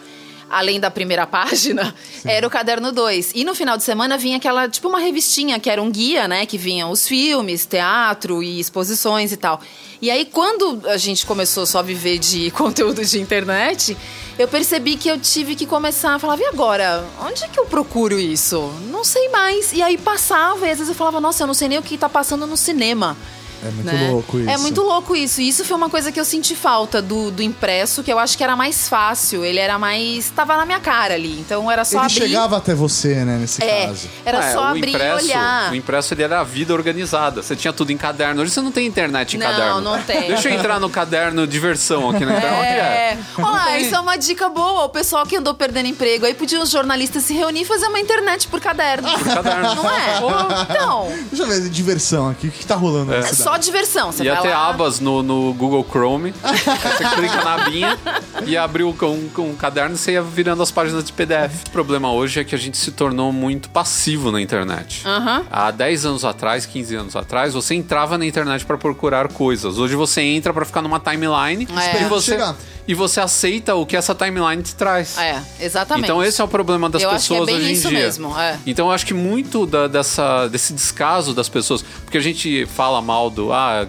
além 0.55 0.79
da 0.79 0.91
primeira 0.91 1.27
página, 1.27 1.95
era 2.25 2.47
o 2.47 2.51
caderno 2.51 2.93
2. 2.93 3.33
E 3.35 3.45
no 3.45 3.55
final 3.55 3.77
de 3.77 3.83
semana 3.83 4.17
vinha 4.17 4.37
aquela, 4.37 4.69
tipo 4.69 4.89
uma 4.89 5.01
revistinha, 5.01 5.59
que 5.59 5.69
era 5.69 5.83
um 5.83 5.91
guia, 5.91 6.29
né, 6.29 6.47
que 6.47 6.57
vinham 6.57 6.91
os 6.91 7.07
filmes, 7.07 7.67
teatro 7.67 8.43
e 8.43 8.61
exposições 8.61 9.33
e 9.33 9.37
tal. 9.37 9.61
E 10.01 10.11
aí, 10.11 10.25
quando 10.25 10.83
a 10.87 10.97
gente 10.97 11.27
começou 11.27 11.67
só 11.67 11.81
a 11.81 11.83
viver 11.83 12.19
de 12.19 12.51
conteúdo 12.53 13.05
de 13.05 13.21
internet, 13.21 13.97
eu 14.39 14.47
percebi 14.47 14.97
que 14.97 15.09
eu 15.09 15.19
tive 15.19 15.57
que 15.57 15.67
começar 15.67 16.15
a 16.15 16.19
falar, 16.19 16.39
e 16.39 16.45
agora? 16.45 17.05
Onde 17.21 17.45
é 17.45 17.49
que 17.49 17.59
eu 17.59 17.67
procuro 17.67 18.19
isso? 18.19 18.73
Não 18.91 19.03
sei 19.03 19.29
mais. 19.31 19.73
E 19.73 19.83
aí 19.83 19.99
passava, 19.99 20.67
e 20.67 20.71
às 20.71 20.79
vezes 20.79 20.89
eu 20.89 20.95
falava, 20.95 21.21
nossa, 21.21 21.43
eu 21.43 21.47
não 21.47 21.55
sei 21.55 21.69
nem 21.69 21.79
o 21.79 21.83
que 21.83 21.99
tá 21.99 22.09
passando 22.09 22.47
no 22.47 22.57
cinema. 22.57 23.17
É 23.65 23.71
muito 23.71 23.87
né? 23.93 24.11
louco 24.11 24.39
isso. 24.39 24.51
É 24.51 24.57
muito 24.59 24.83
louco 24.83 25.17
isso. 25.17 25.41
E 25.41 25.49
isso 25.49 25.65
foi 25.65 25.77
uma 25.77 25.89
coisa 25.91 26.13
que 26.13 26.21
eu 26.21 26.25
senti 26.25 26.55
falta 26.55 27.01
do, 27.01 27.31
do 27.31 27.43
impresso, 27.43 28.03
que 28.03 28.13
eu 28.13 28.19
acho 28.19 28.37
que 28.37 28.45
era 28.45 28.55
mais 28.57 28.89
fácil. 28.89 29.45
Ele 29.45 29.59
era 29.59 29.79
mais. 29.79 30.31
tava 30.31 30.57
na 30.57 30.67
minha 30.67 30.81
cara 30.81 31.15
ali. 31.15 31.39
Então 31.41 31.71
era 31.71 31.85
só 31.85 31.97
Ele 31.99 32.05
abrir. 32.07 32.15
chegava 32.15 32.57
até 32.57 32.75
você, 32.75 33.25
né, 33.25 33.39
nesse 33.39 33.63
É, 33.63 33.87
caso. 33.87 34.09
era 34.25 34.39
É, 34.45 34.53
só 34.53 34.65
abrir 34.65 34.89
impresso, 34.91 35.25
e 35.27 35.31
olhar. 35.31 35.73
O 35.73 35.75
impresso 35.75 36.15
ele 36.15 36.23
era 36.23 36.41
a 36.41 36.45
vida 36.45 36.73
organizada. 36.75 37.43
Você 37.43 37.57
tinha 37.57 37.73
tudo 37.73 37.91
em 37.91 37.97
caderno. 37.97 38.43
Hoje 38.43 38.51
você 38.53 38.61
não 38.61 38.71
tem 38.73 38.87
internet 38.87 39.37
em 39.37 39.39
Não, 39.41 39.47
caderno. 39.47 39.81
não 39.81 40.03
tem. 40.03 40.29
Deixa 40.29 40.49
eu 40.51 40.55
entrar 40.55 40.79
no 40.81 40.91
caderno 40.91 41.47
diversão 41.47 42.11
aqui 42.11 42.25
na 42.25 42.37
internet. 42.37 42.59
Onde 42.61 42.69
é? 42.69 42.75
É, 43.15 43.19
olha 43.39 43.47
lá, 43.51 43.65
tem. 43.67 43.83
isso 43.83 43.95
é 43.95 44.01
uma 44.01 44.17
dica 44.17 44.49
boa. 44.49 44.85
O 44.85 44.89
pessoal 44.89 45.25
que 45.27 45.37
andou 45.37 45.55
perdendo 45.55 45.87
emprego, 45.89 46.27
aí 46.27 46.35
podiam 46.35 46.63
os 46.63 46.71
jornalistas 46.71 47.23
se 47.25 47.35
reunir 47.35 47.63
e 47.63 47.65
fazer 47.65 47.87
uma 47.87 47.99
internet 48.01 48.47
por 48.49 48.61
caderno. 48.61 49.09
caderno. 49.19 49.75
Não 49.75 49.91
é? 49.91 50.65
Então, 50.71 51.09
Deixa 51.31 51.43
eu 51.43 51.47
ver, 51.49 51.69
diversão 51.69 52.29
aqui. 52.31 52.49
O 52.49 52.51
que, 52.51 52.59
que 52.59 52.67
tá 52.67 52.75
rolando 52.75 53.13
é 53.15 53.23
cidade? 53.23 53.37
só 53.43 53.54
diversão. 53.59 54.13
Você 54.13 54.25
Ia 54.25 54.35
vai 54.35 54.43
ter 54.43 54.49
lá. 54.51 54.69
abas 54.69 55.01
no, 55.01 55.23
no 55.23 55.53
Google 55.55 55.85
Chrome. 55.89 56.33
você 56.43 57.17
clica 57.17 57.45
na 57.45 57.55
abinha 57.55 57.99
e 58.47 58.57
abriu 58.57 58.95
com 58.99 59.07
um, 59.07 59.31
um 59.51 59.55
caderno 59.55 59.95
e 59.95 59.99
você 59.99 60.13
ia 60.13 60.23
virando 60.23 60.63
as 60.63 60.71
páginas 60.71 61.05
de 61.05 61.13
PDF. 61.13 61.65
O 61.69 61.71
problema 61.71 62.13
hoje 62.13 62.41
é 62.41 62.45
que 62.45 62.55
a 62.55 62.59
gente 62.59 62.77
se 62.77 62.91
tornou 62.93 63.33
muito 63.33 63.69
passivo 63.71 64.31
na 64.33 64.41
internet. 64.41 65.03
Aham. 65.07 65.45
Há 65.51 65.71
10 65.71 66.07
anos 66.07 66.25
atrás, 66.25 66.67
15 66.67 66.95
anos 66.97 67.17
atrás, 67.17 67.55
você 67.55 67.75
entrava 67.75 68.17
na 68.19 68.27
internet 68.27 68.65
para 68.65 68.77
procurar 68.79 69.29
coisas. 69.29 69.79
Hoje 69.79 69.95
você 69.97 70.21
entra 70.23 70.53
para 70.53 70.65
ficar 70.65 70.83
numa 70.83 71.01
timeline 71.01 71.67
É. 71.77 72.03
e, 72.03 72.05
você, 72.07 72.33
Chegar. 72.33 72.55
E 72.87 72.95
você 72.95 73.21
aceita 73.21 73.75
o 73.75 73.87
que 73.87 73.97
essa 73.97 74.15
timeline 74.15 74.63
te 74.63 74.75
traz. 74.75 75.17
É, 75.19 75.41
exatamente. 75.61 76.05
Então 76.05 76.23
esse 76.23 76.41
é 76.41 76.45
o 76.45 76.49
problema 76.49 76.89
das 76.91 77.03
Eu 77.03 77.11
é 77.11 77.15
pessoas 77.15 77.47
bem 77.47 77.57
hoje 77.57 77.69
em 77.71 77.73
isso 77.73 77.89
dia. 77.89 77.99
mesmo, 77.99 78.39
é. 78.39 78.59
Então 78.67 78.87
eu 78.89 78.93
acho 78.93 79.07
que 79.07 79.15
muito 79.15 79.65
da- 79.67 79.87
dessa, 79.89 80.47
desse 80.49 80.73
descaso 80.73 81.33
das 81.35 81.49
pessoas, 81.49 81.83
porque 82.05 82.19
a 82.19 82.21
gente 82.21 82.67
fala 82.67 83.01
mal 83.01 83.31
do 83.31 83.53
ah, 83.53 83.87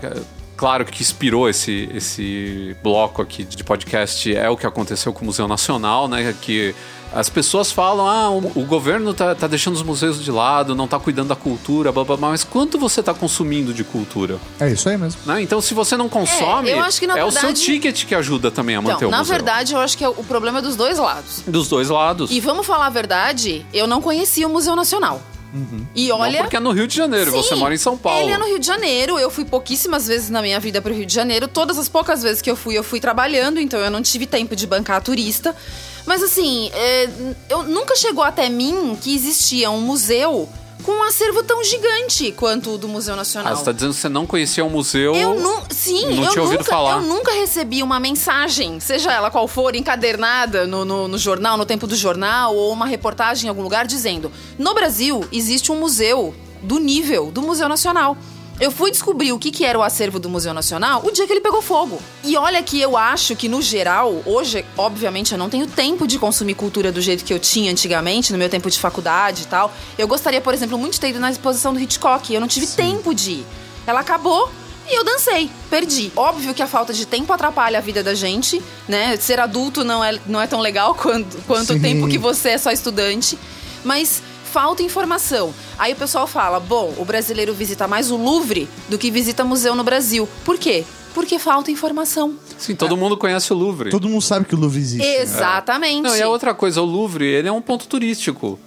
claro 0.56 0.86
que 0.86 1.02
inspirou 1.02 1.50
esse, 1.50 1.90
esse 1.94 2.76
bloco 2.82 3.22
aqui 3.22 3.44
de 3.44 3.64
podcast 3.64 4.34
é 4.36 4.50
o 4.50 4.56
que 4.56 4.66
aconteceu 4.66 5.12
com 5.14 5.24
o 5.24 5.26
Museu 5.26 5.48
Nacional, 5.48 6.08
né? 6.08 6.34
Que 6.42 6.74
as 7.16 7.30
pessoas 7.30 7.72
falam, 7.72 8.08
ah, 8.08 8.30
o, 8.30 8.52
o 8.60 8.66
governo 8.66 9.14
tá, 9.14 9.34
tá 9.34 9.48
deixando 9.48 9.74
os 9.76 9.82
museus 9.82 10.22
de 10.24 10.30
lado, 10.30 10.76
não 10.76 10.88
tá 10.88 11.00
cuidando 11.00 11.30
da 11.30 11.36
cultura, 11.36 11.92
blá, 11.92 12.04
blá, 12.04 12.18
blá, 12.18 12.30
mas 12.30 12.44
quanto 12.44 12.78
você 12.78 13.02
tá 13.02 13.14
consumindo 13.14 13.74
de 13.74 13.84
cultura? 13.86 14.38
É 14.60 14.70
isso 14.70 14.90
aí 14.90 14.98
mesmo. 14.98 15.22
Né? 15.26 15.42
Então, 15.42 15.62
se 15.62 15.74
você 15.74 15.96
não 15.96 16.10
consome, 16.10 16.70
eu 16.70 16.84
acho 16.84 17.00
que, 17.00 17.08
na 17.08 17.18
é 17.18 17.24
o 17.24 17.32
seu 17.32 17.42
verdade- 17.42 17.62
ticket 17.64 18.06
que 18.06 18.14
ajuda 18.14 18.52
também 18.52 18.76
a 18.76 18.82
manter 18.82 18.96
Então, 18.98 19.08
o 19.08 19.12
na 19.12 19.20
museu. 19.20 19.34
verdade, 19.34 19.74
eu 19.74 19.80
acho 19.80 19.98
que 19.98 20.04
é 20.04 20.10
o 20.10 20.24
problema 20.26 20.60
é 20.60 20.62
dos 20.62 20.76
dois 20.76 20.98
lados. 21.00 21.42
Dos 21.48 21.70
dois 21.70 21.90
lados. 21.90 22.30
E 22.30 22.40
vamos 22.42 22.68
falar 22.68 22.88
a 22.88 22.90
verdade, 22.92 23.66
eu 23.74 23.88
não 23.88 24.02
conhecia 24.02 24.46
o 24.46 24.50
Museu 24.52 24.76
Nacional. 24.76 25.22
E 25.96 26.10
Não 26.10 26.20
olha. 26.20 26.42
porque 26.42 26.58
é 26.58 26.60
no 26.60 26.72
Rio 26.72 26.86
de 26.86 26.94
Janeiro, 26.94 27.32
Sim, 27.32 27.38
você 27.38 27.56
mora 27.56 27.74
em 27.74 27.78
São 27.78 27.98
Paulo. 27.98 28.20
Ele 28.20 28.32
é 28.34 28.38
no 28.38 28.44
Rio 28.46 28.60
de 28.60 28.68
Janeiro. 28.68 29.18
Eu 29.18 29.32
fui 29.32 29.46
pouquíssimas 29.46 30.06
vezes 30.06 30.30
na 30.30 30.42
minha 30.42 30.60
vida 30.60 30.82
pro 30.82 30.94
Rio 30.94 31.06
de 31.06 31.14
Janeiro. 31.14 31.48
Todas 31.48 31.78
as 31.78 31.88
poucas 31.88 32.22
vezes 32.22 32.42
que 32.42 32.52
eu 32.52 32.58
fui, 32.58 32.78
eu 32.78 32.84
fui 32.84 33.00
trabalhando, 33.00 33.58
então 33.58 33.80
eu 33.80 33.90
não 33.90 34.02
tive 34.02 34.26
tempo 34.26 34.54
de 34.54 34.68
bancar 34.68 35.02
turista. 35.02 35.56
Mas 36.06 36.22
assim, 36.22 36.70
é, 36.74 37.10
eu 37.50 37.64
nunca 37.64 37.96
chegou 37.96 38.24
até 38.24 38.50
mim 38.50 38.98
que 39.02 39.16
existia 39.16 39.70
um 39.72 39.82
museu 39.82 40.48
com 40.84 40.92
um 40.92 41.04
acervo 41.04 41.42
tão 41.44 41.64
gigante 41.64 42.32
quanto 42.32 42.76
o 42.76 42.78
do 42.78 42.88
Museu 42.88 43.16
Nacional. 43.16 43.52
Ah, 43.52 43.56
você 43.56 43.66
tá 43.66 43.72
dizendo 43.72 43.94
que 43.94 44.00
você 44.00 44.10
não 44.10 44.26
conhecia 44.28 44.64
o 44.64 44.70
museu. 44.70 45.16
Eu 45.16 45.40
não, 45.40 45.64
sim, 45.72 46.16
não 46.16 46.26
eu, 46.26 46.30
tinha 46.30 46.44
ouvido 46.44 46.60
nunca, 46.60 46.72
falar. 46.72 46.98
eu 46.98 47.02
nunca 47.02 47.34
recebi 47.34 47.82
uma 47.82 48.00
mensagem, 48.00 48.80
seja 48.80 49.12
ela 49.12 49.32
qual 49.32 49.48
for, 49.48 49.76
encadernada 49.76 50.68
no, 50.68 50.86
no, 50.86 51.08
no 51.08 51.18
jornal, 51.18 51.58
no 51.58 51.66
tempo 51.66 51.88
do 51.88 51.96
jornal, 51.96 52.56
ou 52.56 52.72
uma 52.72 52.86
reportagem 52.86 53.48
em 53.48 53.50
algum 53.50 53.64
lugar 53.64 53.88
dizendo: 53.88 54.32
no 54.60 54.76
Brasil 54.76 55.26
existe 55.32 55.72
um 55.72 55.80
museu 55.80 56.36
do 56.62 56.80
nível 56.80 57.32
do 57.32 57.42
Museu 57.42 57.68
Nacional. 57.68 58.16
Eu 58.60 58.72
fui 58.72 58.90
descobrir 58.90 59.34
o 59.34 59.40
que, 59.40 59.52
que 59.52 59.66
era 59.66 59.78
o 59.78 59.84
acervo 59.84 60.18
do 60.18 60.30
Museu 60.30 60.54
Nacional 60.54 61.04
o 61.06 61.12
dia 61.12 61.28
que 61.28 61.34
ele 61.34 61.42
pegou 61.42 61.62
fogo. 61.62 62.02
E 62.24 62.38
olha 62.38 62.64
que 62.64 62.80
eu 62.80 62.96
acho 62.96 63.36
que, 63.36 63.50
no 63.50 63.62
geral, 63.62 64.22
hoje, 64.26 64.64
obviamente, 64.78 65.34
eu 65.34 65.38
não 65.38 65.50
tenho 65.50 65.68
tempo 65.68 66.08
de 66.08 66.18
consumir 66.18 66.56
cultura 66.56 66.90
do 66.90 67.02
jeito 67.02 67.26
que 67.26 67.34
eu 67.34 67.40
tinha 67.40 67.70
antigamente, 67.70 68.32
no 68.32 68.38
meu 68.38 68.48
tempo 68.48 68.70
de 68.70 68.80
faculdade 68.80 69.44
e 69.44 69.46
tal. 69.46 69.74
Eu 69.98 70.08
gostaria, 70.08 70.40
por 70.40 70.54
exemplo, 70.54 70.78
muito 70.78 70.94
de 70.94 71.02
ter 71.02 71.10
ido 71.10 71.20
na 71.20 71.30
exposição 71.30 71.74
do 71.74 71.80
Hitchcock. 71.80 72.34
Eu 72.34 72.40
não 72.40 72.48
tive 72.48 72.66
tempo 72.68 73.14
de 73.14 73.32
ir. 73.32 73.46
Ela 73.86 74.00
acabou 74.00 74.50
e 74.90 74.98
eu 74.98 75.04
dancei, 75.04 75.50
perdi. 75.70 76.12
Óbvio 76.16 76.54
que 76.54 76.64
a 76.64 76.68
falta 76.68 76.94
de 76.94 77.06
tempo 77.06 77.34
atrapalha 77.34 77.80
a 77.80 77.82
vida 77.82 78.02
da 78.02 78.14
gente, 78.14 78.62
né? 78.88 79.18
Ser 79.18 79.40
adulto 79.40 79.84
não 79.84 80.04
é, 80.04 80.18
não 80.26 80.42
é 80.42 80.48
tão 80.48 80.62
legal 80.62 80.96
quanto, 80.96 81.38
quanto 81.46 81.72
o 81.72 81.74
Sim. 81.74 81.82
tempo 81.82 82.08
que 82.08 82.18
você 82.18 82.52
é 82.52 82.58
só 82.58 82.72
estudante. 82.72 83.38
Mas 83.84 84.22
falta 84.56 84.82
informação. 84.82 85.54
Aí 85.78 85.92
o 85.92 85.96
pessoal 85.98 86.26
fala: 86.26 86.62
bom, 86.62 86.94
o 86.98 87.04
brasileiro 87.04 87.54
visita 87.54 87.90
mais 87.90 88.10
o 88.10 88.16
Louvre 88.16 88.70
do 88.88 88.98
que 88.98 89.12
visita 89.12 89.44
museu 89.44 89.76
no 89.76 89.84
Brasil. 89.84 90.30
Por 90.46 90.58
quê? 90.58 90.86
Porque 91.14 91.38
falta 91.38 91.72
informação. 91.72 92.36
Sim, 92.58 92.74
todo 92.74 92.96
mundo 92.96 93.18
conhece 93.18 93.52
o 93.52 93.56
Louvre. 93.56 93.90
Todo 93.90 94.08
mundo 94.08 94.22
sabe 94.22 94.46
que 94.46 94.56
o 94.56 94.58
Louvre 94.58 94.80
existe. 94.80 95.06
né? 95.06 95.22
Exatamente. 95.22 96.04
Não, 96.04 96.16
e 96.16 96.22
a 96.22 96.30
outra 96.30 96.54
coisa, 96.54 96.82
o 96.82 96.86
Louvre, 96.86 97.26
ele 97.26 97.50
é 97.50 97.52
um 97.52 97.62
ponto 97.62 97.86
turístico. 97.86 98.58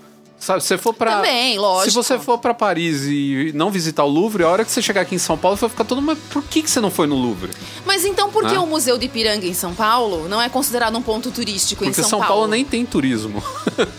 Sabe, 0.41 0.63
se 0.63 0.69
você 0.69 0.79
for 0.79 0.95
pra. 0.95 1.17
Também, 1.17 1.59
lógico. 1.59 1.91
Se 1.91 1.95
você 1.97 2.19
for 2.19 2.39
pra 2.39 2.55
Paris 2.55 3.03
e 3.07 3.51
não 3.57 3.71
visitar 3.73 4.05
o 4.05 4.09
Louvre, 4.09 4.45
a 4.45 4.49
hora 4.49 4.65
que 4.65 4.71
você 4.71 4.81
chegar 4.81 5.01
aqui 5.01 5.15
em 5.15 5.19
São 5.19 5.37
Paulo, 5.37 5.57
vai 5.57 5.69
ficar 5.69 5.85
todo 5.85 6.01
mundo. 6.01 6.17
Mas 6.17 6.19
por 6.33 6.45
que, 6.45 6.63
que 6.63 6.71
você 6.71 6.81
não 6.81 6.91
foi 6.93 7.07
no 7.09 7.17
Louvre? 7.17 7.51
Mas 7.85 8.05
então 8.05 8.31
por 8.31 8.47
que 8.47 8.55
Ah. 8.55 8.61
o 8.61 8.67
Museu 8.67 8.97
de 8.97 9.07
Ipiranga 9.07 9.45
em 9.47 9.53
São 9.53 9.75
Paulo 9.75 10.29
não 10.29 10.41
é 10.41 10.49
considerado 10.49 10.97
um 10.97 11.03
ponto 11.03 11.31
turístico 11.33 11.83
em 11.85 11.89
Porque 11.89 12.01
São, 12.03 12.21
São 12.21 12.21
Paulo 12.21 12.47
nem 12.47 12.65
tem 12.65 12.87
turismo. 12.87 13.43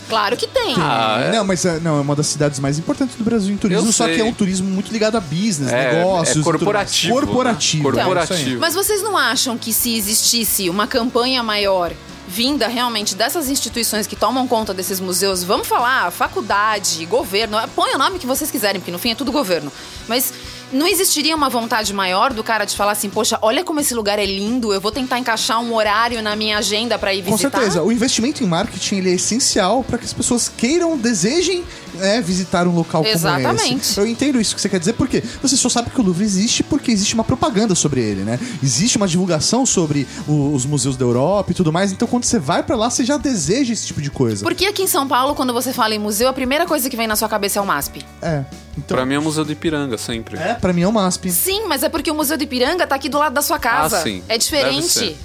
Claro 0.08 0.36
que 0.36 0.46
tem. 0.48 0.74
Ah, 0.76 1.22
é? 1.26 1.32
Não, 1.36 1.44
mas 1.44 1.64
é, 1.64 1.78
não, 1.78 1.98
é 1.98 2.00
uma 2.00 2.16
das 2.16 2.26
cidades 2.26 2.58
mais 2.58 2.78
importantes 2.78 3.14
do 3.14 3.22
Brasil 3.22 3.54
em 3.54 3.56
turismo, 3.56 3.86
Eu 3.88 3.92
só 3.92 4.06
sei. 4.06 4.16
que 4.16 4.20
é 4.20 4.24
um 4.24 4.32
turismo 4.32 4.68
muito 4.68 4.90
ligado 4.92 5.16
a 5.16 5.20
business, 5.20 5.70
É, 5.72 5.94
negócios. 6.00 6.36
é 6.36 6.40
e 6.40 6.42
tudo 6.42 6.44
mais. 6.50 6.56
corporativo, 6.64 7.14
né? 7.14 7.20
Corporativo. 7.26 7.82
Corporativo. 7.92 8.34
é 8.34 8.36
isso 8.40 8.48
aí. 8.50 8.56
Mas 8.56 8.74
vocês 8.74 9.02
não 9.02 9.16
acham 9.16 9.56
que 9.56 9.72
se 9.72 9.96
existisse 9.96 10.68
uma 10.68 10.86
campanha 10.88 11.42
maior 11.44 11.92
vinda 12.30 12.68
realmente 12.68 13.16
dessas 13.16 13.50
instituições 13.50 14.06
que 14.06 14.14
tomam 14.14 14.46
conta 14.46 14.72
desses 14.72 15.00
museus, 15.00 15.42
vamos 15.42 15.66
falar 15.66 16.12
faculdade, 16.12 17.04
governo, 17.06 17.58
põe 17.74 17.92
o 17.92 17.98
nome 17.98 18.20
que 18.20 18.26
vocês 18.26 18.52
quiserem, 18.52 18.80
porque 18.80 18.92
no 18.92 19.00
fim 19.00 19.10
é 19.10 19.14
tudo 19.16 19.32
governo. 19.32 19.72
Mas 20.06 20.32
não 20.72 20.86
existiria 20.86 21.34
uma 21.34 21.48
vontade 21.48 21.92
maior 21.92 22.32
do 22.32 22.42
cara 22.44 22.64
de 22.64 22.76
falar 22.76 22.92
assim, 22.92 23.08
poxa, 23.10 23.38
olha 23.42 23.64
como 23.64 23.80
esse 23.80 23.94
lugar 23.94 24.18
é 24.18 24.26
lindo, 24.26 24.72
eu 24.72 24.80
vou 24.80 24.92
tentar 24.92 25.18
encaixar 25.18 25.60
um 25.60 25.74
horário 25.74 26.22
na 26.22 26.36
minha 26.36 26.58
agenda 26.58 26.98
pra 26.98 27.12
ir 27.12 27.22
Com 27.24 27.32
visitar? 27.32 27.58
certeza, 27.58 27.82
o 27.82 27.90
investimento 27.92 28.42
em 28.44 28.46
marketing 28.46 28.96
ele 28.96 29.10
é 29.10 29.14
essencial 29.14 29.82
para 29.82 29.98
que 29.98 30.04
as 30.04 30.12
pessoas 30.12 30.48
queiram, 30.54 30.96
desejem 30.96 31.64
né, 31.94 32.20
visitar 32.20 32.68
um 32.68 32.74
local 32.74 33.02
como 33.02 33.14
Exatamente. 33.14 33.74
esse. 33.82 33.98
Eu 33.98 34.06
entendo 34.06 34.40
isso 34.40 34.54
que 34.54 34.60
você 34.60 34.68
quer 34.68 34.78
dizer, 34.78 34.92
porque 34.92 35.22
você 35.42 35.56
só 35.56 35.68
sabe 35.68 35.90
que 35.90 36.00
o 36.00 36.04
Louvre 36.04 36.24
existe 36.24 36.62
porque 36.62 36.90
existe 36.92 37.14
uma 37.14 37.24
propaganda 37.24 37.74
sobre 37.74 38.00
ele, 38.00 38.22
né? 38.22 38.38
Existe 38.62 38.96
uma 38.96 39.08
divulgação 39.08 39.66
sobre 39.66 40.06
o- 40.28 40.54
os 40.54 40.64
museus 40.64 40.96
da 40.96 41.04
Europa 41.04 41.50
e 41.50 41.54
tudo 41.54 41.72
mais. 41.72 41.90
Então, 41.90 42.06
quando 42.06 42.24
você 42.24 42.38
vai 42.38 42.62
para 42.62 42.76
lá, 42.76 42.88
você 42.88 43.04
já 43.04 43.16
deseja 43.16 43.72
esse 43.72 43.86
tipo 43.88 44.00
de 44.00 44.10
coisa. 44.10 44.44
Porque 44.44 44.66
aqui 44.66 44.82
em 44.82 44.86
São 44.86 45.08
Paulo, 45.08 45.34
quando 45.34 45.52
você 45.52 45.72
fala 45.72 45.92
em 45.94 45.98
museu, 45.98 46.28
a 46.28 46.32
primeira 46.32 46.64
coisa 46.64 46.88
que 46.88 46.96
vem 46.96 47.08
na 47.08 47.16
sua 47.16 47.28
cabeça 47.28 47.58
é 47.58 47.62
o 47.62 47.66
MASP. 47.66 48.04
É. 48.22 48.44
Então, 48.78 48.96
Pra 48.96 49.04
mim 49.04 49.14
é 49.14 49.18
o 49.18 49.22
Museu 49.22 49.44
do 49.44 49.50
Ipiranga, 49.52 49.98
sempre. 49.98 50.38
é, 50.38 50.54
pra 50.60 50.72
mim 50.72 50.82
é 50.82 50.88
o 50.88 50.92
MASP. 50.92 51.30
Sim, 51.30 51.66
mas 51.66 51.82
é 51.82 51.88
porque 51.88 52.10
o 52.10 52.14
Museu 52.14 52.36
do 52.36 52.44
Ipiranga 52.44 52.86
tá 52.86 52.94
aqui 52.94 53.08
do 53.08 53.18
lado 53.18 53.32
da 53.32 53.42
sua 53.42 53.58
casa. 53.58 53.98
Ah, 53.98 54.02
sim. 54.02 54.18
É 54.28 54.32
Deve 54.32 54.38
diferente. 54.38 54.86
ser. 54.88 55.16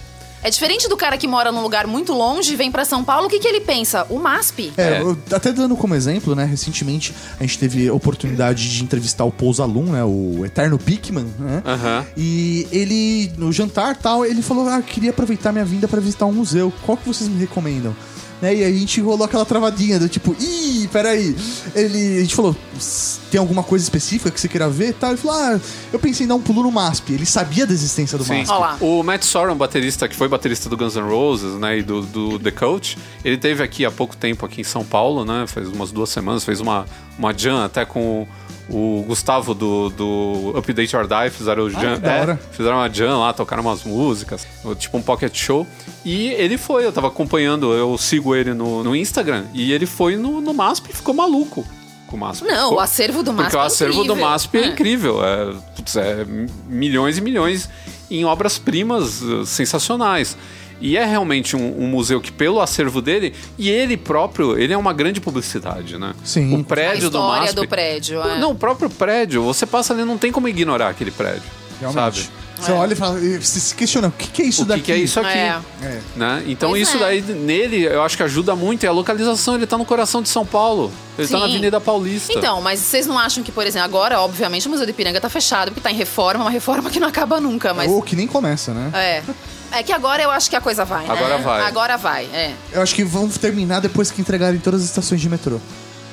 É 0.43 0.49
diferente 0.51 0.87
do 0.87 0.95
cara 0.95 1.17
que 1.17 1.27
mora 1.27 1.51
num 1.51 1.63
lugar 1.63 1.87
muito 1.87 2.13
longe 2.13 2.53
e 2.53 2.55
vem 2.55 2.71
pra 2.71 2.85
São 2.85 3.03
Paulo. 3.03 3.25
O 3.25 3.29
que, 3.31 3.39
que 3.39 3.47
ele 3.47 3.61
pensa? 3.61 4.05
O 4.11 4.19
MASP. 4.19 4.71
É, 4.77 4.97
É. 4.97 5.01
eu- 5.01 5.17
até 5.31 5.51
dando 5.51 5.75
como 5.75 5.95
exemplo, 5.95 6.35
né, 6.35 6.45
recentemente 6.45 7.15
a 7.39 7.41
gente 7.43 7.57
teve 7.57 7.87
a 7.87 7.93
oportunidade 7.93 8.69
de 8.69 8.83
entrevistar 8.83 9.25
o 9.25 9.31
Paul 9.31 9.51
Zalum, 9.51 9.85
né, 9.91 10.03
o 10.03 10.45
eterno 10.45 10.77
Pickman, 10.77 11.25
né? 11.39 11.63
Aham. 11.65 12.05
E 12.15 12.67
ele, 12.71 13.31
no 13.39 13.51
jantar 13.51 13.95
tal, 13.97 14.23
ele 14.23 14.43
falou: 14.43 14.67
Ah, 14.69 14.83
queria 14.83 15.09
aproveitar 15.09 15.51
minha 15.51 15.65
vinda 15.65 15.87
pra 15.87 15.99
visitar 15.99 16.27
um 16.27 16.33
museu. 16.33 16.71
Qual 16.85 16.95
que 16.95 17.07
vocês 17.07 17.27
me 17.27 17.39
recomendam? 17.39 17.95
Né, 18.41 18.53
e 18.53 18.63
aí 18.65 18.75
a 18.75 18.79
gente 18.79 18.99
rolou 18.99 19.23
aquela 19.25 19.45
travadinha 19.45 19.97
do 19.97 20.09
tipo, 20.09 20.35
ih, 20.39 20.89
peraí. 20.91 21.33
Ele, 21.73 22.17
a 22.17 22.21
gente 22.21 22.35
falou, 22.35 22.53
"S- 22.75 23.17
tem 23.31 23.39
alguma 23.39 23.63
coisa 23.63 23.81
específica 23.83 24.29
que 24.29 24.39
você 24.39 24.49
queira 24.49 24.69
ver? 24.69 24.93
Tal. 24.93 25.11
Ele 25.11 25.17
falou, 25.17 25.37
ah, 25.37 25.59
eu 25.93 25.97
pensei 25.97 26.25
em 26.25 26.27
dar 26.27 26.35
um 26.35 26.41
pulo 26.41 26.61
no 26.61 26.69
MASP. 26.71 27.13
Ele 27.13 27.25
sabia 27.25 27.65
da 27.65 27.71
existência 27.73 28.17
do 28.17 28.25
Sim. 28.25 28.39
MASP. 28.39 28.51
Ó 28.51 28.59
lá. 28.59 28.77
O 28.81 29.01
Matt 29.03 29.23
Sorum, 29.23 29.55
baterista, 29.55 30.07
que 30.09 30.15
foi 30.15 30.27
baterista 30.27 30.67
do 30.69 30.75
Guns 30.75 30.95
N' 30.95 31.03
Roses, 31.09 31.53
né, 31.59 31.79
e 31.79 31.81
do, 31.83 32.01
do 32.01 32.37
The 32.37 32.51
Coach, 32.51 32.97
ele 33.23 33.37
teve 33.37 33.63
aqui 33.63 33.85
há 33.85 33.91
pouco 33.91 34.17
tempo 34.17 34.45
aqui 34.45 34.59
em 34.61 34.65
São 34.65 34.83
Paulo, 34.83 35.23
né, 35.23 35.45
faz 35.47 35.69
umas 35.69 35.91
duas 35.91 36.09
semanas, 36.09 36.43
fez 36.43 36.59
uma, 36.59 36.85
uma 37.17 37.33
jam 37.37 37.63
até 37.63 37.85
com 37.85 38.21
o, 38.23 38.27
o 38.69 39.03
Gustavo 39.07 39.53
do, 39.53 39.89
do 39.89 40.53
Update 40.57 40.95
or 40.95 41.07
Die, 41.07 41.29
fizeram 41.29 41.63
o 41.63 41.69
jam, 41.69 41.95
que 41.95 42.01
da 42.01 42.11
é, 42.13 42.37
fizeram 42.51 42.77
uma 42.77 42.89
jam 42.91 43.19
lá, 43.19 43.31
tocaram 43.33 43.61
umas 43.63 43.83
músicas, 43.83 44.47
tipo 44.79 44.97
um 44.97 45.01
pocket 45.01 45.35
show, 45.35 45.67
e 46.03 46.29
ele 46.29 46.57
foi, 46.57 46.85
eu 46.85 46.91
tava 46.91 47.07
acompanhando, 47.07 47.71
eu 47.73 47.97
sigo 47.97 48.35
ele 48.35 48.53
no, 48.53 48.83
no 48.83 48.95
Instagram, 48.95 49.45
e 49.53 49.71
ele 49.71 49.85
foi 49.85 50.15
no, 50.17 50.41
no 50.41 50.53
MASP 50.53 50.89
e 50.89 50.93
ficou 50.95 51.13
maluco 51.13 51.65
com 52.07 52.15
o 52.17 52.19
MASP. 52.19 52.43
Não, 52.45 52.53
Ficou- 52.69 52.77
o 52.77 52.79
acervo 52.79 53.23
do 53.23 53.33
MASP 53.33 53.43
Porque 53.51 53.57
o 53.57 53.61
é 53.63 53.65
acervo 53.65 54.03
do 54.03 54.13
incrível. 54.13 54.25
MASP 54.29 54.57
é, 54.57 54.61
É. 54.61 54.67
incrível. 54.67 55.25
É, 55.25 55.53
putz, 55.75 55.95
é 55.95 56.25
milhões 56.67 57.17
e 57.17 57.21
milhões 57.21 57.69
em 58.11 58.23
obras-primas 58.25 59.21
eh, 59.23 59.45
sensacionais. 59.45 60.37
E 60.81 60.97
é 60.97 61.05
realmente 61.05 61.55
um, 61.55 61.83
um 61.83 61.87
museu 61.87 62.19
que, 62.19 62.31
pelo 62.31 62.59
acervo 62.59 63.01
dele, 63.01 63.33
e 63.57 63.69
ele 63.69 63.95
próprio, 63.95 64.57
ele 64.57 64.73
é 64.73 64.77
uma 64.77 64.93
grande 64.93 65.21
publicidade, 65.21 65.97
né? 65.97 66.13
Sim. 66.23 66.53
O 66.55 66.63
prédio 66.63 67.07
A 67.07 67.11
do 67.11 67.17
história 67.17 67.41
MASP. 67.41 67.55
do 67.55 67.67
prédio, 67.67 68.21
é. 68.21 68.39
Não, 68.39 68.51
o 68.51 68.55
próprio 68.55 68.89
prédio, 68.89 69.43
você 69.43 69.65
passa 69.65 69.93
ali, 69.93 70.03
não 70.03 70.17
tem 70.17 70.31
como 70.31 70.47
ignorar 70.47 70.89
aquele 70.89 71.11
prédio. 71.11 71.43
Realmente. 71.79 72.21
Sabe? 72.23 72.29
Você 72.57 72.71
olha 72.71 72.93
e 72.93 72.95
fala, 72.95 73.19
você 73.19 73.59
se 73.59 73.75
questiona, 73.75 74.07
o 74.07 74.11
que, 74.11 74.29
que 74.29 74.41
é 74.41 74.45
isso 74.45 74.61
o 74.61 74.65
que, 74.65 74.69
daqui? 74.69 74.83
que 74.83 74.91
é 74.91 74.97
isso 74.97 75.19
aqui? 75.19 75.37
É. 75.37 75.59
É. 75.81 75.99
Né? 76.15 76.43
Então 76.47 76.69
Pois 76.69 76.87
isso 76.87 76.95
é. 76.97 76.99
daí 77.01 77.21
nele 77.21 77.83
eu 77.83 78.01
acho 78.01 78.15
que 78.15 78.23
ajuda 78.23 78.55
muito. 78.55 78.83
E 78.83 78.87
a 78.87 78.91
localização, 78.93 79.55
ele 79.55 79.67
tá 79.67 79.77
no 79.77 79.83
coração 79.83 80.21
de 80.21 80.29
São 80.29 80.45
Paulo. 80.45 80.91
Ele 81.17 81.27
tá 81.27 81.37
na 81.37 81.45
Sim. 81.45 81.51
Avenida 81.51 81.81
Paulista. 81.81 82.31
Então, 82.33 82.61
mas 82.61 82.79
vocês 82.79 83.05
não 83.05 83.19
acham 83.19 83.43
que, 83.43 83.51
por 83.51 83.67
exemplo, 83.67 83.85
agora, 83.85 84.21
obviamente, 84.21 84.67
o 84.67 84.71
Museu 84.71 84.85
do 84.85 84.89
Ipiranga 84.89 85.19
tá 85.19 85.29
fechado, 85.29 85.67
porque 85.71 85.81
tá 85.81 85.91
em 85.91 85.95
reforma, 85.95 86.45
uma 86.45 86.49
reforma 86.49 86.89
que 86.89 86.99
não 86.99 87.09
acaba 87.09 87.41
nunca, 87.41 87.73
mas. 87.73 87.91
Ou 87.91 88.01
que 88.01 88.15
nem 88.15 88.25
começa, 88.25 88.73
né? 88.73 88.89
É. 88.93 89.23
É 89.75 89.83
que 89.83 89.91
agora 89.91 90.23
eu 90.23 90.31
acho 90.31 90.49
que 90.49 90.55
a 90.55 90.61
coisa 90.61 90.85
vai, 90.85 91.05
né? 91.05 91.13
Agora 91.13 91.37
vai. 91.37 91.61
Agora 91.67 91.97
vai, 91.97 92.25
é. 92.33 92.53
Eu 92.71 92.81
acho 92.81 92.95
que 92.95 93.03
vão 93.03 93.27
terminar 93.27 93.81
depois 93.81 94.09
que 94.09 94.21
entregarem 94.21 94.57
todas 94.57 94.81
as 94.81 94.87
estações 94.87 95.19
de 95.19 95.29
metrô. 95.29 95.59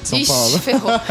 De 0.03 0.09
São 0.09 0.19
Ixi, 0.19 0.33
Paulo. 0.33 0.59
ferrou. 0.59 0.91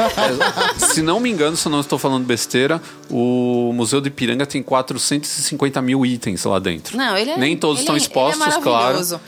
É, 0.81 0.93
se 0.93 1.01
não 1.01 1.19
me 1.19 1.29
engano, 1.29 1.55
se 1.55 1.67
eu 1.67 1.71
não 1.71 1.79
estou 1.79 1.97
falando 1.97 2.25
besteira, 2.25 2.81
o 3.09 3.71
Museu 3.73 3.99
do 4.01 4.07
Ipiranga 4.07 4.45
tem 4.45 4.61
450 4.61 5.81
mil 5.81 6.05
itens 6.05 6.43
lá 6.43 6.59
dentro. 6.59 6.97
Não, 6.97 7.17
ele 7.17 7.31
é. 7.31 7.37
Nem 7.37 7.55
todos 7.57 7.77
ele 7.77 7.83
estão 7.83 7.95
é- 7.95 7.97
expostos, 7.97 8.45
ele 8.45 8.55
é 8.55 8.61
claro. 8.61 9.19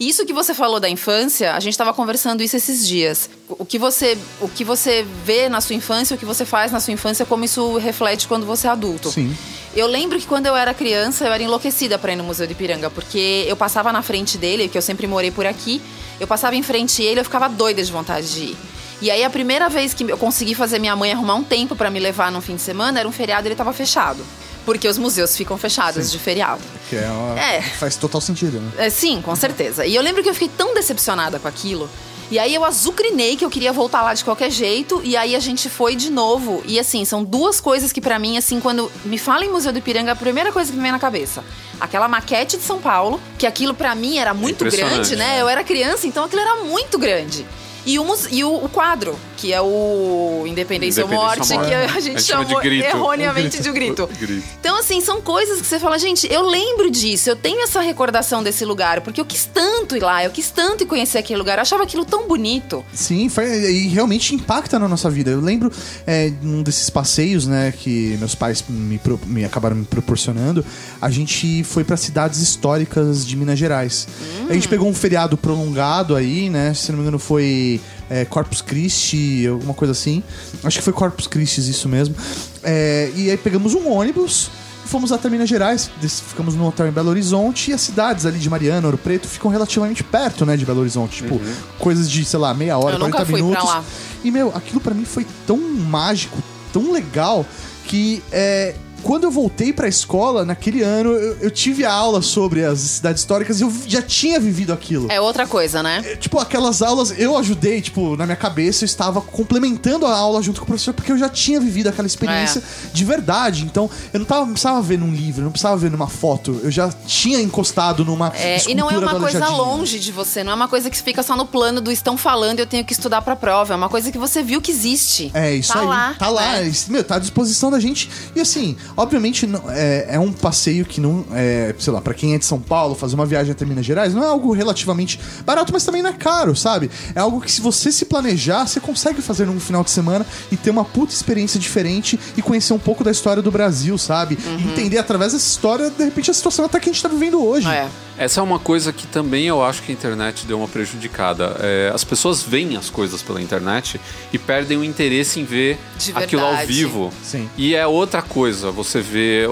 Isso 0.00 0.24
que 0.26 0.32
você 0.32 0.52
falou 0.54 0.80
da 0.80 0.88
infância, 0.88 1.54
a 1.54 1.60
gente 1.60 1.72
estava 1.74 1.92
conversando 1.94 2.42
isso 2.42 2.56
esses 2.56 2.86
dias. 2.86 3.30
O 3.48 3.64
que 3.64 3.78
você, 3.78 4.18
o 4.40 4.48
que 4.48 4.64
você 4.64 5.06
vê 5.24 5.48
na 5.48 5.60
sua 5.60 5.76
infância, 5.76 6.14
o 6.14 6.18
que 6.18 6.24
você 6.24 6.44
faz 6.44 6.72
na 6.72 6.80
sua 6.80 6.92
infância, 6.92 7.24
como 7.24 7.44
isso 7.44 7.76
reflete 7.78 8.26
quando 8.26 8.44
você 8.44 8.66
é 8.66 8.70
adulto. 8.70 9.10
Sim. 9.10 9.36
Eu 9.74 9.86
lembro 9.86 10.18
que 10.18 10.26
quando 10.26 10.46
eu 10.46 10.56
era 10.56 10.74
criança, 10.74 11.24
eu 11.24 11.32
era 11.32 11.42
enlouquecida 11.42 11.98
pra 11.98 12.12
ir 12.12 12.16
no 12.16 12.24
Museu 12.24 12.46
do 12.46 12.50
Ipiranga, 12.52 12.90
porque 12.90 13.44
eu 13.46 13.56
passava 13.56 13.92
na 13.92 14.02
frente 14.02 14.36
dele, 14.36 14.68
que 14.68 14.76
eu 14.76 14.82
sempre 14.82 15.06
morei 15.06 15.30
por 15.30 15.46
aqui, 15.46 15.80
eu 16.20 16.26
passava 16.26 16.56
em 16.56 16.62
frente 16.62 17.00
a 17.02 17.04
ele, 17.04 17.20
eu 17.20 17.24
ficava 17.24 17.48
doida 17.48 17.82
de 17.82 17.90
vontade 17.92 18.32
de 18.32 18.40
ir. 18.40 18.56
E 19.02 19.10
aí 19.10 19.22
a 19.24 19.28
primeira 19.28 19.68
vez 19.68 19.92
que 19.92 20.04
eu 20.04 20.16
consegui 20.16 20.54
fazer 20.54 20.78
minha 20.78 20.94
mãe 20.96 21.12
arrumar 21.12 21.34
um 21.34 21.42
tempo 21.44 21.74
pra 21.76 21.90
me 21.90 21.98
levar 22.00 22.30
no 22.32 22.40
fim 22.40 22.54
de 22.56 22.62
semana, 22.62 23.00
era 23.00 23.08
um 23.08 23.12
feriado 23.12 23.46
e 23.46 23.48
ele 23.48 23.56
tava 23.56 23.72
fechado. 23.72 24.24
Porque 24.64 24.86
os 24.86 24.96
museus 24.96 25.36
ficam 25.36 25.58
fechados 25.58 26.10
de 26.12 26.18
feriado. 26.20 26.62
Que 26.88 26.94
é 26.96 27.08
uma- 27.10 27.38
É. 27.38 27.60
Faz 27.62 27.96
total 27.96 28.20
sentido, 28.20 28.60
né? 28.60 28.70
É, 28.78 28.88
sim, 28.90 29.20
com 29.20 29.34
certeza. 29.34 29.84
E 29.84 29.92
eu 29.94 30.00
lembro 30.00 30.22
que 30.22 30.28
eu 30.28 30.32
fiquei 30.34 30.48
tão 30.56 30.72
decepcionada 30.72 31.40
com 31.40 31.48
aquilo. 31.48 31.90
E 32.30 32.38
aí 32.38 32.54
eu 32.54 32.64
azucrinei 32.64 33.36
que 33.36 33.44
eu 33.44 33.50
queria 33.50 33.72
voltar 33.72 34.02
lá 34.02 34.14
de 34.14 34.22
qualquer 34.24 34.50
jeito. 34.52 35.02
E 35.04 35.16
aí 35.16 35.34
a 35.34 35.40
gente 35.40 35.68
foi 35.68 35.96
de 35.96 36.08
novo. 36.08 36.62
E 36.64 36.78
assim, 36.78 37.04
são 37.04 37.24
duas 37.24 37.60
coisas 37.60 37.90
que 37.92 38.00
pra 38.00 38.20
mim, 38.20 38.38
assim, 38.38 38.60
quando 38.60 38.90
me 39.04 39.18
fala 39.18 39.44
em 39.44 39.50
Museu 39.50 39.72
do 39.72 39.78
Ipiranga, 39.80 40.12
a 40.12 40.16
primeira 40.16 40.52
coisa 40.52 40.70
que 40.70 40.76
me 40.76 40.82
vem 40.84 40.92
na 40.92 40.98
cabeça. 41.00 41.42
Aquela 41.80 42.06
maquete 42.06 42.56
de 42.56 42.62
São 42.62 42.80
Paulo, 42.80 43.20
que 43.36 43.46
aquilo 43.48 43.74
pra 43.74 43.96
mim 43.96 44.16
era 44.18 44.32
muito 44.32 44.64
Impressionante, 44.64 44.94
grande, 44.94 45.16
né? 45.16 45.40
Eu 45.40 45.48
era 45.48 45.64
criança, 45.64 46.06
então 46.06 46.22
aquilo 46.24 46.40
era 46.40 46.62
muito 46.62 46.96
grande. 46.98 47.44
E, 47.84 47.98
o, 47.98 48.04
muse- 48.04 48.28
e 48.30 48.44
o, 48.44 48.64
o 48.64 48.68
quadro, 48.68 49.18
que 49.36 49.52
é 49.52 49.60
o 49.60 50.44
Independência, 50.46 51.04
ou 51.04 51.06
Independência 51.06 51.06
Morte, 51.06 51.40
ou 51.40 51.46
que 51.46 51.54
Morte. 51.54 51.74
a 51.74 51.86
gente 51.86 51.96
A 51.96 52.00
gente 52.00 52.22
chama 52.22 52.44
de 52.44 52.50
chamou 52.50 52.62
grito. 52.62 52.84
erroneamente 52.86 53.60
de 53.62 53.72
grito. 53.72 54.08
Grito. 54.20 54.44
Então, 54.60 54.78
assim, 54.78 55.00
são 55.00 55.20
coisas 55.20 55.60
que 55.60 55.66
você 55.66 55.78
fala, 55.80 55.98
gente, 55.98 56.32
eu 56.32 56.42
lembro 56.48 56.90
disso, 56.90 57.28
eu 57.28 57.34
tenho 57.36 57.60
essa 57.62 57.80
recordação 57.80 58.42
desse 58.42 58.64
lugar, 58.64 59.00
porque 59.00 59.20
eu 59.20 59.24
quis 59.24 59.44
tanto 59.52 59.96
ir 59.96 60.00
lá, 60.02 60.22
eu 60.24 60.30
quis 60.30 60.50
tanto 60.50 60.84
ir 60.84 60.86
conhecer 60.86 61.18
aquele 61.18 61.38
lugar, 61.38 61.58
eu 61.58 61.62
achava 61.62 61.82
aquilo 61.82 62.04
tão 62.04 62.28
bonito. 62.28 62.84
Sim, 62.94 63.28
foi- 63.28 63.46
e 63.72 63.88
realmente 63.88 64.34
impacta 64.34 64.78
na 64.78 64.86
nossa 64.86 65.10
vida. 65.10 65.30
Eu 65.32 65.40
lembro 65.40 65.72
é, 66.06 66.32
num 66.40 66.62
desses 66.62 66.88
passeios, 66.88 67.46
né, 67.46 67.72
que 67.76 68.16
meus 68.18 68.34
pais 68.36 68.62
me, 68.68 68.98
pro- 68.98 69.18
me 69.26 69.44
acabaram 69.44 69.74
me 69.74 69.84
proporcionando, 69.84 70.64
a 71.00 71.10
gente 71.10 71.64
foi 71.64 71.82
para 71.82 71.96
cidades 71.96 72.40
históricas 72.40 73.26
de 73.26 73.36
Minas 73.36 73.58
Gerais. 73.58 74.06
A 74.48 74.52
gente 74.52 74.68
pegou 74.68 74.88
um 74.88 74.94
feriado 74.94 75.36
prolongado 75.36 76.14
aí, 76.14 76.48
né? 76.48 76.72
Se 76.74 76.90
não 76.92 76.98
me 76.98 77.02
engano 77.02 77.18
foi 77.18 77.71
é, 78.12 78.26
Corpus 78.26 78.60
Christi, 78.60 79.46
alguma 79.46 79.72
coisa 79.72 79.92
assim. 79.92 80.22
Acho 80.62 80.76
que 80.78 80.84
foi 80.84 80.92
Corpus 80.92 81.26
Christi 81.26 81.60
isso 81.60 81.88
mesmo. 81.88 82.14
É, 82.62 83.10
e 83.16 83.30
aí 83.30 83.36
pegamos 83.38 83.74
um 83.74 83.88
ônibus 83.90 84.50
e 84.84 84.88
fomos 84.88 85.12
até 85.12 85.30
Minas 85.30 85.48
Gerais, 85.48 85.90
ficamos 86.28 86.54
num 86.54 86.66
hotel 86.66 86.86
em 86.88 86.90
Belo 86.90 87.08
Horizonte 87.08 87.70
e 87.70 87.74
as 87.74 87.80
cidades 87.80 88.26
ali 88.26 88.38
de 88.38 88.50
Mariana, 88.50 88.86
Ouro 88.86 88.98
Preto 88.98 89.26
ficam 89.26 89.50
relativamente 89.50 90.04
perto, 90.04 90.44
né, 90.44 90.58
de 90.58 90.66
Belo 90.66 90.80
Horizonte, 90.80 91.22
tipo, 91.22 91.40
coisas 91.78 92.10
de, 92.10 92.22
sei 92.22 92.38
lá, 92.38 92.52
meia 92.52 92.76
hora, 92.76 92.96
Eu 92.96 92.98
nunca 92.98 93.24
40 93.24 93.26
fui 93.30 93.38
pra 93.40 93.48
minutos. 93.48 93.64
lá. 93.64 93.84
E 94.22 94.30
meu, 94.30 94.54
aquilo 94.54 94.80
pra 94.80 94.92
mim 94.92 95.06
foi 95.06 95.26
tão 95.46 95.56
mágico, 95.56 96.36
tão 96.70 96.92
legal 96.92 97.46
que 97.86 98.22
é 98.30 98.74
quando 99.02 99.24
eu 99.24 99.30
voltei 99.30 99.72
pra 99.72 99.88
escola, 99.88 100.44
naquele 100.44 100.82
ano, 100.82 101.10
eu, 101.10 101.36
eu 101.42 101.50
tive 101.50 101.84
a 101.84 101.92
aula 101.92 102.22
sobre 102.22 102.64
as 102.64 102.78
cidades 102.80 103.20
históricas 103.22 103.60
e 103.60 103.64
eu 103.64 103.72
já 103.86 104.00
tinha 104.02 104.38
vivido 104.40 104.72
aquilo. 104.72 105.10
É 105.10 105.20
outra 105.20 105.46
coisa, 105.46 105.82
né? 105.82 106.02
É, 106.04 106.16
Tipo, 106.16 106.38
aquelas 106.38 106.82
aulas, 106.82 107.12
eu 107.18 107.36
ajudei, 107.36 107.80
tipo, 107.80 108.16
na 108.16 108.24
minha 108.26 108.36
cabeça, 108.36 108.84
eu 108.84 108.86
estava 108.86 109.20
complementando 109.20 110.06
a 110.06 110.16
aula 110.16 110.42
junto 110.42 110.60
com 110.60 110.64
o 110.64 110.66
professor, 110.68 110.94
porque 110.94 111.10
eu 111.12 111.18
já 111.18 111.28
tinha 111.28 111.60
vivido 111.60 111.88
aquela 111.88 112.06
experiência 112.06 112.60
É. 112.60 112.62
de 112.92 113.04
verdade. 113.04 113.64
Então, 113.64 113.90
eu 114.12 114.20
não, 114.20 114.26
tava, 114.26 114.40
não 114.44 114.52
precisava 114.52 114.80
ver 114.82 114.98
num 114.98 115.12
livro, 115.12 115.42
não 115.44 115.50
precisava 115.50 115.76
ver 115.76 115.90
numa 115.90 116.08
foto. 116.08 116.60
Eu 116.62 116.70
já 116.70 116.90
tinha 117.06 117.40
encostado 117.40 118.04
numa. 118.04 118.32
É, 118.36 118.58
e 118.68 118.74
não 118.74 118.90
é 118.90 118.96
uma 118.98 119.18
coisa 119.18 119.48
longe 119.48 119.98
de 119.98 120.12
você, 120.12 120.44
não 120.44 120.52
é 120.52 120.54
uma 120.54 120.68
coisa 120.68 120.88
que 120.88 121.00
fica 121.00 121.22
só 121.22 121.36
no 121.36 121.46
plano 121.46 121.80
do 121.80 121.90
estão 121.90 122.16
falando 122.16 122.58
e 122.58 122.62
eu 122.62 122.66
tenho 122.66 122.84
que 122.84 122.92
estudar 122.92 123.22
pra 123.22 123.34
prova. 123.36 123.74
É 123.74 123.76
uma 123.76 123.88
coisa 123.88 124.10
que 124.12 124.18
você 124.18 124.42
viu 124.42 124.60
que 124.60 124.70
existe. 124.70 125.30
É, 125.34 125.54
isso 125.54 125.72
tá 125.72 125.80
aí. 125.80 125.86
Lá, 125.86 126.14
tá 126.18 126.28
lá. 126.28 126.52
né? 126.52 126.72
Meu, 126.88 127.02
tá 127.04 127.16
à 127.16 127.18
disposição 127.18 127.70
da 127.70 127.80
gente. 127.80 128.08
E 128.34 128.40
assim, 128.40 128.76
obviamente, 128.96 129.46
não- 129.46 129.62
é, 129.70 130.06
é 130.10 130.18
um 130.18 130.32
passeio 130.32 130.84
que 130.84 131.00
não. 131.00 131.24
É, 131.32 131.74
sei 131.78 131.92
lá, 131.92 132.00
pra 132.00 132.14
quem 132.14 132.34
é 132.34 132.38
de 132.38 132.44
São 132.44 132.60
Paulo, 132.60 132.94
fazer 132.94 133.14
uma 133.14 133.26
viagem 133.26 133.52
até 133.52 133.64
Minas 133.64 133.84
Gerais 133.86 134.14
não 134.14 134.22
é 134.22 134.26
algo 134.26 134.52
relativamente 134.52 135.18
barato, 135.44 135.72
mas 135.72 135.84
também 135.84 136.02
não 136.02 136.10
é 136.10 136.12
caro, 136.14 136.54
sabe? 136.56 136.90
É 137.14 137.20
algo 137.20 137.40
que 137.40 137.50
se 137.50 137.60
você 137.60 137.90
se 137.92 138.04
planejar, 138.04 138.66
você 138.66 138.80
consegue 138.80 139.20
fazer 139.22 139.46
num 139.46 139.58
final 139.60 139.82
de 139.84 139.90
semana 139.90 140.26
e 140.50 140.56
ter 140.56 140.70
uma 140.70 140.84
puta 140.84 141.12
experiência 141.12 141.58
diferente 141.58 142.18
e 142.36 142.42
conhecer 142.42 142.72
um 142.72 142.78
pouco 142.78 143.02
da 143.04 143.10
história 143.10 143.42
do 143.42 143.50
Brasil, 143.50 143.96
sabe? 143.98 144.38
Uhum. 144.44 144.70
Entender 144.72 144.98
através 144.98 145.32
dessa 145.32 145.46
história, 145.46 145.90
de 145.90 146.04
repente, 146.04 146.30
a 146.30 146.34
situação 146.34 146.64
até 146.64 146.78
que 146.80 146.88
a 146.88 146.92
gente 146.92 147.02
tá 147.02 147.08
vivendo 147.08 147.42
hoje. 147.44 147.66
É. 147.68 147.88
Essa 148.18 148.40
é 148.40 148.42
uma 148.42 148.58
coisa 148.58 148.92
que 148.92 149.06
também 149.06 149.46
eu 149.46 149.64
acho 149.64 149.82
que 149.82 149.90
a 149.90 149.94
internet 149.94 150.46
deu 150.46 150.58
uma 150.58 150.68
prejudicada. 150.68 151.56
É, 151.60 151.90
as 151.94 152.04
pessoas 152.04 152.42
veem 152.42 152.76
as 152.76 152.90
coisas 152.90 153.22
pela 153.22 153.40
internet 153.40 154.00
e 154.32 154.38
perdem 154.38 154.76
o 154.78 154.84
interesse 154.84 155.40
em 155.40 155.44
ver 155.44 155.78
De 155.98 156.12
aquilo 156.12 156.44
ao 156.44 156.56
vivo. 156.66 157.12
Sim. 157.22 157.48
E 157.56 157.74
é 157.74 157.86
outra 157.86 158.22
coisa, 158.22 158.70
você 158.70 159.00
vê. 159.00 159.46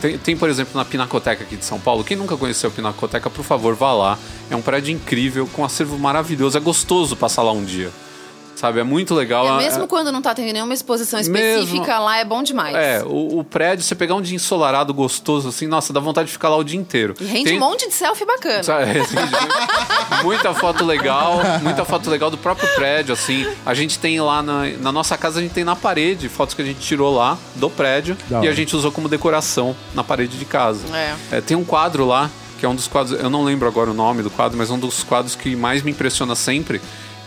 Tem, 0.00 0.18
tem, 0.18 0.36
por 0.36 0.48
exemplo, 0.48 0.76
na 0.76 0.84
Pinacoteca 0.84 1.42
aqui 1.42 1.56
de 1.56 1.64
São 1.64 1.80
Paulo. 1.80 2.04
Quem 2.04 2.16
nunca 2.16 2.36
conheceu 2.36 2.70
a 2.70 2.72
Pinacoteca, 2.72 3.28
por 3.28 3.44
favor, 3.44 3.74
vá 3.74 3.92
lá. 3.92 4.18
É 4.50 4.56
um 4.56 4.62
prédio 4.62 4.92
incrível, 4.92 5.48
com 5.52 5.62
um 5.62 5.64
acervo 5.64 5.98
maravilhoso. 5.98 6.56
É 6.56 6.60
gostoso 6.60 7.16
passar 7.16 7.42
lá 7.42 7.52
um 7.52 7.64
dia. 7.64 7.90
Sabe? 8.64 8.80
É 8.80 8.84
muito 8.84 9.14
legal. 9.14 9.60
É, 9.60 9.64
mesmo 9.64 9.86
quando 9.86 10.10
não 10.10 10.22
tá 10.22 10.34
tendo 10.34 10.52
nenhuma 10.52 10.72
exposição 10.72 11.20
específica 11.20 11.86
Mesmo- 11.86 12.04
lá, 12.04 12.18
é 12.18 12.24
bom 12.24 12.42
demais. 12.42 12.74
É, 12.74 13.02
o, 13.04 13.40
o 13.40 13.44
prédio, 13.44 13.84
você 13.84 13.94
pegar 13.94 14.14
um 14.14 14.22
dia 14.22 14.34
ensolarado, 14.36 14.94
gostoso, 14.94 15.48
assim, 15.48 15.66
nossa, 15.66 15.92
dá 15.92 16.00
vontade 16.00 16.26
de 16.28 16.32
ficar 16.32 16.48
lá 16.48 16.56
o 16.56 16.64
dia 16.64 16.78
inteiro. 16.78 17.14
E 17.20 17.24
rende 17.24 17.44
Tem- 17.50 17.56
um 17.56 17.60
monte 17.60 17.86
de 17.86 17.94
selfie 17.94 18.24
bacana. 18.24 18.62
Sabe, 18.62 18.86
muita 20.22 20.54
foto 20.54 20.84
legal, 20.84 21.40
muita 21.62 21.84
foto 21.84 22.08
legal 22.10 22.30
do 22.30 22.38
próprio 22.38 22.68
prédio, 22.74 23.12
assim. 23.12 23.46
A 23.64 23.74
gente 23.74 23.98
tem 23.98 24.20
lá 24.20 24.42
na, 24.42 24.66
na 24.80 24.92
nossa 24.92 25.16
casa, 25.16 25.38
a 25.38 25.42
gente 25.42 25.52
tem 25.52 25.64
na 25.64 25.76
parede 25.76 26.28
fotos 26.28 26.54
que 26.54 26.62
a 26.62 26.64
gente 26.64 26.80
tirou 26.80 27.14
lá 27.14 27.36
do 27.56 27.68
prédio 27.70 28.16
Da 28.28 28.36
e 28.36 28.40
hora. 28.40 28.50
a 28.50 28.54
gente 28.54 28.74
usou 28.74 28.90
como 28.90 29.08
decoração 29.08 29.74
na 29.94 30.02
parede 30.02 30.38
de 30.38 30.44
casa. 30.44 30.80
É. 30.96 31.36
É, 31.36 31.40
tem 31.40 31.56
um 31.56 31.64
quadro 31.64 32.06
lá, 32.06 32.30
que 32.58 32.64
é 32.64 32.68
um 32.68 32.74
dos 32.74 32.86
quadros, 32.88 33.18
eu 33.20 33.28
não 33.28 33.44
lembro 33.44 33.68
agora 33.68 33.90
o 33.90 33.94
nome 33.94 34.22
do 34.22 34.30
quadro, 34.30 34.56
mas 34.56 34.70
é 34.70 34.72
um 34.72 34.78
dos 34.78 35.02
quadros 35.02 35.34
que 35.34 35.54
mais 35.56 35.82
me 35.82 35.90
impressiona 35.90 36.34
sempre. 36.34 36.80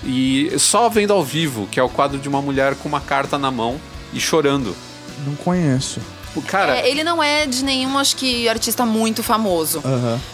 E 0.04 0.58
só 0.58 0.89
vendo 0.89 1.14
ao 1.14 1.24
vivo, 1.24 1.68
que 1.68 1.80
é 1.80 1.84
o 1.84 1.89
quadro 1.89 2.20
de 2.20 2.30
uma 2.30 2.41
mulher 2.41 2.76
com 2.76 2.88
uma 2.88 3.02
carta 3.02 3.38
na 3.38 3.52
mão 3.52 3.80
e 4.14 4.20
chorando. 4.20 4.76
Não 5.26 5.36
conheço. 5.36 6.00
O 6.38 6.41
Cara, 6.43 6.77
É, 6.77 6.89
ele 6.89 7.03
não 7.03 7.21
é 7.21 7.45
de 7.45 7.63
nenhum, 7.63 7.97
acho 7.97 8.15
que, 8.15 8.47
artista 8.47 8.85
muito 8.85 9.23
famoso. 9.23 9.81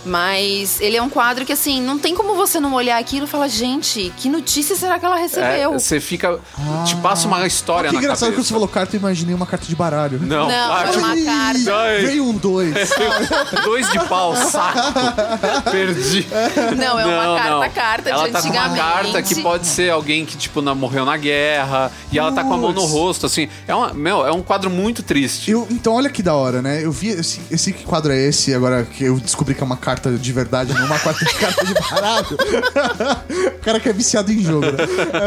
Mas 0.06 0.80
ele 0.82 0.98
é 0.98 1.02
um 1.02 1.10
quadro 1.10 1.46
que, 1.46 1.54
assim, 1.54 1.82
não 1.82 1.98
tem 1.98 2.14
como 2.16 2.36
você 2.36 2.60
não 2.60 2.74
olhar 2.74 2.98
aquilo 3.00 3.26
e 3.26 3.30
falar, 3.30 3.48
gente, 3.48 4.12
que 4.18 4.30
notícia 4.30 4.76
será 4.76 5.00
que 5.00 5.06
ela 5.06 5.18
é, 5.18 5.22
recebeu? 5.22 5.74
você 5.74 6.00
fica. 6.00 6.40
Te 6.86 6.96
passa 6.98 7.28
uma 7.28 7.46
história 7.48 7.90
Ah, 7.90 7.92
que 7.92 7.96
na 7.98 8.02
engraçado 8.04 8.30
cabeça. 8.30 8.38
quando 8.42 8.46
você 8.48 8.54
falou 8.54 8.68
carta, 8.68 8.96
eu 8.96 9.00
imaginei 9.00 9.34
uma 9.34 9.46
carta 9.46 9.66
de 9.66 9.76
baralho. 9.76 10.20
Não, 10.22 10.48
Não, 10.48 10.74
ah, 10.74 10.86
foi 10.88 10.98
uma 10.98 11.16
Ih, 11.16 11.26
carta. 11.26 12.02
Veio 12.02 12.26
um 12.26 12.34
dois. 12.34 12.74
Dois 13.64 13.90
de 13.92 14.00
pau, 14.06 14.36
saco. 14.36 14.80
Perdi. 15.72 16.26
Não, 16.78 17.00
é 17.00 17.06
uma 17.06 17.38
carta-carta 17.40 18.04
de 18.04 18.10
Ela 18.12 18.30
tá 18.30 18.42
com 18.42 18.48
uma 18.50 18.66
antigamente. 18.66 18.82
carta 18.82 19.22
que 19.24 19.42
pode 19.42 19.68
ser 19.68 19.92
alguém 19.92 20.26
que, 20.26 20.36
tipo, 20.38 20.62
na- 20.62 20.76
morreu 20.76 21.06
na 21.06 21.16
guerra. 21.18 21.92
E 22.12 22.20
ela 22.20 22.32
tá 22.32 22.44
com 22.44 22.54
a 22.54 22.58
mão 22.58 22.72
no 22.72 22.82
Putz. 22.82 22.92
rosto, 22.94 23.26
assim. 23.26 23.48
É, 23.68 23.74
uma, 23.74 23.94
meu, 23.94 24.26
é 24.26 24.32
um 24.32 24.42
quadro 24.42 24.70
muito 24.70 25.02
triste. 25.04 25.52
Eu, 25.52 25.68
então, 25.70 25.93
olha 25.94 26.10
que 26.10 26.22
da 26.24 26.34
hora, 26.36 26.62
né? 26.62 26.84
Eu 26.84 26.92
vi 26.92 27.10
esse, 27.10 27.40
esse 27.52 27.72
que 27.74 27.84
quadro 27.84 28.12
é 28.12 28.18
esse, 28.28 28.54
agora 28.54 28.84
que 28.84 29.04
eu 29.04 29.20
descobri 29.20 29.54
que 29.56 29.62
é 29.62 29.66
uma 29.66 29.78
carta 29.78 30.12
de 30.12 30.32
verdade, 30.34 30.74
não 30.74 30.86
uma 30.86 31.00
carta, 31.00 31.26
carta 31.40 31.66
de 31.66 31.74
baralho. 31.74 32.38
o 33.56 33.60
cara 33.64 33.80
que 33.80 33.90
é 33.90 33.94
viciado 33.94 34.32
em 34.32 34.42
jogo, 34.42 34.66
né? 34.66 34.78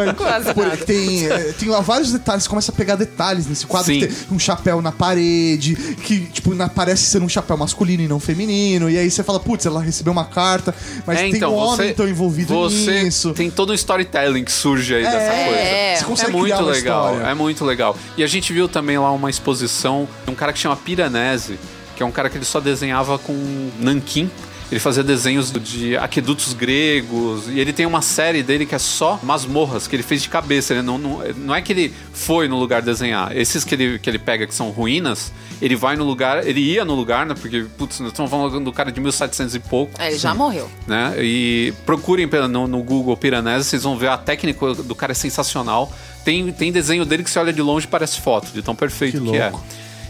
É, 0.08 0.12
Quase 0.14 0.54
por- 0.54 0.64
nada. 0.66 0.76
tem, 0.84 1.26
é, 1.26 1.52
tem 1.52 1.68
lá 1.68 1.80
vários 1.80 2.12
detalhes, 2.12 2.44
você 2.44 2.48
começa 2.48 2.72
a 2.72 2.74
pegar 2.74 2.96
detalhes 2.96 3.46
nesse 3.46 3.66
quadro. 3.66 3.92
Sim. 3.92 4.00
que 4.00 4.06
Tem 4.08 4.16
um 4.30 4.38
chapéu 4.38 4.80
na 4.82 4.92
parede, 4.92 5.74
que, 6.02 6.20
tipo, 6.26 6.54
na, 6.54 6.68
parece 6.68 7.04
ser 7.04 7.22
um 7.22 7.28
chapéu 7.28 7.56
masculino 7.56 8.02
e 8.02 8.08
não 8.08 8.20
feminino. 8.20 8.88
E 8.90 8.98
aí 8.98 9.10
você 9.10 9.22
fala, 9.22 9.40
putz, 9.40 9.66
ela 9.66 9.80
recebeu 9.80 10.12
uma 10.12 10.24
carta, 10.24 10.74
mas 11.06 11.18
É, 11.18 11.22
tem 11.22 11.36
então, 11.36 11.52
um 11.52 11.56
homem 11.56 11.76
você- 11.76 11.90
então 11.90 12.08
envolvido 12.08 12.52
Você 12.54 13.04
nisso. 13.04 13.32
tem 13.32 13.50
todo 13.50 13.70
um 13.70 13.74
storytelling 13.74 14.44
que 14.44 14.52
surge 14.52 14.94
aí 14.94 15.02
dessa 15.02 15.16
É, 15.16 15.44
coisa. 15.46 15.98
Você 16.00 16.04
consegue 16.04 16.30
é 16.30 16.32
muito 16.36 16.62
legal, 16.64 17.12
história. 17.14 17.30
é 17.30 17.34
muito 17.34 17.64
legal. 17.64 17.96
E 18.16 18.22
a 18.22 18.26
gente 18.26 18.52
viu 18.52 18.68
também 18.68 18.98
lá 18.98 19.10
uma 19.12 19.30
exposição 19.30 20.08
de 20.24 20.30
um 20.30 20.34
cara 20.34 20.45
que 20.52 20.58
chama 20.58 20.76
Piranesi, 20.76 21.58
que 21.96 22.02
é 22.02 22.06
um 22.06 22.12
cara 22.12 22.28
que 22.28 22.36
ele 22.36 22.44
só 22.44 22.60
desenhava 22.60 23.18
com 23.18 23.70
nanquim. 23.78 24.30
Ele 24.68 24.80
fazia 24.80 25.04
desenhos 25.04 25.52
de 25.52 25.96
aquedutos 25.96 26.52
gregos. 26.52 27.44
E 27.48 27.60
ele 27.60 27.72
tem 27.72 27.86
uma 27.86 28.02
série 28.02 28.42
dele 28.42 28.66
que 28.66 28.74
é 28.74 28.78
só 28.80 29.16
masmorras, 29.22 29.86
que 29.86 29.94
ele 29.94 30.02
fez 30.02 30.22
de 30.22 30.28
cabeça. 30.28 30.74
Ele 30.74 30.82
não, 30.82 30.98
não, 30.98 31.20
não 31.36 31.54
é 31.54 31.62
que 31.62 31.72
ele 31.72 31.94
foi 32.12 32.48
no 32.48 32.58
lugar 32.58 32.82
desenhar. 32.82 33.30
Esses 33.36 33.62
que 33.62 33.76
ele, 33.76 33.98
que 34.00 34.10
ele 34.10 34.18
pega, 34.18 34.44
que 34.44 34.52
são 34.52 34.70
ruínas, 34.70 35.32
ele 35.62 35.76
vai 35.76 35.94
no 35.94 36.02
lugar. 36.02 36.44
Ele 36.44 36.58
ia 36.58 36.84
no 36.84 36.96
lugar, 36.96 37.24
né? 37.24 37.34
Porque, 37.40 37.64
putz, 37.78 38.00
nós 38.00 38.08
estamos 38.08 38.28
falando 38.28 38.58
do 38.58 38.72
cara 38.72 38.90
de 38.90 39.00
1700 39.00 39.54
e 39.54 39.60
pouco 39.60 39.92
É, 40.02 40.08
ele 40.08 40.18
já 40.18 40.34
morreu. 40.34 40.68
né? 40.84 41.14
E 41.20 41.72
procurem 41.86 42.28
no, 42.50 42.66
no 42.66 42.82
Google 42.82 43.16
Piranesi, 43.16 43.66
vocês 43.66 43.84
vão 43.84 43.96
ver 43.96 44.08
a 44.08 44.18
técnica 44.18 44.74
do 44.74 44.96
cara 44.96 45.12
é 45.12 45.14
sensacional. 45.14 45.92
Tem, 46.24 46.50
tem 46.50 46.72
desenho 46.72 47.04
dele 47.04 47.22
que 47.22 47.30
você 47.30 47.38
olha 47.38 47.52
de 47.52 47.62
longe 47.62 47.86
e 47.86 47.88
parece 47.88 48.20
foto, 48.20 48.50
de 48.52 48.62
tão 48.62 48.74
perfeito 48.74 49.20
Que 49.22 49.30
que, 49.30 49.36
é. 49.36 49.52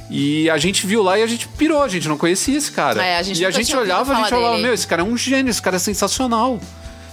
E 0.09 0.49
a 0.51 0.57
gente 0.57 0.87
viu 0.87 1.03
lá 1.03 1.19
e 1.19 1.23
a 1.23 1.27
gente 1.27 1.49
pirou, 1.49 1.83
a 1.83 1.89
gente 1.89 2.09
não 2.09 2.17
conhecia 2.17 2.57
esse 2.57 2.71
cara. 2.71 3.05
É, 3.05 3.19
a 3.19 3.23
gente 3.23 3.41
e 3.41 3.45
a 3.45 3.51
gente 3.51 3.75
olhava, 3.77 4.13
a 4.13 4.17
gente 4.23 4.35
olhava, 4.35 4.53
dele. 4.53 4.63
meu, 4.63 4.75
esse 4.75 4.87
cara 4.87 5.03
é 5.03 5.05
um 5.05 5.17
gênio, 5.17 5.51
esse 5.51 5.61
cara 5.61 5.77
é 5.77 5.79
sensacional. 5.81 6.61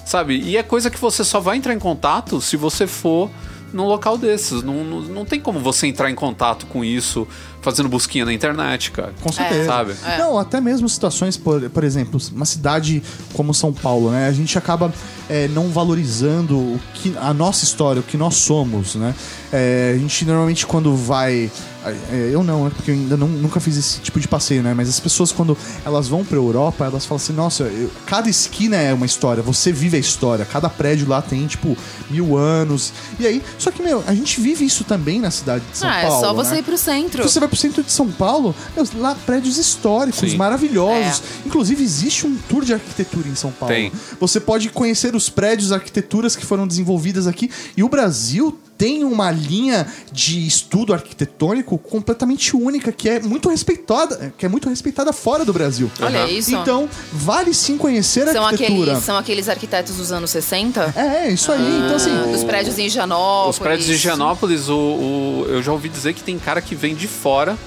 Sabe? 0.06 0.38
E 0.38 0.58
é 0.58 0.64
coisa 0.64 0.92
que 0.92 1.00
você 1.00 1.24
só 1.24 1.40
vai 1.40 1.58
entrar 1.58 1.74
em 1.74 1.80
contato 1.80 2.42
se 2.42 2.58
você 2.58 2.86
for 2.86 3.32
num 3.72 3.86
local 3.86 4.18
desses. 4.18 4.62
Não, 4.62 4.84
não, 4.84 5.02
não 5.02 5.26
tem 5.26 5.40
como 5.40 5.60
você 5.60 5.88
entrar 5.88 6.12
em 6.12 6.16
contato 6.16 6.66
com 6.68 6.84
isso 6.84 7.28
fazendo 7.64 7.90
busquinha 7.90 8.26
na 8.26 8.34
internet, 8.34 8.92
cara. 8.92 9.14
Com 9.22 9.32
certeza. 9.32 9.66
Sabe? 9.66 9.96
É. 10.06 10.18
Não, 10.18 10.38
até 10.38 10.60
mesmo 10.62 10.88
situações, 10.88 11.38
por, 11.38 11.62
por 11.70 11.84
exemplo, 11.84 12.20
uma 12.34 12.46
cidade 12.46 13.02
como 13.34 13.54
São 13.54 13.72
Paulo, 13.74 14.12
né? 14.12 14.28
A 14.28 14.32
gente 14.32 14.58
acaba 14.58 14.94
é, 15.30 15.48
não 15.48 15.70
valorizando 15.70 16.58
o 16.58 16.80
que, 16.94 17.16
a 17.20 17.34
nossa 17.34 17.64
história, 17.64 18.00
o 18.02 18.04
que 18.04 18.18
nós 18.18 18.36
somos, 18.36 18.96
né? 18.96 19.16
É, 19.52 19.94
a 19.96 20.00
gente 20.00 20.26
normalmente 20.26 20.66
quando 20.66 20.96
vai. 20.96 21.50
é, 21.86 22.30
eu 22.32 22.44
não, 22.44 22.66
né? 22.66 22.72
Porque 22.76 22.92
eu 22.92 22.96
ainda 22.96 23.16
não- 23.18 23.28
nunca 23.28 23.60
fiz 23.60 23.78
esse 23.78 24.00
tipo 24.00 24.20
de 24.20 24.28
passeio, 24.28 24.64
né? 24.64 24.74
Mas 24.74 24.90
as 24.90 25.00
pessoas, 25.00 25.32
quando 25.32 25.56
elas 25.86 26.08
vão 26.08 26.24
pra 26.26 26.38
Europa, 26.38 26.86
elas 26.86 27.06
falam 27.06 27.22
assim: 27.22 27.34
nossa, 27.34 27.64
eu- 27.64 27.92
cada 28.06 28.30
esquina 28.30 28.76
é 28.78 28.94
uma 28.94 29.06
história, 29.06 29.44
você 29.44 29.72
vive 29.72 29.96
a 29.98 30.00
história, 30.00 30.44
cada 30.46 30.70
prédio 30.70 31.08
lá 31.08 31.22
tem, 31.22 31.46
tipo, 31.46 31.78
mil 32.10 32.36
anos. 32.38 32.92
E 33.20 33.28
aí, 33.28 33.44
só 33.60 33.70
que, 33.70 33.84
meu, 33.84 34.04
a 34.08 34.14
gente 34.16 34.40
vive 34.42 34.66
isso 34.66 34.84
também 34.84 35.20
na 35.20 35.30
cidade 35.30 35.64
de 35.72 35.78
São 35.78 35.88
ah, 35.90 36.02
Paulo. 36.02 36.18
é 36.18 36.20
só 36.28 36.34
você 36.34 36.54
né? 36.56 36.60
ir 36.60 36.64
pro 36.64 36.78
centro. 36.78 37.24
Você 37.24 37.40
vai 37.40 37.50
pro 37.54 37.56
centro 37.56 37.84
de 37.84 37.92
São 37.92 38.12
Paulo, 38.12 38.56
meu, 38.76 38.86
lá 38.96 39.14
prédios 39.14 39.58
históricos, 39.58 40.32
Sim. 40.32 40.38
maravilhosos. 40.38 41.22
Inclusive, 41.46 41.84
existe 41.84 42.26
um 42.26 42.36
tour 42.50 42.66
de 42.66 42.74
arquitetura 42.74 43.28
em 43.28 43.36
São 43.36 43.52
Paulo. 43.52 43.74
Tem. 43.74 43.92
Você 44.20 44.40
pode 44.40 44.70
conhecer 44.70 45.16
os 45.16 45.30
prédios, 45.30 45.72
arquiteturas 45.72 46.36
que 46.36 46.46
foram 46.46 46.68
desenvolvidas 46.68 47.28
aqui. 47.28 47.52
E 47.78 47.84
o 47.84 47.90
Brasil 47.90 48.58
tem 48.84 49.02
uma 49.06 49.32
linha 49.32 49.88
de 50.12 50.46
estudo 50.46 50.94
arquitetônico 50.94 51.78
completamente 51.78 52.54
única, 52.54 52.92
que 52.92 53.08
é 53.08 53.22
muito 53.22 53.48
respeitada, 53.48 54.34
que 54.38 54.46
é 54.46 54.50
muito 54.50 54.68
respeitada 54.68 55.14
fora 55.14 55.46
do 55.46 55.54
Brasil. 55.54 55.90
Olha 56.02 56.24
Aham. 56.24 56.30
isso. 56.30 56.54
Então, 56.54 56.90
vale 57.14 57.54
sim 57.54 57.78
conhecer 57.78 58.28
a 58.28 58.34
são, 58.34 58.44
arquitetura. 58.46 58.82
aqueles, 58.92 59.06
são 59.06 59.16
aqueles 59.18 59.48
arquitetos 59.48 59.96
dos 59.96 60.12
anos 60.12 60.32
60? 60.32 60.94
É, 60.98 61.30
isso 61.32 61.50
aí. 61.54 61.78
então, 61.86 61.96
assim, 61.96 62.32
Dos 62.34 62.44
prédios 62.44 62.78
em 62.78 62.88
Higienópolis. 62.88 63.56
Os 63.56 63.60
prédios 63.60 63.86
de 63.88 63.94
Higienópolis, 63.94 64.68
o, 64.68 64.76
o- 64.76 65.46
eu 65.48 65.64
já 65.64 65.72
ouvi 65.72 65.88
dizer 65.88 66.14
que 66.14 66.22
tem 66.22 66.38
cara 66.38 66.62
que 66.62 66.76
vem 66.76 66.94
de 66.94 67.08
fora 67.08 67.58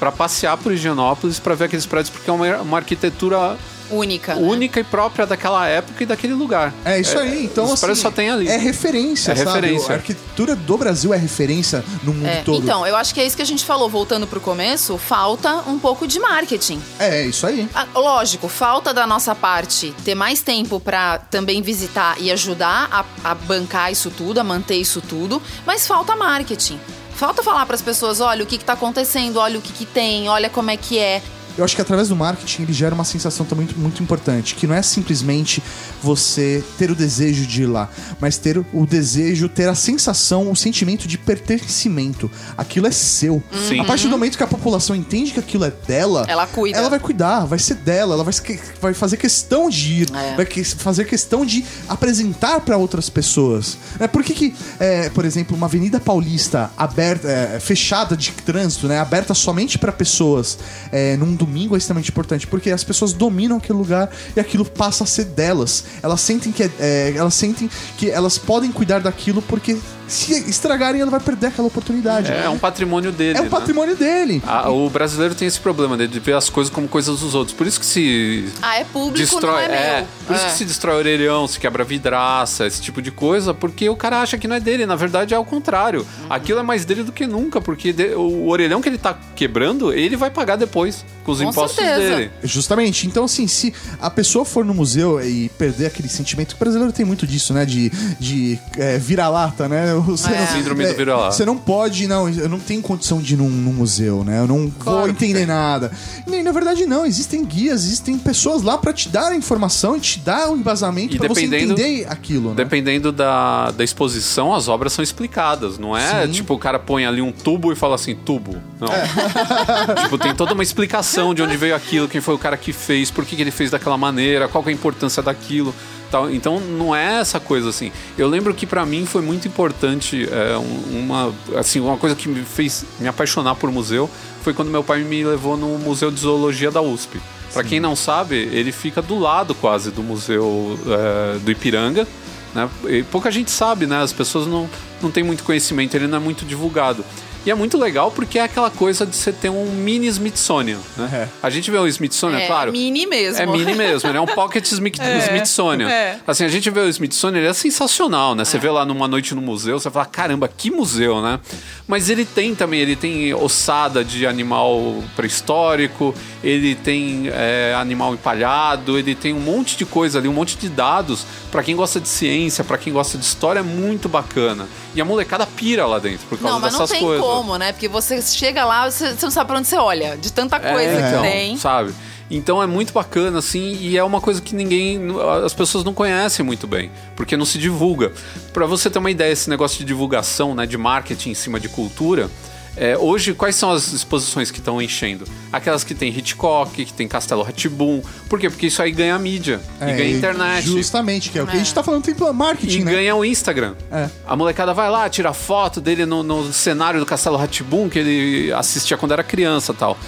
pra 0.00 0.10
passear 0.10 0.56
por 0.56 0.72
Higienópolis 0.72 1.38
pra 1.38 1.54
ver 1.54 1.66
aqueles 1.66 1.84
prédios, 1.84 2.08
porque 2.08 2.30
é 2.30 2.32
uma, 2.32 2.56
uma 2.62 2.78
arquitetura 2.78 3.58
Única. 3.92 4.34
né? 4.34 4.42
única 4.42 4.80
e 4.80 4.84
própria 4.84 5.26
daquela 5.26 5.66
época 5.66 6.02
e 6.02 6.06
daquele 6.06 6.32
lugar. 6.34 6.72
É 6.84 6.98
isso 6.98 7.18
aí. 7.18 7.44
Então, 7.44 7.72
assim, 7.72 7.94
só 7.94 8.10
tem 8.10 8.30
ali. 8.30 8.48
É 8.48 8.56
referência, 8.56 9.32
É 9.32 9.36
sabe? 9.36 9.50
referência. 9.50 9.92
A 9.92 9.96
arquitetura 9.96 10.56
do 10.56 10.76
Brasil 10.76 11.12
é 11.12 11.16
referência 11.16 11.84
no 12.02 12.12
mundo 12.12 12.26
É, 12.26 12.42
todo. 12.42 12.62
Então, 12.62 12.86
eu 12.86 12.96
acho 12.96 13.14
que 13.14 13.20
é 13.20 13.26
isso 13.26 13.36
que 13.36 13.42
a 13.42 13.46
gente 13.46 13.64
falou, 13.64 13.88
voltando 13.88 14.26
pro 14.26 14.40
começo, 14.40 14.96
falta 14.98 15.62
um 15.68 15.78
pouco 15.78 16.06
de 16.06 16.18
marketing. 16.18 16.80
É, 16.98 17.22
isso 17.22 17.46
aí. 17.46 17.68
Ah, 17.74 17.86
lógico, 17.94 18.48
falta 18.48 18.92
da 18.94 19.06
nossa 19.06 19.34
parte 19.34 19.94
ter 20.04 20.14
mais 20.14 20.40
tempo 20.40 20.80
pra 20.80 21.18
também 21.18 21.62
visitar 21.62 22.16
e 22.20 22.30
ajudar 22.30 22.88
a, 22.90 23.30
a 23.30 23.34
bancar 23.34 23.92
isso 23.92 24.10
tudo, 24.10 24.38
a 24.40 24.44
manter 24.44 24.76
isso 24.76 25.00
tudo, 25.00 25.40
mas 25.66 25.86
falta 25.86 26.16
marketing. 26.16 26.78
Falta 27.14 27.42
falar 27.42 27.66
pras 27.66 27.82
pessoas, 27.82 28.20
olha 28.20 28.42
o 28.42 28.46
que, 28.46 28.58
que 28.58 28.64
tá 28.64 28.72
acontecendo, 28.72 29.36
olha 29.36 29.58
o 29.58 29.62
que, 29.62 29.72
que 29.72 29.84
tem, 29.86 30.28
olha 30.28 30.48
como 30.48 30.70
é 30.70 30.76
que 30.76 30.98
é. 30.98 31.22
Eu 31.56 31.64
acho 31.64 31.74
que 31.76 31.82
através 31.82 32.08
do 32.08 32.16
marketing 32.16 32.62
ele 32.62 32.72
gera 32.72 32.94
uma 32.94 33.04
sensação 33.04 33.44
também 33.46 33.66
muito, 33.66 33.78
muito 33.78 34.02
importante, 34.02 34.54
que 34.54 34.66
não 34.66 34.74
é 34.74 34.82
simplesmente 34.82 35.62
você 36.02 36.62
ter 36.78 36.90
o 36.90 36.94
desejo 36.94 37.46
de 37.46 37.62
ir 37.62 37.66
lá, 37.66 37.88
mas 38.20 38.38
ter 38.38 38.58
o 38.72 38.86
desejo, 38.86 39.48
ter 39.48 39.68
a 39.68 39.74
sensação, 39.74 40.50
o 40.50 40.56
sentimento 40.56 41.06
de 41.06 41.18
pertencimento. 41.18 42.30
Aquilo 42.56 42.86
é 42.86 42.90
seu. 42.90 43.42
Sim. 43.68 43.80
A 43.80 43.84
partir 43.84 44.04
do 44.04 44.10
momento 44.10 44.36
que 44.36 44.42
a 44.42 44.46
população 44.46 44.94
entende 44.96 45.32
que 45.32 45.40
aquilo 45.40 45.64
é 45.64 45.70
dela, 45.86 46.24
Ela 46.28 46.46
cuida. 46.46 46.78
Ela 46.78 46.88
vai 46.88 46.98
cuidar, 46.98 47.44
vai 47.44 47.58
ser 47.58 47.74
dela, 47.74 48.14
ela 48.14 48.24
vai, 48.24 48.34
vai 48.80 48.94
fazer 48.94 49.16
questão 49.16 49.68
de 49.68 50.02
ir, 50.02 50.08
É. 50.14 50.36
vai 50.36 50.46
que- 50.46 50.64
fazer 50.64 51.04
questão 51.04 51.44
de 51.44 51.64
apresentar 51.88 52.60
para 52.60 52.76
outras 52.76 53.08
pessoas. 53.10 53.76
É, 54.00 54.06
por 54.08 54.22
que, 54.24 54.32
que 54.34 54.54
é, 54.80 55.08
por 55.10 55.24
exemplo, 55.24 55.56
uma 55.56 55.66
avenida 55.66 56.00
paulista 56.00 56.70
aberta, 56.76 57.28
é, 57.28 57.60
fechada 57.60 58.16
de 58.16 58.32
trânsito, 58.32 58.88
né, 58.88 58.98
aberta 58.98 59.34
somente 59.34 59.78
para 59.78 59.92
pessoas 59.92 60.58
é, 60.90 61.16
num 61.16 61.34
domingo 61.44 61.74
é 61.74 61.78
extremamente 61.78 62.10
importante? 62.10 62.46
Porque 62.46 62.70
as 62.70 62.84
pessoas 62.84 63.12
dominam 63.12 63.56
aquele 63.56 63.78
lugar 63.78 64.10
e 64.36 64.40
aquilo 64.40 64.64
passa 64.64 65.04
a 65.04 65.06
ser 65.06 65.24
delas. 65.26 65.84
Elas 66.02 66.20
sentem 66.20 66.52
que 66.52 66.62
é- 66.62 66.70
é, 66.78 67.12
elas 67.16 67.34
sentem 67.34 67.68
que 67.98 68.10
elas 68.10 68.38
podem 68.38 68.70
cuidar 68.70 69.00
daquilo 69.00 69.42
porque 69.42 69.76
se 70.08 70.32
estragarem 70.50 71.00
ela 71.00 71.10
vai 71.10 71.20
perder 71.20 71.46
aquela 71.48 71.68
oportunidade. 71.68 72.30
É, 72.30 72.48
um 72.48 72.58
patrimônio 72.58 73.10
dele. 73.12 73.38
É 73.38 73.40
o 73.40 73.44
né? 73.44 73.50
patrimônio 73.50 73.96
dele. 73.96 74.42
Ah, 74.46 74.70
o 74.70 74.88
brasileiro 74.90 75.34
tem 75.34 75.48
esse 75.48 75.60
problema 75.60 75.96
né, 75.96 76.06
de 76.06 76.20
ver 76.20 76.34
as 76.34 76.48
coisas 76.50 76.72
como 76.72 76.86
coisas 76.88 77.20
dos 77.20 77.34
outros. 77.34 77.56
Por 77.56 77.66
isso 77.66 77.80
que 77.80 77.86
se 77.86 78.44
Ah, 78.60 78.76
é 78.78 78.84
público, 78.84 79.18
destrói. 79.18 79.68
não 79.68 79.74
é, 79.74 79.96
meu. 79.98 80.06
por 80.26 80.36
isso 80.36 80.44
É. 80.44 80.48
que 80.48 80.54
se 80.54 80.64
destrói 80.64 80.96
orelhão, 80.98 81.46
se 81.46 81.58
quebra 81.58 81.84
vidraça, 81.84 82.66
esse 82.66 82.80
tipo 82.80 83.00
de 83.00 83.10
coisa, 83.10 83.54
porque 83.54 83.88
o 83.88 83.96
cara 83.96 84.20
acha 84.20 84.36
que 84.38 84.46
não 84.48 84.56
é 84.56 84.60
dele. 84.60 84.84
Na 84.86 84.96
verdade 84.96 85.32
é 85.34 85.36
ao 85.36 85.44
contrário. 85.44 86.00
Uhum. 86.00 86.26
Aquilo 86.30 86.58
é 86.60 86.62
mais 86.62 86.84
dele 86.84 87.02
do 87.02 87.12
que 87.12 87.26
nunca, 87.26 87.60
porque 87.60 87.92
de- 87.92 88.14
o 88.14 88.48
orelhão 88.48 88.80
que 88.80 88.88
ele 88.88 88.98
tá 88.98 89.16
quebrando, 89.34 89.92
ele 89.92 90.16
vai 90.16 90.30
pagar 90.30 90.56
depois 90.56 91.04
com 91.24 91.32
os 91.32 91.40
Com 91.40 91.48
impostos 91.50 91.76
certeza. 91.84 92.16
dele. 92.16 92.30
Justamente. 92.42 93.06
Então, 93.06 93.24
assim, 93.24 93.46
se 93.46 93.72
a 94.00 94.10
pessoa 94.10 94.44
for 94.44 94.64
no 94.64 94.74
museu 94.74 95.20
e 95.24 95.48
perder 95.50 95.86
aquele 95.86 96.08
sentimento, 96.08 96.48
que 96.50 96.54
o 96.56 96.58
brasileiro 96.58 96.92
tem 96.92 97.04
muito 97.06 97.26
disso, 97.26 97.54
né? 97.54 97.64
De, 97.64 97.90
de 98.18 98.58
é, 98.76 98.98
vira-lata, 98.98 99.68
né? 99.68 99.91
Você 100.00 100.30
É. 100.32 100.40
não- 100.40 100.46
Síndrome 100.46 100.86
do 100.86 100.94
vira-lata. 100.94 101.32
Você 101.32 101.44
não 101.44 101.56
pode, 101.56 102.06
não, 102.06 102.28
eu 102.28 102.48
não 102.48 102.58
tenho 102.58 102.80
condição 102.82 103.20
de 103.20 103.34
ir 103.34 103.36
num, 103.36 103.48
num 103.48 103.72
museu, 103.72 104.24
né? 104.24 104.38
Eu 104.40 104.46
não 104.46 104.58
vou 104.68 104.72
Claro 104.78 105.04
que 105.04 105.10
entender 105.24 105.46
nada. 105.46 105.90
E, 106.26 106.42
na 106.42 106.52
verdade, 106.52 106.86
não. 106.86 107.04
Existem 107.06 107.44
guias, 107.44 107.84
existem 107.84 108.18
pessoas 108.18 108.62
lá 108.62 108.76
pra 108.78 108.92
te 108.92 109.08
dar 109.08 109.32
a 109.32 109.36
informação 109.36 109.96
e 109.96 110.00
te 110.00 110.18
dar 110.18 110.50
o 110.50 110.56
embasamento 110.56 111.14
E 111.14 111.18
pra 111.18 111.28
você 111.28 111.44
entender 111.44 112.06
aquilo, 112.08 112.50
né? 112.50 112.56
Dependendo 112.56 113.12
da, 113.12 113.70
da 113.70 113.84
exposição, 113.84 114.54
as 114.54 114.68
obras 114.68 114.92
são 114.92 115.02
explicadas. 115.02 115.78
Não 115.78 115.96
é 115.96 116.26
Sim. 116.26 116.32
tipo 116.32 116.54
o 116.54 116.58
cara 116.58 116.78
põe 116.78 117.04
ali 117.06 117.20
um 117.22 117.32
tubo 117.32 117.72
e 117.72 117.76
fala 117.76 117.94
assim, 117.94 118.14
tubo. 118.14 118.56
Não. 118.82 118.88
tipo, 120.02 120.18
tem 120.18 120.34
toda 120.34 120.54
uma 120.54 120.62
explicação 120.62 121.32
de 121.34 121.42
onde 121.42 121.56
veio 121.56 121.74
aquilo, 121.76 122.08
quem 122.08 122.20
foi 122.20 122.34
o 122.34 122.38
cara 122.38 122.56
que 122.56 122.72
fez, 122.72 123.10
por 123.10 123.24
que, 123.24 123.36
que 123.36 123.42
ele 123.42 123.50
fez 123.52 123.70
daquela 123.70 123.96
maneira, 123.96 124.48
qual 124.48 124.64
é 124.66 124.70
a 124.70 124.72
importância 124.72 125.22
daquilo. 125.22 125.74
Tal. 126.10 126.30
Então 126.30 126.60
não 126.60 126.94
é 126.94 127.20
essa 127.20 127.40
coisa 127.40 127.70
assim. 127.70 127.90
Eu 128.18 128.28
lembro 128.28 128.52
que 128.52 128.66
pra 128.66 128.84
mim 128.84 129.06
foi 129.06 129.22
muito 129.22 129.48
importante 129.48 130.28
é, 130.30 130.58
um- 130.58 130.98
uma, 131.00 131.32
assim, 131.58 131.80
uma 131.80 131.96
coisa 131.96 132.14
que 132.14 132.28
me 132.28 132.42
fez 132.44 132.84
me 133.00 133.08
apaixonar 133.08 133.54
por 133.54 133.70
museu 133.70 134.10
foi 134.42 134.52
quando 134.52 134.68
meu 134.70 134.84
pai 134.84 135.00
me 135.04 135.24
levou 135.24 135.56
no 135.56 135.78
Museu 135.78 136.10
de 136.10 136.20
Zoologia 136.20 136.70
da 136.70 136.82
USP. 136.82 137.18
Pra 137.54 137.62
quem 137.62 137.78
não 137.80 137.94
sabe, 137.94 138.34
ele 138.52 138.72
fica 138.72 139.00
do 139.00 139.18
lado 139.18 139.54
quase 139.54 139.90
do 139.90 140.02
Museu 140.02 140.78
é, 140.86 141.38
do 141.38 141.50
Ipiranga. 141.50 142.06
Né? 142.54 142.68
E 142.88 143.02
pouca 143.04 143.30
gente 143.30 143.50
sabe, 143.50 143.86
né? 143.86 144.02
As 144.02 144.12
pessoas 144.12 144.46
não, 144.46 144.68
não 145.00 145.10
têm 145.10 145.22
muito 145.22 145.42
conhecimento, 145.44 145.94
ele 145.94 146.06
não 146.06 146.16
é 146.18 146.20
muito 146.20 146.44
divulgado. 146.44 147.04
E 147.44 147.50
é 147.50 147.54
muito 147.54 147.76
legal 147.76 148.10
porque 148.10 148.38
é 148.38 148.42
aquela 148.42 148.70
coisa 148.70 149.04
de 149.04 149.16
você 149.16 149.32
ter 149.32 149.48
um 149.50 149.64
mini 149.66 150.06
Smithsonian. 150.06 150.78
Né? 150.96 151.10
É. 151.12 151.28
A 151.42 151.50
gente 151.50 151.70
vê 151.70 151.76
o 151.78 151.86
Smithsonian, 151.88 152.38
É 152.38 152.46
claro. 152.46 152.70
mini 152.72 153.04
mesmo. 153.06 153.42
É 153.42 153.46
mini 153.46 153.74
mesmo, 153.74 154.08
ele 154.08 154.16
é 154.18 154.20
um 154.20 154.26
pocket 154.26 154.64
Smith- 154.70 154.98
Smithsonian. 155.28 155.88
é. 155.90 156.18
Assim, 156.26 156.44
a 156.44 156.48
gente 156.48 156.70
vê 156.70 156.80
o 156.80 156.88
Smithsonian, 156.88 157.38
ele 157.40 157.48
é 157.48 157.52
sensacional, 157.52 158.34
né? 158.34 158.44
Você 158.44 158.58
vê 158.58 158.70
lá 158.70 158.84
numa 158.84 159.08
noite 159.08 159.34
no 159.34 159.42
museu, 159.42 159.78
você 159.80 159.90
fala, 159.90 160.06
caramba, 160.06 160.46
que 160.48 160.70
museu, 160.70 161.20
né? 161.20 161.40
Mas 161.88 162.08
ele 162.08 162.24
tem 162.24 162.54
também, 162.54 162.80
ele 162.80 162.94
tem 162.94 163.34
ossada 163.34 164.04
de 164.04 164.24
animal 164.26 165.02
pré-histórico, 165.16 166.14
ele 166.44 166.74
tem 166.74 167.28
é, 167.32 167.74
animal 167.76 168.14
empalhado, 168.14 168.98
ele 168.98 169.14
tem 169.14 169.32
um 169.34 169.40
monte 169.40 169.76
de 169.76 169.84
coisa 169.84 170.18
ali, 170.18 170.28
um 170.28 170.32
monte 170.32 170.56
de 170.56 170.68
dados. 170.68 171.24
Pra 171.50 171.62
quem 171.62 171.76
gosta 171.76 172.00
de 172.00 172.08
ciência, 172.08 172.64
pra 172.64 172.78
quem 172.78 172.92
gosta 172.92 173.18
de 173.18 173.24
história, 173.24 173.60
é 173.60 173.62
muito 173.62 174.08
bacana. 174.08 174.66
E 174.94 175.00
a 175.00 175.04
molecada 175.04 175.46
pira 175.46 175.86
lá 175.86 175.98
dentro 175.98 176.26
por 176.28 176.38
causa 176.38 176.54
Não, 176.54 176.60
mas 176.60 176.72
não 176.72 176.80
dessas 176.80 176.96
tem 176.96 177.06
coisas. 177.06 177.24
como, 177.24 177.31
né? 177.58 177.72
Porque 177.72 177.88
você 177.88 178.20
chega 178.20 178.64
lá, 178.64 178.90
você, 178.90 179.12
você 179.12 179.24
não 179.26 179.30
sabe 179.30 179.48
pra 179.48 179.58
onde 179.58 179.68
você 179.68 179.76
olha. 179.76 180.16
De 180.16 180.32
tanta 180.32 180.58
coisa 180.60 180.92
É, 180.92 181.02
que 181.02 181.08
então, 181.08 181.22
tem. 181.22 181.56
sabe? 181.56 181.92
Então 182.30 182.62
é 182.62 182.66
muito 182.66 182.92
bacana, 182.94 183.38
assim, 183.40 183.76
e 183.80 183.96
é 183.98 184.02
uma 184.02 184.20
coisa 184.20 184.40
que 184.40 184.54
ninguém. 184.54 185.00
As 185.44 185.52
pessoas 185.52 185.84
não 185.84 185.92
conhecem 185.92 186.44
muito 186.44 186.66
bem, 186.66 186.90
porque 187.14 187.36
não 187.36 187.44
se 187.44 187.58
divulga. 187.58 188.12
Pra 188.54 188.64
você 188.64 188.88
ter 188.88 188.98
uma 188.98 189.10
ideia, 189.10 189.30
esse 189.32 189.50
negócio 189.50 189.78
de 189.78 189.84
divulgação, 189.84 190.54
né, 190.54 190.64
de 190.66 190.78
marketing 190.78 191.30
em 191.30 191.34
cima 191.34 191.60
de 191.60 191.68
cultura. 191.68 192.30
É, 192.76 192.96
hoje, 192.96 193.34
quais 193.34 193.54
são 193.56 193.70
as 193.70 193.92
exposições 193.92 194.50
que 194.50 194.58
estão 194.58 194.80
enchendo? 194.80 195.24
Aquelas 195.52 195.84
que 195.84 195.94
tem 195.94 196.08
Hitchcock, 196.16 196.84
que 196.84 196.92
tem 196.92 197.06
Castelo 197.06 197.42
Ratibum. 197.42 198.02
Por 198.28 198.38
quê? 198.40 198.48
Porque 198.48 198.66
isso 198.68 198.80
aí 198.82 198.90
ganha 198.92 199.18
mídia 199.18 199.60
e 199.80 199.84
É, 199.84 199.94
ganha 199.94 200.16
internet. 200.16 200.64
Justamente, 200.66 201.30
que 201.30 201.38
é 201.38 201.42
o 201.42 201.46
que 201.46 201.54
a 201.56 201.58
gente 201.58 201.72
tá 201.74 201.82
falando, 201.82 202.02
tem 202.04 202.14
marketing, 202.32 202.78
E 202.80 202.84
né? 202.84 202.92
ganha 202.92 203.14
o 203.14 203.24
Instagram. 203.24 203.74
É. 203.90 204.08
A 204.26 204.34
molecada 204.34 204.72
vai 204.72 204.88
lá, 204.90 205.08
tira 205.10 205.32
foto 205.32 205.80
dele 205.80 206.06
no, 206.06 206.22
no 206.22 206.52
cenário 206.52 206.98
do 206.98 207.04
Castelo 207.06 207.36
Ratibum 207.36 207.88
que 207.88 207.98
ele 207.98 208.52
assistia 208.52 208.96
quando 208.96 209.12
era 209.12 209.22
criança 209.22 209.74
tal. 209.74 209.98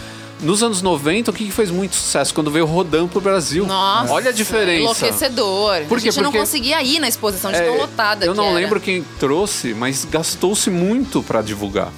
Nos 0.40 0.62
anos 0.62 0.82
90, 0.82 1.30
o 1.30 1.34
que 1.34 1.44
que 1.46 1.50
fez 1.52 1.70
muito 1.70 1.94
sucesso? 1.94 2.34
Quando 2.34 2.50
veio 2.50 2.64
o 2.66 2.68
Rodan 2.68 3.06
pro 3.06 3.20
Brasil. 3.20 3.64
Nossa, 3.66 4.12
Olha 4.12 4.30
a 4.30 4.32
diferença. 4.32 4.80
Enlouquecedor. 4.80 5.82
Por 5.88 6.00
quê? 6.00 6.08
A 6.08 6.10
gente 6.12 6.22
não 6.22 6.30
Porque- 6.30 6.38
conseguia 6.44 6.82
ir 6.82 6.98
na 6.98 7.08
exposição 7.08 7.50
de 7.50 7.56
É, 7.58 7.62
tão 7.66 7.76
lotada 7.78 8.26
Eu 8.26 8.32
que 8.32 8.36
não 8.38 8.46
era. 8.46 8.54
lembro 8.54 8.80
quem 8.80 9.02
trouxe, 9.18 9.72
mas 9.74 10.04
gastou-se 10.04 10.68
muito 10.70 11.22
pra 11.22 11.40
divulgar. 11.40 11.90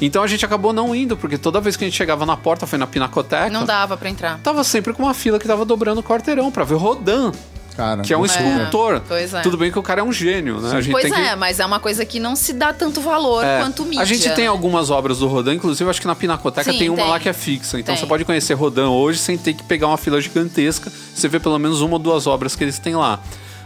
Então 0.00 0.22
a 0.22 0.26
gente 0.26 0.44
acabou 0.44 0.72
não 0.72 0.94
indo, 0.94 1.16
porque 1.16 1.36
toda 1.36 1.60
vez 1.60 1.76
que 1.76 1.84
a 1.84 1.86
gente 1.88 1.96
chegava 1.96 2.24
na 2.24 2.36
porta, 2.36 2.66
foi 2.66 2.78
na 2.78 2.86
Pinacoteca, 2.86 3.50
Não 3.50 3.64
dava 3.64 3.96
pra 3.96 4.08
entrar. 4.08 4.38
tava 4.40 4.62
sempre 4.64 4.92
com 4.92 5.02
uma 5.02 5.14
fila 5.14 5.38
que 5.38 5.46
tava 5.46 5.64
dobrando 5.64 6.00
o 6.00 6.02
quarteirão 6.04 6.50
pra 6.52 6.64
ver 6.64 6.74
o 6.74 6.78
Rodan, 6.78 7.32
Cara, 7.76 8.02
que 8.02 8.12
é 8.12 8.16
um 8.16 8.20
loucura. 8.22 8.42
escultor. 8.44 9.02
pois 9.06 9.32
é. 9.34 9.40
Tudo 9.42 9.56
bem 9.56 9.70
que 9.70 9.78
o 9.78 9.82
cara 9.82 10.00
é 10.00 10.04
um 10.04 10.12
gênio, 10.12 10.60
né? 10.60 10.76
A 10.76 10.80
gente 10.80 10.90
Pois 10.92 11.04
tem 11.04 11.12
que... 11.12 11.20
é, 11.20 11.36
mas 11.36 11.60
é 11.60 11.66
uma 11.66 11.78
coisa 11.78 12.04
que 12.04 12.18
não 12.18 12.34
se 12.34 12.52
dá 12.52 12.72
tanto 12.72 13.00
valor 13.00 13.44
É, 13.44 13.60
quanto 13.60 13.84
mídia. 13.84 14.02
A 14.02 14.04
gente 14.04 14.28
tem 14.30 14.44
né? 14.44 14.46
algumas 14.46 14.90
obras 14.90 15.18
do 15.20 15.28
Rodan, 15.28 15.54
inclusive 15.54 15.88
acho 15.88 16.00
que 16.00 16.06
na 16.08 16.16
Pinacoteca 16.16 16.72
Sim, 16.72 16.78
tem 16.78 16.88
uma 16.88 16.96
tem. 17.02 17.08
lá 17.08 17.20
que 17.20 17.28
é 17.28 17.32
fixa. 17.32 17.78
Então 17.78 17.94
Tem. 17.94 18.02
você 18.02 18.08
pode 18.08 18.24
conhecer 18.24 18.54
Rodan 18.54 18.88
hoje 18.88 19.20
sem 19.20 19.38
ter 19.38 19.52
que 19.54 19.62
pegar 19.62 19.86
uma 19.86 19.96
fila 19.96 20.20
gigantesca. 20.20 20.90
Você 21.14 21.28
vê 21.28 21.38
pelo 21.38 21.56
menos 21.58 21.80
uma 21.80 21.92
ou 21.94 21.98
duas 22.00 22.26
obras 22.26 22.56
que 22.56 22.64
eles 22.64 22.80
têm 22.80 22.96
lá. 22.96 23.20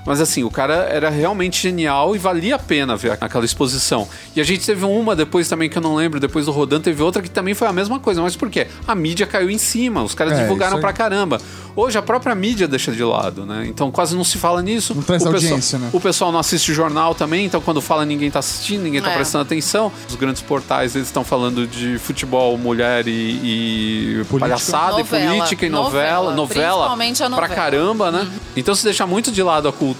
Mas 0.04 0.20
assim, 0.20 0.42
o 0.42 0.50
cara 0.50 0.74
era 0.90 1.08
realmente 1.10 1.62
genial 1.62 2.14
e 2.16 2.18
valia 2.18 2.56
a 2.56 2.58
pena 2.58 2.96
ver 2.96 3.12
aquela 3.20 3.44
exposição. 3.44 4.08
E 4.34 4.40
a 4.40 4.44
gente 4.44 4.66
teve 4.66 4.84
uma 4.84 5.14
depois 5.14 5.48
também 5.48 5.70
que 5.70 5.78
eu 5.78 5.82
não 5.82 5.94
lembro, 5.94 6.18
depois 6.18 6.46
do 6.46 6.52
Rodan 6.52 6.80
teve 6.80 7.00
outra 7.02 7.22
que 7.22 7.30
também 7.30 7.54
foi 7.54 7.68
a 7.68 7.72
mesma 7.72 8.00
coisa. 8.00 8.20
Mas 8.20 8.34
por 8.34 8.50
quê? 8.50 8.66
A 8.86 8.94
mídia 8.94 9.26
caiu 9.26 9.48
em 9.48 9.58
cima, 9.58 10.02
os 10.02 10.14
caras 10.14 10.32
É, 10.38 10.42
divulgaram 10.42 10.80
pra 10.80 10.92
caramba. 10.92 11.40
Hoje 11.76 11.96
a 11.96 12.02
própria 12.02 12.34
mídia 12.34 12.66
deixa 12.68 12.90
de 12.92 13.02
lado, 13.04 13.46
né? 13.46 13.64
Então 13.68 13.90
quase 13.92 14.14
não 14.16 14.24
se 14.24 14.38
fala 14.38 14.60
nisso. 14.60 14.92
Não 14.94 15.02
traz 15.02 15.22
o 15.22 15.30
pessoal, 15.30 15.44
audiência, 15.52 15.78
né? 15.78 15.88
O 15.92 16.00
pessoal 16.00 16.32
não 16.32 16.38
assiste 16.40 16.74
jornal 16.74 17.14
também, 17.14 17.46
então 17.46 17.60
quando 17.60 17.80
fala 17.80 18.04
ninguém 18.04 18.30
tá 18.30 18.40
assistindo, 18.40 18.82
ninguém 18.82 19.00
tá 19.00 19.10
É. 19.12 19.14
prestando 19.14 19.42
atenção. 19.42 19.90
Os 20.08 20.16
grandes 20.16 20.42
portais 20.42 20.96
eles 20.96 21.06
estão 21.08 21.22
falando 21.24 21.66
de 21.66 21.96
futebol, 21.98 22.58
mulher 22.58 23.06
e, 23.06 23.12
e 23.12 24.24
Política. 24.28 24.38
palhaçada 24.40 24.98
Novela. 24.98 25.24
e 25.34 25.38
política 25.38 25.66
e 25.66 25.70
novela, 25.70 25.92
Novela, 26.02 26.34
novela, 26.34 26.72
principalmente 26.74 27.22
a 27.22 27.26
pra 27.30 27.36
novela. 27.42 27.54
caramba, 27.54 28.10
né? 28.10 28.28
Então 28.56 28.74
se 28.74 28.82
deixa 28.84 29.06
muito 29.06 29.30
de 29.30 29.42
lado 29.42 29.68
a 29.68 29.72
cultura 29.72 29.91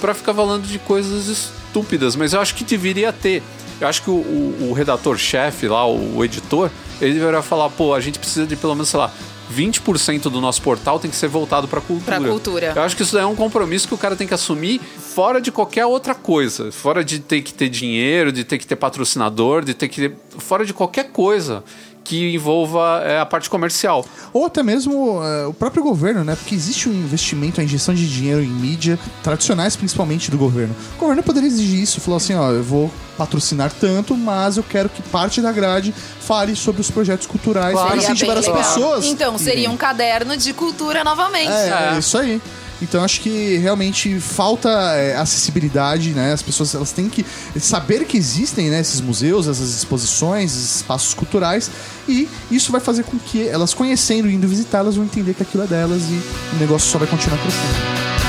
pra 0.00 0.14
ficar 0.14 0.32
falando 0.34 0.64
de 0.66 0.78
coisas 0.78 1.26
estúpidas, 1.28 2.14
mas 2.16 2.32
eu 2.32 2.40
acho 2.40 2.54
que 2.54 2.64
deveria 2.64 3.12
ter. 3.12 3.42
Eu 3.80 3.86
acho 3.88 4.02
que 4.02 4.10
o, 4.10 4.14
o- 4.14 4.68
o 4.70 4.72
redator-chefe 4.72 5.68
lá, 5.68 5.86
o, 5.86 6.16
o 6.16 6.24
editor, 6.24 6.70
ele 7.00 7.14
deveria 7.14 7.42
falar, 7.42 7.68
pô, 7.70 7.94
a 7.94 8.00
gente 8.00 8.18
precisa 8.18 8.46
de 8.46 8.56
pelo 8.56 8.74
menos, 8.74 8.88
sei 8.88 8.98
lá, 8.98 9.10
20% 9.54 10.22
do 10.24 10.40
nosso 10.40 10.60
portal 10.60 10.98
tem 10.98 11.10
que 11.10 11.16
ser 11.16 11.28
voltado 11.28 11.66
pra 11.66 11.80
cultura. 11.80 12.20
Pra 12.20 12.28
cultura. 12.28 12.72
Eu 12.76 12.82
acho 12.82 12.94
que 12.96 13.02
isso 13.02 13.14
daí 13.14 13.22
é 13.22 13.26
um 13.26 13.34
compromisso 13.36 13.88
que 13.88 13.94
o 13.94 13.98
cara 13.98 14.14
tem 14.14 14.26
que 14.26 14.34
assumir 14.34 14.78
fora 14.80 15.40
de 15.40 15.50
qualquer 15.50 15.86
outra 15.86 16.14
coisa. 16.14 16.70
Fora 16.70 17.02
de 17.04 17.18
ter 17.18 17.40
que 17.42 17.54
ter 17.54 17.68
dinheiro, 17.68 18.30
de 18.30 18.44
ter 18.44 18.58
que 18.58 18.66
ter 18.66 18.76
patrocinador, 18.76 19.64
de 19.64 19.72
ter 19.74 19.88
que 19.88 20.08
ter. 20.08 20.16
Fora 20.38 20.66
de 20.66 20.74
qualquer 20.74 21.10
coisa 21.10 21.64
que 22.08 22.34
envolva 22.34 23.02
é, 23.04 23.20
a 23.20 23.26
parte 23.26 23.50
comercial. 23.50 24.02
Ou 24.32 24.46
até 24.46 24.62
mesmo 24.62 25.22
é, 25.22 25.46
o 25.46 25.52
próprio 25.52 25.82
governo, 25.82 26.24
né? 26.24 26.34
Porque 26.34 26.54
existe 26.54 26.88
um 26.88 26.92
investimento, 26.92 27.60
a 27.60 27.64
injeção 27.64 27.94
de 27.94 28.08
dinheiro 28.08 28.42
em 28.42 28.48
mídia, 28.48 28.98
tradicionais 29.22 29.76
principalmente 29.76 30.30
do 30.30 30.38
governo. 30.38 30.74
O 30.96 30.98
governo 31.00 31.22
poderia 31.22 31.46
exigir 31.46 31.82
isso, 31.82 32.00
falar 32.00 32.16
assim, 32.16 32.34
ó, 32.34 32.50
eu 32.50 32.62
vou 32.62 32.90
patrocinar 33.18 33.70
tanto, 33.78 34.16
mas 34.16 34.56
eu 34.56 34.62
quero 34.62 34.88
que 34.88 35.02
parte 35.02 35.42
da 35.42 35.52
grade 35.52 35.92
fale 36.20 36.56
sobre 36.56 36.80
os 36.80 36.90
projetos 36.90 37.26
culturais 37.26 37.72
Claro. 37.74 37.88
para 37.88 37.96
incentivar 37.98 38.38
as 38.38 38.48
pessoas. 38.48 39.04
Então, 39.04 39.36
seria 39.36 39.68
um 39.70 39.76
caderno 39.76 40.34
de 40.34 40.54
cultura 40.54 41.04
novamente. 41.04 41.52
É, 41.52 41.94
É. 41.94 41.98
isso 41.98 42.16
aí. 42.16 42.40
Então 42.80 43.02
acho 43.02 43.20
que 43.20 43.56
realmente 43.56 44.20
falta 44.20 44.68
é, 44.94 45.16
acessibilidade, 45.16 46.10
né? 46.10 46.32
As 46.32 46.42
pessoas 46.42 46.74
elas 46.74 46.92
têm 46.92 47.08
que 47.08 47.24
saber 47.58 48.04
que 48.04 48.16
existem 48.16 48.70
né, 48.70 48.80
esses 48.80 49.00
museus, 49.00 49.48
essas 49.48 49.74
exposições, 49.74 50.52
esses 50.52 50.76
espaços 50.76 51.14
culturais 51.14 51.70
e 52.08 52.28
isso 52.50 52.72
vai 52.72 52.80
fazer 52.80 53.04
com 53.04 53.18
que 53.18 53.46
elas 53.48 53.74
conhecendo 53.74 54.30
e 54.30 54.34
indo 54.34 54.46
visitar, 54.48 54.78
elas 54.78 54.96
vão 54.96 55.04
entender 55.04 55.34
que 55.34 55.42
aquilo 55.42 55.64
é 55.64 55.66
delas 55.66 56.02
e 56.02 56.56
o 56.56 56.58
negócio 56.58 56.90
só 56.90 56.98
vai 56.98 57.08
continuar 57.08 57.38
crescendo. 57.38 58.27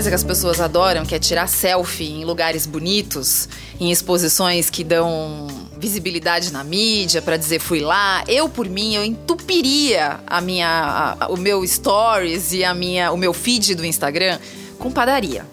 Coisa 0.00 0.08
que 0.08 0.14
as 0.14 0.24
pessoas 0.24 0.58
adoram, 0.62 1.04
que 1.04 1.14
é 1.14 1.18
tirar 1.18 1.46
selfie 1.46 2.06
em 2.10 2.24
lugares 2.24 2.64
bonitos, 2.64 3.46
em 3.78 3.90
exposições 3.92 4.70
que 4.70 4.82
dão 4.82 5.46
visibilidade 5.78 6.50
na 6.50 6.64
mídia 6.64 7.20
pra 7.20 7.36
dizer 7.36 7.58
fui 7.58 7.80
lá. 7.80 8.24
Eu 8.26 8.48
por 8.48 8.66
mim, 8.66 8.94
eu 8.94 9.04
entupiria 9.04 10.18
a 10.26 10.40
minha 10.40 11.16
a- 11.20 11.28
o 11.28 11.36
meu 11.36 11.66
stories 11.66 12.54
e 12.54 12.64
a 12.64 12.72
minha 12.72 13.12
o 13.12 13.16
meu 13.18 13.34
feed 13.34 13.74
do 13.74 13.84
Instagram 13.84 14.38
com 14.80 14.90
padaria. 14.90 15.46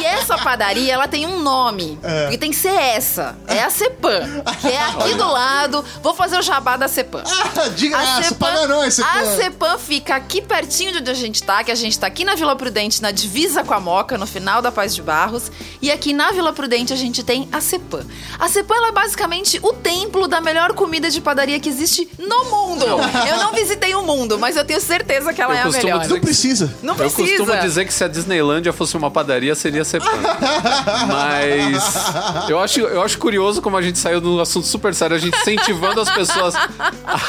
E 0.00 0.04
essa 0.04 0.36
padaria, 0.38 0.92
ela 0.92 1.08
tem 1.08 1.26
um 1.26 1.40
nome. 1.40 1.98
Porque 2.22 2.38
tem 2.38 2.50
que 2.50 2.56
ser 2.56 2.68
essa. 2.74 3.36
É 3.48 3.62
a 3.62 3.70
Cepan. 3.70 4.42
Que 4.60 4.68
é 4.68 4.82
aqui 4.84 5.14
do 5.14 5.26
lado. 5.26 5.84
Vou 6.02 6.14
fazer 6.14 6.38
o 6.38 6.42
jabá 6.42 6.76
da 6.76 6.86
Cepan. 6.88 7.22
Ah, 7.26 7.68
de 7.68 7.88
graça, 7.88 8.22
Cepan- 8.24 8.66
não 8.68 8.84
esse 8.84 9.02
a 9.02 9.24
Cepan 9.36 9.78
fica 9.78 10.14
aqui 10.16 10.40
pertinho 10.42 10.92
de 10.92 10.98
onde 10.98 11.10
a 11.10 11.14
gente 11.14 11.42
tá, 11.42 11.64
que 11.64 11.70
a 11.70 11.74
gente 11.74 11.98
tá 11.98 12.06
aqui 12.06 12.24
na 12.24 12.34
Vila 12.34 12.54
Prudente, 12.54 13.00
na 13.02 13.10
divisa 13.10 13.64
com 13.64 13.72
a 13.74 13.80
Moca, 13.80 14.18
no 14.18 14.26
final 14.26 14.60
da 14.60 14.70
Paz 14.70 14.94
de 14.94 15.02
Barros. 15.02 15.50
E 15.80 15.90
aqui 15.90 16.12
na 16.12 16.30
Vila 16.32 16.52
Prudente 16.52 16.92
a 16.92 16.96
gente 16.96 17.22
tem 17.22 17.48
a 17.52 17.60
Cepan. 17.60 18.04
A 18.38 18.48
Cepan 18.48 18.74
ela 18.76 18.88
é 18.88 18.92
basicamente 18.92 19.58
o 19.62 19.72
templo 19.72 20.28
da 20.28 20.40
melhor 20.40 20.72
comida 20.74 21.08
de 21.10 21.20
padaria 21.20 21.58
que 21.58 21.68
existe 21.68 22.08
no 22.18 22.44
mundo. 22.46 22.84
Eu 23.28 23.36
não 23.38 23.52
visitei 23.52 23.94
o 23.94 24.02
mundo, 24.02 24.38
mas 24.38 24.56
eu 24.56 24.64
tenho 24.64 24.80
certeza 24.80 25.32
que 25.32 25.40
ela 25.40 25.54
Eu 25.54 25.58
é 25.58 25.62
a 25.62 25.64
melhor. 25.70 26.00
dizer 26.00 26.14
Não 26.14 26.20
precisa. 26.20 26.74
Não 26.82 26.94
Eu 26.94 26.98
precisa. 26.98 27.22
costumo 27.38 27.60
dizer 27.60 27.86
que 27.86 27.94
se 27.94 28.04
a 28.04 28.08
Disneylândia 28.30 28.72
fosse 28.72 28.96
uma 28.96 29.08
padaria, 29.10 29.54
seria 29.54 29.84
Cepan. 29.84 30.06
Mas 31.06 31.94
eu 32.48 32.58
acho, 32.58 32.80
eu 32.80 33.00
acho 33.02 33.18
curioso 33.18 33.62
como 33.62 33.76
a 33.76 33.82
gente 33.82 33.98
saiu 33.98 34.20
de 34.20 34.26
um 34.26 34.40
assunto 34.40 34.66
super 34.66 34.94
sério, 34.94 35.16
a 35.16 35.18
gente 35.18 35.36
incentivando 35.38 36.00
as 36.00 36.10
pessoas 36.10 36.54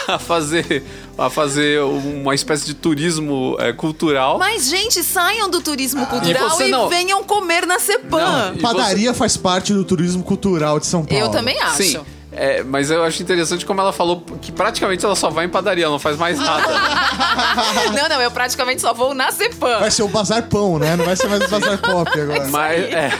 a 0.07 0.17
fazer, 0.17 0.83
a 1.17 1.29
fazer 1.29 1.81
uma 1.81 2.33
espécie 2.33 2.65
de 2.65 2.73
turismo 2.73 3.55
é, 3.59 3.71
cultural. 3.71 4.39
Mas, 4.39 4.67
gente, 4.67 5.03
saiam 5.03 5.49
do 5.49 5.61
turismo 5.61 6.05
cultural 6.07 6.49
você 6.49 6.67
e, 6.67 6.71
não- 6.71 6.89
venham 6.89 7.23
comer 7.23 7.65
na. 7.67 7.77
Não, 7.77 8.55
e 8.55 8.59
Padaria 8.59 9.13
faz 9.13 9.37
parte 9.37 9.71
do 9.73 9.83
turismo 9.83 10.23
cultural 10.23 10.79
de 10.79 10.87
São 10.87 11.05
Paulo. 11.05 11.23
Eu 11.25 11.29
também 11.29 11.59
acho. 11.61 11.77
Sim. 11.77 11.99
É, 12.37 12.63
mas 12.63 12.91
eu 12.91 13.03
acho 13.03 13.21
interessante 13.23 13.65
como 13.65 13.81
ela 13.81 13.91
falou 13.91 14.23
que 14.39 14.51
praticamente 14.51 15.03
ela 15.03 15.15
só 15.15 15.27
vai 15.29 15.45
em 15.45 15.49
padaria, 15.49 15.85
ela 15.85 15.93
não 15.93 15.99
faz 15.99 16.15
mais 16.17 16.37
nada. 16.37 16.67
não, 17.95 18.09
não, 18.09 18.21
eu 18.21 18.29
praticamente 18.29 18.79
só 18.79 18.93
vou 18.93 19.15
na 19.15 19.31
Cepan. 19.31 19.79
Vai 19.79 19.89
ser 19.89 20.03
o 20.03 20.07
Bazar 20.07 20.43
Pão, 20.43 20.77
né? 20.77 20.95
Não 20.95 21.03
vai 21.03 21.15
ser 21.15 21.27
mais 21.27 21.43
o 21.43 21.49
Bazar 21.49 21.79
Pop 21.81 22.19
agora. 22.19 22.47
Mas, 22.47 22.83
é. 22.83 23.11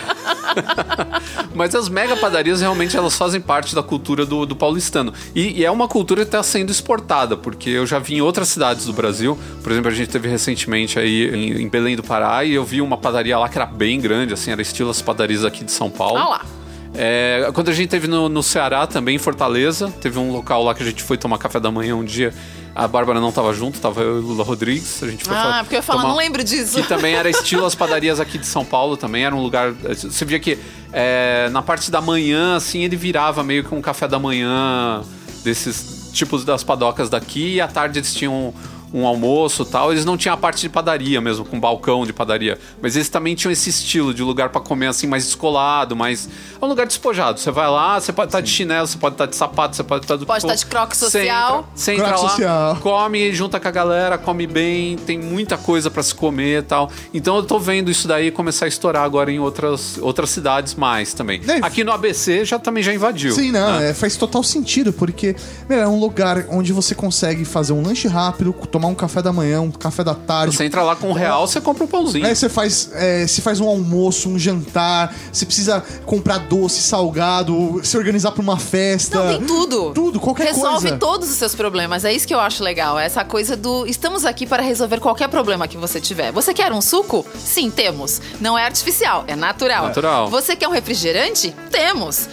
Mas 1.56 1.74
as 1.74 1.90
mega 1.90 2.16
padarias 2.16 2.62
realmente 2.62 2.96
elas 2.96 3.18
fazem 3.18 3.42
parte 3.42 3.74
da 3.74 3.82
cultura 3.82 4.24
do, 4.24 4.46
do 4.46 4.56
paulistano. 4.56 5.12
E, 5.34 5.62
e 5.62 5.66
é 5.66 5.72
uma 5.72 5.88
cultura 5.88 6.22
que 6.22 6.28
está 6.28 6.44
sendo 6.44 6.72
exportada, 6.72 7.36
porque 7.36 7.72
eu 7.72 7.88
já 7.88 7.98
vi 7.98 8.18
em 8.18 8.22
outras 8.22 8.50
cidades 8.50 8.86
do 8.86 8.94
Brasil. 8.94 9.38
Por 9.64 9.72
exemplo, 9.72 9.90
a 9.90 9.94
gente 9.94 10.10
teve 10.10 10.30
recentemente 10.30 11.00
aí 11.00 11.28
em, 11.28 11.64
em 11.64 11.68
Belém 11.68 11.96
do 11.96 12.04
Pará 12.04 12.44
e 12.44 12.54
eu 12.54 12.64
vi 12.64 12.82
uma 12.82 12.98
padaria 12.98 13.38
lá 13.38 13.50
que 13.50 13.58
era 13.58 13.66
bem 13.66 14.00
grande, 14.00 14.34
assim, 14.34 14.52
era 14.52 14.62
estilo 14.62 14.92
as 14.92 15.02
padarias 15.02 15.44
aqui 15.44 15.64
de 15.64 15.72
São 15.72 15.90
Paulo. 15.90 16.18
Ah 16.20 16.30
lá. 16.30 16.57
É, 17.00 17.50
quando 17.54 17.70
a 17.70 17.74
gente 17.74 17.90
teve 17.90 18.08
no, 18.08 18.28
no 18.28 18.42
Ceará 18.42 18.88
também, 18.88 19.16
em 19.16 19.20
Fortaleza, 19.20 19.94
teve 20.02 20.18
um 20.18 20.32
local 20.32 20.64
lá 20.64 20.74
que 20.74 20.82
a 20.82 20.86
gente 20.86 21.04
foi 21.04 21.16
tomar 21.18 21.38
café 21.38 21.60
da 21.60 21.70
manhã 21.72 21.96
um 21.96 22.04
dia. 22.04 22.34
A 22.74 22.88
Bárbara 22.88 23.20
não 23.20 23.32
tava 23.32 23.54
junto, 23.54 23.80
tava 23.80 24.02
eu 24.02 24.18
e 24.18 24.20
o 24.20 24.22
Lula 24.22 24.44
Rodrigues. 24.44 25.02
A 25.04 25.08
gente 25.10 25.24
foi 25.24 25.36
Ah, 25.36 25.60
porque 25.62 25.76
eu 25.76 25.80
ia 25.80 25.84
falar, 25.84 26.02
tomar- 26.02 26.14
não 26.14 26.18
lembro 26.20 26.44
disso. 26.44 26.76
Que 26.82 26.88
também 26.88 27.14
era 27.16 27.30
estilo 27.30 27.66
as 27.66 27.74
padarias 27.76 28.20
aqui 28.20 28.38
de 28.38 28.46
São 28.48 28.64
Paulo, 28.66 28.98
também 28.98 29.24
era 29.26 29.36
um 29.36 29.42
lugar. 29.42 29.72
Você 29.74 30.26
via 30.26 30.40
que 30.40 30.58
é, 30.92 31.50
na 31.52 31.62
parte 31.62 31.90
da 31.92 32.02
manhã, 32.02 32.56
assim, 32.56 32.84
ele 32.84 32.96
virava 32.96 33.44
meio 33.44 33.64
que 33.64 33.74
um 33.74 33.82
café 33.82 34.08
da 34.08 34.20
manhã 34.20 35.02
desses 35.44 36.10
tipos 36.14 36.44
das 36.44 36.64
padocas 36.64 37.10
daqui, 37.10 37.56
e 37.56 37.62
à 37.62 37.68
tarde 37.68 38.00
eles 38.00 38.14
tinham 38.14 38.54
um 38.94 39.06
almoço 39.06 39.64
e 39.64 39.66
tal. 39.66 39.92
Eles 39.92 40.06
não 40.06 40.16
tinham 40.18 40.34
a 40.34 40.38
parte 40.38 40.62
de 40.62 40.70
padaria 40.70 41.20
mesmo, 41.20 41.44
com 41.46 41.60
balcão 41.60 42.06
de 42.06 42.14
padaria. 42.14 42.58
Mas 42.82 42.96
eles 42.96 43.10
também 43.10 43.36
tinham 43.36 43.52
esse 43.52 43.70
estilo 43.70 44.14
de 44.14 44.24
lugar 44.24 44.50
pra 44.50 44.62
comer 44.62 44.88
assim, 44.88 45.08
mais 45.08 45.26
descolado, 45.26 45.96
mais. 45.96 46.30
É 46.62 46.66
um 46.66 46.68
lugar 46.68 46.86
despojado. 46.88 47.40
Você 47.40 47.52
vai 47.52 47.70
lá, 47.70 48.00
você 48.00 48.14
pode 48.14 48.30
estar 48.30 48.42
de 48.42 48.50
chinelo, 48.50 48.88
você 48.88 48.98
pode 48.98 49.16
estar 49.16 49.26
de 49.26 49.36
sapato, 49.36 49.76
você 49.76 49.84
pode 49.84 50.06
estar 50.06 50.16
do 50.16 50.26
Pode 50.26 50.40
estar 50.40 50.54
for. 50.54 50.60
de 50.60 50.66
croque 50.66 50.96
Você 50.98 51.06
social. 51.06 51.60
entra- 51.60 51.70
Você 51.76 51.92
entra 51.94 52.06
Croque 52.08 52.24
lá, 52.24 52.30
social. 52.30 52.76
come, 52.82 53.34
junta 53.34 53.60
com 53.60 53.68
a 53.68 53.72
galera, 53.72 54.18
come 54.18 54.48
bem, 54.48 54.96
tem 54.98 55.20
muita 55.20 55.58
coisa 55.58 55.90
pra 55.92 56.02
se 56.02 56.16
comer 56.16 56.60
e 56.60 56.64
tal. 56.64 56.90
Então 57.14 57.36
eu 57.38 57.44
tô 57.44 57.60
vendo 57.60 57.92
isso 57.92 58.08
daí 58.08 58.32
começar 58.32 58.66
a 58.66 58.68
estourar 58.68 59.04
agora 59.04 59.32
em 59.32 59.40
outras, 59.40 59.98
outras 60.02 60.30
cidades 60.30 60.76
mais 60.76 61.14
também. 61.14 61.42
É. 61.48 61.58
Aqui 61.62 61.84
no 61.84 61.92
ABC 61.92 62.46
já 62.46 62.58
também 62.58 62.82
já 62.84 62.94
invadiu. 62.94 63.34
Sim, 63.34 63.52
não, 63.52 63.80
né? 63.80 63.90
é, 63.90 63.94
faz 63.94 64.16
total 64.16 64.44
sentido, 64.44 64.92
porque 64.94 65.36
meu, 65.70 65.80
é 65.80 65.88
um 65.88 66.00
lugar 66.00 66.46
onde 66.50 66.72
você 66.74 66.96
consegue 66.96 67.44
fazer 67.46 67.74
um 67.74 67.82
lanche 67.84 68.08
rápido, 68.08 68.54
tomar 68.78 68.88
um 68.90 68.96
café 68.96 69.24
da 69.24 69.34
manhã, 69.34 69.60
um 69.62 69.72
café 69.72 70.04
da 70.04 70.14
tarde. 70.14 70.56
Você 70.56 70.66
entra 70.66 70.84
lá 70.84 70.96
com 70.96 71.10
um 71.10 71.14
real, 71.14 71.48
você 71.48 71.60
compra 71.60 71.84
um 71.84 71.88
pãozinho. 71.88 72.26
Aí 72.26 72.36
você 72.36 72.48
faz, 72.48 72.92
é, 72.94 73.26
você 73.26 73.42
faz 73.42 73.60
um 73.60 73.68
almoço, 73.68 74.30
um 74.30 74.38
jantar, 74.38 75.14
você 75.34 75.46
precisa 75.46 75.84
comprar 76.06 76.38
doce, 76.38 76.82
salgado, 76.82 77.82
se 77.84 77.98
organizar 77.98 78.32
pra 78.32 78.42
uma 78.42 78.58
festa. 78.58 79.18
Não, 79.18 79.38
tem 79.38 79.48
tudo. 79.48 79.92
Tudo, 79.94 80.20
qualquer 80.20 80.54
Resolve 80.54 80.82
coisa. 80.82 80.98
todos 80.98 81.30
os 81.30 81.36
seus 81.36 81.56
problemas. 81.56 82.06
É 82.06 82.14
isso 82.14 82.28
que 82.28 82.34
eu 82.34 82.40
acho 82.40 82.64
legal. 82.64 83.00
Essa 83.00 83.26
coisa 83.26 83.58
do 83.58 83.88
estamos 83.88 84.26
aqui 84.26 84.46
para 84.46 84.62
resolver 84.62 85.00
qualquer 85.00 85.28
problema 85.28 85.68
que 85.68 85.78
você 85.78 86.00
tiver. 86.00 86.32
Você 86.32 86.54
quer 86.54 86.72
um 86.72 86.82
suco? 86.82 87.26
Sim, 87.36 87.72
temos. 87.72 88.22
Não 88.40 88.56
é 88.58 88.64
artificial, 88.64 89.24
é 89.28 89.36
natural. 89.36 89.88
Natural. 89.88 90.30
Você 90.30 90.56
quer 90.56 90.68
um 90.68 90.72
refrigerante? 90.72 91.54
Temos. 91.72 92.28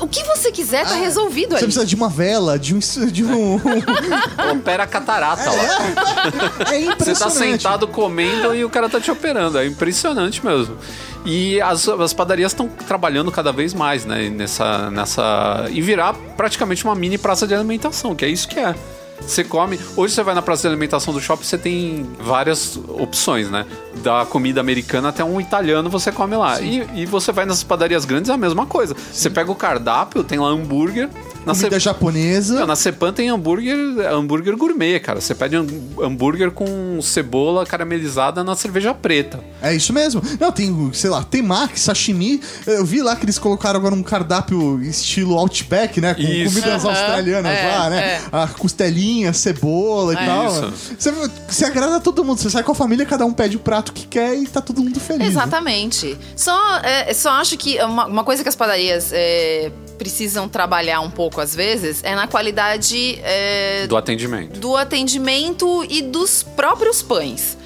O 0.00 0.06
que 0.08 0.22
você 0.24 0.50
quiser 0.52 0.86
tá 0.86 0.94
resolvido 0.94 1.50
Você 1.50 1.56
ali. 1.56 1.64
precisa 1.64 1.86
de 1.86 1.94
uma 1.94 2.08
vela, 2.08 2.58
de 2.58 2.74
um. 2.74 2.78
De 2.78 3.24
um 3.24 3.56
Opera 4.52 4.84
a 4.84 4.86
catarata 4.86 5.50
lá. 5.50 6.72
é 6.72 6.80
impressionante. 6.80 6.96
Você 7.04 7.14
tá 7.14 7.30
sentado 7.30 7.88
comendo 7.88 8.54
e 8.54 8.64
o 8.64 8.70
cara 8.70 8.88
tá 8.88 9.00
te 9.00 9.10
operando. 9.10 9.58
É 9.58 9.66
impressionante 9.66 10.44
mesmo. 10.44 10.76
E 11.24 11.60
as, 11.60 11.88
as 11.88 12.12
padarias 12.12 12.52
estão 12.52 12.68
trabalhando 12.68 13.30
cada 13.32 13.52
vez 13.52 13.74
mais, 13.74 14.04
né? 14.04 14.28
Nessa, 14.30 14.90
nessa. 14.90 15.66
E 15.70 15.80
virar 15.80 16.14
praticamente 16.36 16.84
uma 16.84 16.94
mini 16.94 17.18
praça 17.18 17.46
de 17.46 17.54
alimentação, 17.54 18.14
que 18.14 18.24
é 18.24 18.28
isso 18.28 18.48
que 18.48 18.58
é. 18.58 18.74
Você 19.20 19.44
come. 19.44 19.78
Hoje 19.96 20.14
você 20.14 20.22
vai 20.22 20.34
na 20.34 20.42
praça 20.42 20.62
de 20.62 20.68
alimentação 20.68 21.12
do 21.12 21.20
shopping, 21.20 21.44
você 21.44 21.58
tem 21.58 22.06
várias 22.18 22.76
opções, 22.88 23.50
né? 23.50 23.66
Da 24.02 24.24
comida 24.24 24.60
americana 24.60 25.08
até 25.08 25.24
um 25.24 25.40
italiano 25.40 25.90
você 25.90 26.10
come 26.12 26.36
lá. 26.36 26.60
E, 26.60 26.88
e 26.94 27.06
você 27.06 27.32
vai 27.32 27.44
nas 27.44 27.62
padarias 27.62 28.04
grandes, 28.04 28.30
é 28.30 28.34
a 28.34 28.38
mesma 28.38 28.66
coisa. 28.66 28.96
Você 29.12 29.28
pega 29.28 29.50
o 29.50 29.54
cardápio, 29.54 30.24
tem 30.24 30.38
lá 30.38 30.48
hambúrguer. 30.48 31.08
Na 31.48 31.54
Comida 31.54 31.78
Ce- 31.78 31.84
japonesa. 31.84 32.54
não, 32.60 32.66
na 32.66 32.76
Cepan 32.76 33.12
tem 33.12 33.28
hambúrguer, 33.30 33.76
hambúrguer 34.12 34.56
gourmet, 34.56 35.00
cara. 35.00 35.20
Você 35.20 35.34
pede 35.34 35.56
um 35.58 35.66
hambúrguer 36.02 36.50
com 36.50 37.00
cebola 37.02 37.64
caramelizada 37.66 38.44
na 38.44 38.54
cerveja 38.54 38.92
preta. 38.94 39.40
É 39.62 39.74
isso 39.74 39.92
mesmo. 39.92 40.22
Não, 40.38 40.52
tem, 40.52 40.90
sei 40.92 41.10
lá, 41.10 41.22
temaki, 41.22 41.78
sashimi. 41.80 42.40
Eu 42.66 42.84
vi 42.84 43.02
lá 43.02 43.16
que 43.16 43.24
eles 43.24 43.38
colocaram 43.38 43.78
agora 43.78 43.94
um 43.94 44.02
cardápio 44.02 44.80
estilo 44.82 45.36
Outback, 45.38 46.00
né? 46.00 46.14
Com 46.14 46.22
Isso. 46.22 46.54
comidas 46.60 46.84
australianas 46.84 47.52
é, 47.52 47.66
lá, 47.76 47.90
né? 47.90 47.98
é. 48.00 48.20
A 48.32 48.46
costelinha, 48.46 49.32
cebola 49.32 50.14
e 50.14 50.16
É. 50.16 50.24
tal. 50.26 50.46
Isso. 50.48 50.94
Você, 50.98 51.12
você 51.48 51.64
agrada 51.64 52.00
todo 52.00 52.24
mundo. 52.24 52.38
Você 52.38 52.50
sai 52.50 52.62
com 52.62 52.72
a 52.72 52.74
família, 52.74 53.04
cada 53.06 53.24
um 53.26 53.32
pede 53.32 53.56
o 53.56 53.60
prato 53.60 53.92
que 53.92 54.06
quer 54.06 54.34
e 54.36 54.46
tá 54.46 54.60
todo 54.60 54.82
mundo 54.82 55.00
feliz. 55.00 55.20
né? 55.20 55.26
Exatamente. 55.26 56.16
Só, 56.36 56.76
é, 56.82 57.12
só 57.14 57.30
acho 57.32 57.56
que 57.56 57.78
uma, 57.82 58.06
uma 58.06 58.24
coisa 58.24 58.42
que 58.42 58.48
as 58.48 58.56
padarias 58.56 59.10
é, 59.12 59.70
precisam 59.98 60.48
trabalhar 60.48 61.00
um 61.00 61.10
pouco 61.10 61.40
às 61.40 61.54
vezes 61.54 62.02
é 62.04 62.14
na 62.14 62.26
qualidade 62.26 63.18
é, 63.22 63.86
Do 63.86 63.96
atendimento. 63.96 64.58
do 64.58 64.76
atendimento 64.76 65.84
e 65.90 66.00
dos 66.02 66.42
próprios 66.42 67.02
pães. 67.02 67.58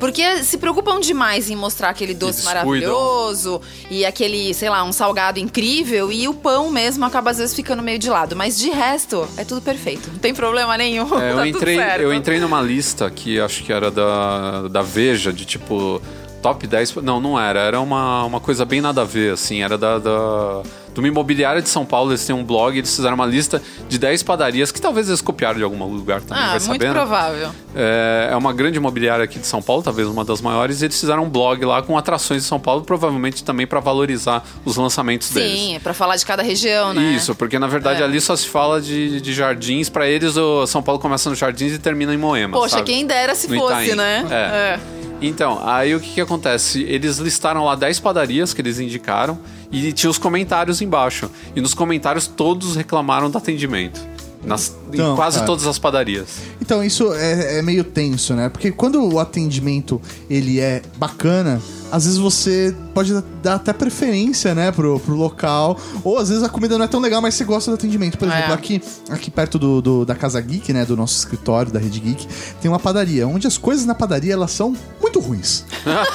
Porque 0.00 0.42
se 0.42 0.58
preocupam 0.58 0.98
demais 0.98 1.48
em 1.48 1.54
mostrar 1.54 1.90
aquele 1.90 2.12
doce 2.12 2.44
maravilhoso 2.44 3.60
e 3.88 4.04
aquele, 4.04 4.52
sei 4.52 4.68
lá, 4.68 4.82
um 4.82 4.92
salgado 4.92 5.38
incrível 5.38 6.10
e 6.10 6.26
o 6.26 6.34
pão 6.34 6.70
mesmo 6.70 7.04
acaba 7.04 7.30
às 7.30 7.38
vezes 7.38 7.54
ficando 7.54 7.80
meio 7.80 7.98
de 7.98 8.10
lado. 8.10 8.34
Mas 8.34 8.58
de 8.58 8.70
resto, 8.70 9.28
é 9.36 9.44
tudo 9.44 9.60
perfeito. 9.62 10.10
Não 10.10 10.18
tem 10.18 10.34
problema 10.34 10.76
nenhum. 10.76 11.06
É, 11.20 11.30
eu, 11.30 11.36
tá 11.36 11.46
entrei, 11.46 11.76
tudo 11.76 11.84
certo. 11.84 12.00
eu 12.02 12.12
entrei 12.12 12.40
numa 12.40 12.60
lista 12.60 13.08
que 13.10 13.38
acho 13.38 13.62
que 13.62 13.72
era 13.72 13.90
da, 13.92 14.66
da 14.68 14.82
Veja, 14.82 15.32
de 15.32 15.44
tipo. 15.44 16.02
Top 16.42 16.66
10. 16.66 16.96
Não, 16.96 17.20
não 17.20 17.38
era. 17.38 17.60
Era 17.60 17.80
uma, 17.80 18.24
uma 18.24 18.40
coisa 18.40 18.64
bem 18.64 18.80
nada 18.80 19.02
a 19.02 19.04
ver, 19.04 19.34
assim. 19.34 19.62
Era 19.62 19.76
da, 19.76 19.98
da, 19.98 20.62
de 20.92 20.98
uma 21.00 21.08
imobiliária 21.08 21.62
de 21.62 21.68
São 21.68 21.84
Paulo, 21.84 22.10
eles 22.10 22.24
têm 22.26 22.34
um 22.34 22.44
blog, 22.44 22.76
eles 22.76 22.94
fizeram 22.94 23.14
uma 23.14 23.26
lista 23.26 23.62
de 23.88 23.98
10 23.98 24.22
padarias 24.22 24.72
que 24.72 24.80
talvez 24.80 25.08
eles 25.08 25.20
copiaram 25.20 25.56
de 25.58 25.64
algum 25.64 25.82
lugar 25.84 26.20
também, 26.20 26.42
Ah, 26.42 26.46
vai 26.48 26.58
muito 26.60 26.66
sabendo. 26.82 26.92
provável. 26.92 27.50
É, 27.74 28.28
é 28.32 28.36
uma 28.36 28.52
grande 28.52 28.78
imobiliária 28.78 29.24
aqui 29.24 29.38
de 29.38 29.46
São 29.46 29.62
Paulo, 29.62 29.82
talvez 29.82 30.08
uma 30.08 30.24
das 30.24 30.40
maiores, 30.40 30.82
e 30.82 30.86
eles 30.86 30.98
fizeram 30.98 31.24
um 31.24 31.28
blog 31.28 31.64
lá 31.64 31.80
com 31.82 31.96
atrações 31.96 32.42
de 32.42 32.48
São 32.48 32.58
Paulo, 32.58 32.82
provavelmente 32.82 33.44
também 33.44 33.66
para 33.66 33.78
valorizar 33.80 34.44
os 34.64 34.76
lançamentos 34.76 35.30
deles. 35.30 35.58
Sim, 35.58 35.76
é 35.76 35.78
pra 35.78 35.94
falar 35.94 36.16
de 36.16 36.26
cada 36.26 36.42
região, 36.42 36.92
né? 36.92 37.02
Isso, 37.14 37.34
porque 37.34 37.58
na 37.58 37.66
verdade 37.68 38.02
É. 38.02 38.04
ali 38.04 38.20
só 38.20 38.34
se 38.34 38.48
fala 38.48 38.80
de, 38.80 39.20
de 39.20 39.32
jardins. 39.32 39.88
Pra 39.88 40.08
eles, 40.08 40.36
o 40.36 40.66
São 40.66 40.82
Paulo 40.82 41.00
começa 41.00 41.30
nos 41.30 41.38
jardins 41.38 41.72
e 41.72 41.78
termina 41.78 42.12
em 42.12 42.16
Moema. 42.18 42.58
Poxa, 42.58 42.76
sabe? 42.78 42.84
quem 42.92 43.06
dera 43.06 43.34
se 43.34 43.48
No 43.48 43.58
fosse, 43.60 43.84
Itaim. 43.84 43.94
né? 43.96 44.26
É. 44.30 44.78
Então, 45.22 45.60
aí 45.68 45.94
o 45.94 46.00
que, 46.00 46.14
que 46.14 46.20
acontece? 46.20 46.82
Eles 46.88 47.18
listaram 47.18 47.64
lá 47.64 47.74
10 47.74 48.00
padarias 48.00 48.54
que 48.54 48.60
eles 48.62 48.80
indicaram 48.80 49.38
e 49.70 49.92
tinha 49.92 50.10
os 50.10 50.18
comentários 50.18 50.80
embaixo. 50.80 51.30
E 51.54 51.60
nos 51.60 51.74
comentários 51.74 52.26
todos 52.26 52.76
reclamaram 52.76 53.30
do 53.30 53.38
atendimento. 53.38 54.00
Nas, 54.42 54.74
Então, 54.90 55.12
em 55.12 55.16
quase 55.16 55.36
cara. 55.36 55.46
todas 55.46 55.66
as 55.66 55.78
padarias. 55.78 56.38
Então, 56.60 56.82
isso 56.82 57.12
é, 57.12 57.58
é 57.58 57.62
meio 57.62 57.84
tenso, 57.84 58.34
né? 58.34 58.48
Porque 58.48 58.72
quando 58.72 59.04
o 59.04 59.18
atendimento 59.18 60.00
ele 60.30 60.58
é 60.58 60.82
bacana, 60.96 61.60
às 61.90 62.04
vezes 62.04 62.18
você 62.18 62.74
pode 62.94 63.12
dar 63.42 63.54
até 63.56 63.72
preferência, 63.72 64.54
né, 64.54 64.70
pro, 64.72 64.98
pro 65.00 65.14
local. 65.14 65.78
Ou 66.04 66.18
às 66.18 66.28
vezes 66.28 66.42
a 66.44 66.48
comida 66.48 66.76
não 66.78 66.84
é 66.84 66.88
tão 66.88 67.00
legal, 67.00 67.20
mas 67.22 67.34
você 67.34 67.44
gosta 67.44 67.70
do 67.70 67.74
atendimento. 67.74 68.18
Por 68.18 68.28
exemplo, 68.28 68.50
É. 68.50 68.54
aqui, 68.54 68.82
aqui 69.08 69.30
perto 69.30 69.58
do, 69.58 69.80
do- 69.80 70.04
da 70.04 70.14
Casa 70.14 70.40
Geek, 70.40 70.72
né, 70.72 70.84
do 70.84 70.96
nosso 70.96 71.16
escritório, 71.18 71.72
da 71.72 71.78
Rede 71.78 72.00
Geek, 72.00 72.26
tem 72.60 72.70
uma 72.70 72.78
padaria, 72.78 73.26
onde 73.26 73.46
as 73.46 73.56
coisas 73.58 73.84
na 73.86 73.94
padaria, 73.94 74.32
elas 74.32 74.50
são 74.50 74.74
muito 75.00 75.20
ruins. 75.20 75.64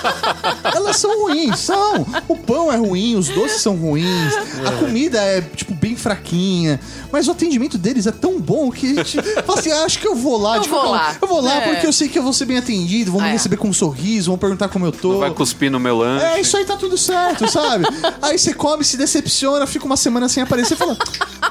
elas 0.63 0.97
são 0.97 1.23
ruins, 1.23 1.59
são. 1.59 2.05
O 2.27 2.35
pão 2.37 2.71
é 2.71 2.75
ruim, 2.77 3.15
os 3.15 3.29
doces 3.29 3.61
são 3.61 3.75
ruins, 3.75 4.33
a 4.65 4.71
comida 4.73 5.19
é, 5.19 5.41
tipo, 5.41 5.73
bem 5.73 5.95
fraquinha. 5.95 6.79
Mas 7.11 7.27
o 7.27 7.31
atendimento 7.31 7.77
deles 7.77 8.05
é 8.07 8.11
tão 8.11 8.39
bom 8.39 8.71
que 8.71 8.91
a 8.91 9.03
gente 9.03 9.21
fala 9.43 9.59
assim, 9.59 9.71
ah, 9.71 9.83
acho 9.85 9.99
que 9.99 10.07
eu 10.07 10.15
vou 10.15 10.37
lá. 10.37 10.57
Eu 10.57 10.61
de 10.61 10.69
vou 10.69 10.91
lá. 10.91 11.15
Eu 11.21 11.27
vou 11.27 11.41
lá 11.41 11.55
É. 11.61 11.69
porque 11.73 11.87
eu 11.87 11.93
sei 11.93 12.07
que 12.09 12.19
eu 12.19 12.23
vou 12.23 12.33
ser 12.33 12.45
bem 12.45 12.57
atendido, 12.57 13.11
vão 13.11 13.21
me 13.21 13.29
É. 13.29 13.31
receber 13.31 13.57
com 13.57 13.67
um 13.69 13.73
sorriso, 13.73 14.29
vão 14.31 14.37
perguntar 14.37 14.67
como 14.69 14.85
eu 14.85 14.91
tô. 14.91 15.19
Vai 15.19 15.31
cuspir 15.31 15.64
no 15.69 15.79
meu 15.79 15.97
lanche. 15.97 16.25
É, 16.25 16.39
isso 16.41 16.55
aí 16.57 16.65
tá 16.65 16.75
tudo 16.77 16.97
certo, 16.97 17.49
sabe? 17.49 17.85
aí 18.21 18.37
você 18.37 18.53
come, 18.53 18.83
se 18.83 18.97
decepciona, 18.97 19.65
fica 19.67 19.85
uma 19.85 19.97
semana 19.97 20.27
sem 20.29 20.41
aparecer 20.43 20.73
e 20.73 20.77
fala, 20.77 20.97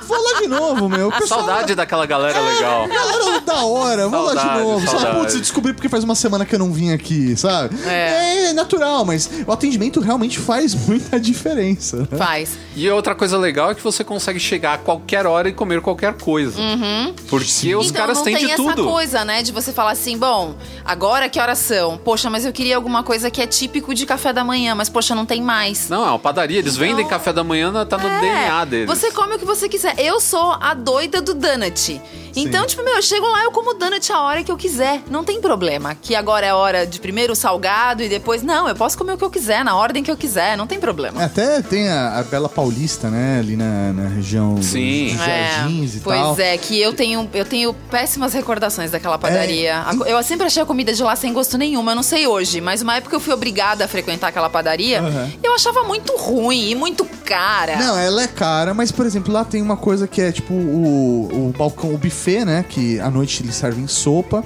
vou 0.07 0.17
lá 0.23 0.41
de 0.41 0.47
novo, 0.49 0.89
meu. 0.89 1.11
Pessoal- 1.13 1.41
Saudade 1.41 1.75
daquela 1.75 2.07
galera 2.07 2.41
legal. 2.41 2.87
Galera 2.89 3.25
da 3.45 3.65
hora, 3.65 4.09
vou 4.09 4.23
lá 4.23 4.35
de 4.35 4.41
Saudade, 4.41 4.63
novo. 4.63 4.87
Sabe? 4.87 5.01
saudade. 5.01 5.19
Putz, 5.21 5.35
eu 5.35 5.41
descobri 5.41 5.73
porque 5.73 5.89
faz 5.89 6.03
uma 6.05 6.15
semana 6.15 6.45
que 6.45 6.55
eu 6.55 6.59
não 6.59 6.73
vim 6.73 6.93
aqui, 6.93 7.37
sabe? 7.37 7.77
É. 7.87 8.47
é 8.49 8.53
natural, 8.53 9.05
mas 9.05 9.29
o 9.47 9.53
atendimento 9.53 10.01
realmente 10.01 10.39
faz 10.39 10.75
muita 10.75 11.19
diferença. 11.21 11.99
né? 12.11 12.19
Faz. 12.19 12.57
E 12.77 12.89
outra 12.91 13.15
coisa 13.15 13.37
legal 13.39 13.71
é 13.71 13.75
que 13.75 13.83
você 13.83 14.03
consegue 14.03 14.41
chegar 14.41 14.75
a 14.75 14.79
qualquer 14.79 15.27
hora 15.27 15.49
e 15.49 15.53
comer 15.53 15.81
qualquer 15.81 16.15
coisa. 16.15 16.59
Porque 17.29 17.75
os 17.77 17.87
então 17.87 18.01
caras 18.01 18.19
não 18.19 18.25
têm 18.25 18.37
tem 18.37 18.47
de 18.47 18.53
essa 18.53 18.63
tudo. 18.63 18.85
coisa, 18.85 19.25
né? 19.25 19.43
De 19.43 19.53
você 19.53 19.73
falar 19.73 19.93
assim, 19.93 20.17
bom, 20.19 20.55
agora 20.85 21.29
que 21.29 21.39
horas 21.39 21.59
são? 21.59 21.97
Poxa, 21.99 22.29
mas 22.31 22.45
eu 22.45 22.53
queria 22.53 22.77
alguma 22.77 23.03
coisa 23.03 23.31
que 23.31 23.41
é 23.41 23.47
típico 23.47 23.95
de 23.95 24.07
café 24.07 24.33
da 24.33 24.45
manhã, 24.45 24.75
mas 24.75 24.89
poxa, 24.89 25.15
não 25.15 25.27
tem 25.27 25.43
mais. 25.43 25.89
Não, 25.89 26.05
é 26.05 26.09
uma 26.09 26.19
padaria. 26.19 26.59
Eles 26.59 26.77
vendem 26.77 27.05
Não. 27.05 27.09
café 27.11 27.33
da 27.33 27.45
manhã, 27.45 27.73
tá 27.85 27.99
no 27.99 28.09
É, 28.09 28.21
DNA 28.21 28.65
deles. 28.65 28.87
Você 28.89 29.11
come 29.11 29.35
o 29.35 29.39
que 29.39 29.45
você 29.45 29.69
quiser. 29.69 29.95
Eu 29.99 30.21
sou 30.21 30.53
a 30.61 30.75
doida 30.75 31.21
do 31.21 31.35
donut. 31.35 32.01
Então, 32.37 32.67
tipo, 32.67 32.83
meu, 32.83 32.97
eu 32.97 33.03
chego 33.03 33.27
lá, 33.35 33.45
eu 33.45 33.51
como 33.53 33.75
donut 33.75 34.13
a 34.13 34.21
hora 34.21 34.43
que 34.43 34.51
eu 34.51 34.57
quiser. 34.57 35.03
Não 35.11 35.25
tem 35.25 35.41
problema. 35.41 35.95
Que 35.95 36.15
agora 36.15 36.47
é 36.47 36.53
hora 36.55 36.87
de 36.87 36.99
primeiro 37.01 37.33
o 37.33 37.37
salgado 37.37 38.03
e 38.03 38.09
depois. 38.09 38.43
Não, 38.43 38.69
eu 38.69 38.75
posso 38.75 38.97
comer 38.97 39.13
o 39.15 39.19
que 39.19 39.25
eu 39.25 39.31
quiser, 39.31 39.65
na 39.65 39.77
ordem 39.77 40.03
que 40.03 40.11
eu 40.11 40.17
quiser. 40.17 40.57
Não 40.57 40.67
tem 40.67 40.79
problema. 40.81 41.23
Até 41.25 41.61
tem 41.63 41.89
a, 41.89 42.19
a 42.19 42.23
Bela 42.23 42.49
Paulista, 42.49 43.09
né? 43.11 43.39
Ali 43.41 43.57
na, 43.57 43.93
na 43.93 44.09
região 44.09 44.55
dos- 44.55 44.67
Sim. 44.67 45.11
dos 45.13 45.21
É, 45.27 45.57
jardins 45.57 45.95
e 45.97 46.01
pois 46.01 46.19
tal. 46.21 46.39
é, 46.39 46.57
que 46.59 46.81
eu 46.81 46.93
tenho, 46.93 47.29
eu 47.35 47.45
tenho 47.45 47.75
péssimas 47.91 48.33
recordações 48.33 48.91
daquela 48.91 49.19
padaria. 49.19 49.85
Co- 49.99 50.05
Eu 50.07 50.23
sempre 50.23 50.47
achei 50.47 50.63
a 50.63 50.67
comida 50.67 50.93
de 50.93 51.03
lá 51.03 51.17
sem 51.17 51.33
gosto 51.33 51.57
nenhum, 51.59 51.89
eu 51.89 51.95
não 51.97 52.03
sei 52.03 52.27
hoje, 52.27 52.61
mas 52.61 52.83
uma 52.83 52.97
época 52.97 53.15
eu 53.17 53.21
fui 53.21 53.33
obrigada 53.33 53.85
a 53.85 53.89
frequentar 53.89 54.29
aquela 54.29 54.49
padaria, 54.51 55.01
Aham. 55.01 55.31
eu 55.43 55.55
achava 55.55 55.83
muito 55.85 56.15
ruim 56.17 56.71
e 56.71 56.75
muito 56.75 57.05
cara. 57.25 57.77
Não, 57.77 57.99
ela 57.99 58.23
é 58.23 58.27
cara, 58.27 58.75
mas, 58.75 58.93
por 58.93 59.07
exemplo, 59.07 59.33
lá 59.33 59.45
tem 59.45 59.63
uma 59.63 59.77
coisa 59.77 60.07
que 60.07 60.21
é 60.21 60.31
tipo 60.31 60.53
o, 60.53 61.49
o 61.49 61.55
balcão, 61.57 61.95
o 61.95 61.99
buffet, 61.99 62.45
né? 62.45 62.65
Que 62.69 63.01
à 63.01 63.11
noite 63.11 63.24
eles 63.43 63.55
servem 63.55 63.87
sopa. 63.87 64.45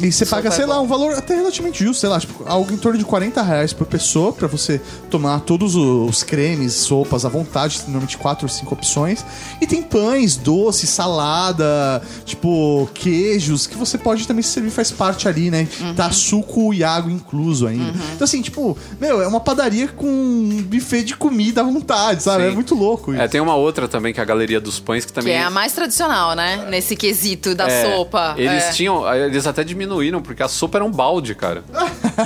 E 0.00 0.12
você 0.12 0.26
paga, 0.26 0.50
sopa 0.50 0.56
sei 0.56 0.64
é 0.64 0.68
lá, 0.68 0.80
um 0.80 0.86
valor 0.86 1.12
até 1.14 1.34
relativamente 1.34 1.84
justo, 1.84 2.00
sei 2.00 2.08
lá, 2.08 2.18
tipo, 2.20 2.44
algo 2.46 2.72
em 2.72 2.76
torno 2.76 2.98
de 2.98 3.04
40 3.04 3.42
reais 3.42 3.72
por 3.72 3.86
pessoa 3.86 4.32
pra 4.32 4.46
você 4.48 4.80
tomar 5.10 5.40
todos 5.40 5.74
os 5.74 6.22
cremes, 6.22 6.72
sopas 6.74 7.24
à 7.24 7.28
vontade, 7.28 7.76
tem 7.78 7.86
normalmente 7.86 8.16
quatro 8.18 8.44
ou 8.46 8.48
cinco 8.48 8.74
opções. 8.74 9.24
E 9.60 9.66
tem 9.66 9.82
pães, 9.82 10.36
doce, 10.36 10.86
salada, 10.86 12.02
tipo, 12.24 12.88
queijos, 12.94 13.66
que 13.66 13.76
você 13.76 13.96
pode 13.98 14.26
também 14.26 14.42
se 14.42 14.50
servir, 14.50 14.70
faz 14.70 14.90
parte 14.90 15.28
ali, 15.28 15.50
né? 15.50 15.66
Uhum. 15.80 15.94
Tá 15.94 16.10
suco 16.10 16.72
e 16.74 16.82
água 16.84 17.10
incluso 17.12 17.66
ainda. 17.66 17.92
Então, 18.14 18.24
assim, 18.24 18.42
tipo, 18.42 18.76
meu, 19.00 19.22
é 19.22 19.26
uma 19.26 19.40
padaria 19.40 19.88
com 19.88 20.06
um 20.06 20.62
buffet 20.62 21.04
de 21.04 21.16
comida 21.16 21.60
à 21.60 21.64
vontade, 21.64 22.22
sabe? 22.22 22.44
Sim. 22.44 22.50
É 22.50 22.54
muito 22.54 22.74
louco 22.74 23.12
isso. 23.12 23.20
É, 23.22 23.28
tem 23.28 23.40
uma 23.40 23.54
outra 23.54 23.86
também, 23.88 24.12
que 24.12 24.20
é 24.20 24.22
a 24.22 24.26
Galeria 24.26 24.60
dos 24.60 24.78
Pães, 24.80 25.04
que 25.04 25.12
Que 25.12 25.20
também. 25.20 25.34
é 25.34 25.42
a 25.42 25.50
mais 25.50 25.72
tradicional, 25.72 26.34
né? 26.34 26.66
Nesse 26.70 26.96
quesito 26.96 27.54
da 27.54 27.68
É, 27.68 27.84
sopa. 27.96 28.34
Eles 28.36 28.64
É. 28.64 28.70
tinham. 28.72 29.12
Eles 29.14 29.46
até 29.46 29.62
diminuíram, 29.62 29.83
porque 30.20 30.42
a 30.42 30.48
sopa 30.48 30.78
era 30.78 30.84
um 30.84 30.90
balde, 30.90 31.34
cara. 31.34 31.64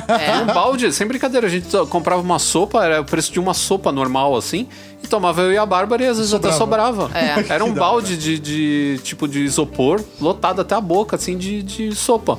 Era 0.09 0.43
um 0.43 0.47
balde, 0.47 0.93
sem 0.93 1.07
brincadeira. 1.07 1.47
A 1.47 1.51
gente 1.51 1.69
comprava 1.89 2.21
uma 2.21 2.39
sopa, 2.39 2.85
era 2.85 3.01
o 3.01 3.05
preço 3.05 3.33
de 3.33 3.41
uma 3.41 3.55
sopa 3.55 3.91
normal, 3.91 4.37
assim, 4.37 4.69
e 5.03 5.07
tomava 5.07 5.43
eu 5.43 5.53
e 5.53 5.59
a 5.59 5.65
Bárbara 5.65 6.05
e 6.05 6.07
às 6.07 6.19
vezes 6.19 6.35
até 6.35 6.53
sobrava. 6.53 7.11
É. 7.15 7.45
Era 7.53 7.65
um 7.65 7.73
balde 7.73 8.17
de, 8.17 8.39
de 8.39 9.01
tipo 9.03 9.27
de 9.29 9.41
isopor, 9.41 10.03
lotado 10.21 10.61
até 10.61 10.75
a 10.75 10.81
boca, 10.81 11.17
assim, 11.17 11.37
de, 11.37 11.63
de 11.63 11.95
sopa. 11.95 12.39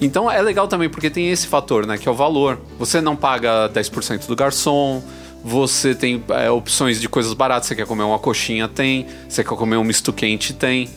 Então 0.00 0.30
é 0.30 0.40
legal 0.42 0.66
também, 0.66 0.88
porque 0.88 1.10
tem 1.10 1.30
esse 1.30 1.46
fator, 1.46 1.86
né? 1.86 1.98
Que 1.98 2.08
é 2.08 2.10
o 2.10 2.14
valor. 2.14 2.58
Você 2.78 3.00
não 3.00 3.14
paga 3.14 3.70
10% 3.72 4.26
do 4.26 4.34
garçom. 4.34 5.02
Você 5.42 5.94
tem 5.94 6.22
é, 6.30 6.50
opções 6.50 7.00
de 7.00 7.08
coisas 7.08 7.32
baratas. 7.32 7.68
Você 7.68 7.74
quer 7.74 7.86
comer 7.86 8.02
uma 8.02 8.18
coxinha, 8.18 8.68
tem. 8.68 9.06
Você 9.28 9.42
quer 9.42 9.56
comer 9.56 9.76
um 9.76 9.84
misto 9.84 10.12
quente, 10.12 10.52
tem. 10.52 10.88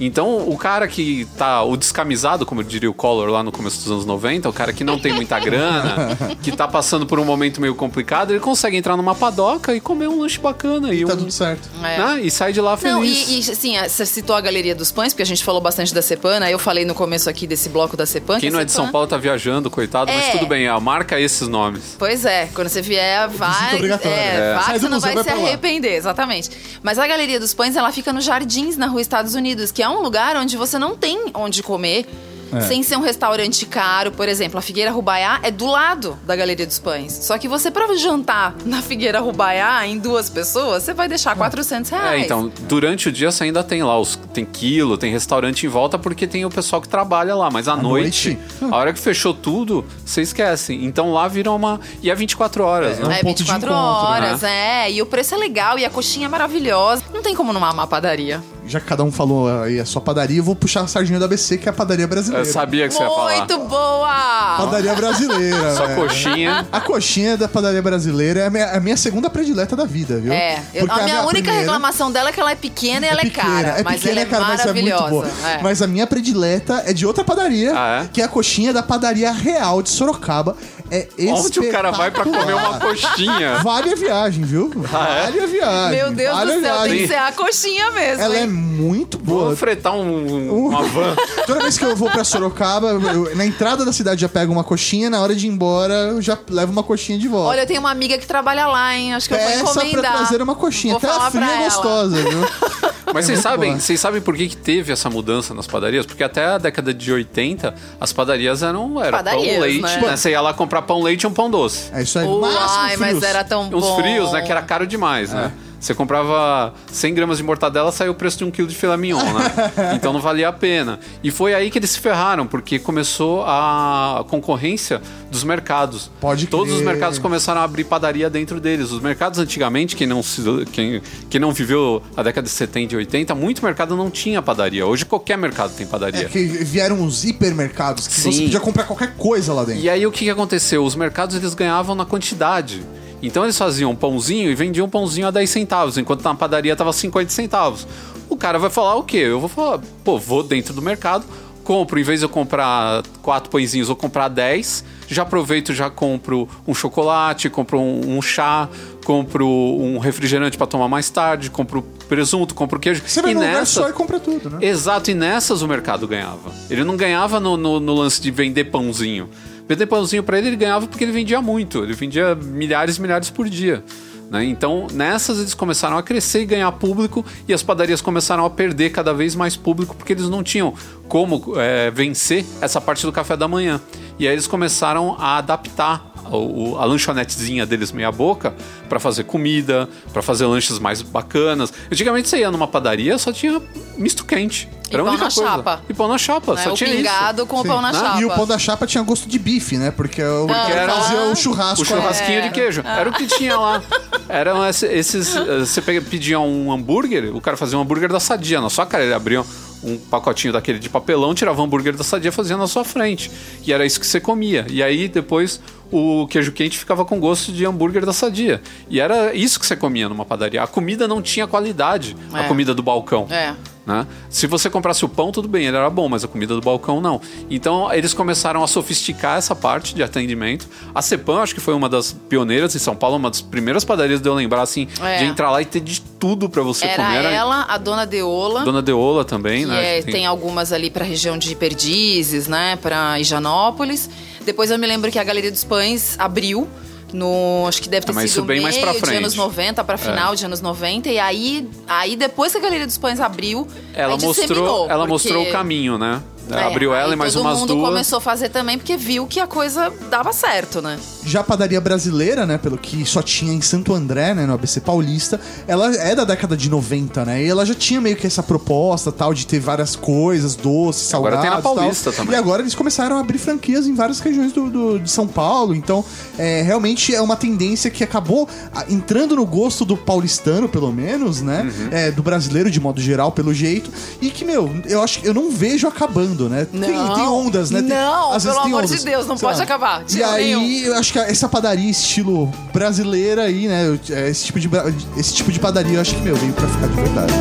Então, 0.00 0.48
o 0.48 0.56
cara 0.56 0.88
que 0.88 1.26
tá, 1.36 1.62
o 1.62 1.76
descamisado, 1.76 2.44
como 2.44 2.62
diria 2.64 2.90
o 2.90 2.94
Collor 2.94 3.28
lá 3.28 3.42
no 3.42 3.52
começo 3.52 3.78
dos 3.82 3.90
anos 3.90 4.06
90, 4.06 4.48
o 4.48 4.52
cara 4.52 4.72
que 4.72 4.82
não 4.84 4.98
tem 4.98 5.12
muita 5.12 5.38
grana, 5.38 6.16
que 6.42 6.50
tá 6.52 6.66
passando 6.66 7.06
por 7.06 7.18
um 7.20 7.24
momento 7.24 7.60
meio 7.60 7.74
complicado, 7.74 8.30
ele 8.32 8.40
consegue 8.40 8.76
entrar 8.76 8.96
numa 8.96 9.14
padoca 9.14 9.74
e 9.74 9.80
comer 9.80 10.08
um 10.08 10.20
lanche 10.20 10.38
bacana 10.40 10.92
e, 10.92 11.04
Tá 11.04 11.14
um, 11.14 11.16
tudo 11.18 11.30
certo. 11.32 11.68
É. 11.82 11.98
né? 11.98 12.20
e 12.22 12.30
sai 12.30 12.52
de 12.52 12.60
lá 12.60 12.76
feliz. 12.76 12.94
Não, 12.94 13.04
e, 13.04 13.36
e 13.36 13.50
assim, 13.50 13.76
você 13.78 14.04
citou 14.06 14.34
a 14.34 14.40
Galeria 14.40 14.74
dos 14.74 14.90
Pães, 14.90 15.12
porque 15.12 15.22
a 15.22 15.26
gente 15.26 15.44
falou 15.44 15.60
bastante 15.60 15.94
da 15.94 16.02
Cepana. 16.02 16.50
Eu 16.50 16.58
falei 16.58 16.84
no 16.84 16.94
começo 16.94 17.28
aqui 17.30 17.46
desse 17.46 17.68
bloco 17.68 17.96
da 17.96 18.06
Cepan. 18.06 18.40
Quem 18.40 18.48
que 18.48 18.54
não 18.54 18.60
é 18.60 18.64
de 18.64 18.72
São 18.72 18.90
Paulo 18.90 19.06
tá 19.06 19.16
viajando, 19.16 19.70
coitado, 19.70 20.10
mas 20.12 20.24
É. 20.28 20.30
tudo 20.32 20.46
bem, 20.46 20.68
ó, 20.68 20.80
marca 20.80 21.20
esses 21.20 21.46
nomes. 21.48 21.96
Pois 21.98 22.24
é, 22.24 22.48
quando 22.54 22.68
você 22.68 22.80
vier, 22.82 23.28
vai. 23.28 23.76
É, 23.76 23.86
É. 24.06 24.54
vai 24.54 24.78
você 24.78 24.88
não 24.88 25.00
vai 25.00 25.14
vai 25.14 25.24
se 25.24 25.30
arrepender, 25.30 25.94
exatamente. 25.96 26.50
Mas 26.82 26.98
a 26.98 27.06
Galeria 27.06 27.38
dos 27.38 27.52
Pães, 27.54 27.76
ela 27.76 27.92
fica 27.92 28.12
nos 28.12 28.24
Jardins, 28.24 28.76
na 28.76 28.86
rua 28.86 29.00
Estados 29.00 29.34
Unidos, 29.34 29.70
que 29.70 29.81
é 29.82 29.88
um 29.88 30.02
lugar 30.02 30.36
onde 30.36 30.56
você 30.56 30.78
não 30.78 30.96
tem 30.96 31.30
onde 31.34 31.62
comer. 31.62 32.06
É. 32.52 32.60
Sem 32.60 32.82
ser 32.82 32.96
um 32.96 33.00
restaurante 33.00 33.64
caro, 33.64 34.12
por 34.12 34.28
exemplo, 34.28 34.58
a 34.58 34.62
Figueira 34.62 34.90
Rubaiá 34.90 35.40
é 35.42 35.50
do 35.50 35.66
lado 35.66 36.18
da 36.26 36.36
Galeria 36.36 36.66
dos 36.66 36.78
Pães. 36.78 37.12
Só 37.12 37.38
que 37.38 37.48
você, 37.48 37.70
pra 37.70 37.92
jantar 37.96 38.54
na 38.66 38.82
Figueira 38.82 39.20
Rubaiá, 39.20 39.86
em 39.86 39.98
duas 39.98 40.28
pessoas, 40.28 40.82
você 40.82 40.92
vai 40.92 41.08
deixar 41.08 41.34
400 41.34 41.90
reais. 41.90 42.20
É, 42.20 42.24
então, 42.24 42.52
durante 42.68 43.08
o 43.08 43.12
dia 43.12 43.30
você 43.30 43.44
ainda 43.44 43.64
tem 43.64 43.82
lá, 43.82 43.98
os, 43.98 44.16
tem 44.34 44.44
quilo, 44.44 44.98
tem 44.98 45.10
restaurante 45.10 45.64
em 45.64 45.68
volta, 45.68 45.98
porque 45.98 46.26
tem 46.26 46.44
o 46.44 46.50
pessoal 46.50 46.82
que 46.82 46.88
trabalha 46.88 47.34
lá. 47.34 47.50
Mas 47.50 47.68
à, 47.68 47.76
noite, 47.76 48.38
noite? 48.60 48.74
a 48.74 48.76
hora 48.76 48.92
que 48.92 48.98
fechou 48.98 49.32
tudo, 49.32 49.84
você 50.04 50.20
esquece. 50.20 50.74
Então 50.74 51.10
lá 51.10 51.28
vira 51.28 51.50
uma. 51.50 51.80
E 52.02 52.10
é 52.10 52.14
24 52.14 52.64
horas, 52.64 53.00
É 53.00 53.04
um 53.04 53.08
né? 53.08 53.20
É 53.20 53.22
ponto 53.22 53.38
de 53.38 53.44
24 53.44 53.70
encontro, 53.70 54.06
horas, 54.06 54.42
é. 54.42 54.90
E 54.90 55.00
o 55.00 55.06
preço 55.06 55.34
é 55.34 55.38
legal 55.38 55.78
e 55.78 55.86
a 55.86 55.90
coxinha 55.90 56.26
é 56.26 56.28
maravilhosa. 56.28 57.02
Não 57.14 57.22
tem 57.22 57.34
como 57.34 57.50
não 57.50 57.60
amar 57.60 57.72
uma 57.72 57.86
padaria. 57.86 58.42
Já 58.72 58.80
que 58.80 58.86
cada 58.86 59.04
um 59.04 59.12
falou 59.12 59.48
aí 59.62 59.78
a 59.78 59.84
sua 59.84 60.00
padaria, 60.00 60.38
eu 60.38 60.42
vou 60.44 60.56
puxar 60.56 60.80
a 60.80 60.86
sardinha 60.86 61.18
da 61.18 61.26
ABC, 61.26 61.58
que 61.58 61.68
é 61.68 61.70
a 61.70 61.74
padaria 61.74 62.06
brasileira. 62.06 62.46
Eu 62.46 62.50
sabia 62.52 62.88
que 62.88 62.94
você 62.94 63.02
ia 63.02 63.08
falar. 63.08 63.36
Muito 63.36 63.58
boa! 63.68 64.56
Padaria 64.56 64.94
brasileira. 64.94 65.74
Só 65.76 65.86
velho. 65.86 66.00
coxinha. 66.00 66.66
A 66.72 66.80
coxinha 66.80 67.36
da 67.36 67.48
padaria 67.48 67.82
brasileira 67.82 68.40
é 68.40 68.46
a 68.46 68.50
minha, 68.50 68.70
a 68.72 68.80
minha 68.80 68.96
segunda 68.96 69.28
predileta 69.28 69.76
da 69.76 69.84
vida, 69.84 70.18
viu? 70.18 70.32
É, 70.32 70.62
eu- 70.72 70.86
Porque 70.86 71.00
a 71.00 71.04
minha, 71.04 71.20
única 71.20 71.32
primeira 71.42 71.60
reclamação 71.60 72.10
dela 72.10 72.30
é 72.30 72.32
que 72.32 72.40
ela 72.40 72.50
é 72.50 72.54
pequena 72.54 73.04
e 73.06 73.08
ela 73.10 73.20
é, 73.20 73.24
pequena, 73.24 73.44
cara. 73.62 73.82
mas 73.84 74.00
pequena, 74.00 74.12
ela 74.12 74.20
é 74.20 74.24
cara, 74.30 74.44
mas 74.46 74.66
é 74.66 74.72
muito 74.72 75.02
boa. 75.10 75.26
É. 75.46 75.62
Mas 75.62 75.82
a 75.82 75.86
minha 75.86 76.06
predileta 76.06 76.82
é 76.86 76.94
de 76.94 77.04
outra 77.06 77.22
padaria, 77.22 77.72
Ah, 77.76 78.04
é? 78.04 78.08
que 78.10 78.22
é 78.22 78.24
a 78.24 78.28
coxinha 78.28 78.72
da 78.72 78.82
padaria 78.82 79.30
real 79.32 79.82
de 79.82 79.90
Sorocaba. 79.90 80.56
É 80.94 81.08
Onde 81.32 81.58
o 81.58 81.70
cara 81.72 81.90
vai 81.90 82.10
pra 82.10 82.22
comer 82.22 82.52
uma 82.54 82.78
coxinha? 82.78 83.60
Vale 83.62 83.92
a 83.92 83.96
viagem, 83.96 84.44
viu? 84.44 84.70
Ah, 84.92 85.08
é? 85.08 85.22
Vale 85.24 85.40
a 85.40 85.46
viagem. 85.46 85.98
Meu 86.02 86.12
Deus 86.12 86.36
vale 86.36 86.52
do 86.54 86.60
céu, 86.60 86.74
tem 86.74 86.82
viagem. 86.84 86.98
que 86.98 87.06
ser 87.08 87.14
a 87.18 87.32
coxinha 87.32 87.90
mesmo. 87.92 88.22
Ela 88.22 88.36
é 88.36 88.42
hein? 88.42 88.46
muito 88.48 89.18
Vou 89.22 89.38
boa. 89.44 89.56
fretar 89.56 89.94
um- 89.94 90.66
uma 90.68 90.82
van. 90.82 91.16
Toda 91.46 91.60
vez 91.60 91.78
que 91.78 91.84
eu 91.84 91.96
vou 91.96 92.10
pra 92.10 92.24
Sorocaba, 92.24 92.88
eu- 92.88 93.34
na 93.34 93.46
entrada 93.46 93.84
da 93.86 93.92
cidade 93.92 94.20
já 94.20 94.28
pego 94.28 94.52
uma 94.52 94.62
coxinha, 94.64 95.08
na 95.08 95.20
hora 95.22 95.34
de 95.34 95.46
ir 95.46 95.50
embora 95.50 95.94
eu 95.94 96.20
já 96.20 96.36
levo 96.50 96.72
uma 96.72 96.82
coxinha 96.82 97.18
de 97.18 97.26
volta. 97.26 97.48
Olha, 97.48 97.60
eu 97.62 97.66
tenho 97.66 97.80
uma 97.80 97.90
amiga 97.90 98.18
que 98.18 98.26
trabalha 98.26 98.66
lá, 98.66 98.94
hein? 98.94 99.14
Acho 99.14 99.28
que 99.28 99.34
eu 99.34 99.38
vou 99.38 99.46
Peça 99.48 99.62
pra 99.72 99.84
encomendar. 99.86 100.16
trazer 100.18 100.42
uma 100.42 100.54
coxinha. 100.54 100.92
Vou 100.92 100.98
Até 100.98 101.08
a 101.08 101.12
falar 101.14 101.30
fria 101.30 101.40
pra 101.46 101.52
é 101.52 101.56
ela. 101.56 101.64
gostosa, 101.64 102.16
viu? 102.16 102.46
Mas 103.14 103.26
vocês 103.26 103.38
muito 103.38 103.42
sabem, 103.42 103.78
vocês 103.78 104.00
sabem 104.00 104.22
por 104.22 104.34
que, 104.34 104.48
que 104.48 104.56
teve 104.56 104.90
essa 104.90 105.10
mudança 105.10 105.52
nas 105.52 105.66
padarias? 105.66 106.06
Porque 106.06 106.24
até 106.24 106.46
a 106.46 106.56
década 106.58 106.94
de 106.94 107.12
80, 107.12 107.74
as 108.00 108.10
padarias 108.10 108.62
eram 108.62 108.98
era 109.02 109.18
Padarias, 109.18 109.52
pão 109.52 109.60
leite, 109.60 109.82
né? 109.82 110.00
né? 110.00 110.16
Você 110.16 110.30
ia 110.30 110.40
lá 110.40 110.54
comprar 110.54 110.80
pão 110.82 111.02
leite 111.02 111.22
e 111.22 111.26
um 111.26 111.32
pão 111.32 111.50
doce. 111.50 111.90
É 111.92 112.02
isso 112.02 112.18
aí. 112.18 112.26
Uai, 112.26 112.40
Máximo 112.52 113.00
mas 113.00 113.08
frios. 113.10 113.22
era 113.22 113.44
tão 113.44 113.68
bom. 113.68 113.78
Uns 113.78 113.90
frios, 114.00 114.32
né? 114.32 114.42
Que 114.42 114.50
era 114.50 114.62
caro 114.62 114.86
demais, 114.86 115.32
né? 115.32 115.52
Você 115.82 115.94
comprava 115.96 116.72
100 116.92 117.12
gramas 117.12 117.38
de 117.38 117.42
mortadela, 117.42 117.90
saiu 117.90 118.12
o 118.12 118.14
preço 118.14 118.38
de 118.38 118.44
um 118.44 118.52
quilo 118.52 118.68
de 118.68 118.74
filé 118.76 118.96
mignon, 118.96 119.18
né? 119.20 119.72
então 119.96 120.12
não 120.12 120.20
valia 120.20 120.48
a 120.48 120.52
pena. 120.52 121.00
E 121.24 121.30
foi 121.32 121.54
aí 121.54 121.72
que 121.72 121.78
eles 121.80 121.90
se 121.90 121.98
ferraram, 121.98 122.46
porque 122.46 122.78
começou 122.78 123.42
a 123.44 124.24
concorrência 124.28 125.02
dos 125.28 125.42
mercados. 125.42 126.08
Pode 126.20 126.46
Todos 126.46 126.72
os 126.72 126.80
crer. 126.80 126.88
mercados 126.92 127.18
começaram 127.18 127.60
a 127.60 127.64
abrir 127.64 127.82
padaria 127.82 128.30
dentro 128.30 128.60
deles. 128.60 128.92
Os 128.92 129.00
mercados 129.00 129.40
antigamente, 129.40 129.96
quem 129.96 130.06
não, 130.06 130.22
se- 130.22 130.40
quem, 130.72 131.02
quem 131.28 131.40
não 131.40 131.50
viveu 131.50 132.00
a 132.16 132.22
década 132.22 132.44
de 132.44 132.52
70 132.52 132.94
e 132.94 132.96
80, 132.98 133.34
muito 133.34 133.64
mercado 133.64 133.96
não 133.96 134.08
tinha 134.08 134.40
padaria. 134.40 134.86
Hoje 134.86 135.04
qualquer 135.04 135.36
mercado 135.36 135.74
tem 135.74 135.84
padaria. 135.84 136.22
É 136.22 136.24
que 136.26 136.44
vieram 136.44 137.04
os 137.04 137.24
hipermercados, 137.24 138.06
que 138.06 138.14
você 138.14 138.30
Sim. 138.30 138.44
podia 138.44 138.60
comprar 138.60 138.84
qualquer 138.84 139.16
coisa 139.16 139.52
lá 139.52 139.64
dentro. 139.64 139.82
E 139.82 139.90
aí 139.90 140.06
o 140.06 140.12
que, 140.12 140.26
que 140.26 140.30
aconteceu? 140.30 140.84
Os 140.84 140.94
mercados 140.94 141.34
eles 141.34 141.54
ganhavam 141.54 141.96
na 141.96 142.04
quantidade. 142.04 142.80
Então 143.22 143.44
eles 143.44 143.56
faziam 143.56 143.90
um 143.92 143.96
pãozinho 143.96 144.50
e 144.50 144.54
vendiam 144.54 144.86
um 144.86 144.90
pãozinho 144.90 145.26
a 145.26 145.30
10 145.30 145.48
centavos, 145.48 145.96
enquanto 145.98 146.22
na 146.24 146.34
padaria 146.34 146.74
tava 146.74 146.92
50 146.92 147.30
centavos. 147.30 147.86
O 148.28 148.36
cara 148.36 148.58
vai 148.58 148.70
falar 148.70 148.96
o 148.96 149.02
quê? 149.04 149.18
Eu 149.18 149.38
vou 149.40 149.48
falar, 149.48 149.80
pô, 150.04 150.18
vou 150.18 150.42
dentro 150.42 150.72
do 150.74 150.82
mercado, 150.82 151.24
compro, 151.62 152.00
em 152.00 152.02
vez 152.02 152.18
de 152.20 152.26
eu 152.26 152.28
comprar 152.30 153.02
quatro 153.22 153.48
pãezinhos, 153.50 153.88
eu 153.88 153.94
vou 153.94 154.00
comprar 154.00 154.28
10, 154.28 154.84
já 155.06 155.22
aproveito, 155.22 155.72
já 155.72 155.88
compro 155.90 156.48
um 156.66 156.74
chocolate, 156.74 157.48
compro 157.50 157.78
um, 157.78 158.16
um 158.16 158.22
chá, 158.22 158.68
compro 159.04 159.46
um 159.46 159.98
refrigerante 159.98 160.56
para 160.56 160.66
tomar 160.66 160.88
mais 160.88 161.08
tarde, 161.10 161.50
compro 161.50 161.82
presunto, 162.08 162.54
compro 162.54 162.80
queijo. 162.80 163.02
Você 163.06 163.22
vai 163.22 163.32
e 163.32 163.34
nessa, 163.34 163.82
só 163.82 163.88
e 163.88 163.92
compra 163.92 164.18
tudo, 164.18 164.50
né? 164.50 164.58
Exato, 164.62 165.10
e 165.10 165.14
nessas 165.14 165.62
o 165.62 165.68
mercado 165.68 166.08
ganhava. 166.08 166.50
Ele 166.70 166.82
não 166.82 166.96
ganhava 166.96 167.38
no, 167.38 167.56
no- 167.56 167.78
no 167.78 167.94
lance 167.94 168.20
de 168.20 168.30
vender 168.30 168.64
pãozinho. 168.64 169.28
Vender 169.72 169.86
pãozinho 169.86 170.22
pra 170.22 170.36
ele, 170.36 170.48
ele 170.48 170.56
ganhava 170.56 170.86
porque 170.86 171.02
ele 171.02 171.12
vendia 171.12 171.40
muito. 171.40 171.82
Ele 171.82 171.94
vendia 171.94 172.34
milhares 172.34 172.98
e 172.98 173.00
milhares 173.00 173.30
por 173.30 173.48
dia. 173.48 173.82
né? 174.30 174.44
Então, 174.44 174.86
nessas 174.92 175.38
eles 175.38 175.54
começaram 175.54 175.96
a 175.96 176.02
crescer 176.02 176.42
e 176.42 176.44
ganhar 176.44 176.70
público, 176.72 177.24
e 177.48 177.54
as 177.54 177.62
padarias 177.62 178.02
começaram 178.02 178.44
a 178.44 178.50
perder 178.50 178.90
cada 178.90 179.14
vez 179.14 179.34
mais 179.34 179.56
público 179.56 179.96
porque 179.96 180.12
eles 180.12 180.28
não 180.28 180.42
tinham 180.42 180.74
como 181.08 181.54
é, 181.56 181.90
vencer 181.90 182.44
essa 182.60 182.82
parte 182.82 183.06
do 183.06 183.12
café 183.12 183.34
da 183.34 183.48
manhã. 183.48 183.80
E 184.18 184.28
aí 184.28 184.34
eles 184.34 184.46
começaram 184.46 185.16
a 185.18 185.38
adaptar 185.38 186.11
o- 186.36 186.72
o- 186.72 186.78
a 186.78 186.84
lanchonetezinha 186.84 187.64
deles 187.66 187.92
meia 187.92 188.10
boca 188.12 188.54
pra 188.88 188.98
fazer 189.00 189.24
comida, 189.24 189.88
pra 190.12 190.22
fazer 190.22 190.46
lanches 190.46 190.78
mais 190.78 191.02
bacanas. 191.02 191.72
Antigamente 191.90 192.28
você 192.28 192.38
ia 192.38 192.50
numa 192.50 192.66
padaria, 192.68 193.16
só 193.18 193.32
tinha 193.32 193.60
misto 193.96 194.24
quente. 194.24 194.68
E 194.90 194.94
Era 194.94 195.02
a 195.02 195.06
pão 195.06 195.14
na 195.14 195.20
coisa. 195.20 195.42
chapa. 195.42 195.82
E 195.88 195.94
pão 195.94 196.08
na 196.08 196.18
chapa, 196.18 196.54
Né? 196.54 196.62
só 196.64 196.72
O 196.72 196.74
tinha 196.74 196.90
pingado 196.90 197.46
com 197.46 197.56
o 197.56 197.62
Sim. 197.62 197.68
pão 197.68 197.80
na 197.80 197.88
Ah, 197.88 197.92
chapa. 197.94 198.20
E 198.20 198.24
o 198.26 198.30
pão 198.30 198.46
da 198.46 198.58
chapa 198.58 198.86
tinha 198.86 199.02
gosto 199.02 199.26
de 199.28 199.38
bife, 199.38 199.78
né? 199.78 199.90
Porque 199.90 200.22
o 200.22 200.46
Porque 200.46 200.72
era- 200.72 200.92
fazia 200.94 201.20
o 201.22 201.34
churrasco. 201.36 201.82
isso. 201.82 201.94
O 201.94 201.96
churrasquinho 201.96 202.38
É. 202.40 202.48
de 202.48 202.50
queijo. 202.50 202.82
Era 202.84 203.08
o 203.08 203.12
que 203.12 203.26
tinha 203.26 203.56
lá. 203.56 203.82
Eram 204.28 204.66
esse- 204.68 204.86
esses. 204.86 205.34
eh, 205.34 205.60
Você 205.60 205.80
pedia 205.80 206.38
um 206.40 206.70
hambúrguer, 206.70 207.34
o 207.34 207.40
cara 207.40 207.56
fazia 207.56 207.78
um 207.78 207.80
hambúrguer 207.82 208.10
da 208.12 208.20
sadia 208.20 208.60
na 208.60 208.68
sua 208.68 208.84
cara. 208.84 209.04
Ele 209.04 209.14
abria 209.14 209.42
um 209.82 209.96
pacotinho 209.96 210.52
daquele 210.52 210.78
de 210.78 210.88
papelão, 210.88 211.34
tirava 211.34 211.60
o 211.60 211.64
hambúrguer 211.64 211.96
da 211.96 212.04
sadia 212.04 212.28
e 212.28 212.32
fazia 212.32 212.56
na 212.56 212.66
sua 212.66 212.84
frente. 212.84 213.30
E 213.66 213.72
era 213.72 213.84
isso 213.86 213.98
que 213.98 214.06
você 214.06 214.20
comia. 214.20 214.66
E 214.68 214.82
aí 214.82 215.08
depois 215.08 215.58
o 215.92 216.26
queijo 216.26 216.50
quente 216.52 216.78
ficava 216.78 217.04
com 217.04 217.20
gosto 217.20 217.52
de 217.52 217.64
hambúrguer 217.66 218.04
da 218.06 218.12
sadia. 218.12 218.60
E 218.88 218.98
era 218.98 219.34
isso 219.34 219.60
que 219.60 219.66
você 219.66 219.76
comia 219.76 220.08
numa 220.08 220.24
padaria. 220.24 220.62
A 220.62 220.66
comida 220.66 221.06
não 221.06 221.20
tinha 221.22 221.46
qualidade, 221.46 222.16
a 222.32 222.44
É. 222.44 222.48
comida 222.48 222.74
do 222.74 222.82
balcão. 222.82 223.26
É. 223.30 223.54
né? 223.84 224.06
Se 224.30 224.46
você 224.46 224.70
comprasse 224.70 225.04
o 225.04 225.08
pão, 225.08 225.32
tudo 225.32 225.48
bem, 225.48 225.66
ele 225.66 225.76
era 225.76 225.90
bom, 225.90 226.08
mas 226.08 226.22
a 226.22 226.28
comida 226.28 226.54
do 226.54 226.60
balcão 226.60 227.00
não. 227.00 227.20
Então 227.50 227.92
eles 227.92 228.14
começaram 228.14 228.62
a 228.62 228.68
sofisticar 228.68 229.38
essa 229.38 229.56
parte 229.56 229.92
de 229.92 230.04
atendimento. 230.04 230.68
A 230.94 231.02
Cepan, 231.02 231.40
acho 231.42 231.52
que 231.52 231.60
foi 231.60 231.74
uma 231.74 231.88
das 231.88 232.12
pioneiras 232.12 232.76
em 232.76 232.78
São 232.78 232.94
Paulo, 232.94 233.16
uma 233.16 233.28
das 233.28 233.40
primeiras 233.42 233.84
padarias 233.84 234.20
de 234.20 234.28
eu 234.28 234.34
lembrar 234.34 234.62
assim, 234.62 234.86
É. 235.02 235.18
de 235.18 235.24
entrar 235.24 235.50
lá 235.50 235.60
e 235.60 235.64
ter 235.64 235.80
de 235.80 236.00
tudo 236.00 236.48
pra 236.48 236.62
você 236.62 236.84
Era 236.86 236.94
comer. 237.04 237.24
ela, 237.24 237.62
a 237.68 237.76
dona 237.76 238.06
Deola. 238.06 238.62
Dona 238.64 238.80
Deola 238.80 239.24
também, 239.24 239.66
né? 239.66 239.98
é- 239.98 240.02
que 240.02 240.12
tem... 240.12 240.26
algumas 240.26 240.72
ali 240.72 240.88
pra 240.88 241.04
região 241.04 241.36
de 241.36 241.52
Perdizes, 241.56 242.46
né? 242.46 242.76
Pra 242.80 243.18
Higienópolis. 243.18 244.08
Depois 244.44 244.70
eu 244.70 244.78
me 244.78 244.86
lembro 244.86 245.10
que 245.10 245.18
a 245.18 245.24
Galeria 245.24 245.50
dos 245.50 245.64
Pães 245.64 246.16
abriu. 246.18 246.68
No, 247.12 247.66
acho 247.68 247.82
que 247.82 247.90
deve 247.90 248.06
ter 248.06 248.12
Ah, 248.12 248.14
sido 248.14 248.24
isso 248.24 248.42
bem 248.42 248.60
mais 248.62 248.74
meio 248.74 248.86
pra 248.86 248.94
de 248.94 249.00
frente. 249.00 249.14
É. 249.16 249.18
anos 249.18 249.34
90 249.34 249.84
pra 249.84 249.98
final 249.98 250.34
de 250.34 250.46
anos 250.46 250.62
90 250.62 251.10
e 251.10 251.18
aí, 251.18 251.68
aí 251.86 252.16
depois 252.16 252.52
que 252.52 252.58
a 252.58 252.60
Galeria 252.62 252.86
dos 252.86 252.96
Pães 252.96 253.20
abriu, 253.20 253.68
ela 253.92 254.16
mostrou, 254.16 254.86
ela 254.88 255.00
porque- 255.00 255.12
mostrou 255.12 255.42
o 255.42 255.52
caminho, 255.52 255.98
né? 255.98 256.22
É, 256.50 256.62
Abriu 256.64 256.94
ela 256.94 257.12
e 257.14 257.16
mais 257.16 257.32
todo 257.32 257.42
umas 257.42 257.58
mundo 257.58 257.74
duas. 257.74 257.88
começou 257.88 258.18
a 258.18 258.20
fazer 258.20 258.48
também 258.48 258.76
porque 258.76 258.96
viu 258.96 259.26
que 259.26 259.40
a 259.40 259.46
coisa 259.46 259.92
dava 260.10 260.32
certo, 260.32 260.82
né? 260.82 260.98
Já 261.24 261.40
a 261.40 261.44
padaria 261.44 261.80
brasileira, 261.80 262.44
né? 262.44 262.58
Pelo 262.58 262.76
que 262.76 263.04
só 263.06 263.22
tinha 263.22 263.52
em 263.52 263.60
Santo 263.60 263.94
André, 263.94 264.34
né? 264.34 264.44
No 264.44 264.54
ABC 264.54 264.80
Paulista. 264.80 265.40
Ela 265.68 265.94
é 265.96 266.14
da 266.14 266.24
década 266.24 266.56
de 266.56 266.68
90, 266.68 267.24
né? 267.24 267.42
E 267.44 267.48
ela 267.48 267.64
já 267.64 267.74
tinha 267.74 268.00
meio 268.00 268.16
que 268.16 268.26
essa 268.26 268.42
proposta 268.42 269.10
tal 269.12 269.32
de 269.32 269.46
ter 269.46 269.60
várias 269.60 269.94
coisas, 269.96 270.54
doces, 270.56 271.12
Agora 271.14 271.36
salgados. 271.36 271.62
tem 271.62 271.70
na 271.72 271.74
Paulista 271.80 272.10
tal. 272.12 272.24
também. 272.24 272.34
E 272.34 272.38
agora 272.38 272.62
eles 272.62 272.74
começaram 272.74 273.16
a 273.16 273.20
abrir 273.20 273.38
franquias 273.38 273.86
em 273.86 273.94
várias 273.94 274.18
regiões 274.20 274.52
do, 274.52 274.68
do- 274.68 274.98
de 274.98 275.10
São 275.10 275.26
Paulo. 275.28 275.74
Então, 275.74 276.04
é, 276.38 276.62
realmente 276.62 277.14
é 277.14 277.20
uma 277.22 277.36
tendência 277.36 277.90
que 277.90 278.02
acabou 278.02 278.48
entrando 278.88 279.36
no 279.36 279.46
gosto 279.46 279.84
do 279.84 279.96
paulistano, 279.96 280.68
pelo 280.68 280.92
menos, 280.92 281.40
né? 281.40 281.62
Uhum. 281.62 281.88
É, 281.90 282.10
do 282.10 282.22
brasileiro, 282.22 282.70
de 282.70 282.80
modo 282.80 283.00
geral, 283.00 283.30
pelo 283.32 283.54
jeito. 283.54 283.90
E 284.20 284.28
que, 284.30 284.44
meu, 284.44 284.70
eu 284.86 285.00
acho 285.02 285.20
que 285.20 285.28
eu 285.28 285.34
não 285.34 285.50
vejo 285.50 285.86
acabando, 285.86 286.31
né? 286.48 286.66
Tem, 286.70 286.80
Não. 286.92 287.14
tem 287.14 287.24
ondas, 287.24 287.70
né? 287.70 287.80
Tem- 287.80 287.88
Não, 287.90 288.32
às 288.32 288.44
vezes 288.44 288.58
pelo 288.58 288.62
tem 288.64 288.72
amor 288.72 288.86
de 288.86 288.92
ondas. 288.92 289.04
Deus, 289.04 289.26
não 289.26 289.36
pode 289.36 289.58
lá. 289.58 289.64
acabar, 289.64 290.04
de 290.04 290.18
E 290.18 290.22
aí, 290.22 290.54
nenhum. 290.56 290.86
eu 290.86 290.94
acho 290.96 291.12
que 291.12 291.18
essa 291.18 291.48
padaria 291.48 291.90
estilo 291.90 292.50
brasileira 292.72 293.42
aí, 293.42 293.68
né? 293.68 293.98
é, 294.10 294.28
Esse 294.28 294.44
tipo 294.46 294.58
de, 294.60 294.68
esse 295.16 295.34
tipo 295.34 295.50
de 295.52 295.58
padaria, 295.60 295.94
eu 295.96 296.00
acho 296.00 296.14
que, 296.14 296.20
meu, 296.22 296.36
veio 296.36 296.52
pra 296.52 296.66
ficar 296.68 296.86
de 296.88 296.94
verdade. 296.94 297.32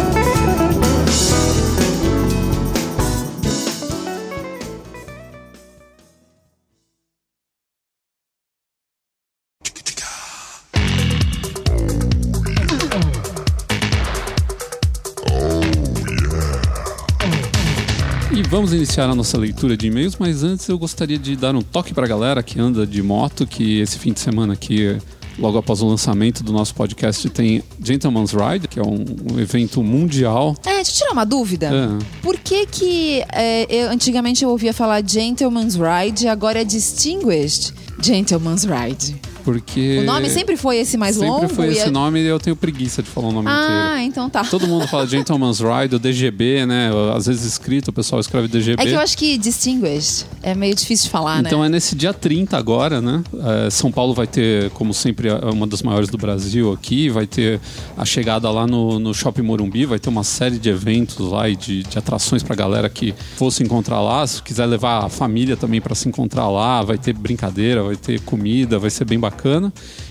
Vamos 18.51 18.73
iniciar 18.73 19.09
a 19.09 19.15
nossa 19.15 19.37
leitura 19.37 19.75
de 19.77 19.87
e-mails, 19.87 20.17
mas 20.19 20.43
antes 20.43 20.67
eu 20.67 20.77
gostaria 20.77 21.17
de 21.17 21.35
dar 21.35 21.55
um 21.55 21.61
toque 21.61 21.93
pra 21.93 22.05
galera 22.05 22.43
que 22.43 22.59
anda 22.59 22.85
de 22.85 23.01
moto, 23.01 23.47
que 23.47 23.79
esse 23.79 23.97
fim 23.97 24.11
de 24.11 24.19
semana 24.19 24.53
aqui, 24.53 24.97
logo 25.39 25.57
após 25.57 25.81
o 25.81 25.87
lançamento 25.87 26.43
do 26.43 26.51
nosso 26.51 26.75
podcast, 26.75 27.29
tem 27.29 27.63
Gentleman's 27.81 28.33
Ride, 28.33 28.67
que 28.67 28.77
é 28.79 28.83
um, 28.83 29.05
um 29.33 29.39
evento 29.39 29.81
mundial. 29.81 30.53
É, 30.65 30.75
deixa 30.75 30.91
eu 30.91 30.95
tirar 30.97 31.11
uma 31.13 31.25
dúvida. 31.25 31.69
Ah. 31.73 31.97
Por 32.21 32.37
que 32.37 32.65
que 32.65 33.23
é, 33.31 33.65
eu- 33.69 33.89
antigamente 33.89 34.43
eu 34.43 34.49
ouvia 34.49 34.73
falar 34.73 35.01
Gentleman's 35.07 35.75
Ride 35.75 36.25
e 36.25 36.27
agora 36.27 36.61
é 36.61 36.65
Distinguished 36.65 37.73
Gentleman's 38.01 38.65
Ride? 38.65 39.15
Porque. 39.43 39.99
O 39.99 40.03
nome 40.05 40.29
sempre 40.29 40.55
foi 40.57 40.77
esse 40.77 40.97
mais 40.97 41.15
sempre 41.15 41.29
longo? 41.29 41.49
foi 41.49 41.67
e 41.67 41.71
esse 41.71 41.87
é- 41.87 41.91
nome 41.91 42.19
e 42.21 42.27
eu 42.27 42.39
tenho 42.39 42.55
preguiça 42.55 43.01
de 43.03 43.09
falar 43.09 43.27
o 43.29 43.31
nome 43.31 43.49
inteiro. 43.49 43.67
Ah, 43.73 44.03
então 44.03 44.29
tá. 44.29 44.43
Todo 44.43 44.67
mundo 44.67 44.87
fala 44.87 45.05
Gentleman's 45.07 45.59
Ride, 45.59 45.95
o 45.95 45.99
DGB, 45.99 46.65
né? 46.65 46.89
Às 47.15 47.25
vezes 47.25 47.43
escrito, 47.45 47.89
o 47.89 47.93
pessoal 47.93 48.19
escreve 48.21 48.47
DGB. 48.47 48.81
É 48.81 48.85
que 48.85 48.91
eu 48.93 48.99
acho 48.99 49.17
que 49.17 49.37
Distinguished 49.37 50.25
é 50.41 50.53
meio 50.55 50.75
difícil 50.75 51.05
de 51.05 51.11
falar, 51.11 51.39
Então 51.41 51.61
né? 51.61 51.67
é 51.67 51.69
nesse 51.69 51.95
dia 51.95 52.13
30 52.13 52.57
agora, 52.57 53.01
né? 53.01 53.23
É, 53.65 53.69
São 53.69 53.91
Paulo 53.91 54.13
vai 54.13 54.27
ter, 54.27 54.69
como 54.71 54.93
sempre, 54.93 55.29
é 55.29 55.35
uma 55.51 55.67
das 55.67 55.81
maiores 55.81 56.09
do 56.09 56.17
Brasil 56.17 56.71
aqui, 56.71 57.09
vai 57.09 57.25
ter 57.27 57.59
a 57.97 58.05
chegada 58.05 58.49
lá 58.49 58.65
no, 58.67 58.99
no 58.99 59.13
Shopping 59.13 59.41
Morumbi, 59.41 59.85
vai 59.85 59.99
ter 59.99 60.09
uma 60.09 60.23
série 60.23 60.57
de 60.57 60.69
eventos 60.69 61.17
lá 61.19 61.47
e 61.49 61.55
de, 61.55 61.83
de 61.83 61.97
atrações 61.97 62.43
pra 62.43 62.55
galera 62.55 62.89
que 62.89 63.13
fosse 63.37 63.63
encontrar 63.63 64.01
lá. 64.01 64.25
Se 64.25 64.41
quiser 64.41 64.65
levar 64.65 65.05
a 65.05 65.09
família 65.09 65.55
também 65.57 65.79
pra 65.81 65.95
se 65.95 66.07
encontrar 66.07 66.49
lá, 66.49 66.81
vai 66.83 66.97
ter 66.97 67.13
brincadeira, 67.13 67.83
vai 67.83 67.95
ter 67.95 68.19
comida, 68.21 68.77
vai 68.79 68.89
ser 68.89 69.05
bem 69.05 69.19
bacana. 69.19 69.30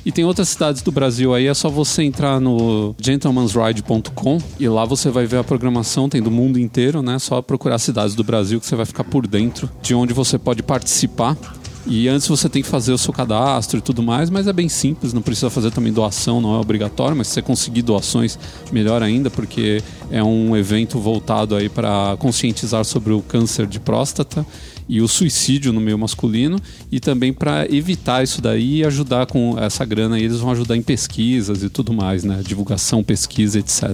E 0.04 0.10
tem 0.10 0.24
outras 0.24 0.48
cidades 0.48 0.82
do 0.82 0.90
Brasil 0.90 1.34
aí, 1.34 1.46
é 1.46 1.54
só 1.54 1.68
você 1.68 2.02
entrar 2.02 2.40
no 2.40 2.94
gentlemansride.com 2.98 4.38
e 4.58 4.68
lá 4.68 4.84
você 4.84 5.10
vai 5.10 5.26
ver 5.26 5.38
a 5.38 5.44
programação, 5.44 6.08
tem 6.08 6.22
do 6.22 6.30
mundo 6.30 6.58
inteiro, 6.58 7.02
né? 7.02 7.18
Só 7.18 7.40
procurar 7.42 7.78
cidades 7.78 8.14
do 8.14 8.24
Brasil 8.24 8.60
que 8.60 8.66
você 8.66 8.76
vai 8.76 8.86
ficar 8.86 9.04
por 9.04 9.26
dentro 9.26 9.70
de 9.82 9.94
onde 9.94 10.12
você 10.14 10.38
pode 10.38 10.62
participar. 10.62 11.36
E 11.86 12.08
antes 12.08 12.28
você 12.28 12.48
tem 12.48 12.62
que 12.62 12.68
fazer 12.68 12.92
o 12.92 12.98
seu 12.98 13.12
cadastro 13.12 13.78
e 13.78 13.80
tudo 13.80 14.02
mais, 14.02 14.28
mas 14.28 14.46
é 14.46 14.52
bem 14.52 14.68
simples, 14.68 15.12
não 15.12 15.22
precisa 15.22 15.48
fazer 15.48 15.70
também 15.70 15.92
doação, 15.92 16.40
não 16.40 16.54
é 16.54 16.58
obrigatório, 16.58 17.16
mas 17.16 17.28
se 17.28 17.34
você 17.34 17.42
conseguir 17.42 17.82
doações, 17.82 18.38
melhor 18.70 19.02
ainda, 19.02 19.30
porque 19.30 19.82
é 20.10 20.22
um 20.22 20.56
evento 20.56 20.98
voltado 20.98 21.54
aí 21.56 21.68
para 21.68 22.16
conscientizar 22.18 22.84
sobre 22.84 23.12
o 23.12 23.22
câncer 23.22 23.66
de 23.66 23.80
próstata 23.80 24.44
e 24.90 25.00
o 25.00 25.06
suicídio 25.06 25.72
no 25.72 25.80
meio 25.80 25.96
masculino 25.96 26.60
e 26.90 26.98
também 26.98 27.32
para 27.32 27.64
evitar 27.72 28.24
isso 28.24 28.42
daí 28.42 28.78
e 28.78 28.84
ajudar 28.84 29.24
com 29.26 29.56
essa 29.56 29.84
grana 29.84 30.16
aí, 30.16 30.24
eles 30.24 30.38
vão 30.38 30.50
ajudar 30.50 30.76
em 30.76 30.82
pesquisas 30.82 31.62
e 31.62 31.70
tudo 31.70 31.92
mais, 31.92 32.24
né? 32.24 32.42
Divulgação, 32.44 33.00
pesquisa, 33.00 33.60
etc. 33.60 33.84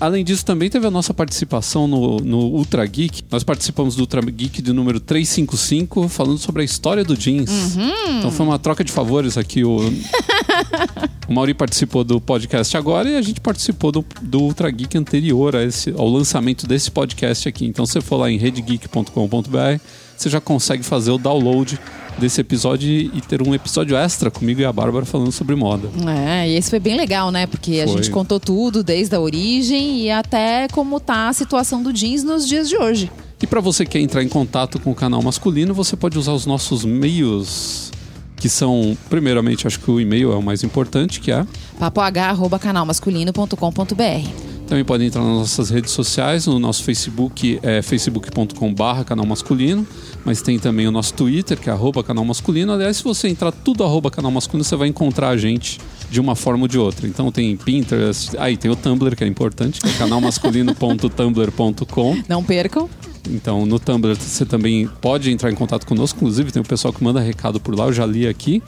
Além 0.00 0.24
disso, 0.24 0.46
também 0.46 0.70
teve 0.70 0.86
a 0.86 0.90
nossa 0.90 1.12
participação 1.12 1.86
no, 1.86 2.20
no 2.20 2.38
Ultra 2.38 2.86
Geek. 2.86 3.22
Nós 3.30 3.44
participamos 3.44 3.96
do 3.96 4.00
Ultra 4.00 4.22
Geek 4.22 4.62
de 4.62 4.72
número 4.72 4.98
355, 4.98 6.08
falando 6.08 6.38
sobre 6.38 6.62
a 6.62 6.64
história 6.64 7.04
do 7.04 7.14
jeans. 7.14 7.76
Então 8.18 8.30
foi 8.30 8.46
uma 8.46 8.58
troca 8.58 8.82
de 8.82 8.90
favores 8.90 9.36
aqui. 9.36 9.62
O, 9.62 9.76
o 11.28 11.34
Mauri 11.34 11.52
participou 11.52 12.02
do 12.02 12.18
podcast 12.18 12.74
agora 12.78 13.10
e 13.10 13.16
a 13.16 13.20
gente 13.22 13.42
participou 13.42 13.92
do, 13.92 14.02
do 14.22 14.40
Ultra 14.40 14.70
Geek 14.70 14.96
anterior 14.96 15.54
a 15.54 15.62
esse, 15.62 15.90
ao 15.90 16.08
lançamento 16.08 16.66
desse 16.66 16.90
podcast 16.90 17.46
aqui. 17.46 17.66
Então, 17.66 17.84
se 17.84 17.92
você 17.92 18.00
for 18.00 18.16
lá 18.16 18.30
em 18.30 18.38
redgeek.com.br, 18.38 19.80
você 20.16 20.28
já 20.28 20.40
consegue 20.40 20.82
fazer 20.82 21.10
o 21.10 21.18
download 21.18 21.78
desse 22.18 22.40
episódio 22.40 22.88
e 22.88 23.20
ter 23.20 23.42
um 23.42 23.54
episódio 23.54 23.94
extra 23.96 24.30
comigo 24.30 24.60
e 24.60 24.64
a 24.64 24.72
Bárbara 24.72 25.04
falando 25.04 25.32
sobre 25.32 25.54
moda. 25.54 25.90
É, 26.08 26.48
e 26.48 26.56
esse 26.56 26.70
foi 26.70 26.80
bem 26.80 26.96
legal, 26.96 27.30
né? 27.30 27.46
Porque 27.46 27.80
a 27.80 27.86
Foi. 27.86 27.98
gente 27.98 28.10
contou 28.10 28.40
tudo, 28.40 28.82
desde 28.82 29.14
a 29.14 29.20
origem 29.20 30.00
e 30.00 30.10
até 30.10 30.66
como 30.68 30.98
tá 30.98 31.28
a 31.28 31.32
situação 31.32 31.82
do 31.82 31.92
jeans 31.92 32.24
nos 32.24 32.48
dias 32.48 32.68
de 32.68 32.76
hoje. 32.76 33.10
E 33.42 33.46
para 33.46 33.60
você 33.60 33.84
que 33.84 33.92
quer 33.92 34.00
entrar 34.00 34.22
em 34.22 34.28
contato 34.28 34.80
com 34.80 34.92
o 34.92 34.94
canal 34.94 35.22
masculino, 35.22 35.74
você 35.74 35.94
pode 35.94 36.18
usar 36.18 36.32
os 36.32 36.46
nossos 36.46 36.86
meios, 36.86 37.92
que 38.36 38.48
são, 38.48 38.96
primeiramente, 39.10 39.66
acho 39.66 39.78
que 39.78 39.90
o 39.90 40.00
e-mail 40.00 40.32
é 40.32 40.36
o 40.36 40.42
mais 40.42 40.64
importante, 40.64 41.20
que 41.20 41.30
é 41.30 41.46
papoh.canalmasculino.com.br 41.78 44.55
Também 44.66 44.84
podem 44.84 45.06
entrar 45.06 45.22
nas 45.22 45.38
nossas 45.38 45.70
redes 45.70 45.92
sociais, 45.92 46.46
no 46.46 46.58
nosso 46.58 46.82
Facebook 46.82 47.60
é 47.62 47.80
facebook.com.br 47.82 49.04
canal 49.06 49.24
masculino, 49.24 49.86
mas 50.24 50.42
tem 50.42 50.58
também 50.58 50.88
o 50.88 50.90
nosso 50.90 51.14
Twitter, 51.14 51.56
que 51.56 51.70
é 51.70 51.72
arroba 51.72 52.02
canal 52.02 52.24
masculino. 52.24 52.72
Aliás, 52.72 52.96
se 52.96 53.04
você 53.04 53.28
entrar 53.28 53.52
tudo 53.52 53.84
arroba 53.84 54.10
canal 54.10 54.32
masculino, 54.32 54.64
você 54.64 54.74
vai 54.74 54.88
encontrar 54.88 55.28
a 55.28 55.36
gente 55.36 55.78
de 56.10 56.20
uma 56.20 56.34
forma 56.34 56.64
ou 56.64 56.68
de 56.68 56.78
outra. 56.78 57.06
Então 57.06 57.30
tem 57.30 57.56
Pinterest, 57.56 58.36
aí 58.38 58.56
tem 58.56 58.68
o 58.68 58.74
Tumblr, 58.74 59.14
que 59.14 59.22
é 59.22 59.26
importante, 59.28 59.80
que 59.80 59.86
é 59.86 59.92
canalmasculino.tumblr.com. 59.92 62.24
Não 62.28 62.42
percam. 62.42 62.90
Então, 63.30 63.64
no 63.66 63.78
Tumblr 63.78 64.16
você 64.16 64.44
também 64.44 64.88
pode 65.00 65.30
entrar 65.30 65.48
em 65.50 65.54
contato 65.54 65.86
conosco. 65.86 66.18
Inclusive, 66.18 66.50
tem 66.50 66.60
o 66.60 66.64
pessoal 66.64 66.92
que 66.92 67.04
manda 67.04 67.20
recado 67.20 67.60
por 67.60 67.78
lá, 67.78 67.84
eu 67.86 67.92
já 67.92 68.04
li 68.04 68.26
aqui. 68.26 68.60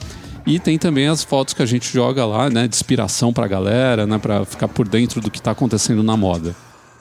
E 0.45 0.59
tem 0.59 0.77
também 0.77 1.07
as 1.07 1.23
fotos 1.23 1.53
que 1.53 1.61
a 1.61 1.65
gente 1.65 1.91
joga 1.91 2.25
lá, 2.25 2.49
né, 2.49 2.67
de 2.67 2.75
inspiração 2.75 3.31
pra 3.31 3.47
galera, 3.47 4.07
né, 4.07 4.17
para 4.17 4.43
ficar 4.45 4.67
por 4.67 4.87
dentro 4.87 5.21
do 5.21 5.29
que 5.29 5.41
tá 5.41 5.51
acontecendo 5.51 6.01
na 6.01 6.17
moda. 6.17 6.55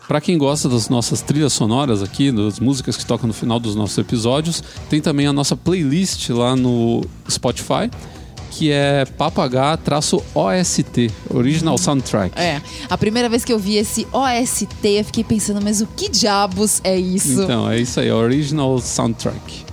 Pra 0.07 0.23
quem 0.23 0.39
gosta 0.39 0.71
das 0.71 0.89
nossas 0.89 1.21
trilhas 1.21 1.53
sonoras 1.53 2.03
aqui, 2.03 2.33
das 2.33 2.59
músicas 2.59 2.97
que 2.97 3.05
tocam 3.05 3.27
no 3.27 3.35
final 3.35 3.61
dos 3.61 3.75
nossos 3.75 3.99
episódios, 3.99 4.63
tem 4.89 5.03
também 5.03 5.27
a 5.27 5.33
nossa 5.33 5.55
playlist 5.55 6.31
lá 6.31 6.57
no 6.57 7.05
Spotify, 7.31 7.91
que 8.51 8.73
é 8.73 9.05
paph-OST, 9.05 11.11
Original 11.29 11.77
Soundtrack. 11.77 12.41
É. 12.41 12.63
A 12.89 12.97
primeira 12.97 13.29
vez 13.29 13.45
que 13.45 13.53
eu 13.53 13.59
vi 13.59 13.77
esse 13.77 14.07
OST, 14.11 14.67
eu 14.83 15.05
fiquei 15.05 15.25
pensando, 15.25 15.61
mas 15.63 15.83
o 15.83 15.87
que 15.87 16.09
diabos 16.09 16.81
é 16.83 16.99
isso? 16.99 17.43
Então, 17.43 17.71
é 17.71 17.79
isso 17.79 18.01
aí, 18.01 18.11
Original 18.11 18.81
Soundtrack. 18.81 19.68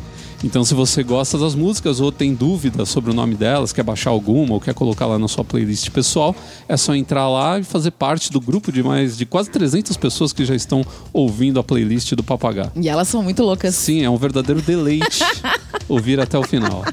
Então, 0.45 0.63
se 0.63 0.75
você 0.75 1.01
gosta 1.01 1.39
das 1.39 1.55
músicas 1.55 1.99
ou 1.99 2.11
tem 2.11 2.35
dúvidas 2.35 2.87
sobre 2.89 3.09
o 3.09 3.15
nome 3.15 3.33
delas, 3.33 3.73
quer 3.73 3.81
baixar 3.81 4.11
alguma 4.11 4.53
ou 4.53 4.61
quer 4.61 4.75
colocar 4.75 5.07
lá 5.07 5.17
na 5.17 5.27
sua 5.27 5.43
playlist 5.43 5.89
pessoal, 5.89 6.35
é 6.69 6.77
só 6.77 6.93
entrar 6.93 7.27
lá 7.27 7.57
e 7.57 7.63
fazer 7.63 7.89
parte 7.89 8.31
do 8.31 8.39
grupo 8.39 8.71
de 8.71 8.83
mais 8.83 9.17
de 9.17 9.25
quase 9.25 9.49
300 9.49 9.97
pessoas 9.97 10.31
que 10.31 10.45
já 10.45 10.53
estão 10.53 10.85
ouvindo 11.11 11.59
a 11.59 11.63
playlist 11.63 12.13
do 12.13 12.21
Papagá. 12.21 12.71
E 12.75 12.87
elas 12.87 13.07
são 13.07 13.23
muito 13.23 13.41
loucas. 13.41 13.73
Sim, 13.73 14.03
é 14.03 14.09
um 14.09 14.17
verdadeiro 14.17 14.61
deleite 14.61 15.23
ouvir 15.89 16.19
até 16.19 16.37
o 16.37 16.43
final. 16.43 16.85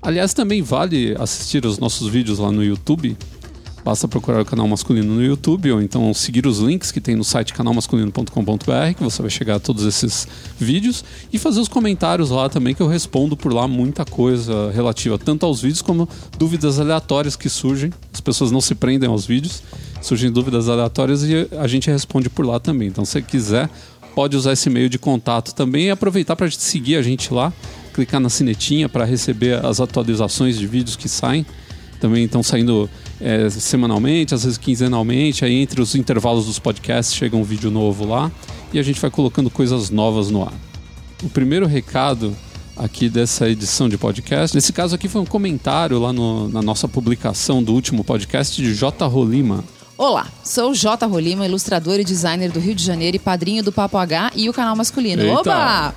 Aliás, 0.00 0.32
também 0.32 0.62
vale 0.62 1.14
assistir 1.18 1.66
os 1.66 1.78
nossos 1.78 2.08
vídeos 2.08 2.38
lá 2.38 2.50
no 2.50 2.64
YouTube. 2.64 3.14
Basta 3.84 4.06
procurar 4.06 4.40
o 4.40 4.44
canal 4.44 4.68
masculino 4.68 5.14
no 5.14 5.22
YouTube 5.22 5.72
ou 5.72 5.82
então 5.82 6.14
seguir 6.14 6.46
os 6.46 6.60
links 6.60 6.92
que 6.92 7.00
tem 7.00 7.16
no 7.16 7.24
site 7.24 7.52
canalmasculino.com.br, 7.52 8.94
que 8.96 9.02
você 9.02 9.20
vai 9.20 9.30
chegar 9.30 9.56
a 9.56 9.60
todos 9.60 9.84
esses 9.84 10.28
vídeos 10.56 11.04
e 11.32 11.38
fazer 11.38 11.58
os 11.60 11.66
comentários 11.66 12.30
lá 12.30 12.48
também, 12.48 12.74
que 12.76 12.80
eu 12.80 12.86
respondo 12.86 13.36
por 13.36 13.52
lá 13.52 13.66
muita 13.66 14.04
coisa 14.04 14.70
relativa 14.70 15.18
tanto 15.18 15.44
aos 15.44 15.60
vídeos 15.60 15.82
como 15.82 16.08
dúvidas 16.38 16.78
aleatórias 16.78 17.34
que 17.34 17.48
surgem. 17.48 17.92
As 18.14 18.20
pessoas 18.20 18.52
não 18.52 18.60
se 18.60 18.76
prendem 18.76 19.08
aos 19.08 19.26
vídeos, 19.26 19.62
surgem 20.00 20.30
dúvidas 20.30 20.68
aleatórias 20.68 21.24
e 21.24 21.48
a 21.58 21.66
gente 21.66 21.90
responde 21.90 22.30
por 22.30 22.46
lá 22.46 22.60
também. 22.60 22.86
Então, 22.86 23.04
se 23.04 23.20
quiser, 23.20 23.68
pode 24.14 24.36
usar 24.36 24.52
esse 24.52 24.70
meio 24.70 24.88
de 24.88 24.98
contato 24.98 25.52
também 25.54 25.86
e 25.86 25.90
aproveitar 25.90 26.36
para 26.36 26.48
seguir 26.50 26.96
a 26.96 27.02
gente 27.02 27.34
lá, 27.34 27.52
clicar 27.92 28.20
na 28.20 28.28
sinetinha 28.28 28.88
para 28.88 29.04
receber 29.04 29.64
as 29.64 29.80
atualizações 29.80 30.56
de 30.56 30.68
vídeos 30.68 30.94
que 30.94 31.08
saem. 31.08 31.44
Também 32.02 32.24
estão 32.24 32.42
saindo 32.42 32.90
é, 33.20 33.48
semanalmente, 33.48 34.34
às 34.34 34.42
vezes 34.42 34.58
quinzenalmente. 34.58 35.44
Aí 35.44 35.54
entre 35.54 35.80
os 35.80 35.94
intervalos 35.94 36.46
dos 36.46 36.58
podcasts 36.58 37.14
chega 37.14 37.36
um 37.36 37.44
vídeo 37.44 37.70
novo 37.70 38.04
lá 38.04 38.28
e 38.72 38.78
a 38.80 38.82
gente 38.82 39.00
vai 39.00 39.08
colocando 39.08 39.48
coisas 39.48 39.88
novas 39.88 40.28
no 40.28 40.42
ar. 40.42 40.52
O 41.22 41.28
primeiro 41.28 41.64
recado 41.64 42.36
aqui 42.76 43.08
dessa 43.08 43.48
edição 43.48 43.88
de 43.88 43.96
podcast, 43.96 44.52
nesse 44.56 44.72
caso 44.72 44.96
aqui 44.96 45.06
foi 45.06 45.20
um 45.20 45.26
comentário 45.26 46.00
lá 46.00 46.12
no- 46.12 46.48
na 46.48 46.60
nossa 46.60 46.88
publicação 46.88 47.62
do 47.62 47.72
último 47.72 48.02
podcast 48.02 48.60
de 48.60 48.74
J. 48.74 49.06
Rolima. 49.06 49.62
Olá, 49.96 50.26
sou 50.42 50.74
J. 50.74 51.06
Rolima, 51.06 51.46
ilustrador 51.46 52.00
e 52.00 52.04
designer 52.04 52.50
do 52.50 52.58
Rio 52.58 52.74
de 52.74 52.82
Janeiro 52.82 53.14
e 53.14 53.20
padrinho 53.20 53.62
do 53.62 53.70
Papo 53.70 53.96
H 53.96 54.32
e 54.34 54.48
o 54.48 54.52
canal 54.52 54.74
masculino. 54.74 55.22
Eita! 55.22 55.38
Oba! 55.38 55.94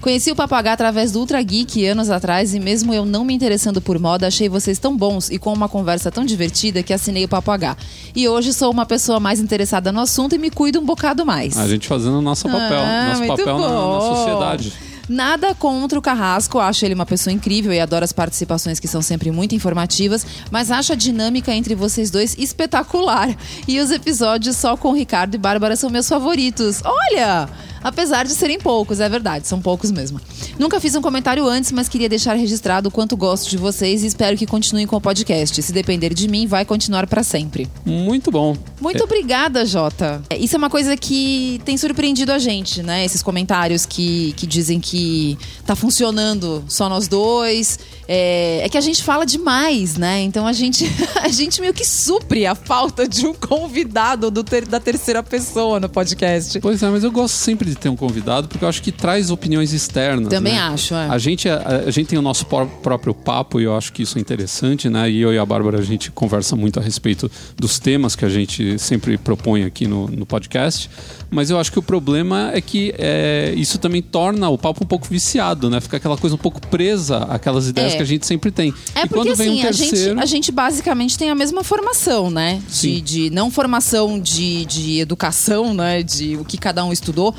Conheci 0.00 0.30
o 0.30 0.36
Papo 0.36 0.54
H 0.54 0.72
através 0.72 1.10
do 1.12 1.18
Ultra 1.18 1.42
Geek 1.42 1.84
anos 1.86 2.08
atrás 2.08 2.54
e 2.54 2.60
mesmo 2.60 2.94
eu 2.94 3.04
não 3.04 3.24
me 3.24 3.34
interessando 3.34 3.80
por 3.80 3.98
moda, 3.98 4.26
achei 4.28 4.48
vocês 4.48 4.78
tão 4.78 4.96
bons 4.96 5.28
e 5.28 5.38
com 5.38 5.52
uma 5.52 5.68
conversa 5.68 6.10
tão 6.10 6.24
divertida 6.24 6.82
que 6.82 6.92
assinei 6.92 7.24
o 7.24 7.28
Papo 7.28 7.50
H. 7.50 7.76
E 8.14 8.28
hoje 8.28 8.52
sou 8.52 8.70
uma 8.70 8.86
pessoa 8.86 9.18
mais 9.18 9.40
interessada 9.40 9.90
no 9.90 10.00
assunto 10.00 10.34
e 10.34 10.38
me 10.38 10.50
cuido 10.50 10.78
um 10.80 10.84
bocado 10.84 11.26
mais. 11.26 11.58
A 11.58 11.66
gente 11.66 11.88
fazendo 11.88 12.18
o 12.18 12.22
nosso 12.22 12.44
papel, 12.48 12.78
Ah, 12.80 13.08
nosso 13.08 13.26
papel 13.26 13.58
na, 13.58 13.68
na 13.68 14.00
sociedade. 14.00 14.72
Nada 15.08 15.54
contra 15.54 15.98
o 15.98 16.02
Carrasco, 16.02 16.58
acho 16.58 16.84
ele 16.84 16.92
uma 16.94 17.06
pessoa 17.06 17.32
incrível 17.32 17.72
e 17.72 17.80
adoro 17.80 18.04
as 18.04 18.12
participações 18.12 18.78
que 18.78 18.86
são 18.86 19.00
sempre 19.00 19.30
muito 19.30 19.54
informativas, 19.54 20.24
mas 20.50 20.70
acho 20.70 20.92
a 20.92 20.96
dinâmica 20.96 21.50
entre 21.52 21.74
vocês 21.74 22.10
dois 22.10 22.36
espetacular. 22.38 23.34
E 23.66 23.80
os 23.80 23.90
episódios 23.90 24.56
só 24.58 24.76
com 24.76 24.92
Ricardo 24.92 25.34
e 25.34 25.38
Bárbara 25.38 25.76
são 25.76 25.88
meus 25.88 26.06
favoritos. 26.06 26.82
Olha! 26.84 27.48
Apesar 27.82 28.24
de 28.26 28.32
serem 28.32 28.58
poucos, 28.58 29.00
é 29.00 29.08
verdade, 29.08 29.46
são 29.46 29.60
poucos 29.60 29.90
mesmo. 29.90 30.20
Nunca 30.58 30.80
fiz 30.80 30.94
um 30.94 31.00
comentário 31.02 31.46
antes, 31.46 31.70
mas 31.72 31.88
queria 31.88 32.08
deixar 32.08 32.34
registrado 32.34 32.88
o 32.88 32.92
quanto 32.92 33.16
gosto 33.16 33.48
de 33.48 33.56
vocês 33.56 34.02
e 34.02 34.06
espero 34.06 34.36
que 34.36 34.46
continuem 34.46 34.86
com 34.86 34.96
o 34.96 35.00
podcast. 35.00 35.62
Se 35.62 35.72
depender 35.72 36.12
de 36.14 36.28
mim, 36.28 36.46
vai 36.46 36.64
continuar 36.64 37.06
para 37.06 37.22
sempre. 37.22 37.68
Muito 37.84 38.30
bom. 38.30 38.56
Muito 38.80 39.02
obrigada, 39.04 39.64
Jota. 39.64 40.22
É, 40.30 40.36
Isso 40.36 40.54
é 40.56 40.58
uma 40.58 40.70
coisa 40.70 40.96
que 40.96 41.60
tem 41.64 41.76
surpreendido 41.76 42.32
a 42.32 42.38
gente, 42.38 42.82
né? 42.82 43.04
Esses 43.04 43.22
comentários 43.22 43.86
que, 43.86 44.32
que 44.36 44.46
dizem 44.46 44.80
que 44.80 45.38
tá 45.64 45.74
funcionando 45.76 46.64
só 46.68 46.88
nós 46.88 47.08
dois. 47.08 47.78
É, 48.10 48.62
é 48.64 48.68
que 48.68 48.78
a 48.78 48.80
gente 48.80 49.02
fala 49.02 49.26
demais, 49.26 49.96
né? 49.96 50.22
Então 50.22 50.46
a 50.46 50.52
gente, 50.52 50.84
a 51.22 51.28
gente 51.28 51.60
meio 51.60 51.74
que 51.74 51.84
supre 51.84 52.46
a 52.46 52.54
falta 52.54 53.06
de 53.06 53.26
um 53.26 53.34
convidado 53.34 54.30
do 54.30 54.42
ter- 54.42 54.66
da 54.66 54.80
terceira 54.80 55.22
pessoa 55.22 55.78
no 55.78 55.88
podcast. 55.88 56.58
Pois 56.60 56.82
é, 56.82 56.88
mas 56.88 57.04
eu 57.04 57.12
gosto 57.12 57.34
sempre 57.34 57.67
de 57.68 57.76
ter 57.76 57.88
um 57.88 57.96
convidado 57.96 58.48
porque 58.48 58.64
eu 58.64 58.68
acho 58.68 58.82
que 58.82 58.90
traz 58.92 59.30
opiniões 59.30 59.72
externas. 59.72 60.28
Também 60.28 60.54
né? 60.54 60.60
acho, 60.60 60.94
é. 60.94 61.08
A 61.08 61.18
gente, 61.18 61.48
a, 61.48 61.84
a 61.86 61.90
gente 61.90 62.08
tem 62.08 62.18
o 62.18 62.22
nosso 62.22 62.46
pró- 62.46 62.66
próprio 62.82 63.14
papo 63.14 63.60
e 63.60 63.64
eu 63.64 63.76
acho 63.76 63.92
que 63.92 64.02
isso 64.02 64.18
é 64.18 64.20
interessante, 64.20 64.88
né? 64.88 65.10
E 65.10 65.20
eu 65.20 65.32
e 65.32 65.38
a 65.38 65.44
Bárbara 65.46 65.78
a 65.78 65.82
gente 65.82 66.10
conversa 66.10 66.56
muito 66.56 66.78
a 66.78 66.82
respeito 66.82 67.30
dos 67.56 67.78
temas 67.78 68.14
que 68.16 68.24
a 68.24 68.28
gente 68.28 68.78
sempre 68.78 69.16
propõe 69.18 69.64
aqui 69.64 69.86
no, 69.86 70.08
no 70.08 70.24
podcast. 70.26 70.90
Mas 71.30 71.50
eu 71.50 71.58
acho 71.58 71.70
que 71.70 71.78
o 71.78 71.82
problema 71.82 72.50
é 72.54 72.60
que 72.60 72.94
é, 72.98 73.52
isso 73.56 73.78
também 73.78 74.00
torna 74.00 74.48
o 74.48 74.56
papo 74.56 74.82
um 74.82 74.86
pouco 74.86 75.06
viciado, 75.08 75.68
né? 75.68 75.80
Fica 75.80 75.98
aquela 75.98 76.16
coisa 76.16 76.34
um 76.34 76.38
pouco 76.38 76.60
presa 76.68 77.18
àquelas 77.24 77.68
ideias 77.68 77.92
É. 77.92 77.96
que 77.96 78.02
a 78.02 78.06
gente 78.06 78.26
sempre 78.26 78.50
tem. 78.50 78.72
É 78.94 79.00
e 79.04 79.08
porque 79.08 79.14
quando 79.14 79.36
vem 79.36 79.50
assim, 79.50 79.64
um 79.64 79.68
a, 79.68 79.72
gente, 79.72 79.90
terceiro. 79.90 80.20
a 80.20 80.24
gente 80.26 80.50
basicamente 80.52 81.18
tem 81.18 81.28
a 81.30 81.34
mesma 81.34 81.62
formação, 81.62 82.30
né? 82.30 82.62
De, 82.80 83.00
de 83.00 83.30
não 83.30 83.50
formação 83.50 84.18
de, 84.18 84.64
de 84.64 85.00
educação, 85.00 85.74
né? 85.74 86.02
De 86.02 86.36
o 86.36 86.44
que 86.44 86.56
cada 86.56 86.84
um 86.84 86.92
estudou, 86.92 87.34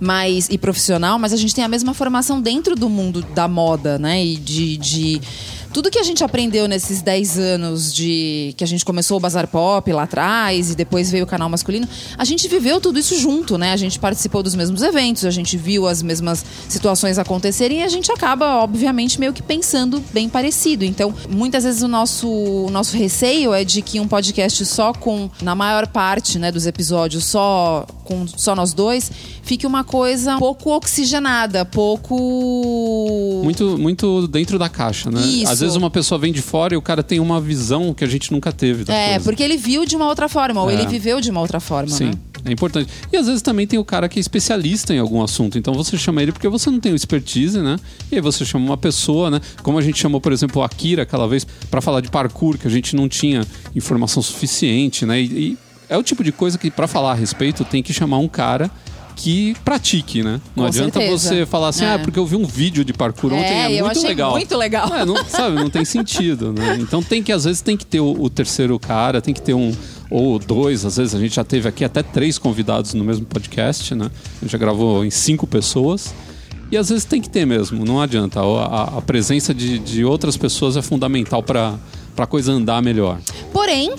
mas 0.00 0.48
e 0.50 0.58
profissional, 0.58 1.18
mas 1.18 1.32
a 1.32 1.36
gente 1.36 1.54
tem 1.54 1.64
a 1.64 1.68
mesma 1.68 1.94
formação 1.94 2.40
dentro 2.40 2.74
do 2.74 2.88
mundo 2.88 3.22
da 3.34 3.46
moda, 3.48 3.98
né? 3.98 4.24
E 4.24 4.36
de, 4.36 4.76
de 4.76 5.20
tudo 5.72 5.90
que 5.90 5.98
a 5.98 6.02
gente 6.02 6.22
aprendeu 6.24 6.66
nesses 6.66 7.02
10 7.02 7.38
anos 7.38 7.94
de 7.94 8.54
que 8.56 8.64
a 8.64 8.66
gente 8.66 8.84
começou 8.84 9.16
o 9.16 9.20
Bazar 9.20 9.46
Pop 9.46 9.92
lá 9.92 10.02
atrás 10.02 10.70
e 10.70 10.74
depois 10.74 11.10
veio 11.10 11.24
o 11.24 11.26
canal 11.26 11.48
masculino, 11.48 11.88
a 12.16 12.24
gente 12.24 12.48
viveu 12.48 12.80
tudo 12.80 12.98
isso 12.98 13.18
junto, 13.18 13.56
né? 13.56 13.72
A 13.72 13.76
gente 13.76 13.98
participou 13.98 14.42
dos 14.42 14.54
mesmos 14.54 14.82
eventos, 14.82 15.24
a 15.24 15.30
gente 15.30 15.56
viu 15.56 15.86
as 15.86 16.02
mesmas 16.02 16.44
situações 16.68 17.18
acontecerem 17.18 17.80
e 17.80 17.82
a 17.82 17.88
gente 17.88 18.10
acaba, 18.10 18.62
obviamente, 18.62 19.18
meio 19.20 19.32
que 19.32 19.42
pensando 19.42 20.02
bem 20.12 20.28
parecido. 20.28 20.84
Então, 20.84 21.14
muitas 21.28 21.64
vezes 21.64 21.82
o 21.82 21.88
nosso, 21.88 22.28
o 22.28 22.70
nosso 22.70 22.96
receio 22.96 23.54
é 23.54 23.64
de 23.64 23.82
que 23.82 24.00
um 24.00 24.08
podcast 24.08 24.64
só 24.66 24.92
com, 24.92 25.30
na 25.42 25.54
maior 25.54 25.86
parte 25.86 26.38
né, 26.38 26.50
dos 26.50 26.66
episódios, 26.66 27.24
só 27.24 27.86
com 28.04 28.26
só 28.26 28.56
nós 28.56 28.72
dois, 28.72 29.10
fique 29.42 29.66
uma 29.66 29.84
coisa 29.84 30.36
pouco 30.38 30.70
oxigenada, 30.70 31.64
pouco. 31.64 33.40
Muito, 33.44 33.78
muito 33.78 34.26
dentro 34.26 34.58
da 34.58 34.68
caixa, 34.68 35.10
né? 35.10 35.20
Isso. 35.20 35.52
Às 35.52 35.59
vezes 35.60 35.76
uma 35.76 35.90
pessoa 35.90 36.18
vem 36.18 36.32
de 36.32 36.42
fora 36.42 36.74
e 36.74 36.76
o 36.76 36.82
cara 36.82 37.02
tem 37.02 37.20
uma 37.20 37.40
visão 37.40 37.92
que 37.94 38.02
a 38.04 38.06
gente 38.06 38.32
nunca 38.32 38.50
teve. 38.52 38.84
Da 38.84 38.94
É, 38.94 39.10
coisa. 39.10 39.24
porque 39.24 39.42
ele 39.42 39.56
viu 39.56 39.84
de 39.84 39.96
uma 39.96 40.06
outra 40.06 40.28
forma, 40.28 40.62
ou 40.62 40.70
É. 40.70 40.74
ele 40.74 40.86
viveu 40.86 41.20
de 41.20 41.30
uma 41.30 41.40
outra 41.40 41.60
forma. 41.60 41.88
Sim. 41.90 42.06
Né? 42.06 42.12
É 42.46 42.52
importante. 42.52 42.90
E 43.12 43.16
às 43.18 43.26
vezes 43.26 43.42
também 43.42 43.66
tem 43.66 43.78
o 43.78 43.84
cara 43.84 44.08
que 44.08 44.18
é 44.18 44.20
especialista 44.20 44.94
em 44.94 44.98
algum 44.98 45.22
assunto. 45.22 45.58
Então 45.58 45.74
você 45.74 45.98
chama 45.98 46.22
ele 46.22 46.32
porque 46.32 46.48
você 46.48 46.70
não 46.70 46.80
tem 46.80 46.90
o 46.92 46.96
expertise, 46.96 47.58
né? 47.60 47.76
E 48.10 48.14
aí 48.14 48.20
você 48.20 48.44
chama 48.46 48.64
uma 48.64 48.78
pessoa, 48.78 49.30
né? 49.30 49.40
Como 49.62 49.76
a 49.78 49.82
gente 49.82 49.98
chamou, 49.98 50.20
por 50.22 50.32
exemplo, 50.32 50.62
o 50.62 50.64
Akira 50.64 51.02
aquela 51.02 51.28
vez 51.28 51.46
para 51.70 51.82
falar 51.82 52.00
de 52.00 52.10
parkour, 52.10 52.56
que 52.56 52.66
a 52.66 52.70
gente 52.70 52.96
não 52.96 53.08
tinha 53.10 53.46
informação 53.76 54.22
suficiente, 54.22 55.04
né? 55.04 55.20
E, 55.20 55.24
e 55.24 55.58
é 55.88 55.98
o 55.98 56.02
tipo 56.02 56.24
de 56.24 56.32
coisa 56.32 56.56
que 56.56 56.70
para 56.70 56.86
falar 56.86 57.10
a 57.12 57.14
respeito 57.14 57.62
tem 57.64 57.82
que 57.82 57.92
chamar 57.92 58.16
um 58.18 58.28
cara 58.28 58.70
que 59.22 59.54
pratique, 59.64 60.22
né? 60.22 60.40
Não 60.56 60.64
Com 60.64 60.68
adianta 60.68 60.98
certeza. 60.98 61.28
você 61.28 61.46
falar 61.46 61.68
assim, 61.68 61.84
É. 61.84 61.94
ah, 61.94 61.98
porque 61.98 62.18
eu 62.18 62.24
vi 62.26 62.36
um 62.36 62.44
vídeo 62.46 62.84
de 62.84 62.92
parkour 62.92 63.32
ontem, 63.32 63.44
é, 63.44 63.80
eu 63.80 63.84
muito 63.84 64.02
legal. 64.02 64.30
muito 64.32 64.56
legal. 64.56 64.94
É, 64.94 65.04
não, 65.04 65.16
sabe, 65.26 65.56
não 65.56 65.68
tem 65.68 65.84
sentido, 65.84 66.52
né? 66.52 66.78
Então 66.80 67.02
tem 67.02 67.22
que, 67.22 67.30
às 67.32 67.44
vezes, 67.44 67.60
tem 67.60 67.76
que 67.76 67.84
ter 67.84 68.00
o, 68.00 68.12
o 68.18 68.30
terceiro 68.30 68.78
cara, 68.78 69.20
tem 69.20 69.34
que 69.34 69.42
ter 69.42 69.52
um 69.54 69.72
ou 70.10 70.38
dois, 70.38 70.84
às 70.84 70.96
vezes 70.96 71.14
a 71.14 71.18
gente 71.20 71.34
já 71.36 71.44
teve 71.44 71.68
aqui 71.68 71.84
até 71.84 72.02
três 72.02 72.38
convidados 72.38 72.94
no 72.94 73.04
mesmo 73.04 73.24
podcast, 73.26 73.94
né? 73.94 74.10
A 74.40 74.44
gente 74.44 74.52
já 74.52 74.58
gravou 74.58 75.04
em 75.04 75.10
cinco 75.10 75.46
pessoas. 75.46 76.14
E 76.72 76.76
às 76.76 76.88
vezes 76.88 77.04
tem 77.04 77.20
que 77.20 77.28
ter 77.28 77.44
mesmo, 77.44 77.84
não 77.84 78.00
adianta. 78.00 78.40
A, 78.40 78.44
a- 78.44 78.98
a 78.98 79.02
presença 79.02 79.52
de, 79.52 79.78
de 79.78 80.04
outras 80.04 80.36
pessoas 80.36 80.76
é 80.76 80.82
fundamental 80.82 81.42
para 81.42 81.74
a 82.16 82.26
coisa 82.26 82.52
andar 82.52 82.80
melhor. 82.80 83.18
Porém, 83.52 83.92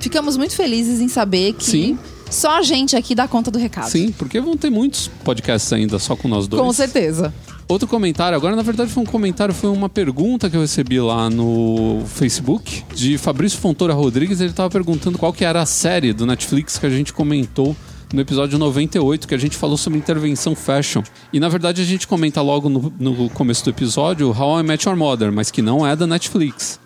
ficamos 0.00 0.36
muito 0.36 0.54
felizes 0.54 1.00
em 1.00 1.08
saber 1.08 1.52
que 1.54 1.64
Sim. 1.64 1.98
Só 2.30 2.58
a 2.58 2.62
gente 2.62 2.96
aqui 2.96 3.14
dá 3.14 3.28
conta 3.28 3.50
do 3.50 3.58
recado. 3.58 3.88
Sim, 3.90 4.12
porque 4.12 4.40
vão 4.40 4.56
ter 4.56 4.70
muitos 4.70 5.08
podcasts 5.24 5.72
ainda 5.72 5.98
só 5.98 6.16
com 6.16 6.28
nós 6.28 6.48
dois. 6.48 6.62
Com 6.62 6.72
certeza. 6.72 7.32
Outro 7.68 7.88
comentário, 7.88 8.36
agora 8.36 8.54
na 8.54 8.62
verdade 8.62 8.90
foi 8.92 9.02
um 9.02 9.06
comentário, 9.06 9.52
foi 9.52 9.70
uma 9.70 9.88
pergunta 9.88 10.48
que 10.48 10.56
eu 10.56 10.60
recebi 10.60 11.00
lá 11.00 11.28
no 11.28 12.04
Facebook 12.06 12.84
de 12.94 13.18
Fabrício 13.18 13.58
Fontoura 13.58 13.92
Rodrigues. 13.92 14.40
Ele 14.40 14.50
estava 14.50 14.70
perguntando 14.70 15.18
qual 15.18 15.32
que 15.32 15.44
era 15.44 15.60
a 15.60 15.66
série 15.66 16.12
do 16.12 16.24
Netflix 16.24 16.78
que 16.78 16.86
a 16.86 16.90
gente 16.90 17.12
comentou 17.12 17.74
no 18.12 18.20
episódio 18.20 18.56
98, 18.56 19.26
que 19.26 19.34
a 19.34 19.38
gente 19.38 19.56
falou 19.56 19.76
sobre 19.76 19.98
intervenção 19.98 20.54
fashion. 20.54 21.02
E 21.32 21.40
na 21.40 21.48
verdade 21.48 21.82
a 21.82 21.84
gente 21.84 22.06
comenta 22.06 22.40
logo 22.40 22.68
no, 22.68 22.92
no 23.00 23.28
começo 23.30 23.64
do 23.64 23.70
episódio 23.70 24.30
How 24.30 24.60
I 24.60 24.62
Met 24.62 24.86
Your 24.86 24.96
Mother, 24.96 25.32
mas 25.32 25.50
que 25.50 25.60
não 25.60 25.84
é 25.84 25.96
da 25.96 26.06
Netflix. 26.06 26.78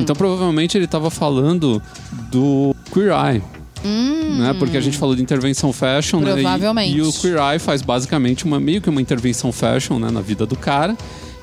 Então 0.00 0.14
provavelmente 0.14 0.76
ele 0.76 0.84
estava 0.84 1.10
falando 1.10 1.82
do 2.30 2.74
Queer 2.92 3.12
Eye. 3.12 3.59
Né? 3.88 4.54
Porque 4.58 4.76
a 4.76 4.80
gente 4.80 4.98
falou 4.98 5.14
de 5.14 5.22
intervenção 5.22 5.72
fashion, 5.72 6.20
né? 6.20 6.30
E- 6.30 6.34
Provavelmente. 6.34 6.96
E, 6.96 7.02
o 7.02 7.12
Queer 7.12 7.38
Eye 7.38 7.58
faz 7.58 7.82
basicamente 7.82 8.44
uma, 8.44 8.60
meio 8.60 8.80
que 8.80 8.88
uma 8.90 9.00
intervenção 9.00 9.52
fashion 9.52 9.98
né, 9.98 10.10
na 10.10 10.20
vida 10.20 10.44
do 10.46 10.56
cara. 10.56 10.96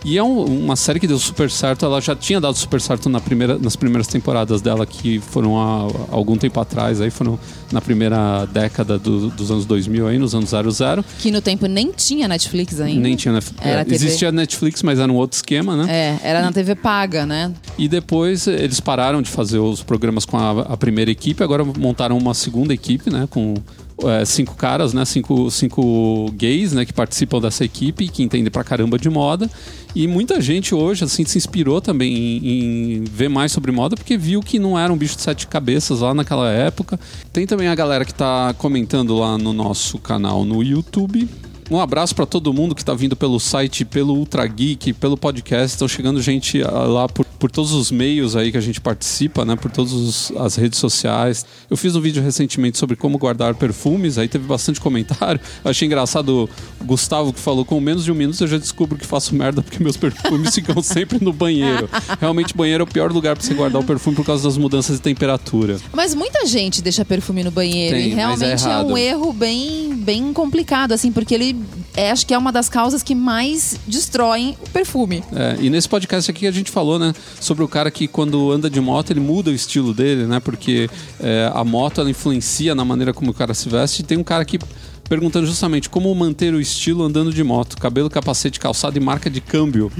E 0.07 0.17
é 0.17 0.23
um- 0.23 0.45
uma 0.63 0.77
série 0.77 1.01
que 1.01 1.07
deu 1.07 1.19
super 1.19 1.51
certo. 1.51 1.83
Ela 1.85 1.99
já 1.99 2.15
tinha 2.15 2.39
dado 2.39 2.55
super 2.57 2.79
certo 2.79 3.09
na 3.09 3.19
primeira, 3.19 3.57
nas 3.59 3.75
primeiras 3.75 4.07
temporadas 4.07 4.61
dela, 4.61 4.85
que 4.85 5.19
foram 5.19 5.59
há 5.59 5.89
algum 6.09 6.37
tempo 6.37 6.57
atrás, 6.61 7.01
aí 7.01 7.09
foram 7.11 7.37
na 7.73 7.81
primeira 7.81 8.45
década 8.45 8.97
do- 8.97 9.27
dos 9.29 9.51
anos 9.51 9.65
2000, 9.65 10.07
aí, 10.07 10.17
nos 10.17 10.33
anos 10.33 10.49
00. 10.51 11.03
Que 11.19 11.29
no 11.29 11.41
tempo 11.41 11.65
nem 11.65 11.91
tinha 11.91 12.25
Netflix 12.25 12.79
ainda. 12.79 13.01
Nem 13.01 13.17
tinha 13.17 13.37
Era 13.59 13.81
é. 13.81 13.93
Existia 13.93 14.31
Netflix, 14.31 14.81
mas 14.81 14.97
era 14.97 15.11
um 15.11 15.15
outro 15.15 15.35
esquema, 15.35 15.75
né? 15.75 15.85
É, 15.89 16.19
era 16.29 16.41
na 16.41 16.53
TV 16.53 16.73
paga, 16.75 17.25
né? 17.25 17.51
E 17.77 17.89
depois 17.89 18.47
eles 18.47 18.79
pararam 18.79 19.21
de 19.21 19.29
fazer 19.29 19.59
os 19.59 19.83
programas 19.83 20.23
com 20.23 20.37
a, 20.37 20.61
a 20.61 20.77
primeira 20.77 21.11
equipe, 21.11 21.43
agora 21.43 21.65
montaram 21.65 22.17
uma 22.17 22.33
segunda 22.33 22.73
equipe, 22.73 23.09
né? 23.09 23.27
Com 23.29 23.55
é, 24.03 24.23
cinco 24.25 24.55
caras, 24.55 24.93
né? 24.93 25.03
Cinco, 25.05 25.49
cinco 25.49 26.31
gays, 26.33 26.73
né? 26.73 26.85
Que 26.85 26.93
participam 26.93 27.39
dessa 27.39 27.65
equipe 27.65 28.07
que 28.07 28.23
entendem 28.23 28.51
pra 28.51 28.63
caramba 28.63 28.97
de 28.97 29.09
moda. 29.09 29.49
E 29.95 30.07
muita 30.07 30.39
gente 30.39 30.75
hoje, 30.75 31.03
assim, 31.03 31.25
se 31.25 31.37
inspirou 31.37 31.81
também 31.81 32.15
em, 32.15 32.97
em 32.97 33.03
ver 33.03 33.29
mais 33.29 33.51
sobre 33.51 33.71
moda, 33.71 33.95
porque 33.95 34.17
viu 34.17 34.41
que 34.41 34.59
não 34.59 34.77
era 34.77 34.93
um 34.93 34.97
bicho 34.97 35.15
de 35.15 35.21
sete 35.23 35.47
cabeças 35.47 36.01
lá 36.01 36.13
naquela 36.13 36.51
época. 36.51 36.99
Tem 37.33 37.47
também 37.47 37.67
a 37.67 37.75
galera 37.75 38.05
que 38.05 38.13
tá 38.13 38.53
comentando 38.57 39.17
lá 39.17 39.37
no 39.37 39.53
nosso 39.53 39.97
canal 39.97 40.45
no 40.45 40.61
YouTube. 40.61 41.27
Um 41.69 41.81
abraço 41.81 42.15
para 42.15 42.25
todo 42.25 42.53
mundo 42.53 42.73
que 42.73 42.83
tá 42.83 42.93
vindo 42.93 43.15
pelo 43.15 43.39
site, 43.39 43.83
pelo 43.83 44.13
Ultra 44.13 44.47
Geek, 44.47 44.93
pelo 44.93 45.17
podcast. 45.17 45.75
Estão 45.75 45.87
chegando 45.87 46.21
gente 46.21 46.63
ah, 46.63 46.69
lá 46.69 47.09
por, 47.09 47.25
por 47.25 47.51
todos 47.51 47.73
os 47.73 47.91
meios 47.91 48.37
aí 48.37 48.51
que 48.51 48.57
a 48.57 48.61
gente 48.61 48.79
participa, 48.79 49.43
né? 49.43 49.55
Por 49.57 49.69
todas 49.69 50.31
as 50.37 50.55
redes 50.55 50.79
sociais. 50.79 51.45
Eu 51.69 51.75
fiz 51.75 51.93
um 51.93 51.99
vídeo 51.99 52.23
recentemente 52.23 52.77
sobre 52.77 52.95
como 52.95 53.17
guardar 53.17 53.53
perfumes, 53.55 54.17
aí 54.17 54.29
teve 54.29 54.45
bastante 54.45 54.79
comentário. 54.79 55.41
Eu 55.63 55.71
achei 55.71 55.85
engraçado 55.85 56.49
o 56.79 56.83
Gustavo 56.85 57.33
que 57.33 57.39
falou: 57.39 57.65
com 57.65 57.79
menos 57.81 58.05
de 58.05 58.11
um 58.11 58.15
minuto 58.15 58.41
eu 58.41 58.47
já 58.47 58.57
descubro 58.57 58.97
que 58.97 59.05
faço 59.05 59.35
merda 59.35 59.61
porque 59.61 59.81
meus 59.83 59.97
perfumes 59.97 60.53
ficam 60.55 60.81
sempre 60.81 61.23
no 61.23 61.33
banheiro. 61.33 61.89
Realmente, 62.19 62.55
banheiro 62.55 62.83
é 62.83 62.85
o 62.85 62.87
pior 62.87 63.11
lugar 63.11 63.35
para 63.35 63.45
você 63.45 63.53
guardar 63.53 63.81
o 63.81 63.85
perfume 63.85 64.15
por 64.15 64.25
causa 64.25 64.43
das 64.43 64.57
mudanças 64.57 64.97
de 64.97 65.01
temperatura. 65.01 65.77
Mas 65.91 66.13
muita 66.13 66.45
gente 66.45 66.81
deixa 66.81 67.03
perfume 67.03 67.43
no 67.43 67.51
banheiro. 67.51 67.95
Tem, 67.95 68.09
e 68.09 68.11
é 68.11 68.15
realmente 68.15 68.65
é, 68.65 68.69
errado. 68.69 68.87
um 68.87 68.97
erro 68.97 69.33
bem, 69.33 69.95
bem 69.95 70.31
complicado, 70.31 70.93
assim, 70.93 71.11
porque 71.11 71.33
ele 71.33 71.56
é, 71.95 72.11
acho 72.11 72.25
que 72.25 72.33
é 72.33 72.37
uma 72.37 72.51
das 72.51 72.69
causas 72.69 73.03
que 73.03 73.15
mais 73.15 73.79
destroem 73.87 74.57
o 74.61 74.69
perfume. 74.69 75.23
É, 75.33 75.57
e 75.59 75.69
nesse 75.69 75.87
podcast 75.87 76.29
aqui 76.29 76.47
a 76.47 76.51
gente 76.51 76.71
falou, 76.71 76.99
né, 76.99 77.13
sobre 77.39 77.63
o 77.63 77.67
cara 77.67 77.89
que 77.91 78.07
quando 78.07 78.51
anda 78.51 78.69
de 78.69 78.79
moto 78.79 79.11
ele 79.11 79.19
muda 79.19 79.51
o 79.51 79.53
estilo 79.53 79.93
dele, 79.93 80.25
né, 80.25 80.39
porque 80.39 80.89
é, 81.19 81.51
a 81.53 81.63
moto 81.63 82.01
ela 82.01 82.09
influencia 82.09 82.73
na 82.75 82.85
maneira 82.85 83.13
como 83.13 83.31
o 83.31 83.33
cara 83.33 83.53
se 83.53 83.69
veste. 83.69 84.01
E 84.01 84.05
tem 84.05 84.17
um 84.17 84.23
cara 84.23 84.41
aqui 84.41 84.59
perguntando 85.07 85.47
justamente 85.47 85.89
como 85.89 86.13
manter 86.13 86.53
o 86.53 86.59
estilo 86.59 87.03
andando 87.03 87.33
de 87.33 87.43
moto, 87.43 87.77
cabelo, 87.77 88.09
capacete, 88.09 88.59
calçado 88.59 88.97
e 88.97 88.99
marca 88.99 89.29
de 89.29 89.39
câmbio. 89.39 89.91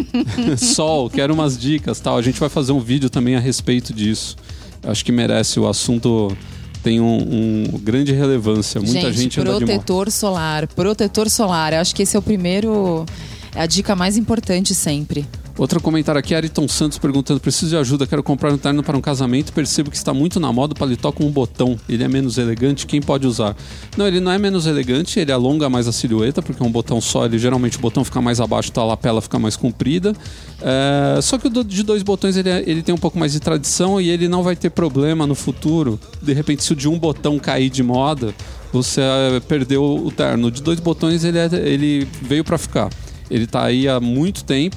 Sol, 0.56 1.10
quero 1.10 1.34
umas 1.34 1.58
dicas, 1.58 2.00
tal. 2.00 2.16
A 2.16 2.22
gente 2.22 2.40
vai 2.40 2.48
fazer 2.48 2.72
um 2.72 2.80
vídeo 2.80 3.10
também 3.10 3.36
a 3.36 3.40
respeito 3.40 3.92
disso. 3.92 4.36
Acho 4.82 5.04
que 5.04 5.12
merece 5.12 5.58
o 5.60 5.68
assunto 5.68 6.36
tem 6.86 7.00
um, 7.00 7.16
um 7.74 7.78
grande 7.80 8.12
relevância. 8.12 8.80
Muita 8.80 9.12
gente, 9.12 9.40
moto. 9.40 9.58
protetor 9.58 10.08
solar. 10.08 10.68
Protetor 10.68 11.28
solar. 11.28 11.72
Eu 11.72 11.80
acho 11.80 11.92
que 11.92 12.04
esse 12.04 12.14
é 12.14 12.18
o 12.18 12.22
primeiro. 12.22 13.04
É 13.56 13.62
a 13.62 13.66
dica 13.66 13.96
mais 13.96 14.16
importante 14.16 14.72
sempre. 14.72 15.26
Outro 15.58 15.80
comentário 15.80 16.18
aqui, 16.18 16.34
Ayrton 16.34 16.68
Santos 16.68 16.98
perguntando: 16.98 17.40
preciso 17.40 17.70
de 17.70 17.76
ajuda, 17.78 18.06
quero 18.06 18.22
comprar 18.22 18.52
um 18.52 18.58
terno 18.58 18.82
para 18.82 18.94
um 18.96 19.00
casamento. 19.00 19.54
Percebo 19.54 19.90
que 19.90 19.96
está 19.96 20.12
muito 20.12 20.38
na 20.38 20.52
moda 20.52 20.74
o 20.74 20.76
paletó 20.76 21.10
com 21.10 21.24
um 21.24 21.30
botão. 21.30 21.78
Ele 21.88 22.04
é 22.04 22.08
menos 22.08 22.36
elegante, 22.36 22.86
quem 22.86 23.00
pode 23.00 23.26
usar? 23.26 23.56
Não, 23.96 24.06
ele 24.06 24.20
não 24.20 24.30
é 24.30 24.36
menos 24.38 24.66
elegante, 24.66 25.18
ele 25.18 25.32
alonga 25.32 25.70
mais 25.70 25.88
a 25.88 25.92
silhueta, 25.92 26.42
porque 26.42 26.62
um 26.62 26.70
botão 26.70 27.00
só, 27.00 27.24
ele 27.24 27.38
geralmente 27.38 27.78
o 27.78 27.80
botão 27.80 28.04
fica 28.04 28.20
mais 28.20 28.38
abaixo, 28.38 28.68
então 28.70 28.82
a 28.82 28.86
lapela 28.86 29.22
fica 29.22 29.38
mais 29.38 29.56
comprida. 29.56 30.14
É, 30.60 31.20
só 31.22 31.38
que 31.38 31.46
o 31.48 31.64
de 31.64 31.82
dois 31.82 32.02
botões 32.02 32.36
ele, 32.36 32.50
é- 32.50 32.62
ele 32.66 32.82
tem 32.82 32.94
um 32.94 32.98
pouco 32.98 33.18
mais 33.18 33.32
de 33.32 33.40
tradição 33.40 33.98
e 33.98 34.10
ele 34.10 34.28
não 34.28 34.42
vai 34.42 34.56
ter 34.56 34.68
problema 34.68 35.26
no 35.26 35.34
futuro. 35.34 35.98
De 36.20 36.34
repente, 36.34 36.62
se 36.64 36.72
o 36.74 36.76
de 36.76 36.86
um 36.86 36.98
botão 36.98 37.38
cair 37.38 37.70
de 37.70 37.82
moda, 37.82 38.34
você 38.70 39.00
é, 39.00 39.40
perdeu 39.40 39.82
o 39.82 40.10
terno. 40.10 40.48
O 40.48 40.50
de 40.50 40.62
dois 40.62 40.80
botões 40.80 41.24
ele, 41.24 41.38
é- 41.38 41.48
ele 41.66 42.06
veio 42.20 42.44
para 42.44 42.58
ficar. 42.58 42.90
Ele 43.30 43.46
tá 43.46 43.64
aí 43.64 43.88
há 43.88 43.98
muito 43.98 44.44
tempo 44.44 44.76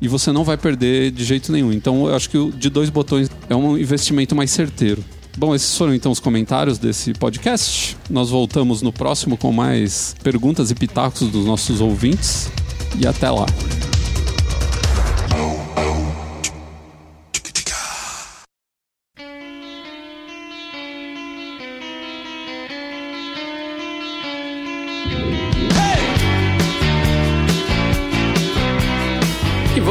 e 0.00 0.08
você 0.08 0.32
não 0.32 0.44
vai 0.44 0.56
perder 0.56 1.10
de 1.10 1.24
jeito 1.24 1.52
nenhum. 1.52 1.72
Então 1.72 2.08
eu 2.08 2.14
acho 2.14 2.30
que 2.30 2.38
o 2.38 2.50
de 2.50 2.70
dois 2.70 2.90
botões 2.90 3.30
é 3.48 3.54
um 3.54 3.76
investimento 3.76 4.34
mais 4.34 4.50
certeiro. 4.50 5.04
Bom, 5.36 5.54
esses 5.54 5.76
foram 5.76 5.94
então 5.94 6.10
os 6.10 6.20
comentários 6.20 6.78
desse 6.78 7.12
podcast. 7.14 7.96
Nós 8.08 8.30
voltamos 8.30 8.82
no 8.82 8.92
próximo 8.92 9.36
com 9.36 9.52
mais 9.52 10.14
perguntas 10.22 10.70
e 10.70 10.74
pitacos 10.74 11.28
dos 11.28 11.46
nossos 11.46 11.80
ouvintes. 11.80 12.50
E 12.98 13.06
até 13.06 13.30
lá. 13.30 13.46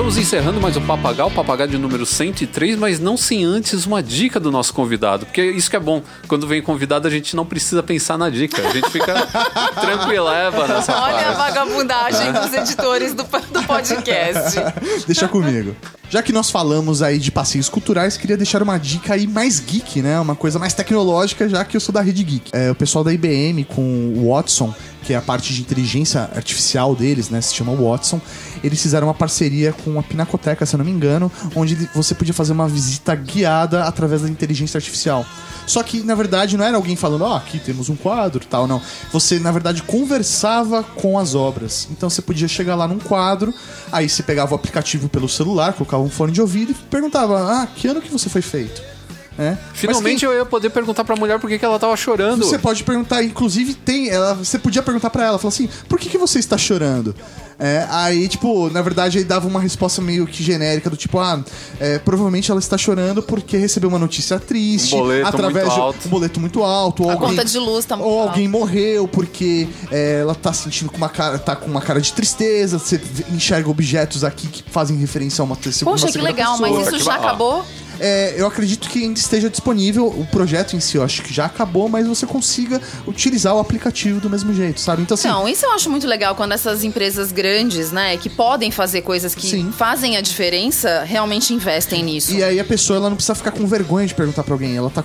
Vamos 0.09 0.23
encerrando 0.25 0.59
mais 0.59 0.75
o 0.75 0.81
Papagaio, 0.81 1.29
o 1.29 1.31
Papagaio 1.31 1.69
de 1.69 1.77
número 1.77 2.03
103, 2.03 2.79
mas 2.79 2.99
não 2.99 3.15
sem 3.15 3.45
antes 3.45 3.85
uma 3.85 4.01
dica 4.01 4.39
do 4.39 4.51
nosso 4.51 4.73
convidado. 4.73 5.27
Porque 5.27 5.39
isso 5.51 5.69
que 5.69 5.75
é 5.75 5.79
bom. 5.79 6.01
Quando 6.27 6.47
vem 6.47 6.63
convidado, 6.63 7.07
a 7.07 7.11
gente 7.11 7.35
não 7.35 7.45
precisa 7.45 7.83
pensar 7.83 8.17
na 8.17 8.27
dica. 8.27 8.59
A 8.67 8.71
gente 8.71 8.89
fica 8.89 9.13
tranquileva 9.79 10.67
nessa 10.67 10.99
Olha 10.99 11.15
a 11.15 11.23
parte. 11.25 11.37
vagabundagem 11.37 12.31
dos 12.33 12.51
editores 12.57 13.13
do, 13.13 13.21
do 13.21 13.63
podcast. 13.67 14.59
Deixa 15.05 15.27
comigo. 15.27 15.75
Já 16.09 16.23
que 16.23 16.33
nós 16.33 16.49
falamos 16.49 17.03
aí 17.03 17.19
de 17.19 17.29
passeios 17.31 17.69
culturais, 17.69 18.17
queria 18.17 18.35
deixar 18.35 18.63
uma 18.63 18.79
dica 18.79 19.13
aí 19.13 19.27
mais 19.27 19.59
geek, 19.59 20.01
né? 20.01 20.19
Uma 20.19 20.35
coisa 20.35 20.57
mais 20.57 20.73
tecnológica, 20.73 21.47
já 21.47 21.63
que 21.63 21.77
eu 21.77 21.81
sou 21.81 21.93
da 21.93 22.01
rede 22.01 22.23
geek. 22.23 22.49
É, 22.51 22.71
o 22.71 22.75
pessoal 22.75 23.03
da 23.03 23.13
IBM 23.13 23.63
com 23.63 23.83
o 24.17 24.33
Watson, 24.33 24.73
que 25.09 25.13
é 25.13 25.17
a 25.17 25.21
parte 25.23 25.55
de 25.55 25.61
inteligência 25.61 26.29
artificial 26.35 26.95
deles, 26.95 27.31
né? 27.31 27.41
Se 27.41 27.55
chama 27.55 27.73
Watson. 27.73 28.21
Eles 28.63 28.79
fizeram 28.79 29.07
uma 29.07 29.13
parceria 29.15 29.73
com 29.73 29.99
a 29.99 30.03
Pinacoteca, 30.03 30.67
se 30.67 30.75
eu 30.75 30.77
não 30.77 30.85
me 30.85 30.91
engano, 30.91 31.31
onde 31.55 31.89
você 31.95 32.13
podia 32.13 32.31
fazer 32.31 32.53
uma 32.53 32.67
visita 32.67 33.15
guiada 33.15 33.85
através 33.85 34.21
da 34.21 34.29
inteligência 34.29 34.77
artificial. 34.77 35.25
Só 35.65 35.81
que, 35.81 36.03
na 36.03 36.13
verdade, 36.13 36.55
não 36.55 36.63
era 36.63 36.77
alguém 36.77 36.95
falando, 36.95 37.23
ó, 37.23 37.37
aqui 37.37 37.57
temos 37.57 37.89
um 37.89 37.95
quadro 37.95 38.45
tal, 38.45 38.67
não. 38.67 38.79
Você, 39.11 39.39
na 39.39 39.51
verdade, 39.51 39.81
conversava 39.81 40.83
com 40.83 41.17
as 41.17 41.33
obras. 41.33 41.87
Então 41.89 42.07
você 42.07 42.21
podia 42.21 42.47
chegar 42.47 42.75
lá 42.75 42.87
num 42.87 42.99
quadro, 42.99 43.51
aí 43.91 44.07
você 44.07 44.21
pegava 44.21 44.51
o 44.51 44.55
aplicativo 44.55 45.09
pelo 45.09 45.27
celular, 45.27 45.73
colocava 45.73 46.03
um 46.03 46.09
fone 46.09 46.31
de 46.31 46.39
ouvido 46.39 46.71
e 46.71 46.75
perguntava, 46.75 47.63
ah, 47.63 47.65
que 47.65 47.87
ano 47.87 47.99
que 47.99 48.11
você 48.11 48.29
foi 48.29 48.43
feito? 48.43 48.98
É. 49.39 49.57
Finalmente 49.73 50.25
Mas 50.25 50.33
eu 50.33 50.37
ia 50.39 50.45
poder 50.45 50.69
perguntar 50.69 51.05
pra 51.05 51.15
mulher 51.15 51.39
por 51.39 51.49
que, 51.49 51.57
que 51.57 51.63
ela 51.63 51.79
tava 51.79 51.95
chorando. 51.95 52.43
você 52.43 52.59
pode 52.59 52.83
perguntar, 52.83 53.23
inclusive 53.23 53.73
tem, 53.73 54.09
ela, 54.09 54.33
você 54.33 54.59
podia 54.59 54.83
perguntar 54.83 55.09
pra 55.09 55.23
ela, 55.25 55.39
falar 55.39 55.53
assim, 55.53 55.69
por 55.87 55.97
que, 55.97 56.09
que 56.09 56.17
você 56.17 56.39
está 56.39 56.57
chorando? 56.57 57.15
É, 57.57 57.85
aí, 57.89 58.27
tipo, 58.29 58.69
na 58.69 58.81
verdade, 58.81 59.17
aí 59.17 59.23
dava 59.23 59.45
uma 59.47 59.59
resposta 59.59 60.01
meio 60.01 60.25
que 60.25 60.41
genérica, 60.43 60.89
do 60.89 60.95
tipo, 60.95 61.19
ah, 61.19 61.41
é, 61.79 61.99
provavelmente 61.99 62.49
ela 62.51 62.59
está 62.59 62.77
chorando 62.77 63.21
porque 63.21 63.57
recebeu 63.57 63.89
uma 63.89 63.99
notícia 63.99 64.39
triste, 64.39 64.95
Um 64.95 64.99
boleto 64.99 65.27
através 65.27 65.65
muito 65.65 65.75
de 65.75 65.81
alto. 65.81 66.07
um 66.07 66.09
boleto 66.09 66.39
muito 66.39 66.63
alto, 66.63 67.03
ou 67.03 67.09
A 67.09 67.13
alguém, 67.13 67.29
conta 67.29 67.43
de 67.45 67.57
luz 67.57 67.83
tá 67.85 67.95
muito 67.97 68.09
ou 68.09 68.19
alta. 68.19 68.31
alguém 68.31 68.47
morreu 68.47 69.07
porque 69.09 69.67
é, 69.91 70.19
ela 70.21 70.35
tá 70.35 70.53
sentindo 70.53 70.89
com 70.89 70.97
uma 70.97 71.09
cara, 71.09 71.37
tá 71.37 71.53
com 71.55 71.69
uma 71.69 71.81
cara 71.81 71.99
de 71.99 72.13
tristeza, 72.13 72.77
você 72.79 72.99
enxerga 73.33 73.69
objetos 73.69 74.23
aqui 74.23 74.47
que 74.47 74.63
fazem 74.69 74.95
referência 74.97 75.41
a 75.41 75.45
uma 75.45 75.55
terceira 75.57 75.89
Poxa, 75.91 76.07
que 76.09 76.17
legal, 76.17 76.57
pessoa. 76.57 76.69
mas 76.77 76.87
isso 76.87 76.97
que 76.97 77.03
já 77.03 77.15
acabou? 77.15 77.65
É, 77.99 78.33
eu 78.37 78.47
acredito 78.47 78.89
que 78.89 79.03
ainda 79.03 79.19
esteja 79.19 79.49
disponível 79.49 80.07
o 80.07 80.25
projeto 80.27 80.75
em 80.75 80.79
si. 80.79 80.97
Eu 80.97 81.03
acho 81.03 81.21
que 81.21 81.33
já 81.33 81.45
acabou, 81.45 81.87
mas 81.89 82.07
você 82.07 82.25
consiga 82.25 82.81
utilizar 83.07 83.53
o 83.55 83.59
aplicativo 83.59 84.19
do 84.19 84.29
mesmo 84.29 84.53
jeito, 84.53 84.79
sabe? 84.79 85.01
Então, 85.01 85.15
assim, 85.15 85.27
Não, 85.27 85.47
isso 85.47 85.65
eu 85.65 85.71
acho 85.73 85.89
muito 85.89 86.07
legal 86.07 86.35
quando 86.35 86.51
essas 86.53 86.83
empresas 86.83 87.31
grandes, 87.31 87.91
né, 87.91 88.17
que 88.17 88.29
podem 88.29 88.71
fazer 88.71 89.01
coisas 89.01 89.33
que 89.35 89.47
Sim. 89.47 89.71
fazem 89.71 90.17
a 90.17 90.21
diferença, 90.21 91.03
realmente 91.05 91.53
investem 91.53 92.03
nisso. 92.03 92.33
E 92.33 92.43
aí 92.43 92.59
a 92.59 92.63
pessoa 92.63 92.97
ela 92.97 93.09
não 93.09 93.15
precisa 93.15 93.35
ficar 93.35 93.51
com 93.51 93.65
vergonha 93.67 94.07
de 94.07 94.13
perguntar 94.13 94.43
pra 94.43 94.53
alguém. 94.53 94.75
Ela 94.77 94.89
tá 94.89 95.03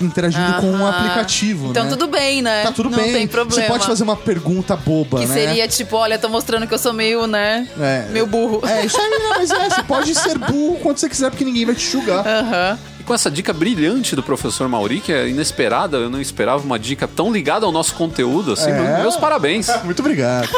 interagindo 0.00 0.54
com 0.60 0.70
um 0.70 0.86
aplicativo, 0.86 1.70
Então 1.70 1.84
né? 1.84 1.90
tudo 1.90 2.06
bem, 2.08 2.42
né? 2.42 2.62
Tá 2.62 2.72
tudo 2.72 2.90
não 2.90 2.98
bem. 2.98 3.12
tem 3.12 3.26
problema. 3.26 3.62
Você 3.62 3.68
pode 3.68 3.86
fazer 3.86 4.02
uma 4.02 4.16
pergunta 4.16 4.76
boba, 4.76 5.20
Que 5.20 5.26
né? 5.26 5.34
seria 5.34 5.68
tipo, 5.68 5.96
olha, 5.96 6.18
tô 6.18 6.28
mostrando 6.28 6.66
que 6.66 6.74
eu 6.74 6.78
sou 6.78 6.92
meio, 6.92 7.26
né? 7.26 7.66
É. 7.80 8.06
Meio 8.10 8.26
burro. 8.26 8.60
É, 8.66 8.84
isso 8.84 9.00
aí, 9.00 9.10
né? 9.10 9.16
Mas 9.36 9.50
é, 9.50 9.70
você 9.70 9.82
pode 9.82 10.14
ser 10.14 10.38
burro 10.38 10.78
quando 10.82 10.98
você 10.98 11.08
quiser, 11.08 11.30
porque 11.30 11.44
ninguém 11.44 11.64
vai 11.64 11.74
te 11.74 11.90
julgar. 11.90 12.24
Aham. 12.38 12.78
E 13.00 13.02
com 13.04 13.14
essa 13.14 13.30
dica 13.30 13.52
brilhante 13.52 14.16
do 14.16 14.22
professor 14.22 14.68
Mauri, 14.68 15.00
que 15.00 15.12
é 15.12 15.28
inesperada, 15.28 15.96
eu 15.98 16.10
não 16.10 16.20
esperava 16.20 16.62
uma 16.64 16.78
dica 16.78 17.06
tão 17.06 17.32
ligada 17.32 17.66
ao 17.66 17.72
nosso 17.72 17.94
conteúdo, 17.94 18.52
assim, 18.52 18.70
É. 18.70 19.00
meus 19.02 19.16
parabéns. 19.16 19.68
Muito 19.84 20.00
obrigado. 20.00 20.48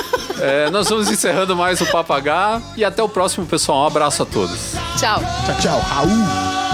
É, 0.40 0.70
nós 0.70 0.88
vamos 0.88 1.10
encerrando 1.10 1.56
mais 1.56 1.80
o 1.80 1.86
Papagá 1.86 2.60
e 2.76 2.84
até 2.84 3.02
o 3.02 3.08
próximo, 3.08 3.46
pessoal. 3.46 3.84
Um 3.84 3.86
abraço 3.86 4.22
a 4.22 4.26
todos. 4.26 4.72
Tchau. 4.98 5.20
tchau, 5.46 5.56
tchau. 5.60 5.80
Raul. 5.80 6.65